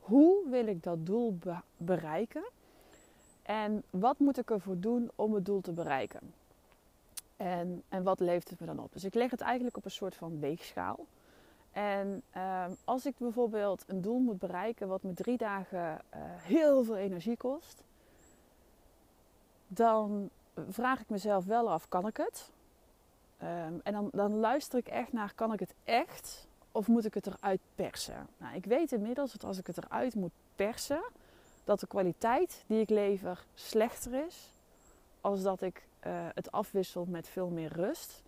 hoe 0.00 0.48
wil 0.50 0.66
ik 0.66 0.82
dat 0.82 1.06
doel 1.06 1.36
be 1.36 1.56
bereiken? 1.76 2.44
En 3.42 3.82
wat 3.90 4.18
moet 4.18 4.38
ik 4.38 4.50
ervoor 4.50 4.78
doen 4.78 5.10
om 5.14 5.34
het 5.34 5.44
doel 5.44 5.60
te 5.60 5.72
bereiken? 5.72 6.34
En, 7.36 7.82
en 7.88 8.02
wat 8.02 8.20
levert 8.20 8.50
het 8.50 8.60
me 8.60 8.66
dan 8.66 8.78
op? 8.78 8.92
Dus 8.92 9.04
ik 9.04 9.14
leg 9.14 9.30
het 9.30 9.40
eigenlijk 9.40 9.76
op 9.76 9.84
een 9.84 9.90
soort 9.90 10.14
van 10.14 10.40
weegschaal. 10.40 11.06
En 11.72 12.22
uh, 12.36 12.64
als 12.84 13.06
ik 13.06 13.14
bijvoorbeeld 13.18 13.84
een 13.86 14.00
doel 14.00 14.18
moet 14.18 14.38
bereiken 14.38 14.88
wat 14.88 15.02
me 15.02 15.14
drie 15.14 15.36
dagen 15.36 16.00
uh, 16.14 16.20
heel 16.22 16.84
veel 16.84 16.96
energie 16.96 17.36
kost, 17.36 17.82
dan 19.66 20.30
vraag 20.68 21.00
ik 21.00 21.08
mezelf 21.08 21.44
wel 21.44 21.70
af, 21.70 21.88
kan 21.88 22.06
ik 22.06 22.16
het? 22.16 22.50
Um, 23.42 23.80
en 23.82 23.92
dan, 23.92 24.08
dan 24.12 24.34
luister 24.34 24.78
ik 24.78 24.88
echt 24.88 25.12
naar, 25.12 25.32
kan 25.34 25.52
ik 25.52 25.60
het 25.60 25.74
echt? 25.84 26.46
Of 26.72 26.88
moet 26.88 27.04
ik 27.04 27.14
het 27.14 27.26
eruit 27.26 27.60
persen? 27.74 28.26
Nou, 28.36 28.54
ik 28.54 28.64
weet 28.64 28.92
inmiddels 28.92 29.32
dat 29.32 29.44
als 29.44 29.58
ik 29.58 29.66
het 29.66 29.76
eruit 29.76 30.14
moet 30.14 30.32
persen, 30.56 31.02
dat 31.64 31.80
de 31.80 31.86
kwaliteit 31.86 32.64
die 32.66 32.80
ik 32.80 32.90
lever 32.90 33.44
slechter 33.54 34.26
is. 34.26 34.52
Als 35.20 35.42
dat 35.42 35.62
ik 35.62 35.86
uh, 36.06 36.12
het 36.34 36.52
afwissel 36.52 37.04
met 37.08 37.28
veel 37.28 37.48
meer 37.48 37.72
rust. 37.72 38.22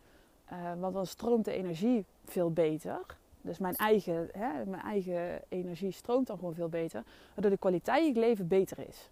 Uh, 0.52 0.72
want 0.80 0.94
dan 0.94 1.06
stroomt 1.06 1.44
de 1.44 1.52
energie 1.52 2.04
veel 2.24 2.50
beter. 2.50 3.00
Dus 3.40 3.58
mijn 3.58 3.76
eigen, 3.76 4.28
hè, 4.32 4.64
mijn 4.64 4.82
eigen 4.82 5.42
energie 5.48 5.90
stroomt 5.90 6.26
dan 6.26 6.38
gewoon 6.38 6.54
veel 6.54 6.68
beter. 6.68 7.04
Waardoor 7.34 7.50
de 7.50 7.58
kwaliteit 7.58 8.00
die 8.00 8.10
ik 8.10 8.16
lever 8.16 8.46
beter 8.46 8.88
is. 8.88 9.10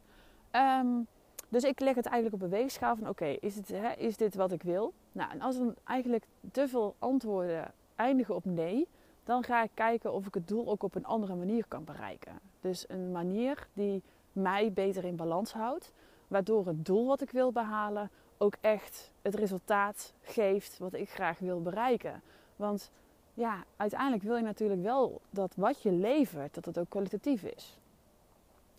Um, 0.52 1.06
dus 1.52 1.64
ik 1.64 1.80
leg 1.80 1.94
het 1.94 2.06
eigenlijk 2.06 2.42
op 2.42 2.50
een 2.50 2.58
weegschaal 2.58 2.96
van 2.96 3.08
oké, 3.08 3.24
is, 3.24 3.56
is 3.96 4.16
dit 4.16 4.34
wat 4.34 4.52
ik 4.52 4.62
wil? 4.62 4.92
Nou, 5.12 5.30
en 5.30 5.40
als 5.40 5.56
dan 5.56 5.74
eigenlijk 5.84 6.24
te 6.52 6.68
veel 6.68 6.94
antwoorden 6.98 7.72
eindigen 7.96 8.34
op 8.34 8.44
nee, 8.44 8.88
dan 9.24 9.42
ga 9.42 9.62
ik 9.62 9.70
kijken 9.74 10.12
of 10.12 10.26
ik 10.26 10.34
het 10.34 10.48
doel 10.48 10.68
ook 10.68 10.82
op 10.82 10.94
een 10.94 11.04
andere 11.04 11.34
manier 11.34 11.64
kan 11.68 11.84
bereiken. 11.84 12.32
Dus 12.60 12.84
een 12.88 13.12
manier 13.12 13.66
die 13.72 14.02
mij 14.32 14.72
beter 14.72 15.04
in 15.04 15.16
balans 15.16 15.52
houdt, 15.52 15.92
waardoor 16.28 16.66
het 16.66 16.86
doel 16.86 17.06
wat 17.06 17.20
ik 17.20 17.30
wil 17.30 17.52
behalen 17.52 18.10
ook 18.38 18.54
echt 18.60 19.10
het 19.22 19.34
resultaat 19.34 20.12
geeft 20.22 20.78
wat 20.78 20.92
ik 20.92 21.10
graag 21.10 21.38
wil 21.38 21.62
bereiken. 21.62 22.22
Want 22.56 22.90
ja, 23.34 23.64
uiteindelijk 23.76 24.22
wil 24.22 24.36
je 24.36 24.42
natuurlijk 24.42 24.82
wel 24.82 25.20
dat 25.30 25.52
wat 25.56 25.82
je 25.82 25.92
levert, 25.92 26.54
dat 26.54 26.64
het 26.64 26.78
ook 26.78 26.88
kwalitatief 26.88 27.42
is. 27.42 27.76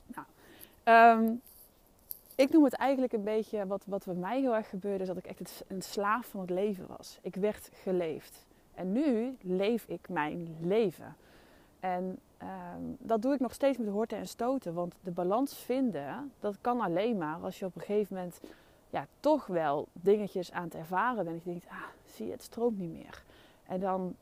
Nou, 0.05 0.27
um, 1.19 1.41
ik 2.35 2.49
noem 2.49 2.63
het 2.63 2.73
eigenlijk 2.73 3.13
een 3.13 3.23
beetje, 3.23 3.67
wat, 3.67 3.83
wat 3.85 4.05
mij 4.05 4.39
heel 4.41 4.55
erg 4.55 4.69
gebeurde, 4.69 5.01
is 5.01 5.07
dat 5.07 5.17
ik 5.17 5.25
echt 5.25 5.63
een 5.67 5.81
slaaf 5.81 6.25
van 6.25 6.39
het 6.39 6.49
leven 6.49 6.87
was. 6.97 7.19
Ik 7.21 7.35
werd 7.35 7.69
geleefd. 7.73 8.45
En 8.73 8.91
nu 8.91 9.37
leef 9.41 9.85
ik 9.87 10.09
mijn 10.09 10.57
leven. 10.61 11.15
En 11.79 12.19
um, 12.41 12.97
dat 12.99 13.21
doe 13.21 13.33
ik 13.33 13.39
nog 13.39 13.53
steeds 13.53 13.77
met 13.77 13.87
horten 13.87 14.17
en 14.17 14.27
stoten. 14.27 14.73
Want 14.73 14.95
de 15.01 15.11
balans 15.11 15.57
vinden, 15.57 16.31
dat 16.39 16.57
kan 16.61 16.81
alleen 16.81 17.17
maar 17.17 17.37
als 17.41 17.59
je 17.59 17.65
op 17.65 17.75
een 17.75 17.81
gegeven 17.81 18.15
moment 18.15 18.39
ja, 18.89 19.07
toch 19.19 19.45
wel 19.45 19.87
dingetjes 19.91 20.51
aan 20.51 20.63
het 20.63 20.75
ervaren 20.75 21.15
bent. 21.15 21.27
En 21.27 21.41
je 21.43 21.49
denkt, 21.49 21.67
ah, 21.67 21.83
zie 22.05 22.25
je, 22.25 22.31
het 22.31 22.43
stroomt 22.43 22.77
niet 22.77 22.91
meer. 22.91 23.23
En 23.67 23.79
dan 23.79 24.15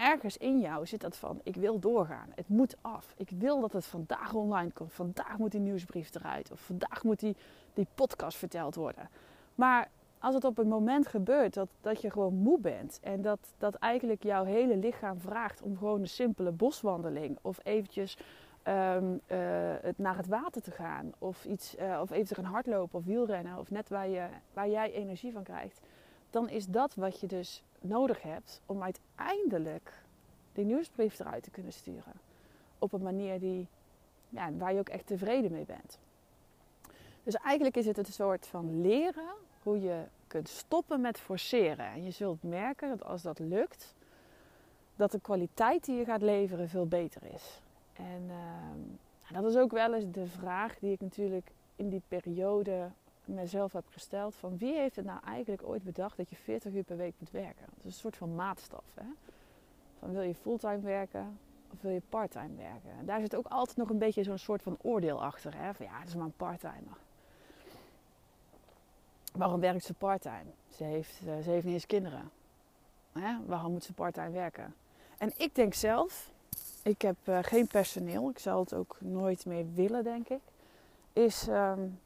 ergens 0.00 0.36
in 0.36 0.60
jou 0.60 0.86
zit 0.86 1.00
dat 1.00 1.16
van, 1.16 1.40
ik 1.42 1.56
wil 1.56 1.78
doorgaan. 1.78 2.32
Het 2.34 2.48
moet 2.48 2.76
af. 2.80 3.14
Ik 3.16 3.30
wil 3.38 3.60
dat 3.60 3.72
het 3.72 3.86
vandaag 3.86 4.32
online 4.34 4.70
komt. 4.72 4.92
Vandaag 4.92 5.38
moet 5.38 5.50
die 5.50 5.60
nieuwsbrief 5.60 6.14
eruit. 6.14 6.50
Of 6.50 6.60
vandaag 6.60 7.04
moet 7.04 7.20
die, 7.20 7.36
die 7.74 7.86
podcast 7.94 8.36
verteld 8.36 8.74
worden. 8.74 9.08
Maar 9.54 9.88
als 10.18 10.34
het 10.34 10.44
op 10.44 10.58
een 10.58 10.68
moment 10.68 11.06
gebeurt 11.06 11.54
dat, 11.54 11.68
dat 11.80 12.00
je 12.00 12.10
gewoon 12.10 12.34
moe 12.34 12.58
bent. 12.60 12.98
En 13.02 13.22
dat, 13.22 13.38
dat 13.58 13.74
eigenlijk 13.74 14.22
jouw 14.22 14.44
hele 14.44 14.76
lichaam 14.76 15.20
vraagt 15.20 15.62
om 15.62 15.76
gewoon 15.76 16.00
een 16.00 16.08
simpele 16.08 16.50
boswandeling. 16.50 17.38
Of 17.42 17.58
eventjes 17.62 18.18
uh, 18.68 18.96
het 19.80 19.98
naar 19.98 20.16
het 20.16 20.26
water 20.26 20.62
te 20.62 20.70
gaan. 20.70 21.12
Of, 21.18 21.44
iets, 21.44 21.76
uh, 21.78 21.98
of 22.02 22.10
even 22.10 22.26
te 22.26 22.34
gaan 22.34 22.44
hardlopen 22.44 22.98
of 22.98 23.04
wielrennen. 23.04 23.58
Of 23.58 23.70
net 23.70 23.88
waar, 23.88 24.08
je, 24.08 24.26
waar 24.52 24.68
jij 24.68 24.92
energie 24.92 25.32
van 25.32 25.42
krijgt. 25.42 25.80
Dan 26.30 26.48
is 26.48 26.66
dat 26.66 26.94
wat 26.94 27.20
je 27.20 27.26
dus 27.26 27.62
nodig 27.80 28.22
hebt 28.22 28.60
om 28.66 28.82
uiteindelijk 28.82 29.92
die 30.52 30.64
nieuwsbrief 30.64 31.18
eruit 31.18 31.42
te 31.42 31.50
kunnen 31.50 31.72
sturen. 31.72 32.12
Op 32.78 32.92
een 32.92 33.02
manier 33.02 33.40
die, 33.40 33.66
ja, 34.28 34.52
waar 34.52 34.72
je 34.72 34.78
ook 34.78 34.88
echt 34.88 35.06
tevreden 35.06 35.52
mee 35.52 35.64
bent. 35.64 35.98
Dus 37.22 37.34
eigenlijk 37.34 37.76
is 37.76 37.86
het 37.86 37.98
een 37.98 38.04
soort 38.04 38.46
van 38.46 38.80
leren 38.80 39.32
hoe 39.62 39.80
je 39.80 40.02
kunt 40.26 40.48
stoppen 40.48 41.00
met 41.00 41.18
forceren. 41.18 41.86
En 41.86 42.04
je 42.04 42.10
zult 42.10 42.42
merken 42.42 42.88
dat 42.88 43.04
als 43.04 43.22
dat 43.22 43.38
lukt, 43.38 43.94
dat 44.96 45.10
de 45.10 45.20
kwaliteit 45.20 45.84
die 45.84 45.96
je 45.96 46.04
gaat 46.04 46.22
leveren 46.22 46.68
veel 46.68 46.86
beter 46.86 47.22
is. 47.34 47.60
En 47.92 48.22
uh, 48.28 49.40
dat 49.42 49.50
is 49.50 49.56
ook 49.56 49.70
wel 49.70 49.94
eens 49.94 50.04
de 50.12 50.26
vraag 50.26 50.78
die 50.78 50.92
ik 50.92 51.00
natuurlijk 51.00 51.50
in 51.76 51.88
die 51.88 52.02
periode 52.08 52.90
mezelf 53.34 53.72
heb 53.72 53.84
gesteld 53.90 54.34
van 54.34 54.58
wie 54.58 54.74
heeft 54.74 54.96
het 54.96 55.04
nou 55.04 55.20
eigenlijk 55.24 55.62
ooit 55.62 55.82
bedacht 55.82 56.16
dat 56.16 56.30
je 56.30 56.36
40 56.36 56.72
uur 56.72 56.82
per 56.82 56.96
week 56.96 57.14
moet 57.18 57.30
werken? 57.30 57.66
Dat 57.66 57.78
is 57.78 57.84
een 57.84 57.92
soort 57.92 58.16
van 58.16 58.34
maatstaf. 58.34 58.84
Hè? 58.94 59.06
Van 59.98 60.12
wil 60.12 60.22
je 60.22 60.34
fulltime 60.34 60.80
werken 60.80 61.38
of 61.72 61.80
wil 61.80 61.90
je 61.90 62.02
parttime 62.08 62.56
werken? 62.56 62.90
En 62.98 63.06
daar 63.06 63.20
zit 63.20 63.36
ook 63.36 63.46
altijd 63.46 63.76
nog 63.76 63.90
een 63.90 63.98
beetje 63.98 64.22
zo'n 64.22 64.38
soort 64.38 64.62
van 64.62 64.76
oordeel 64.82 65.22
achter. 65.22 65.56
Hè? 65.56 65.74
Van 65.74 65.86
ja, 65.86 65.98
het 65.98 66.08
is 66.08 66.14
maar 66.14 66.24
een 66.24 66.36
parttimer. 66.36 66.96
Waarom 69.32 69.60
werkt 69.60 69.84
ze 69.84 69.94
parttime? 69.94 70.50
Ze 70.76 70.84
heeft, 70.84 71.20
uh, 71.26 71.38
ze 71.42 71.50
heeft 71.50 71.64
niet 71.64 71.74
eens 71.74 71.86
kinderen. 71.86 72.30
Hè? 73.12 73.36
Waarom 73.46 73.72
moet 73.72 73.84
ze 73.84 73.92
parttime 73.92 74.30
werken? 74.30 74.74
En 75.18 75.32
ik 75.36 75.54
denk 75.54 75.74
zelf, 75.74 76.30
ik 76.82 77.02
heb 77.02 77.16
uh, 77.24 77.38
geen 77.42 77.66
personeel, 77.66 78.30
ik 78.30 78.38
zal 78.38 78.60
het 78.60 78.74
ook 78.74 78.96
nooit 79.00 79.46
meer 79.46 79.66
willen, 79.74 80.04
denk 80.04 80.28
ik. 80.28 80.40
Is 81.12 81.46
um, 81.48 81.98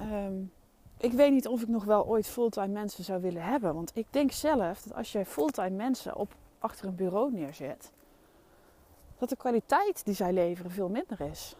Um, 0.00 0.52
ik 0.98 1.12
weet 1.12 1.32
niet 1.32 1.46
of 1.46 1.62
ik 1.62 1.68
nog 1.68 1.84
wel 1.84 2.06
ooit 2.06 2.26
fulltime 2.26 2.66
mensen 2.66 3.04
zou 3.04 3.20
willen 3.20 3.42
hebben. 3.42 3.74
Want 3.74 3.90
ik 3.94 4.06
denk 4.10 4.32
zelf 4.32 4.82
dat 4.82 4.94
als 4.94 5.12
jij 5.12 5.26
fulltime 5.26 5.70
mensen 5.70 6.16
op, 6.16 6.34
achter 6.58 6.86
een 6.86 6.94
bureau 6.94 7.32
neerzet, 7.32 7.92
dat 9.18 9.28
de 9.28 9.36
kwaliteit 9.36 10.04
die 10.04 10.14
zij 10.14 10.32
leveren 10.32 10.70
veel 10.70 10.88
minder 10.88 11.20
is. 11.20 11.56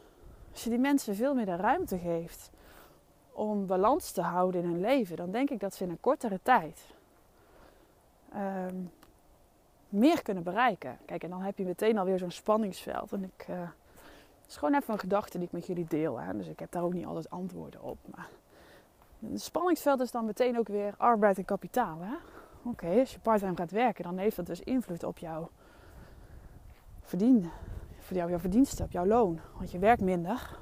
Als 0.53 0.65
je 0.65 0.71
die 0.71 0.79
mensen 0.79 1.17
veel 1.17 1.35
meer 1.35 1.45
de 1.45 1.57
ruimte 1.57 1.99
geeft 1.99 2.51
om 3.33 3.67
balans 3.67 4.11
te 4.11 4.23
houden 4.23 4.63
in 4.63 4.71
hun 4.71 4.81
leven, 4.81 5.17
dan 5.17 5.31
denk 5.31 5.51
ik 5.51 5.61
dat 5.61 5.75
ze 5.75 5.85
in 5.85 5.91
een 5.91 6.01
kortere 6.01 6.41
tijd 6.43 6.81
ehm, 8.33 8.77
meer 9.89 10.23
kunnen 10.23 10.43
bereiken. 10.43 10.99
Kijk, 11.05 11.23
en 11.23 11.31
dan 11.31 11.41
heb 11.41 11.59
je 11.59 11.65
meteen 11.65 11.99
alweer 11.99 12.19
zo'n 12.19 12.31
spanningsveld. 12.31 13.13
En 13.13 13.23
ik, 13.23 13.45
eh, 13.49 13.69
het 14.47 14.55
is 14.55 14.60
gewoon 14.60 14.74
even 14.74 14.93
een 14.93 15.01
gedachte 15.01 15.39
die 15.39 15.47
ik 15.47 15.52
met 15.52 15.66
jullie 15.66 15.86
deel. 15.89 16.20
Hè? 16.20 16.36
Dus 16.36 16.47
ik 16.47 16.59
heb 16.59 16.70
daar 16.70 16.82
ook 16.82 16.93
niet 16.93 17.06
altijd 17.06 17.31
antwoorden 17.31 17.82
op. 17.82 17.98
Maar 18.14 18.28
het 19.18 19.43
spanningsveld 19.43 20.01
is 20.01 20.10
dan 20.10 20.24
meteen 20.24 20.59
ook 20.59 20.68
weer 20.68 20.94
arbeid 20.97 21.39
en 21.39 21.44
kapitaal. 21.44 21.98
Oké, 22.62 22.86
als 22.86 23.12
je 23.12 23.18
parttime 23.18 23.56
gaat 23.56 23.70
werken, 23.70 24.05
dan 24.05 24.18
heeft 24.18 24.36
dat 24.36 24.47
dus 24.47 24.60
invloed 24.60 25.05
op 25.05 25.18
jouw 25.18 25.51
verdien, 27.02 27.51
voor 27.98 28.16
jou, 28.16 28.31
jouw 28.31 28.39
verdiensten, 28.39 28.85
op 28.85 28.90
jouw 28.90 29.06
loon. 29.06 29.40
Want 29.56 29.70
je 29.70 29.78
werkt 29.78 30.02
minder. 30.02 30.59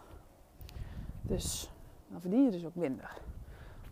Dus 1.23 1.71
dan 2.09 2.21
verdien 2.21 2.45
je 2.45 2.51
dus 2.51 2.65
ook 2.65 2.75
minder. 2.75 3.19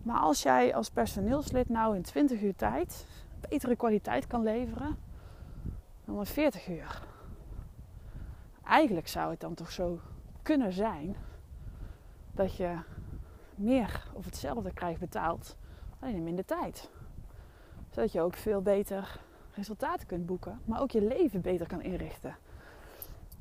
Maar 0.03 0.19
als 0.19 0.43
jij 0.43 0.75
als 0.75 0.91
personeelslid 0.91 1.69
nou 1.69 1.97
in 1.97 2.03
20 2.03 2.43
uur 2.43 2.57
tijd 2.57 3.07
betere 3.49 3.77
kwaliteit 3.77 4.27
kan 4.27 4.43
leveren 4.43 4.97
dan 6.05 6.19
in 6.19 6.27
40 6.27 6.69
uur. 6.69 7.03
Eigenlijk 8.65 9.09
zou 9.09 9.31
het 9.31 9.41
dan 9.41 9.55
toch 9.55 9.71
zo 9.71 10.01
kunnen 10.43 10.73
zijn 10.73 11.17
dat 12.33 12.57
je 12.57 12.79
meer 13.55 14.05
of 14.13 14.25
hetzelfde 14.25 14.73
krijgt 14.73 15.01
betaald, 15.01 15.57
alleen 15.99 16.15
in 16.15 16.23
minder 16.23 16.45
tijd. 16.45 16.91
Zodat 17.91 18.13
je 18.13 18.21
ook 18.21 18.35
veel 18.35 18.63
beter 18.63 19.21
resultaten 19.55 20.07
kunt 20.07 20.27
boeken, 20.27 20.61
maar 20.65 20.81
ook 20.81 20.91
je 20.91 21.03
leven 21.03 21.41
beter 21.41 21.67
kan 21.67 21.83
inrichten. 21.83 22.37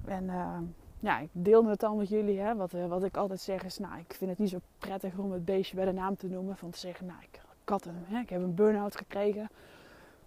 En 0.06 0.24
uh, 0.24 0.58
ja, 1.00 1.20
ik 1.20 1.30
deelde 1.32 1.70
het 1.70 1.80
dan 1.80 1.98
met 1.98 2.10
jullie. 2.10 2.40
Hè. 2.40 2.56
Wat, 2.56 2.74
uh, 2.74 2.86
wat 2.86 3.04
ik 3.04 3.18
altijd 3.18 3.40
zeg 3.40 3.64
is, 3.64 3.78
nou, 3.78 4.00
ik 4.00 4.14
vind 4.14 4.30
het 4.30 4.40
niet 4.40 4.50
zo 4.50 4.60
prettig 4.78 5.18
om 5.18 5.32
het 5.32 5.46
beestje 5.46 5.76
bij 5.76 5.86
de 5.86 5.92
naam 5.92 6.16
te 6.16 6.28
noemen. 6.28 6.58
Van 6.58 6.70
te 6.70 6.78
zeggen, 6.78 7.06
nou, 7.06 7.20
ik, 7.22 7.42
had 7.66 7.88
hè, 7.90 8.20
ik 8.20 8.30
heb 8.30 8.42
een 8.42 8.56
burn-out 8.56 8.96
gekregen. 8.96 9.50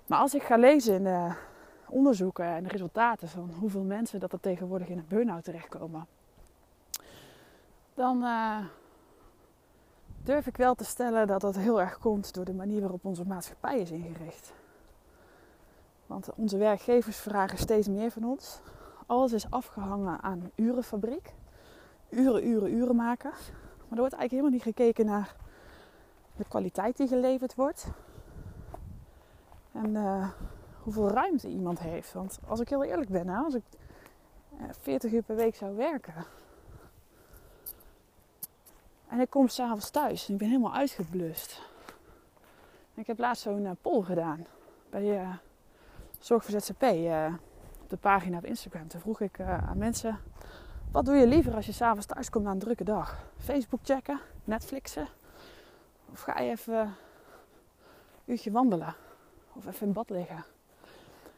Maar 0.06 0.18
als 0.18 0.34
ik 0.34 0.42
ga 0.42 0.56
lezen 0.56 0.94
in 0.94 1.04
de 1.04 1.34
onderzoeken 1.94 2.44
en 2.44 2.62
de 2.62 2.68
resultaten 2.68 3.28
van 3.28 3.50
hoeveel 3.60 3.82
mensen 3.82 4.20
dat 4.20 4.32
er 4.32 4.40
tegenwoordig 4.40 4.88
in 4.88 4.98
een 4.98 5.08
burn-out 5.08 5.44
terechtkomen. 5.44 6.06
Dan 7.94 8.22
uh, 8.22 8.58
durf 10.22 10.46
ik 10.46 10.56
wel 10.56 10.74
te 10.74 10.84
stellen 10.84 11.26
dat 11.26 11.40
dat 11.40 11.56
heel 11.56 11.80
erg 11.80 11.98
komt 11.98 12.34
door 12.34 12.44
de 12.44 12.54
manier 12.54 12.80
waarop 12.80 13.04
onze 13.04 13.26
maatschappij 13.26 13.78
is 13.78 13.90
ingericht. 13.90 14.52
Want 16.06 16.28
onze 16.34 16.56
werkgevers 16.56 17.16
vragen 17.16 17.58
steeds 17.58 17.88
meer 17.88 18.10
van 18.10 18.24
ons. 18.24 18.60
Alles 19.06 19.32
is 19.32 19.50
afgehangen 19.50 20.22
aan 20.22 20.50
urenfabriek. 20.54 21.34
Uren, 22.08 22.46
uren, 22.46 22.72
uren 22.72 22.96
maken. 22.96 23.30
Maar 23.30 23.98
er 23.98 24.08
wordt 24.08 24.14
eigenlijk 24.14 24.30
helemaal 24.30 24.50
niet 24.50 24.62
gekeken 24.62 25.06
naar 25.06 25.36
de 26.36 26.44
kwaliteit 26.48 26.96
die 26.96 27.08
geleverd 27.08 27.54
wordt. 27.54 27.86
En 29.72 29.90
uh, 29.90 30.28
hoeveel 30.85 31.11
ruimte 31.11 31.48
iemand 31.48 31.78
heeft. 31.78 32.12
Want 32.12 32.39
als 32.47 32.61
ik 32.61 32.69
heel 32.69 32.85
eerlijk 32.85 33.11
ben, 33.11 33.28
als 33.28 33.55
ik 33.55 33.62
40 34.81 35.12
uur 35.12 35.23
per 35.23 35.36
week 35.36 35.55
zou 35.55 35.77
werken. 35.77 36.15
En 39.09 39.20
ik 39.20 39.31
kom 39.31 39.48
s'avonds 39.48 39.90
thuis 39.90 40.27
en 40.27 40.32
ik 40.32 40.39
ben 40.39 40.48
helemaal 40.48 40.74
uitgeblust. 40.74 41.62
Ik 42.94 43.06
heb 43.06 43.19
laatst 43.19 43.43
zo'n 43.43 43.65
uh, 43.65 43.70
poll 43.81 44.02
gedaan 44.02 44.47
bij 44.90 45.20
uh, 45.20 45.35
Zorg 46.19 46.44
voor 46.44 46.55
op 47.82 47.90
de 47.90 47.97
pagina 48.01 48.36
op 48.36 48.44
Instagram. 48.44 48.89
Toen 48.89 49.01
vroeg 49.01 49.20
ik 49.20 49.40
aan 49.40 49.78
mensen: 49.78 50.19
wat 50.93 51.05
doe 51.05 51.15
je 51.15 51.27
liever 51.27 51.55
als 51.55 51.66
je 51.66 51.73
s'avonds 51.73 52.06
thuis 52.06 52.31
komt 52.31 52.44
na 52.44 52.51
een 52.51 52.59
drukke 52.59 52.85
dag? 52.85 53.24
Facebook 53.39 53.81
checken, 53.82 54.20
Netflixen? 54.44 55.09
Of 56.12 56.20
ga 56.20 56.40
je 56.40 56.51
even 56.51 56.78
een 56.78 56.93
uurtje 58.24 58.51
wandelen? 58.51 58.94
Of 59.52 59.66
even 59.66 59.86
in 59.86 59.93
bad 59.93 60.11
liggen? 60.11 60.44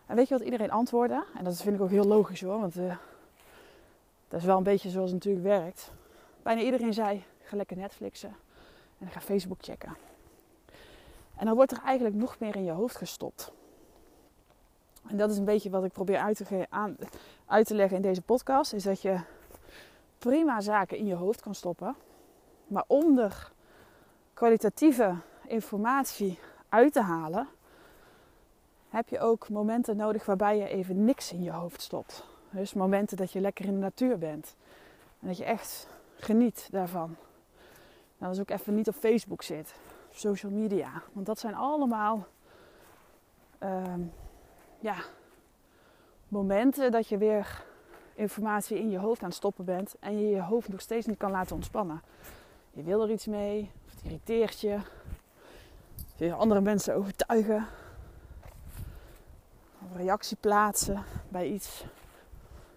En 0.06 0.16
weet 0.16 0.28
je 0.28 0.34
wat 0.34 0.44
iedereen 0.44 0.70
antwoordde? 0.70 1.24
En 1.38 1.44
dat 1.44 1.62
vind 1.62 1.76
ik 1.76 1.82
ook 1.82 1.90
heel 1.90 2.04
logisch 2.04 2.40
hoor, 2.40 2.60
want 2.60 2.76
uh, 2.76 2.96
dat 4.28 4.40
is 4.40 4.46
wel 4.46 4.56
een 4.56 4.62
beetje 4.62 4.90
zoals 4.90 5.10
het 5.10 5.24
natuurlijk 5.24 5.46
werkt. 5.46 5.90
Bijna 6.42 6.60
iedereen 6.60 6.94
zei: 6.94 7.24
ga 7.42 7.56
lekker 7.56 7.76
Netflixen 7.76 8.36
en 8.98 9.08
ga 9.08 9.20
Facebook 9.20 9.58
checken. 9.60 9.96
En 11.36 11.46
dan 11.46 11.54
wordt 11.54 11.72
er 11.72 11.82
eigenlijk 11.84 12.16
nog 12.16 12.38
meer 12.38 12.56
in 12.56 12.64
je 12.64 12.70
hoofd 12.70 12.96
gestopt. 12.96 13.52
En 15.08 15.16
dat 15.16 15.30
is 15.30 15.36
een 15.36 15.44
beetje 15.44 15.70
wat 15.70 15.84
ik 15.84 15.92
probeer 15.92 16.18
uit 16.18 16.36
te, 16.36 16.66
aan, 16.68 16.96
uit 17.46 17.66
te 17.66 17.74
leggen 17.74 17.96
in 17.96 18.02
deze 18.02 18.22
podcast. 18.22 18.72
Is 18.72 18.82
dat 18.82 19.02
je 19.02 19.20
prima 20.18 20.60
zaken 20.60 20.98
in 20.98 21.06
je 21.06 21.14
hoofd 21.14 21.40
kan 21.40 21.54
stoppen. 21.54 21.96
Maar 22.66 22.84
om 22.86 23.18
er 23.18 23.52
kwalitatieve 24.34 25.14
informatie 25.46 26.38
uit 26.68 26.92
te 26.92 27.00
halen, 27.00 27.48
heb 28.96 29.08
je 29.08 29.20
ook 29.20 29.48
momenten 29.48 29.96
nodig 29.96 30.24
waarbij 30.24 30.58
je 30.58 30.68
even 30.68 31.04
niks 31.04 31.32
in 31.32 31.42
je 31.42 31.50
hoofd 31.50 31.82
stopt. 31.82 32.24
Dus 32.50 32.74
momenten 32.74 33.16
dat 33.16 33.32
je 33.32 33.40
lekker 33.40 33.64
in 33.64 33.72
de 33.72 33.78
natuur 33.78 34.18
bent. 34.18 34.56
En 35.20 35.26
dat 35.26 35.36
je 35.36 35.44
echt 35.44 35.88
geniet 36.14 36.68
daarvan. 36.70 37.16
Nou, 38.18 38.32
dat 38.32 38.32
is 38.32 38.40
ook 38.40 38.50
even 38.50 38.74
niet 38.74 38.88
op 38.88 38.94
Facebook 38.94 39.42
zit. 39.42 39.74
Social 40.10 40.52
media. 40.52 41.02
Want 41.12 41.26
dat 41.26 41.38
zijn 41.38 41.54
allemaal... 41.54 42.26
Uh, 43.62 43.82
ja, 44.78 44.96
momenten 46.28 46.90
dat 46.90 47.08
je 47.08 47.18
weer 47.18 47.64
informatie 48.14 48.78
in 48.78 48.90
je 48.90 48.98
hoofd 48.98 49.22
aan 49.22 49.28
het 49.28 49.36
stoppen 49.36 49.64
bent 49.64 49.94
en 50.00 50.20
je 50.20 50.28
je 50.28 50.42
hoofd 50.42 50.68
nog 50.68 50.80
steeds 50.80 51.06
niet 51.06 51.18
kan 51.18 51.30
laten 51.30 51.54
ontspannen. 51.54 52.02
Je 52.70 52.82
wil 52.82 53.02
er 53.02 53.10
iets 53.10 53.26
mee, 53.26 53.70
of 53.86 53.94
het 53.94 54.02
irriteert 54.04 54.60
je, 54.60 54.78
je 56.16 56.34
andere 56.34 56.60
mensen 56.60 56.94
overtuigen, 56.94 57.66
reactie 59.94 60.36
plaatsen 60.40 61.02
bij 61.28 61.48
iets 61.48 61.84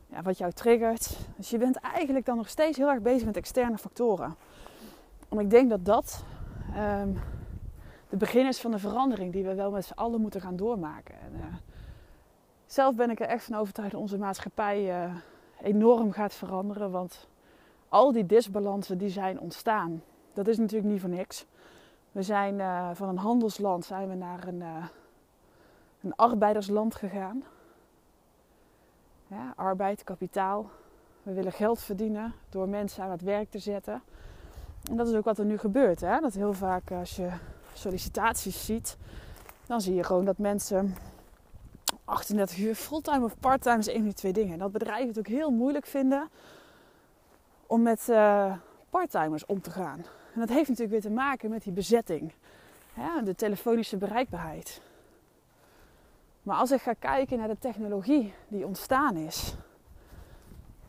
ja, 0.08 0.22
wat 0.22 0.38
jou 0.38 0.52
triggert. 0.52 1.18
Dus 1.36 1.50
je 1.50 1.58
bent 1.58 1.76
eigenlijk 1.76 2.26
dan 2.26 2.38
nog 2.38 2.50
steeds 2.50 2.78
heel 2.78 2.90
erg 2.90 3.02
bezig 3.02 3.26
met 3.26 3.38
externe 3.38 3.78
factoren. 3.78 4.36
En 5.30 5.40
ik 5.40 5.50
denk 5.50 5.70
dat 5.70 5.86
dat 5.86 6.24
um, 6.78 7.20
de 8.10 8.18
begin 8.18 8.48
is 8.48 8.62
van 8.62 8.72
de 8.72 8.80
verandering 8.80 9.34
die 9.34 9.44
we 9.44 9.56
wel 9.56 9.72
met 9.72 9.86
z'n 9.86 9.94
allen 9.94 10.22
moeten 10.22 10.42
gaan 10.42 10.56
doormaken. 10.56 11.16
En, 11.20 11.34
uh, 11.36 11.46
zelf 12.66 12.96
ben 12.96 13.10
ik 13.10 13.20
er 13.20 13.28
echt 13.28 13.44
van 13.44 13.56
overtuigd 13.56 13.92
dat 13.92 14.02
onze 14.02 14.18
maatschappij 14.18 15.04
uh, 15.04 15.16
enorm 15.62 16.12
gaat 16.12 16.34
veranderen. 16.34 16.92
Want 16.92 17.28
al 17.90 18.12
die 18.12 18.26
disbalansen 18.26 18.98
die 18.98 19.10
zijn 19.10 19.40
ontstaan, 19.40 20.04
dat 20.34 20.48
is 20.48 20.58
natuurlijk 20.58 20.92
niet 20.92 21.02
voor 21.02 21.10
niks. 21.10 21.46
We 22.12 22.24
zijn 22.24 22.60
uh, 22.60 22.90
van 22.94 23.10
een 23.10 23.18
handelsland 23.18 23.86
zijn 23.86 24.10
we 24.10 24.16
naar 24.16 24.48
een, 24.48 24.64
een 26.02 26.16
arbeidersland 26.16 26.96
gegaan. 26.96 27.44
Arbeid, 29.56 30.04
kapitaal. 30.04 30.70
We 31.24 31.34
willen 31.34 31.52
geld 31.52 31.82
verdienen 31.82 32.34
door 32.50 32.70
mensen 32.70 33.04
aan 33.04 33.12
het 33.12 33.22
werk 33.22 33.50
te 33.50 33.60
zetten. 33.60 34.02
En 34.90 34.98
dat 34.98 35.08
is 35.08 35.16
ook 35.16 35.26
wat 35.26 35.38
er 35.38 35.46
nu 35.46 35.58
gebeurt. 35.58 36.02
Hè? 36.02 36.20
Dat 36.20 36.34
heel 36.34 36.54
vaak 36.54 36.92
als 36.92 37.16
je 37.16 37.30
sollicitaties 37.74 38.66
ziet, 38.66 38.98
dan 39.66 39.82
zie 39.82 39.96
je 39.96 40.04
gewoon 40.04 40.26
dat 40.26 40.38
mensen 40.38 40.96
38 42.06 42.58
uur 42.58 42.76
fulltime 42.76 43.26
of 43.26 43.40
parttime 43.40 43.78
is 43.78 43.88
een 43.88 43.94
van 43.94 44.04
die 44.04 44.14
twee 44.14 44.34
dingen. 44.34 44.54
En 44.54 44.60
dat 44.60 44.72
bedrijven 44.72 45.08
het 45.08 45.20
ook 45.20 45.28
heel 45.28 45.52
moeilijk 45.52 45.86
vinden 45.86 46.30
om 47.68 47.82
met 47.82 48.08
uh, 48.10 48.54
parttimers 48.90 49.46
om 49.46 49.62
te 49.62 49.72
gaan. 49.72 50.06
En 50.34 50.40
dat 50.40 50.50
heeft 50.50 50.70
natuurlijk 50.70 50.92
weer 50.92 51.12
te 51.12 51.18
maken 51.18 51.50
met 51.50 51.64
die 51.64 51.74
bezetting. 51.74 52.34
De 53.24 53.36
telefonische 53.36 53.98
bereikbaarheid. 53.98 54.82
Maar 56.50 56.58
als 56.58 56.72
ik 56.72 56.82
ga 56.82 56.94
kijken 56.94 57.38
naar 57.38 57.48
de 57.48 57.58
technologie 57.58 58.34
die 58.48 58.66
ontstaan 58.66 59.16
is, 59.16 59.56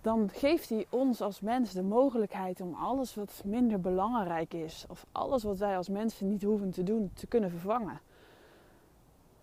dan 0.01 0.31
geeft 0.32 0.69
die 0.69 0.87
ons 0.91 1.20
als 1.20 1.41
mens 1.41 1.73
de 1.73 1.82
mogelijkheid 1.82 2.61
om 2.61 2.74
alles 2.74 3.15
wat 3.15 3.43
minder 3.45 3.81
belangrijk 3.81 4.55
is, 4.55 4.85
of 4.89 5.07
alles 5.12 5.43
wat 5.43 5.59
wij 5.59 5.77
als 5.77 5.89
mensen 5.89 6.28
niet 6.28 6.43
hoeven 6.43 6.70
te 6.70 6.82
doen, 6.82 7.11
te 7.15 7.27
kunnen 7.27 7.51
vervangen. 7.51 8.01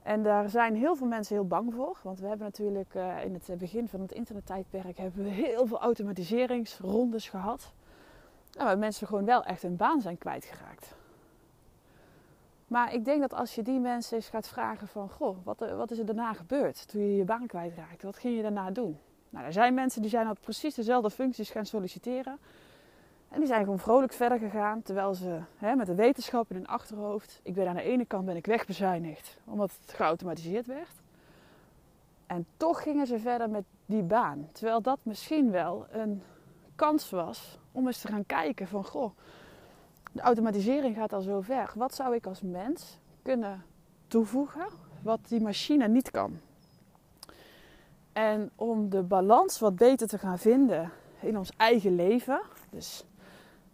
En 0.03 0.23
daar 0.23 0.49
zijn 0.49 0.76
heel 0.76 0.95
veel 0.95 1.07
mensen 1.07 1.35
heel 1.35 1.48
bang 1.48 1.73
voor. 1.73 1.98
Want 2.02 2.19
we 2.19 2.27
hebben 2.27 2.45
natuurlijk 2.45 2.94
uh, 2.95 3.23
in 3.23 3.34
het 3.34 3.57
begin 3.57 3.88
van 3.88 4.02
het 4.02 4.11
internettijdperk 4.11 4.98
hebben 4.98 5.23
we 5.23 5.30
heel 5.30 5.68
veel 5.68 5.80
automatiseringsrondes 5.80 7.30
gehad. 7.30 7.72
waar 8.57 8.77
mensen 8.77 9.07
gewoon 9.07 9.26
wel 9.26 9.44
echt 9.44 9.61
hun 9.61 9.76
baan 9.76 10.02
zijn 10.02 10.18
kwijtgeraakt. 10.18 10.95
Maar 12.68 12.94
ik 12.94 13.06
denk 13.06 13.22
dat 13.22 13.34
als 13.34 13.56
je 13.56 13.61
die 13.61 13.80
mensen 13.80 14.15
eens 14.15 14.30
gaat 14.30 14.48
vragen 14.48 14.88
van... 14.88 15.10
Goh, 15.10 15.38
wat, 15.44 15.60
wat 15.60 15.91
is 15.91 15.99
er 15.99 16.06
daarna 16.06 16.34
gebeurd 16.34 16.88
toen 16.88 17.02
je 17.02 17.15
je 17.15 17.23
baan 17.23 17.48
kwijtraakte? 17.48 18.06
Wat 18.06 18.18
ging 18.18 18.35
je 18.35 18.41
daarna 18.41 18.72
doen? 18.72 18.99
Nou, 19.30 19.45
er 19.45 19.53
zijn 19.53 19.73
mensen 19.73 20.02
die 20.02 20.10
zijn 20.10 20.30
op 20.30 20.38
precies 20.41 20.76
dezelfde 20.76 21.10
functies 21.10 21.49
gaan 21.49 21.65
solliciteren. 21.65 22.38
En 23.30 23.39
die 23.39 23.48
zijn 23.48 23.64
gewoon 23.64 23.80
vrolijk 23.80 24.14
verder 24.14 24.39
gegaan, 24.39 24.81
terwijl 24.81 25.14
ze 25.14 25.39
hè, 25.57 25.76
met 25.76 25.85
de 25.88 25.95
wetenschap 25.95 26.49
in 26.49 26.56
hun 26.56 26.68
achterhoofd. 26.68 27.39
Ik 27.44 27.53
ben 27.53 27.68
aan 27.68 27.76
de 27.76 27.81
ene 27.81 28.06
kant 28.06 28.26
ben 28.26 28.35
ik 28.35 28.45
wegbezuinigd, 28.45 29.38
omdat 29.45 29.72
het 29.81 29.94
geautomatiseerd 29.94 30.65
werd. 30.65 30.91
En 32.27 32.45
toch 32.57 32.81
gingen 32.84 33.07
ze 33.07 33.19
verder 33.19 33.49
met 33.49 33.64
die 33.85 34.03
baan. 34.03 34.49
Terwijl 34.52 34.81
dat 34.81 34.99
misschien 35.02 35.52
wel 35.52 35.85
een 35.91 36.23
kans 36.76 37.10
was 37.10 37.60
om 37.72 37.88
eens 37.88 38.02
te 38.02 38.07
gaan 38.07 38.26
kijken 38.26 38.68
van 38.68 38.85
goh, 38.85 39.11
de 40.18 40.23
automatisering 40.23 40.95
gaat 40.95 41.14
al 41.14 41.22
zo 41.22 41.41
ver. 41.41 41.72
Wat 41.76 41.95
zou 41.95 42.15
ik 42.15 42.26
als 42.26 42.41
mens 42.41 42.99
kunnen 43.22 43.64
toevoegen 44.07 44.65
wat 45.02 45.19
die 45.27 45.41
machine 45.41 45.88
niet 45.88 46.11
kan? 46.11 46.39
En 48.14 48.52
om 48.56 48.89
de 48.89 49.03
balans 49.03 49.60
wat 49.60 49.76
beter 49.76 50.07
te 50.07 50.18
gaan 50.18 50.39
vinden 50.39 50.91
in 51.19 51.38
ons 51.38 51.52
eigen 51.57 51.95
leven, 51.95 52.41
dus 52.69 53.06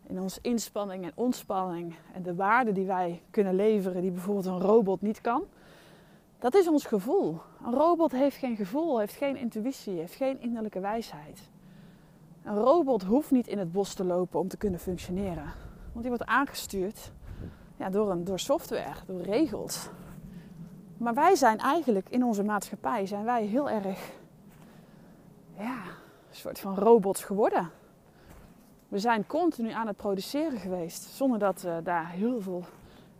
in 0.07 0.19
onze 0.19 0.39
inspanning 0.41 1.03
en 1.03 1.11
ontspanning 1.15 1.95
en 2.13 2.23
de 2.23 2.35
waarde 2.35 2.71
die 2.71 2.85
wij 2.85 3.21
kunnen 3.29 3.55
leveren, 3.55 4.01
die 4.01 4.11
bijvoorbeeld 4.11 4.45
een 4.45 4.59
robot 4.59 5.01
niet 5.01 5.21
kan, 5.21 5.43
dat 6.39 6.55
is 6.55 6.67
ons 6.67 6.85
gevoel. 6.85 7.39
Een 7.65 7.73
robot 7.73 8.11
heeft 8.11 8.37
geen 8.37 8.55
gevoel, 8.55 8.99
heeft 8.99 9.13
geen 9.15 9.37
intuïtie, 9.37 9.97
heeft 9.97 10.15
geen 10.15 10.41
innerlijke 10.41 10.79
wijsheid. 10.79 11.49
Een 12.43 12.57
robot 12.57 13.03
hoeft 13.03 13.31
niet 13.31 13.47
in 13.47 13.57
het 13.57 13.71
bos 13.71 13.93
te 13.93 14.03
lopen 14.03 14.39
om 14.39 14.47
te 14.47 14.57
kunnen 14.57 14.79
functioneren. 14.79 15.53
Want 15.93 16.05
die 16.05 16.09
wordt 16.09 16.25
aangestuurd 16.25 17.11
ja, 17.77 17.89
door, 17.89 18.11
een, 18.11 18.23
door 18.23 18.39
software, 18.39 18.93
door 19.05 19.21
regels. 19.21 19.89
Maar 20.97 21.13
wij 21.13 21.35
zijn 21.35 21.57
eigenlijk 21.59 22.09
in 22.09 22.23
onze 22.23 22.43
maatschappij 22.43 23.05
zijn 23.05 23.23
wij 23.23 23.45
heel 23.45 23.69
erg 23.69 24.11
ja, 25.57 25.81
een 26.29 26.35
soort 26.35 26.59
van 26.59 26.75
robots 26.75 27.23
geworden. 27.23 27.69
We 28.87 28.99
zijn 28.99 29.25
continu 29.27 29.71
aan 29.71 29.87
het 29.87 29.97
produceren 29.97 30.59
geweest 30.59 31.03
zonder 31.03 31.39
dat 31.39 31.63
uh, 31.65 31.75
daar 31.83 32.09
heel 32.09 32.41
veel 32.41 32.63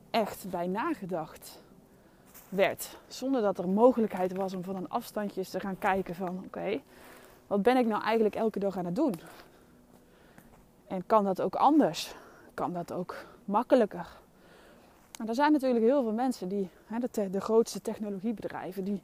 echt 0.10 0.46
bij 0.50 0.68
nagedacht 0.68 1.62
werd. 2.50 2.98
Zonder 3.08 3.42
dat 3.42 3.58
er 3.58 3.70
mogelijkheid 3.70 4.36
was 4.36 4.54
om 4.54 4.64
van 4.64 4.76
een 4.76 4.90
afstandje 4.90 5.40
eens 5.40 5.50
te 5.50 5.60
gaan 5.60 5.78
kijken 5.78 6.16
van 6.16 6.44
oké, 6.46 6.82
wat 7.48 7.62
ben 7.62 7.78
ik 7.78 7.86
nou 7.86 8.04
eigenlijk 8.04 8.36
elke 8.36 8.60
dag 8.60 8.78
aan 8.78 8.86
het 8.86 8.96
doen? 8.96 9.14
En 10.88 11.06
kan 11.06 11.24
dat 11.24 11.42
ook 11.42 11.56
anders? 11.56 12.16
Kan 12.54 12.74
dat 12.74 12.92
ook 12.92 13.16
makkelijker? 13.46 14.22
Er 15.28 15.36
zijn 15.36 15.52
natuurlijk 15.52 15.86
heel 15.86 16.04
veel 16.04 16.14
mensen 16.14 16.48
die, 16.48 16.70
hè, 16.86 17.00
de, 17.00 17.30
de 17.30 17.42
grootste 17.42 17.82
technologiebedrijven, 17.82 18.84
die, 18.84 19.02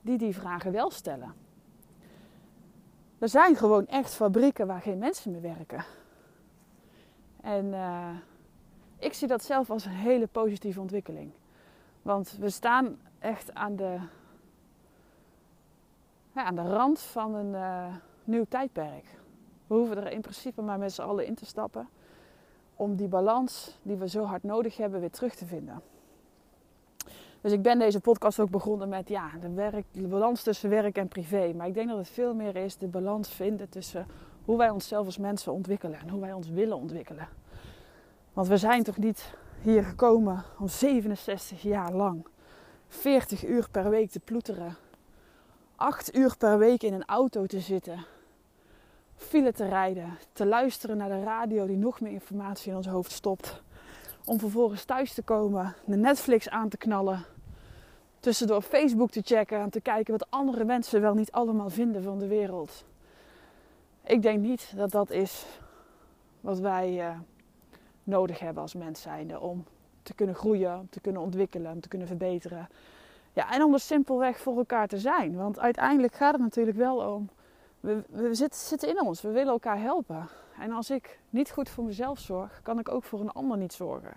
die 0.00 0.18
die 0.18 0.34
vragen 0.34 0.72
wel 0.72 0.90
stellen. 0.90 1.34
Er 3.18 3.28
zijn 3.28 3.56
gewoon 3.56 3.86
echt 3.86 4.14
fabrieken 4.14 4.66
waar 4.66 4.80
geen 4.80 4.98
mensen 4.98 5.30
meer 5.30 5.40
werken. 5.40 5.84
En 7.40 7.64
uh, 7.64 8.08
ik 8.98 9.12
zie 9.12 9.28
dat 9.28 9.44
zelf 9.44 9.70
als 9.70 9.84
een 9.84 9.90
hele 9.90 10.26
positieve 10.26 10.80
ontwikkeling. 10.80 11.30
Want 12.02 12.36
we 12.38 12.50
staan 12.50 13.00
echt 13.18 13.54
aan 13.54 13.76
de, 13.76 13.98
ja, 16.34 16.44
aan 16.44 16.54
de 16.54 16.68
rand 16.68 17.00
van 17.00 17.34
een 17.34 17.52
uh, 17.52 17.94
nieuw 18.24 18.44
tijdperk. 18.48 19.04
We 19.66 19.74
hoeven 19.74 19.96
er 19.96 20.12
in 20.12 20.20
principe 20.20 20.62
maar 20.62 20.78
met 20.78 20.92
z'n 20.92 21.02
allen 21.02 21.26
in 21.26 21.34
te 21.34 21.46
stappen 21.46 21.88
om 22.80 22.96
die 22.96 23.08
balans 23.08 23.78
die 23.82 23.96
we 23.96 24.08
zo 24.08 24.24
hard 24.24 24.42
nodig 24.42 24.76
hebben 24.76 25.00
weer 25.00 25.10
terug 25.10 25.34
te 25.34 25.46
vinden. 25.46 25.82
Dus 27.40 27.52
ik 27.52 27.62
ben 27.62 27.78
deze 27.78 28.00
podcast 28.00 28.40
ook 28.40 28.50
begonnen 28.50 28.88
met 28.88 29.08
ja, 29.08 29.30
de, 29.40 29.50
werk, 29.50 29.84
balans 29.92 30.42
tussen 30.42 30.70
werk 30.70 30.96
en 30.96 31.08
privé. 31.08 31.52
Maar 31.56 31.66
ik 31.66 31.74
denk 31.74 31.88
dat 31.88 31.98
het 31.98 32.08
veel 32.08 32.34
meer 32.34 32.56
is 32.56 32.76
de 32.76 32.86
balans 32.86 33.28
vinden 33.28 33.68
tussen 33.68 34.06
hoe 34.44 34.58
wij 34.58 34.70
onszelf 34.70 35.06
als 35.06 35.18
mensen 35.18 35.52
ontwikkelen 35.52 36.00
en 36.00 36.08
hoe 36.08 36.20
wij 36.20 36.32
ons 36.32 36.48
willen 36.48 36.76
ontwikkelen. 36.76 37.28
Want 38.32 38.48
we 38.48 38.56
zijn 38.56 38.82
toch 38.82 38.96
niet 38.96 39.34
hier 39.62 39.84
gekomen 39.84 40.44
om 40.58 40.68
67 40.68 41.62
jaar 41.62 41.92
lang 41.92 42.26
40 42.88 43.46
uur 43.46 43.68
per 43.70 43.90
week 43.90 44.10
te 44.10 44.20
ploeteren, 44.20 44.76
8 45.76 46.16
uur 46.16 46.36
per 46.36 46.58
week 46.58 46.82
in 46.82 46.92
een 46.92 47.04
auto 47.04 47.46
te 47.46 47.60
zitten, 47.60 48.04
file 49.20 49.52
te 49.52 49.68
rijden, 49.68 50.18
te 50.32 50.46
luisteren 50.46 50.96
naar 50.96 51.08
de 51.08 51.22
radio 51.22 51.66
die 51.66 51.76
nog 51.76 52.00
meer 52.00 52.12
informatie 52.12 52.70
in 52.70 52.76
ons 52.76 52.86
hoofd 52.86 53.12
stopt, 53.12 53.62
om 54.24 54.38
vervolgens 54.38 54.84
thuis 54.84 55.14
te 55.14 55.22
komen, 55.22 55.74
de 55.84 55.96
Netflix 55.96 56.48
aan 56.48 56.68
te 56.68 56.76
knallen, 56.76 57.24
tussendoor 58.20 58.62
Facebook 58.62 59.10
te 59.10 59.22
checken 59.24 59.60
en 59.60 59.70
te 59.70 59.80
kijken 59.80 60.18
wat 60.18 60.30
andere 60.30 60.64
mensen 60.64 61.00
wel 61.00 61.14
niet 61.14 61.32
allemaal 61.32 61.70
vinden 61.70 62.02
van 62.02 62.18
de 62.18 62.26
wereld. 62.26 62.84
Ik 64.04 64.22
denk 64.22 64.40
niet 64.40 64.72
dat 64.76 64.90
dat 64.90 65.10
is 65.10 65.46
wat 66.40 66.58
wij 66.58 67.10
uh, 67.10 67.18
nodig 68.04 68.38
hebben 68.38 68.62
als 68.62 68.74
mens 68.74 69.00
zijnde 69.00 69.40
om 69.40 69.64
te 70.02 70.14
kunnen 70.14 70.34
groeien, 70.34 70.78
om 70.78 70.88
te 70.90 71.00
kunnen 71.00 71.22
ontwikkelen, 71.22 71.72
om 71.72 71.80
te 71.80 71.88
kunnen 71.88 72.08
verbeteren. 72.08 72.68
Ja, 73.32 73.52
en 73.52 73.62
om 73.62 73.72
er 73.72 73.80
simpelweg 73.80 74.38
voor 74.38 74.56
elkaar 74.56 74.88
te 74.88 74.98
zijn. 74.98 75.36
Want 75.36 75.58
uiteindelijk 75.58 76.14
gaat 76.14 76.32
het 76.32 76.42
natuurlijk 76.42 76.76
wel 76.76 77.14
om. 77.14 77.30
We, 77.80 78.02
we 78.08 78.34
zitten, 78.50 78.88
in 78.88 79.00
ons, 79.00 79.20
we 79.20 79.30
willen 79.30 79.52
elkaar 79.52 79.80
helpen. 79.80 80.28
En 80.58 80.72
als 80.72 80.90
ik 80.90 81.18
niet 81.30 81.50
goed 81.50 81.68
voor 81.68 81.84
mezelf 81.84 82.18
zorg, 82.18 82.60
kan 82.62 82.78
ik 82.78 82.88
ook 82.88 83.04
voor 83.04 83.20
een 83.20 83.32
ander 83.32 83.56
niet 83.56 83.72
zorgen. 83.72 84.16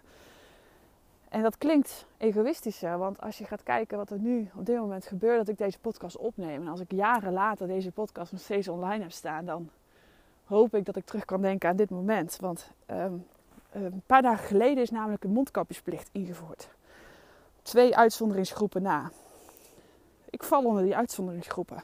En 1.30 1.42
dat 1.42 1.58
klinkt 1.58 2.06
egoïstischer, 2.18 2.98
want 2.98 3.22
als 3.22 3.38
je 3.38 3.46
gaat 3.46 3.64
kijken 3.64 3.98
wat 3.98 4.10
er 4.10 4.20
nu 4.20 4.50
op 4.56 4.66
dit 4.66 4.78
moment 4.78 5.06
gebeurt, 5.06 5.38
dat 5.38 5.48
ik 5.48 5.58
deze 5.58 5.80
podcast 5.80 6.18
opneem. 6.18 6.62
En 6.62 6.68
als 6.68 6.80
ik 6.80 6.92
jaren 6.92 7.34
later 7.34 7.68
deze 7.68 7.92
podcast 7.92 8.32
nog 8.32 8.42
steeds 8.42 8.68
online 8.68 9.02
heb 9.02 9.12
staan, 9.12 9.46
dan 9.46 9.70
hoop 10.44 10.76
ik 10.76 10.86
dat 10.86 10.96
ik 10.96 11.06
terug 11.06 11.26
kan 11.26 11.42
denken 11.42 11.70
aan 11.70 11.76
dit 11.76 11.90
moment. 11.90 12.38
Want 12.42 12.72
um, 12.92 13.26
een 13.72 14.04
paar 14.06 14.22
dagen 14.22 14.48
geleden 14.48 14.84
is 14.84 14.90
namelijk 14.90 15.24
een 15.24 15.32
mondkapjesplicht 15.34 16.10
ingevoerd. 16.12 16.70
Twee 17.62 17.96
uitzonderingsgroepen 17.96 18.82
na. 18.82 19.12
Ik 20.30 20.44
val 20.44 20.64
onder 20.64 20.84
die 20.84 20.96
uitzonderingsgroepen. 20.96 21.84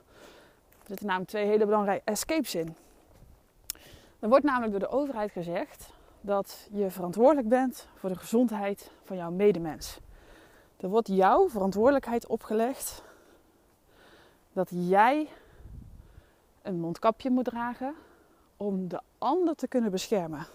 Er 0.89 0.95
zitten 0.95 1.07
namelijk 1.07 1.31
twee 1.31 1.45
hele 1.45 1.65
belangrijke 1.65 2.11
escapes 2.11 2.55
in. 2.55 2.75
Er 4.19 4.29
wordt 4.29 4.45
namelijk 4.45 4.71
door 4.71 4.79
de 4.79 4.89
overheid 4.89 5.31
gezegd 5.31 5.93
dat 6.21 6.67
je 6.71 6.89
verantwoordelijk 6.89 7.47
bent 7.47 7.87
voor 7.95 8.09
de 8.09 8.15
gezondheid 8.15 8.91
van 9.03 9.17
jouw 9.17 9.31
medemens. 9.31 9.99
Er 10.77 10.89
wordt 10.89 11.07
jouw 11.07 11.49
verantwoordelijkheid 11.49 12.27
opgelegd 12.27 13.03
dat 14.53 14.69
jij 14.71 15.27
een 16.61 16.79
mondkapje 16.79 17.29
moet 17.29 17.45
dragen 17.45 17.95
om 18.57 18.87
de 18.87 19.01
ander 19.17 19.55
te 19.55 19.67
kunnen 19.67 19.91
beschermen. 19.91 20.45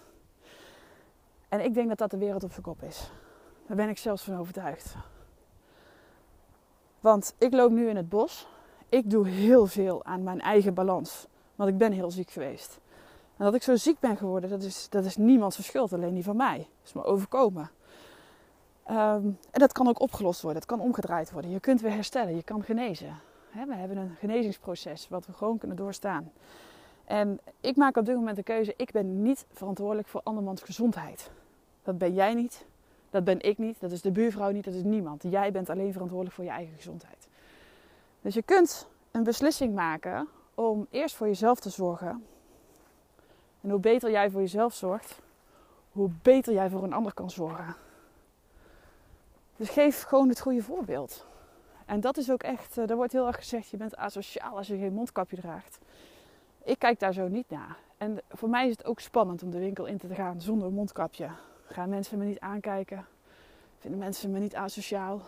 En 1.49 1.63
ik 1.63 1.73
denk 1.73 1.89
dat 1.89 1.97
dat 1.97 2.11
de 2.11 2.17
wereld 2.17 2.43
op 2.43 2.51
zijn 2.51 2.63
kop 2.63 2.81
is. 2.83 3.11
Daar 3.67 3.77
ben 3.77 3.89
ik 3.89 3.97
zelfs 3.97 4.23
van 4.23 4.37
overtuigd. 4.37 4.95
Want 6.99 7.35
ik 7.37 7.53
loop 7.53 7.71
nu 7.71 7.89
in 7.89 7.95
het 7.95 8.09
bos. 8.09 8.47
Ik 8.89 9.09
doe 9.09 9.27
heel 9.27 9.65
veel 9.65 10.03
aan 10.03 10.23
mijn 10.23 10.41
eigen 10.41 10.73
balans. 10.73 11.27
Want 11.55 11.69
ik 11.69 11.77
ben 11.77 11.91
heel 11.91 12.11
ziek 12.11 12.29
geweest. 12.29 12.79
En 13.37 13.45
dat 13.45 13.53
ik 13.53 13.63
zo 13.63 13.75
ziek 13.75 13.99
ben 13.99 14.17
geworden, 14.17 14.49
dat 14.49 14.63
is, 14.63 14.89
dat 14.89 15.05
is 15.05 15.17
niemands 15.17 15.65
schuld, 15.65 15.93
alleen 15.93 16.13
die 16.13 16.23
van 16.23 16.35
mij. 16.35 16.57
Dat 16.57 16.67
is 16.83 16.93
me 16.93 17.03
overkomen. 17.03 17.69
Um, 18.89 19.37
en 19.51 19.59
dat 19.59 19.71
kan 19.71 19.87
ook 19.87 20.01
opgelost 20.01 20.41
worden, 20.41 20.61
het 20.61 20.69
kan 20.69 20.79
omgedraaid 20.79 21.31
worden. 21.31 21.51
Je 21.51 21.59
kunt 21.59 21.81
weer 21.81 21.91
herstellen, 21.91 22.35
je 22.35 22.43
kan 22.43 22.63
genezen. 22.63 23.15
We 23.51 23.75
hebben 23.75 23.97
een 23.97 24.15
genezingsproces 24.19 25.07
wat 25.09 25.25
we 25.25 25.33
gewoon 25.33 25.57
kunnen 25.57 25.77
doorstaan. 25.77 26.31
En 27.05 27.39
ik 27.61 27.75
maak 27.75 27.97
op 27.97 28.05
dit 28.05 28.15
moment 28.15 28.35
de 28.35 28.43
keuze, 28.43 28.73
ik 28.77 28.91
ben 28.91 29.21
niet 29.21 29.45
verantwoordelijk 29.53 30.07
voor 30.07 30.21
andermans 30.23 30.61
gezondheid. 30.61 31.29
Dat 31.83 31.97
ben 31.97 32.13
jij 32.13 32.33
niet, 32.33 32.65
dat 33.09 33.23
ben 33.23 33.41
ik 33.41 33.57
niet, 33.57 33.79
dat 33.79 33.91
is 33.91 34.01
de 34.01 34.11
buurvrouw 34.11 34.51
niet, 34.51 34.65
dat 34.65 34.73
is 34.73 34.83
niemand. 34.83 35.23
Jij 35.29 35.51
bent 35.51 35.69
alleen 35.69 35.91
verantwoordelijk 35.91 36.35
voor 36.35 36.45
je 36.45 36.51
eigen 36.51 36.75
gezondheid. 36.75 37.27
Dus 38.25 38.33
je 38.33 38.41
kunt 38.41 38.87
een 39.11 39.23
beslissing 39.23 39.75
maken 39.75 40.27
om 40.55 40.87
eerst 40.89 41.15
voor 41.15 41.27
jezelf 41.27 41.59
te 41.59 41.69
zorgen. 41.69 42.25
En 43.61 43.69
hoe 43.69 43.79
beter 43.79 44.11
jij 44.11 44.29
voor 44.29 44.41
jezelf 44.41 44.73
zorgt, 44.73 45.21
hoe 45.91 46.09
beter 46.21 46.53
jij 46.53 46.69
voor 46.69 46.83
een 46.83 46.93
ander 46.93 47.13
kan 47.13 47.29
zorgen. 47.29 47.75
Dus 49.55 49.69
geef 49.69 50.03
gewoon 50.03 50.29
het 50.29 50.39
goede 50.39 50.63
voorbeeld. 50.63 51.25
En 51.85 51.99
dat 51.99 52.17
is 52.17 52.31
ook 52.31 52.43
echt, 52.43 52.77
er 52.77 52.95
wordt 52.95 53.11
heel 53.11 53.27
erg 53.27 53.35
gezegd, 53.35 53.69
je 53.69 53.77
bent 53.77 53.97
asociaal 53.97 54.57
als 54.57 54.67
je 54.67 54.77
geen 54.77 54.93
mondkapje 54.93 55.37
draagt. 55.37 55.77
Ik 56.63 56.79
kijk 56.79 56.99
daar 56.99 57.13
zo 57.13 57.27
niet 57.27 57.49
naar. 57.49 57.77
En 57.97 58.21
voor 58.29 58.49
mij 58.49 58.65
is 58.65 58.71
het 58.71 58.85
ook 58.85 58.99
spannend 58.99 59.43
om 59.43 59.51
de 59.51 59.59
winkel 59.59 59.85
in 59.85 59.97
te 59.97 60.13
gaan 60.13 60.41
zonder 60.41 60.71
mondkapje. 60.71 61.29
Gaan 61.65 61.89
mensen 61.89 62.17
me 62.17 62.25
niet 62.25 62.39
aankijken? 62.39 63.05
Vinden 63.79 63.99
mensen 63.99 64.31
me 64.31 64.39
niet 64.39 64.55
asociaal? 64.55 65.21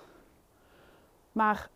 Maar 1.32 1.70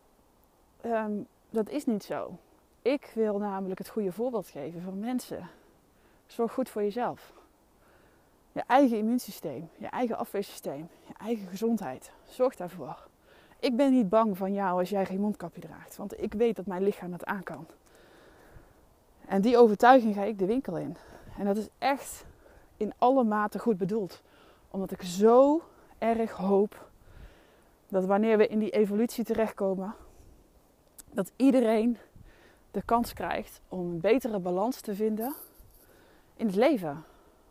um, 0.86 1.28
dat 1.50 1.70
is 1.70 1.86
niet 1.86 2.04
zo. 2.04 2.38
Ik 2.82 3.12
wil 3.16 3.38
namelijk 3.38 3.80
het 3.80 3.90
goede 3.90 4.12
voorbeeld 4.12 4.48
geven 4.48 4.82
van 4.82 5.00
mensen. 5.00 5.50
Zorg 6.28 6.54
goed 6.54 6.70
voor 6.70 6.82
jezelf. 6.82 7.34
Je 8.52 8.64
eigen 8.68 8.98
immuunsysteem, 8.98 9.70
je 9.78 9.88
eigen 9.88 10.18
afweersysteem, 10.18 10.90
je 11.08 11.14
eigen 11.18 11.48
gezondheid. 11.48 12.12
Zorg 12.26 12.56
daarvoor. 12.56 13.08
Ik 13.60 13.76
ben 13.76 13.92
niet 13.92 14.10
bang 14.10 14.38
van 14.38 14.54
jou 14.54 14.80
als 14.80 14.90
jij 14.90 15.06
geen 15.06 15.20
mondkapje 15.20 15.62
draagt, 15.62 15.98
want 15.98 16.22
ik 16.22 16.34
weet 16.34 16.56
dat 16.56 16.66
mijn 16.66 16.84
lichaam 16.84 17.12
het 17.12 17.26
aan 17.26 17.44
kan. 17.44 17.66
En 19.26 19.42
die 19.42 19.58
overtuiging 19.58 20.16
ga 20.16 20.24
ik 20.24 20.40
de 20.40 20.46
winkel 20.46 20.78
in. 20.78 20.98
En 21.38 21.46
dat 21.46 21.58
is 21.58 21.68
echt 21.78 22.26
in 22.78 22.94
alle 22.98 23.24
mate 23.24 23.60
goed 23.60 23.78
bedoeld. 23.78 24.22
Omdat 24.72 24.92
ik 24.92 25.02
zo 25.02 25.62
erg 25.98 26.32
hoop 26.32 26.90
dat 27.88 28.06
wanneer 28.06 28.38
we 28.38 28.48
in 28.48 28.60
die 28.60 28.70
evolutie 28.70 29.24
terechtkomen, 29.24 29.96
dat 31.14 31.32
iedereen 31.36 31.98
de 32.72 32.82
kans 32.82 33.14
krijgt 33.14 33.62
om 33.70 33.80
een 33.80 34.00
betere 34.00 34.40
balans 34.40 34.82
te 34.82 34.96
vinden 34.96 35.34
in 36.36 36.46
het 36.46 36.56
leven. 36.56 37.04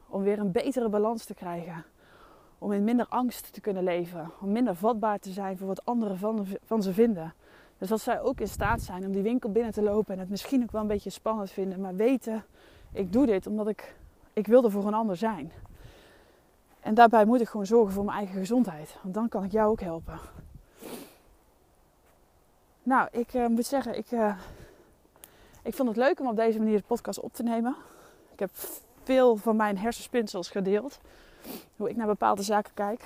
Om 0.08 0.22
weer 0.22 0.38
een 0.38 0.52
betere 0.52 0.88
balans 0.88 1.24
te 1.24 1.34
krijgen. 1.34 1.84
Om 2.58 2.72
in 2.72 2.84
minder 2.84 3.06
angst 3.08 3.52
te 3.52 3.60
kunnen 3.60 3.84
leven. 3.84 4.30
Om 4.40 4.52
minder 4.52 4.74
vatbaar 4.74 5.18
te 5.18 5.30
zijn 5.30 5.58
voor 5.58 5.66
wat 5.66 5.84
anderen 5.84 6.18
van, 6.18 6.46
van 6.64 6.82
ze 6.82 6.92
vinden. 6.92 7.34
Dus 7.78 7.88
dat 7.88 8.00
zij 8.00 8.20
ook 8.20 8.40
in 8.40 8.48
staat 8.48 8.82
zijn 8.82 9.06
om 9.06 9.12
die 9.12 9.22
winkel 9.22 9.50
binnen 9.50 9.72
te 9.72 9.82
lopen 9.82 10.14
en 10.14 10.20
het 10.20 10.30
misschien 10.30 10.62
ook 10.62 10.70
wel 10.70 10.80
een 10.80 10.86
beetje 10.86 11.10
spannend 11.10 11.50
vinden, 11.50 11.80
maar 11.80 11.94
weten, 11.94 12.44
ik 12.92 13.12
doe 13.12 13.26
dit 13.26 13.46
omdat 13.46 13.68
ik, 13.68 13.96
ik 14.32 14.46
wil 14.46 14.64
er 14.64 14.70
voor 14.70 14.86
een 14.86 14.94
ander 14.94 15.16
zijn. 15.16 15.52
En 16.80 16.94
daarbij 16.94 17.24
moet 17.24 17.40
ik 17.40 17.48
gewoon 17.48 17.66
zorgen 17.66 17.92
voor 17.92 18.04
mijn 18.04 18.16
eigen 18.16 18.36
gezondheid, 18.36 18.96
want 19.02 19.14
dan 19.14 19.28
kan 19.28 19.44
ik 19.44 19.52
jou 19.52 19.70
ook 19.70 19.80
helpen. 19.80 20.18
Nou, 22.82 23.08
ik 23.12 23.34
eh, 23.34 23.46
moet 23.46 23.66
zeggen, 23.66 23.96
ik, 23.96 24.10
eh, 24.10 24.36
ik 25.62 25.74
vond 25.74 25.88
het 25.88 25.96
leuk 25.96 26.20
om 26.20 26.28
op 26.28 26.36
deze 26.36 26.58
manier 26.58 26.76
de 26.76 26.84
podcast 26.86 27.20
op 27.20 27.32
te 27.32 27.42
nemen. 27.42 27.76
Ik 28.32 28.38
heb 28.38 28.50
veel 29.02 29.36
van 29.36 29.56
mijn 29.56 29.78
hersenspinsels 29.78 30.50
gedeeld. 30.50 31.00
Hoe 31.76 31.88
ik 31.88 31.96
naar 31.96 32.06
bepaalde 32.06 32.42
zaken 32.42 32.74
kijk. 32.74 33.04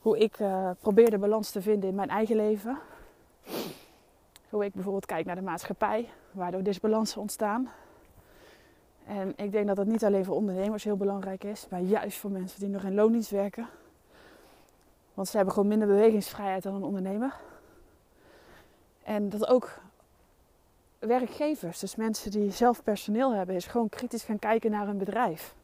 Hoe 0.00 0.18
ik 0.18 0.38
eh, 0.38 0.70
probeer 0.80 1.10
de 1.10 1.18
balans 1.18 1.50
te 1.50 1.62
vinden 1.62 1.88
in 1.88 1.94
mijn 1.94 2.08
eigen 2.08 2.36
leven. 2.36 2.78
Hoe 4.50 4.64
ik 4.64 4.74
bijvoorbeeld 4.74 5.06
kijk 5.06 5.26
naar 5.26 5.34
de 5.34 5.42
maatschappij, 5.42 6.08
waardoor 6.30 6.62
disbalansen 6.62 7.20
ontstaan. 7.20 7.70
En 9.06 9.32
ik 9.36 9.52
denk 9.52 9.66
dat 9.66 9.76
dat 9.76 9.86
niet 9.86 10.04
alleen 10.04 10.24
voor 10.24 10.36
ondernemers 10.36 10.84
heel 10.84 10.96
belangrijk 10.96 11.44
is, 11.44 11.66
maar 11.70 11.80
juist 11.80 12.18
voor 12.18 12.30
mensen 12.30 12.60
die 12.60 12.68
nog 12.68 12.82
in 12.82 12.94
loondienst 12.94 13.30
werken. 13.30 13.66
Want 15.14 15.28
ze 15.28 15.36
hebben 15.36 15.54
gewoon 15.54 15.68
minder 15.68 15.88
bewegingsvrijheid 15.88 16.62
dan 16.62 16.74
een 16.74 16.82
ondernemer. 16.82 17.34
En 19.06 19.28
dat 19.28 19.46
ook 19.46 19.78
werkgevers, 20.98 21.78
dus 21.78 21.96
mensen 21.96 22.30
die 22.30 22.50
zelf 22.50 22.82
personeel 22.82 23.34
hebben, 23.34 23.54
is 23.54 23.66
gewoon 23.66 23.88
kritisch 23.88 24.22
gaan 24.22 24.38
kijken 24.38 24.70
naar 24.70 24.86
hun 24.86 24.98
bedrijf. 24.98 25.54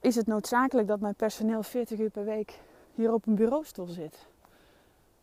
Is 0.00 0.14
het 0.14 0.26
noodzakelijk 0.26 0.88
dat 0.88 1.00
mijn 1.00 1.14
personeel 1.14 1.62
40 1.62 1.98
uur 1.98 2.10
per 2.10 2.24
week 2.24 2.60
hier 2.94 3.12
op 3.12 3.26
een 3.26 3.34
bureaustoel 3.34 3.86
zit? 3.86 4.26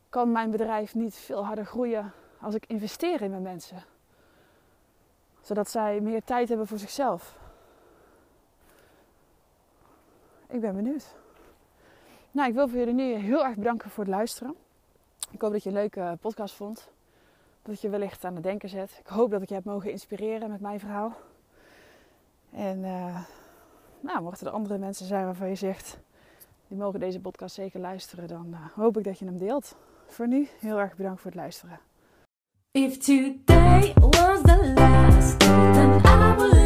Kan 0.09 0.31
mijn 0.31 0.51
bedrijf 0.51 0.95
niet 0.95 1.15
veel 1.15 1.45
harder 1.45 1.65
groeien 1.65 2.11
als 2.41 2.55
ik 2.55 2.65
investeer 2.65 3.21
in 3.21 3.29
mijn 3.29 3.41
mensen? 3.41 3.83
Zodat 5.41 5.69
zij 5.69 5.99
meer 5.99 6.23
tijd 6.23 6.49
hebben 6.49 6.67
voor 6.67 6.79
zichzelf. 6.79 7.37
Ik 10.47 10.61
ben 10.61 10.75
benieuwd. 10.75 11.15
Nou, 12.31 12.49
ik 12.49 12.55
wil 12.55 12.67
voor 12.67 12.77
jullie 12.77 12.93
nu 12.93 13.13
heel 13.13 13.45
erg 13.45 13.55
bedanken 13.55 13.89
voor 13.89 14.03
het 14.03 14.13
luisteren. 14.13 14.55
Ik 15.31 15.41
hoop 15.41 15.51
dat 15.51 15.63
je 15.63 15.69
een 15.69 15.75
leuke 15.75 16.17
podcast 16.21 16.55
vond. 16.55 16.89
Dat 17.61 17.81
je 17.81 17.89
wellicht 17.89 18.25
aan 18.25 18.33
het 18.33 18.43
denken 18.43 18.69
zet. 18.69 18.97
Ik 18.99 19.07
hoop 19.07 19.31
dat 19.31 19.41
ik 19.41 19.49
je 19.49 19.55
heb 19.55 19.63
mogen 19.63 19.91
inspireren 19.91 20.49
met 20.49 20.61
mijn 20.61 20.79
verhaal. 20.79 21.15
En 22.51 22.79
uh, 22.79 23.19
nou, 23.99 24.21
mochten 24.21 24.47
er 24.47 24.53
andere 24.53 24.77
mensen 24.77 25.05
zijn 25.05 25.25
waarvan 25.25 25.49
je 25.49 25.55
zegt... 25.55 25.97
die 26.67 26.77
mogen 26.77 26.99
deze 26.99 27.19
podcast 27.19 27.55
zeker 27.55 27.79
luisteren... 27.79 28.27
dan 28.27 28.47
uh, 28.51 28.57
hoop 28.75 28.97
ik 28.97 29.03
dat 29.03 29.19
je 29.19 29.25
hem 29.25 29.37
deelt. 29.37 29.75
Voor 30.07 30.27
nu, 30.27 30.47
heel 30.59 30.79
erg 30.79 30.95
bedankt 30.95 31.21
voor 31.21 31.31
het 31.31 31.39
luisteren. 31.39 31.79
If 32.71 32.97
today 32.97 33.93
was 33.93 34.41
the 34.41 34.73
last, 34.75 35.39
then 35.39 36.01
I 36.05 36.35
will 36.37 36.59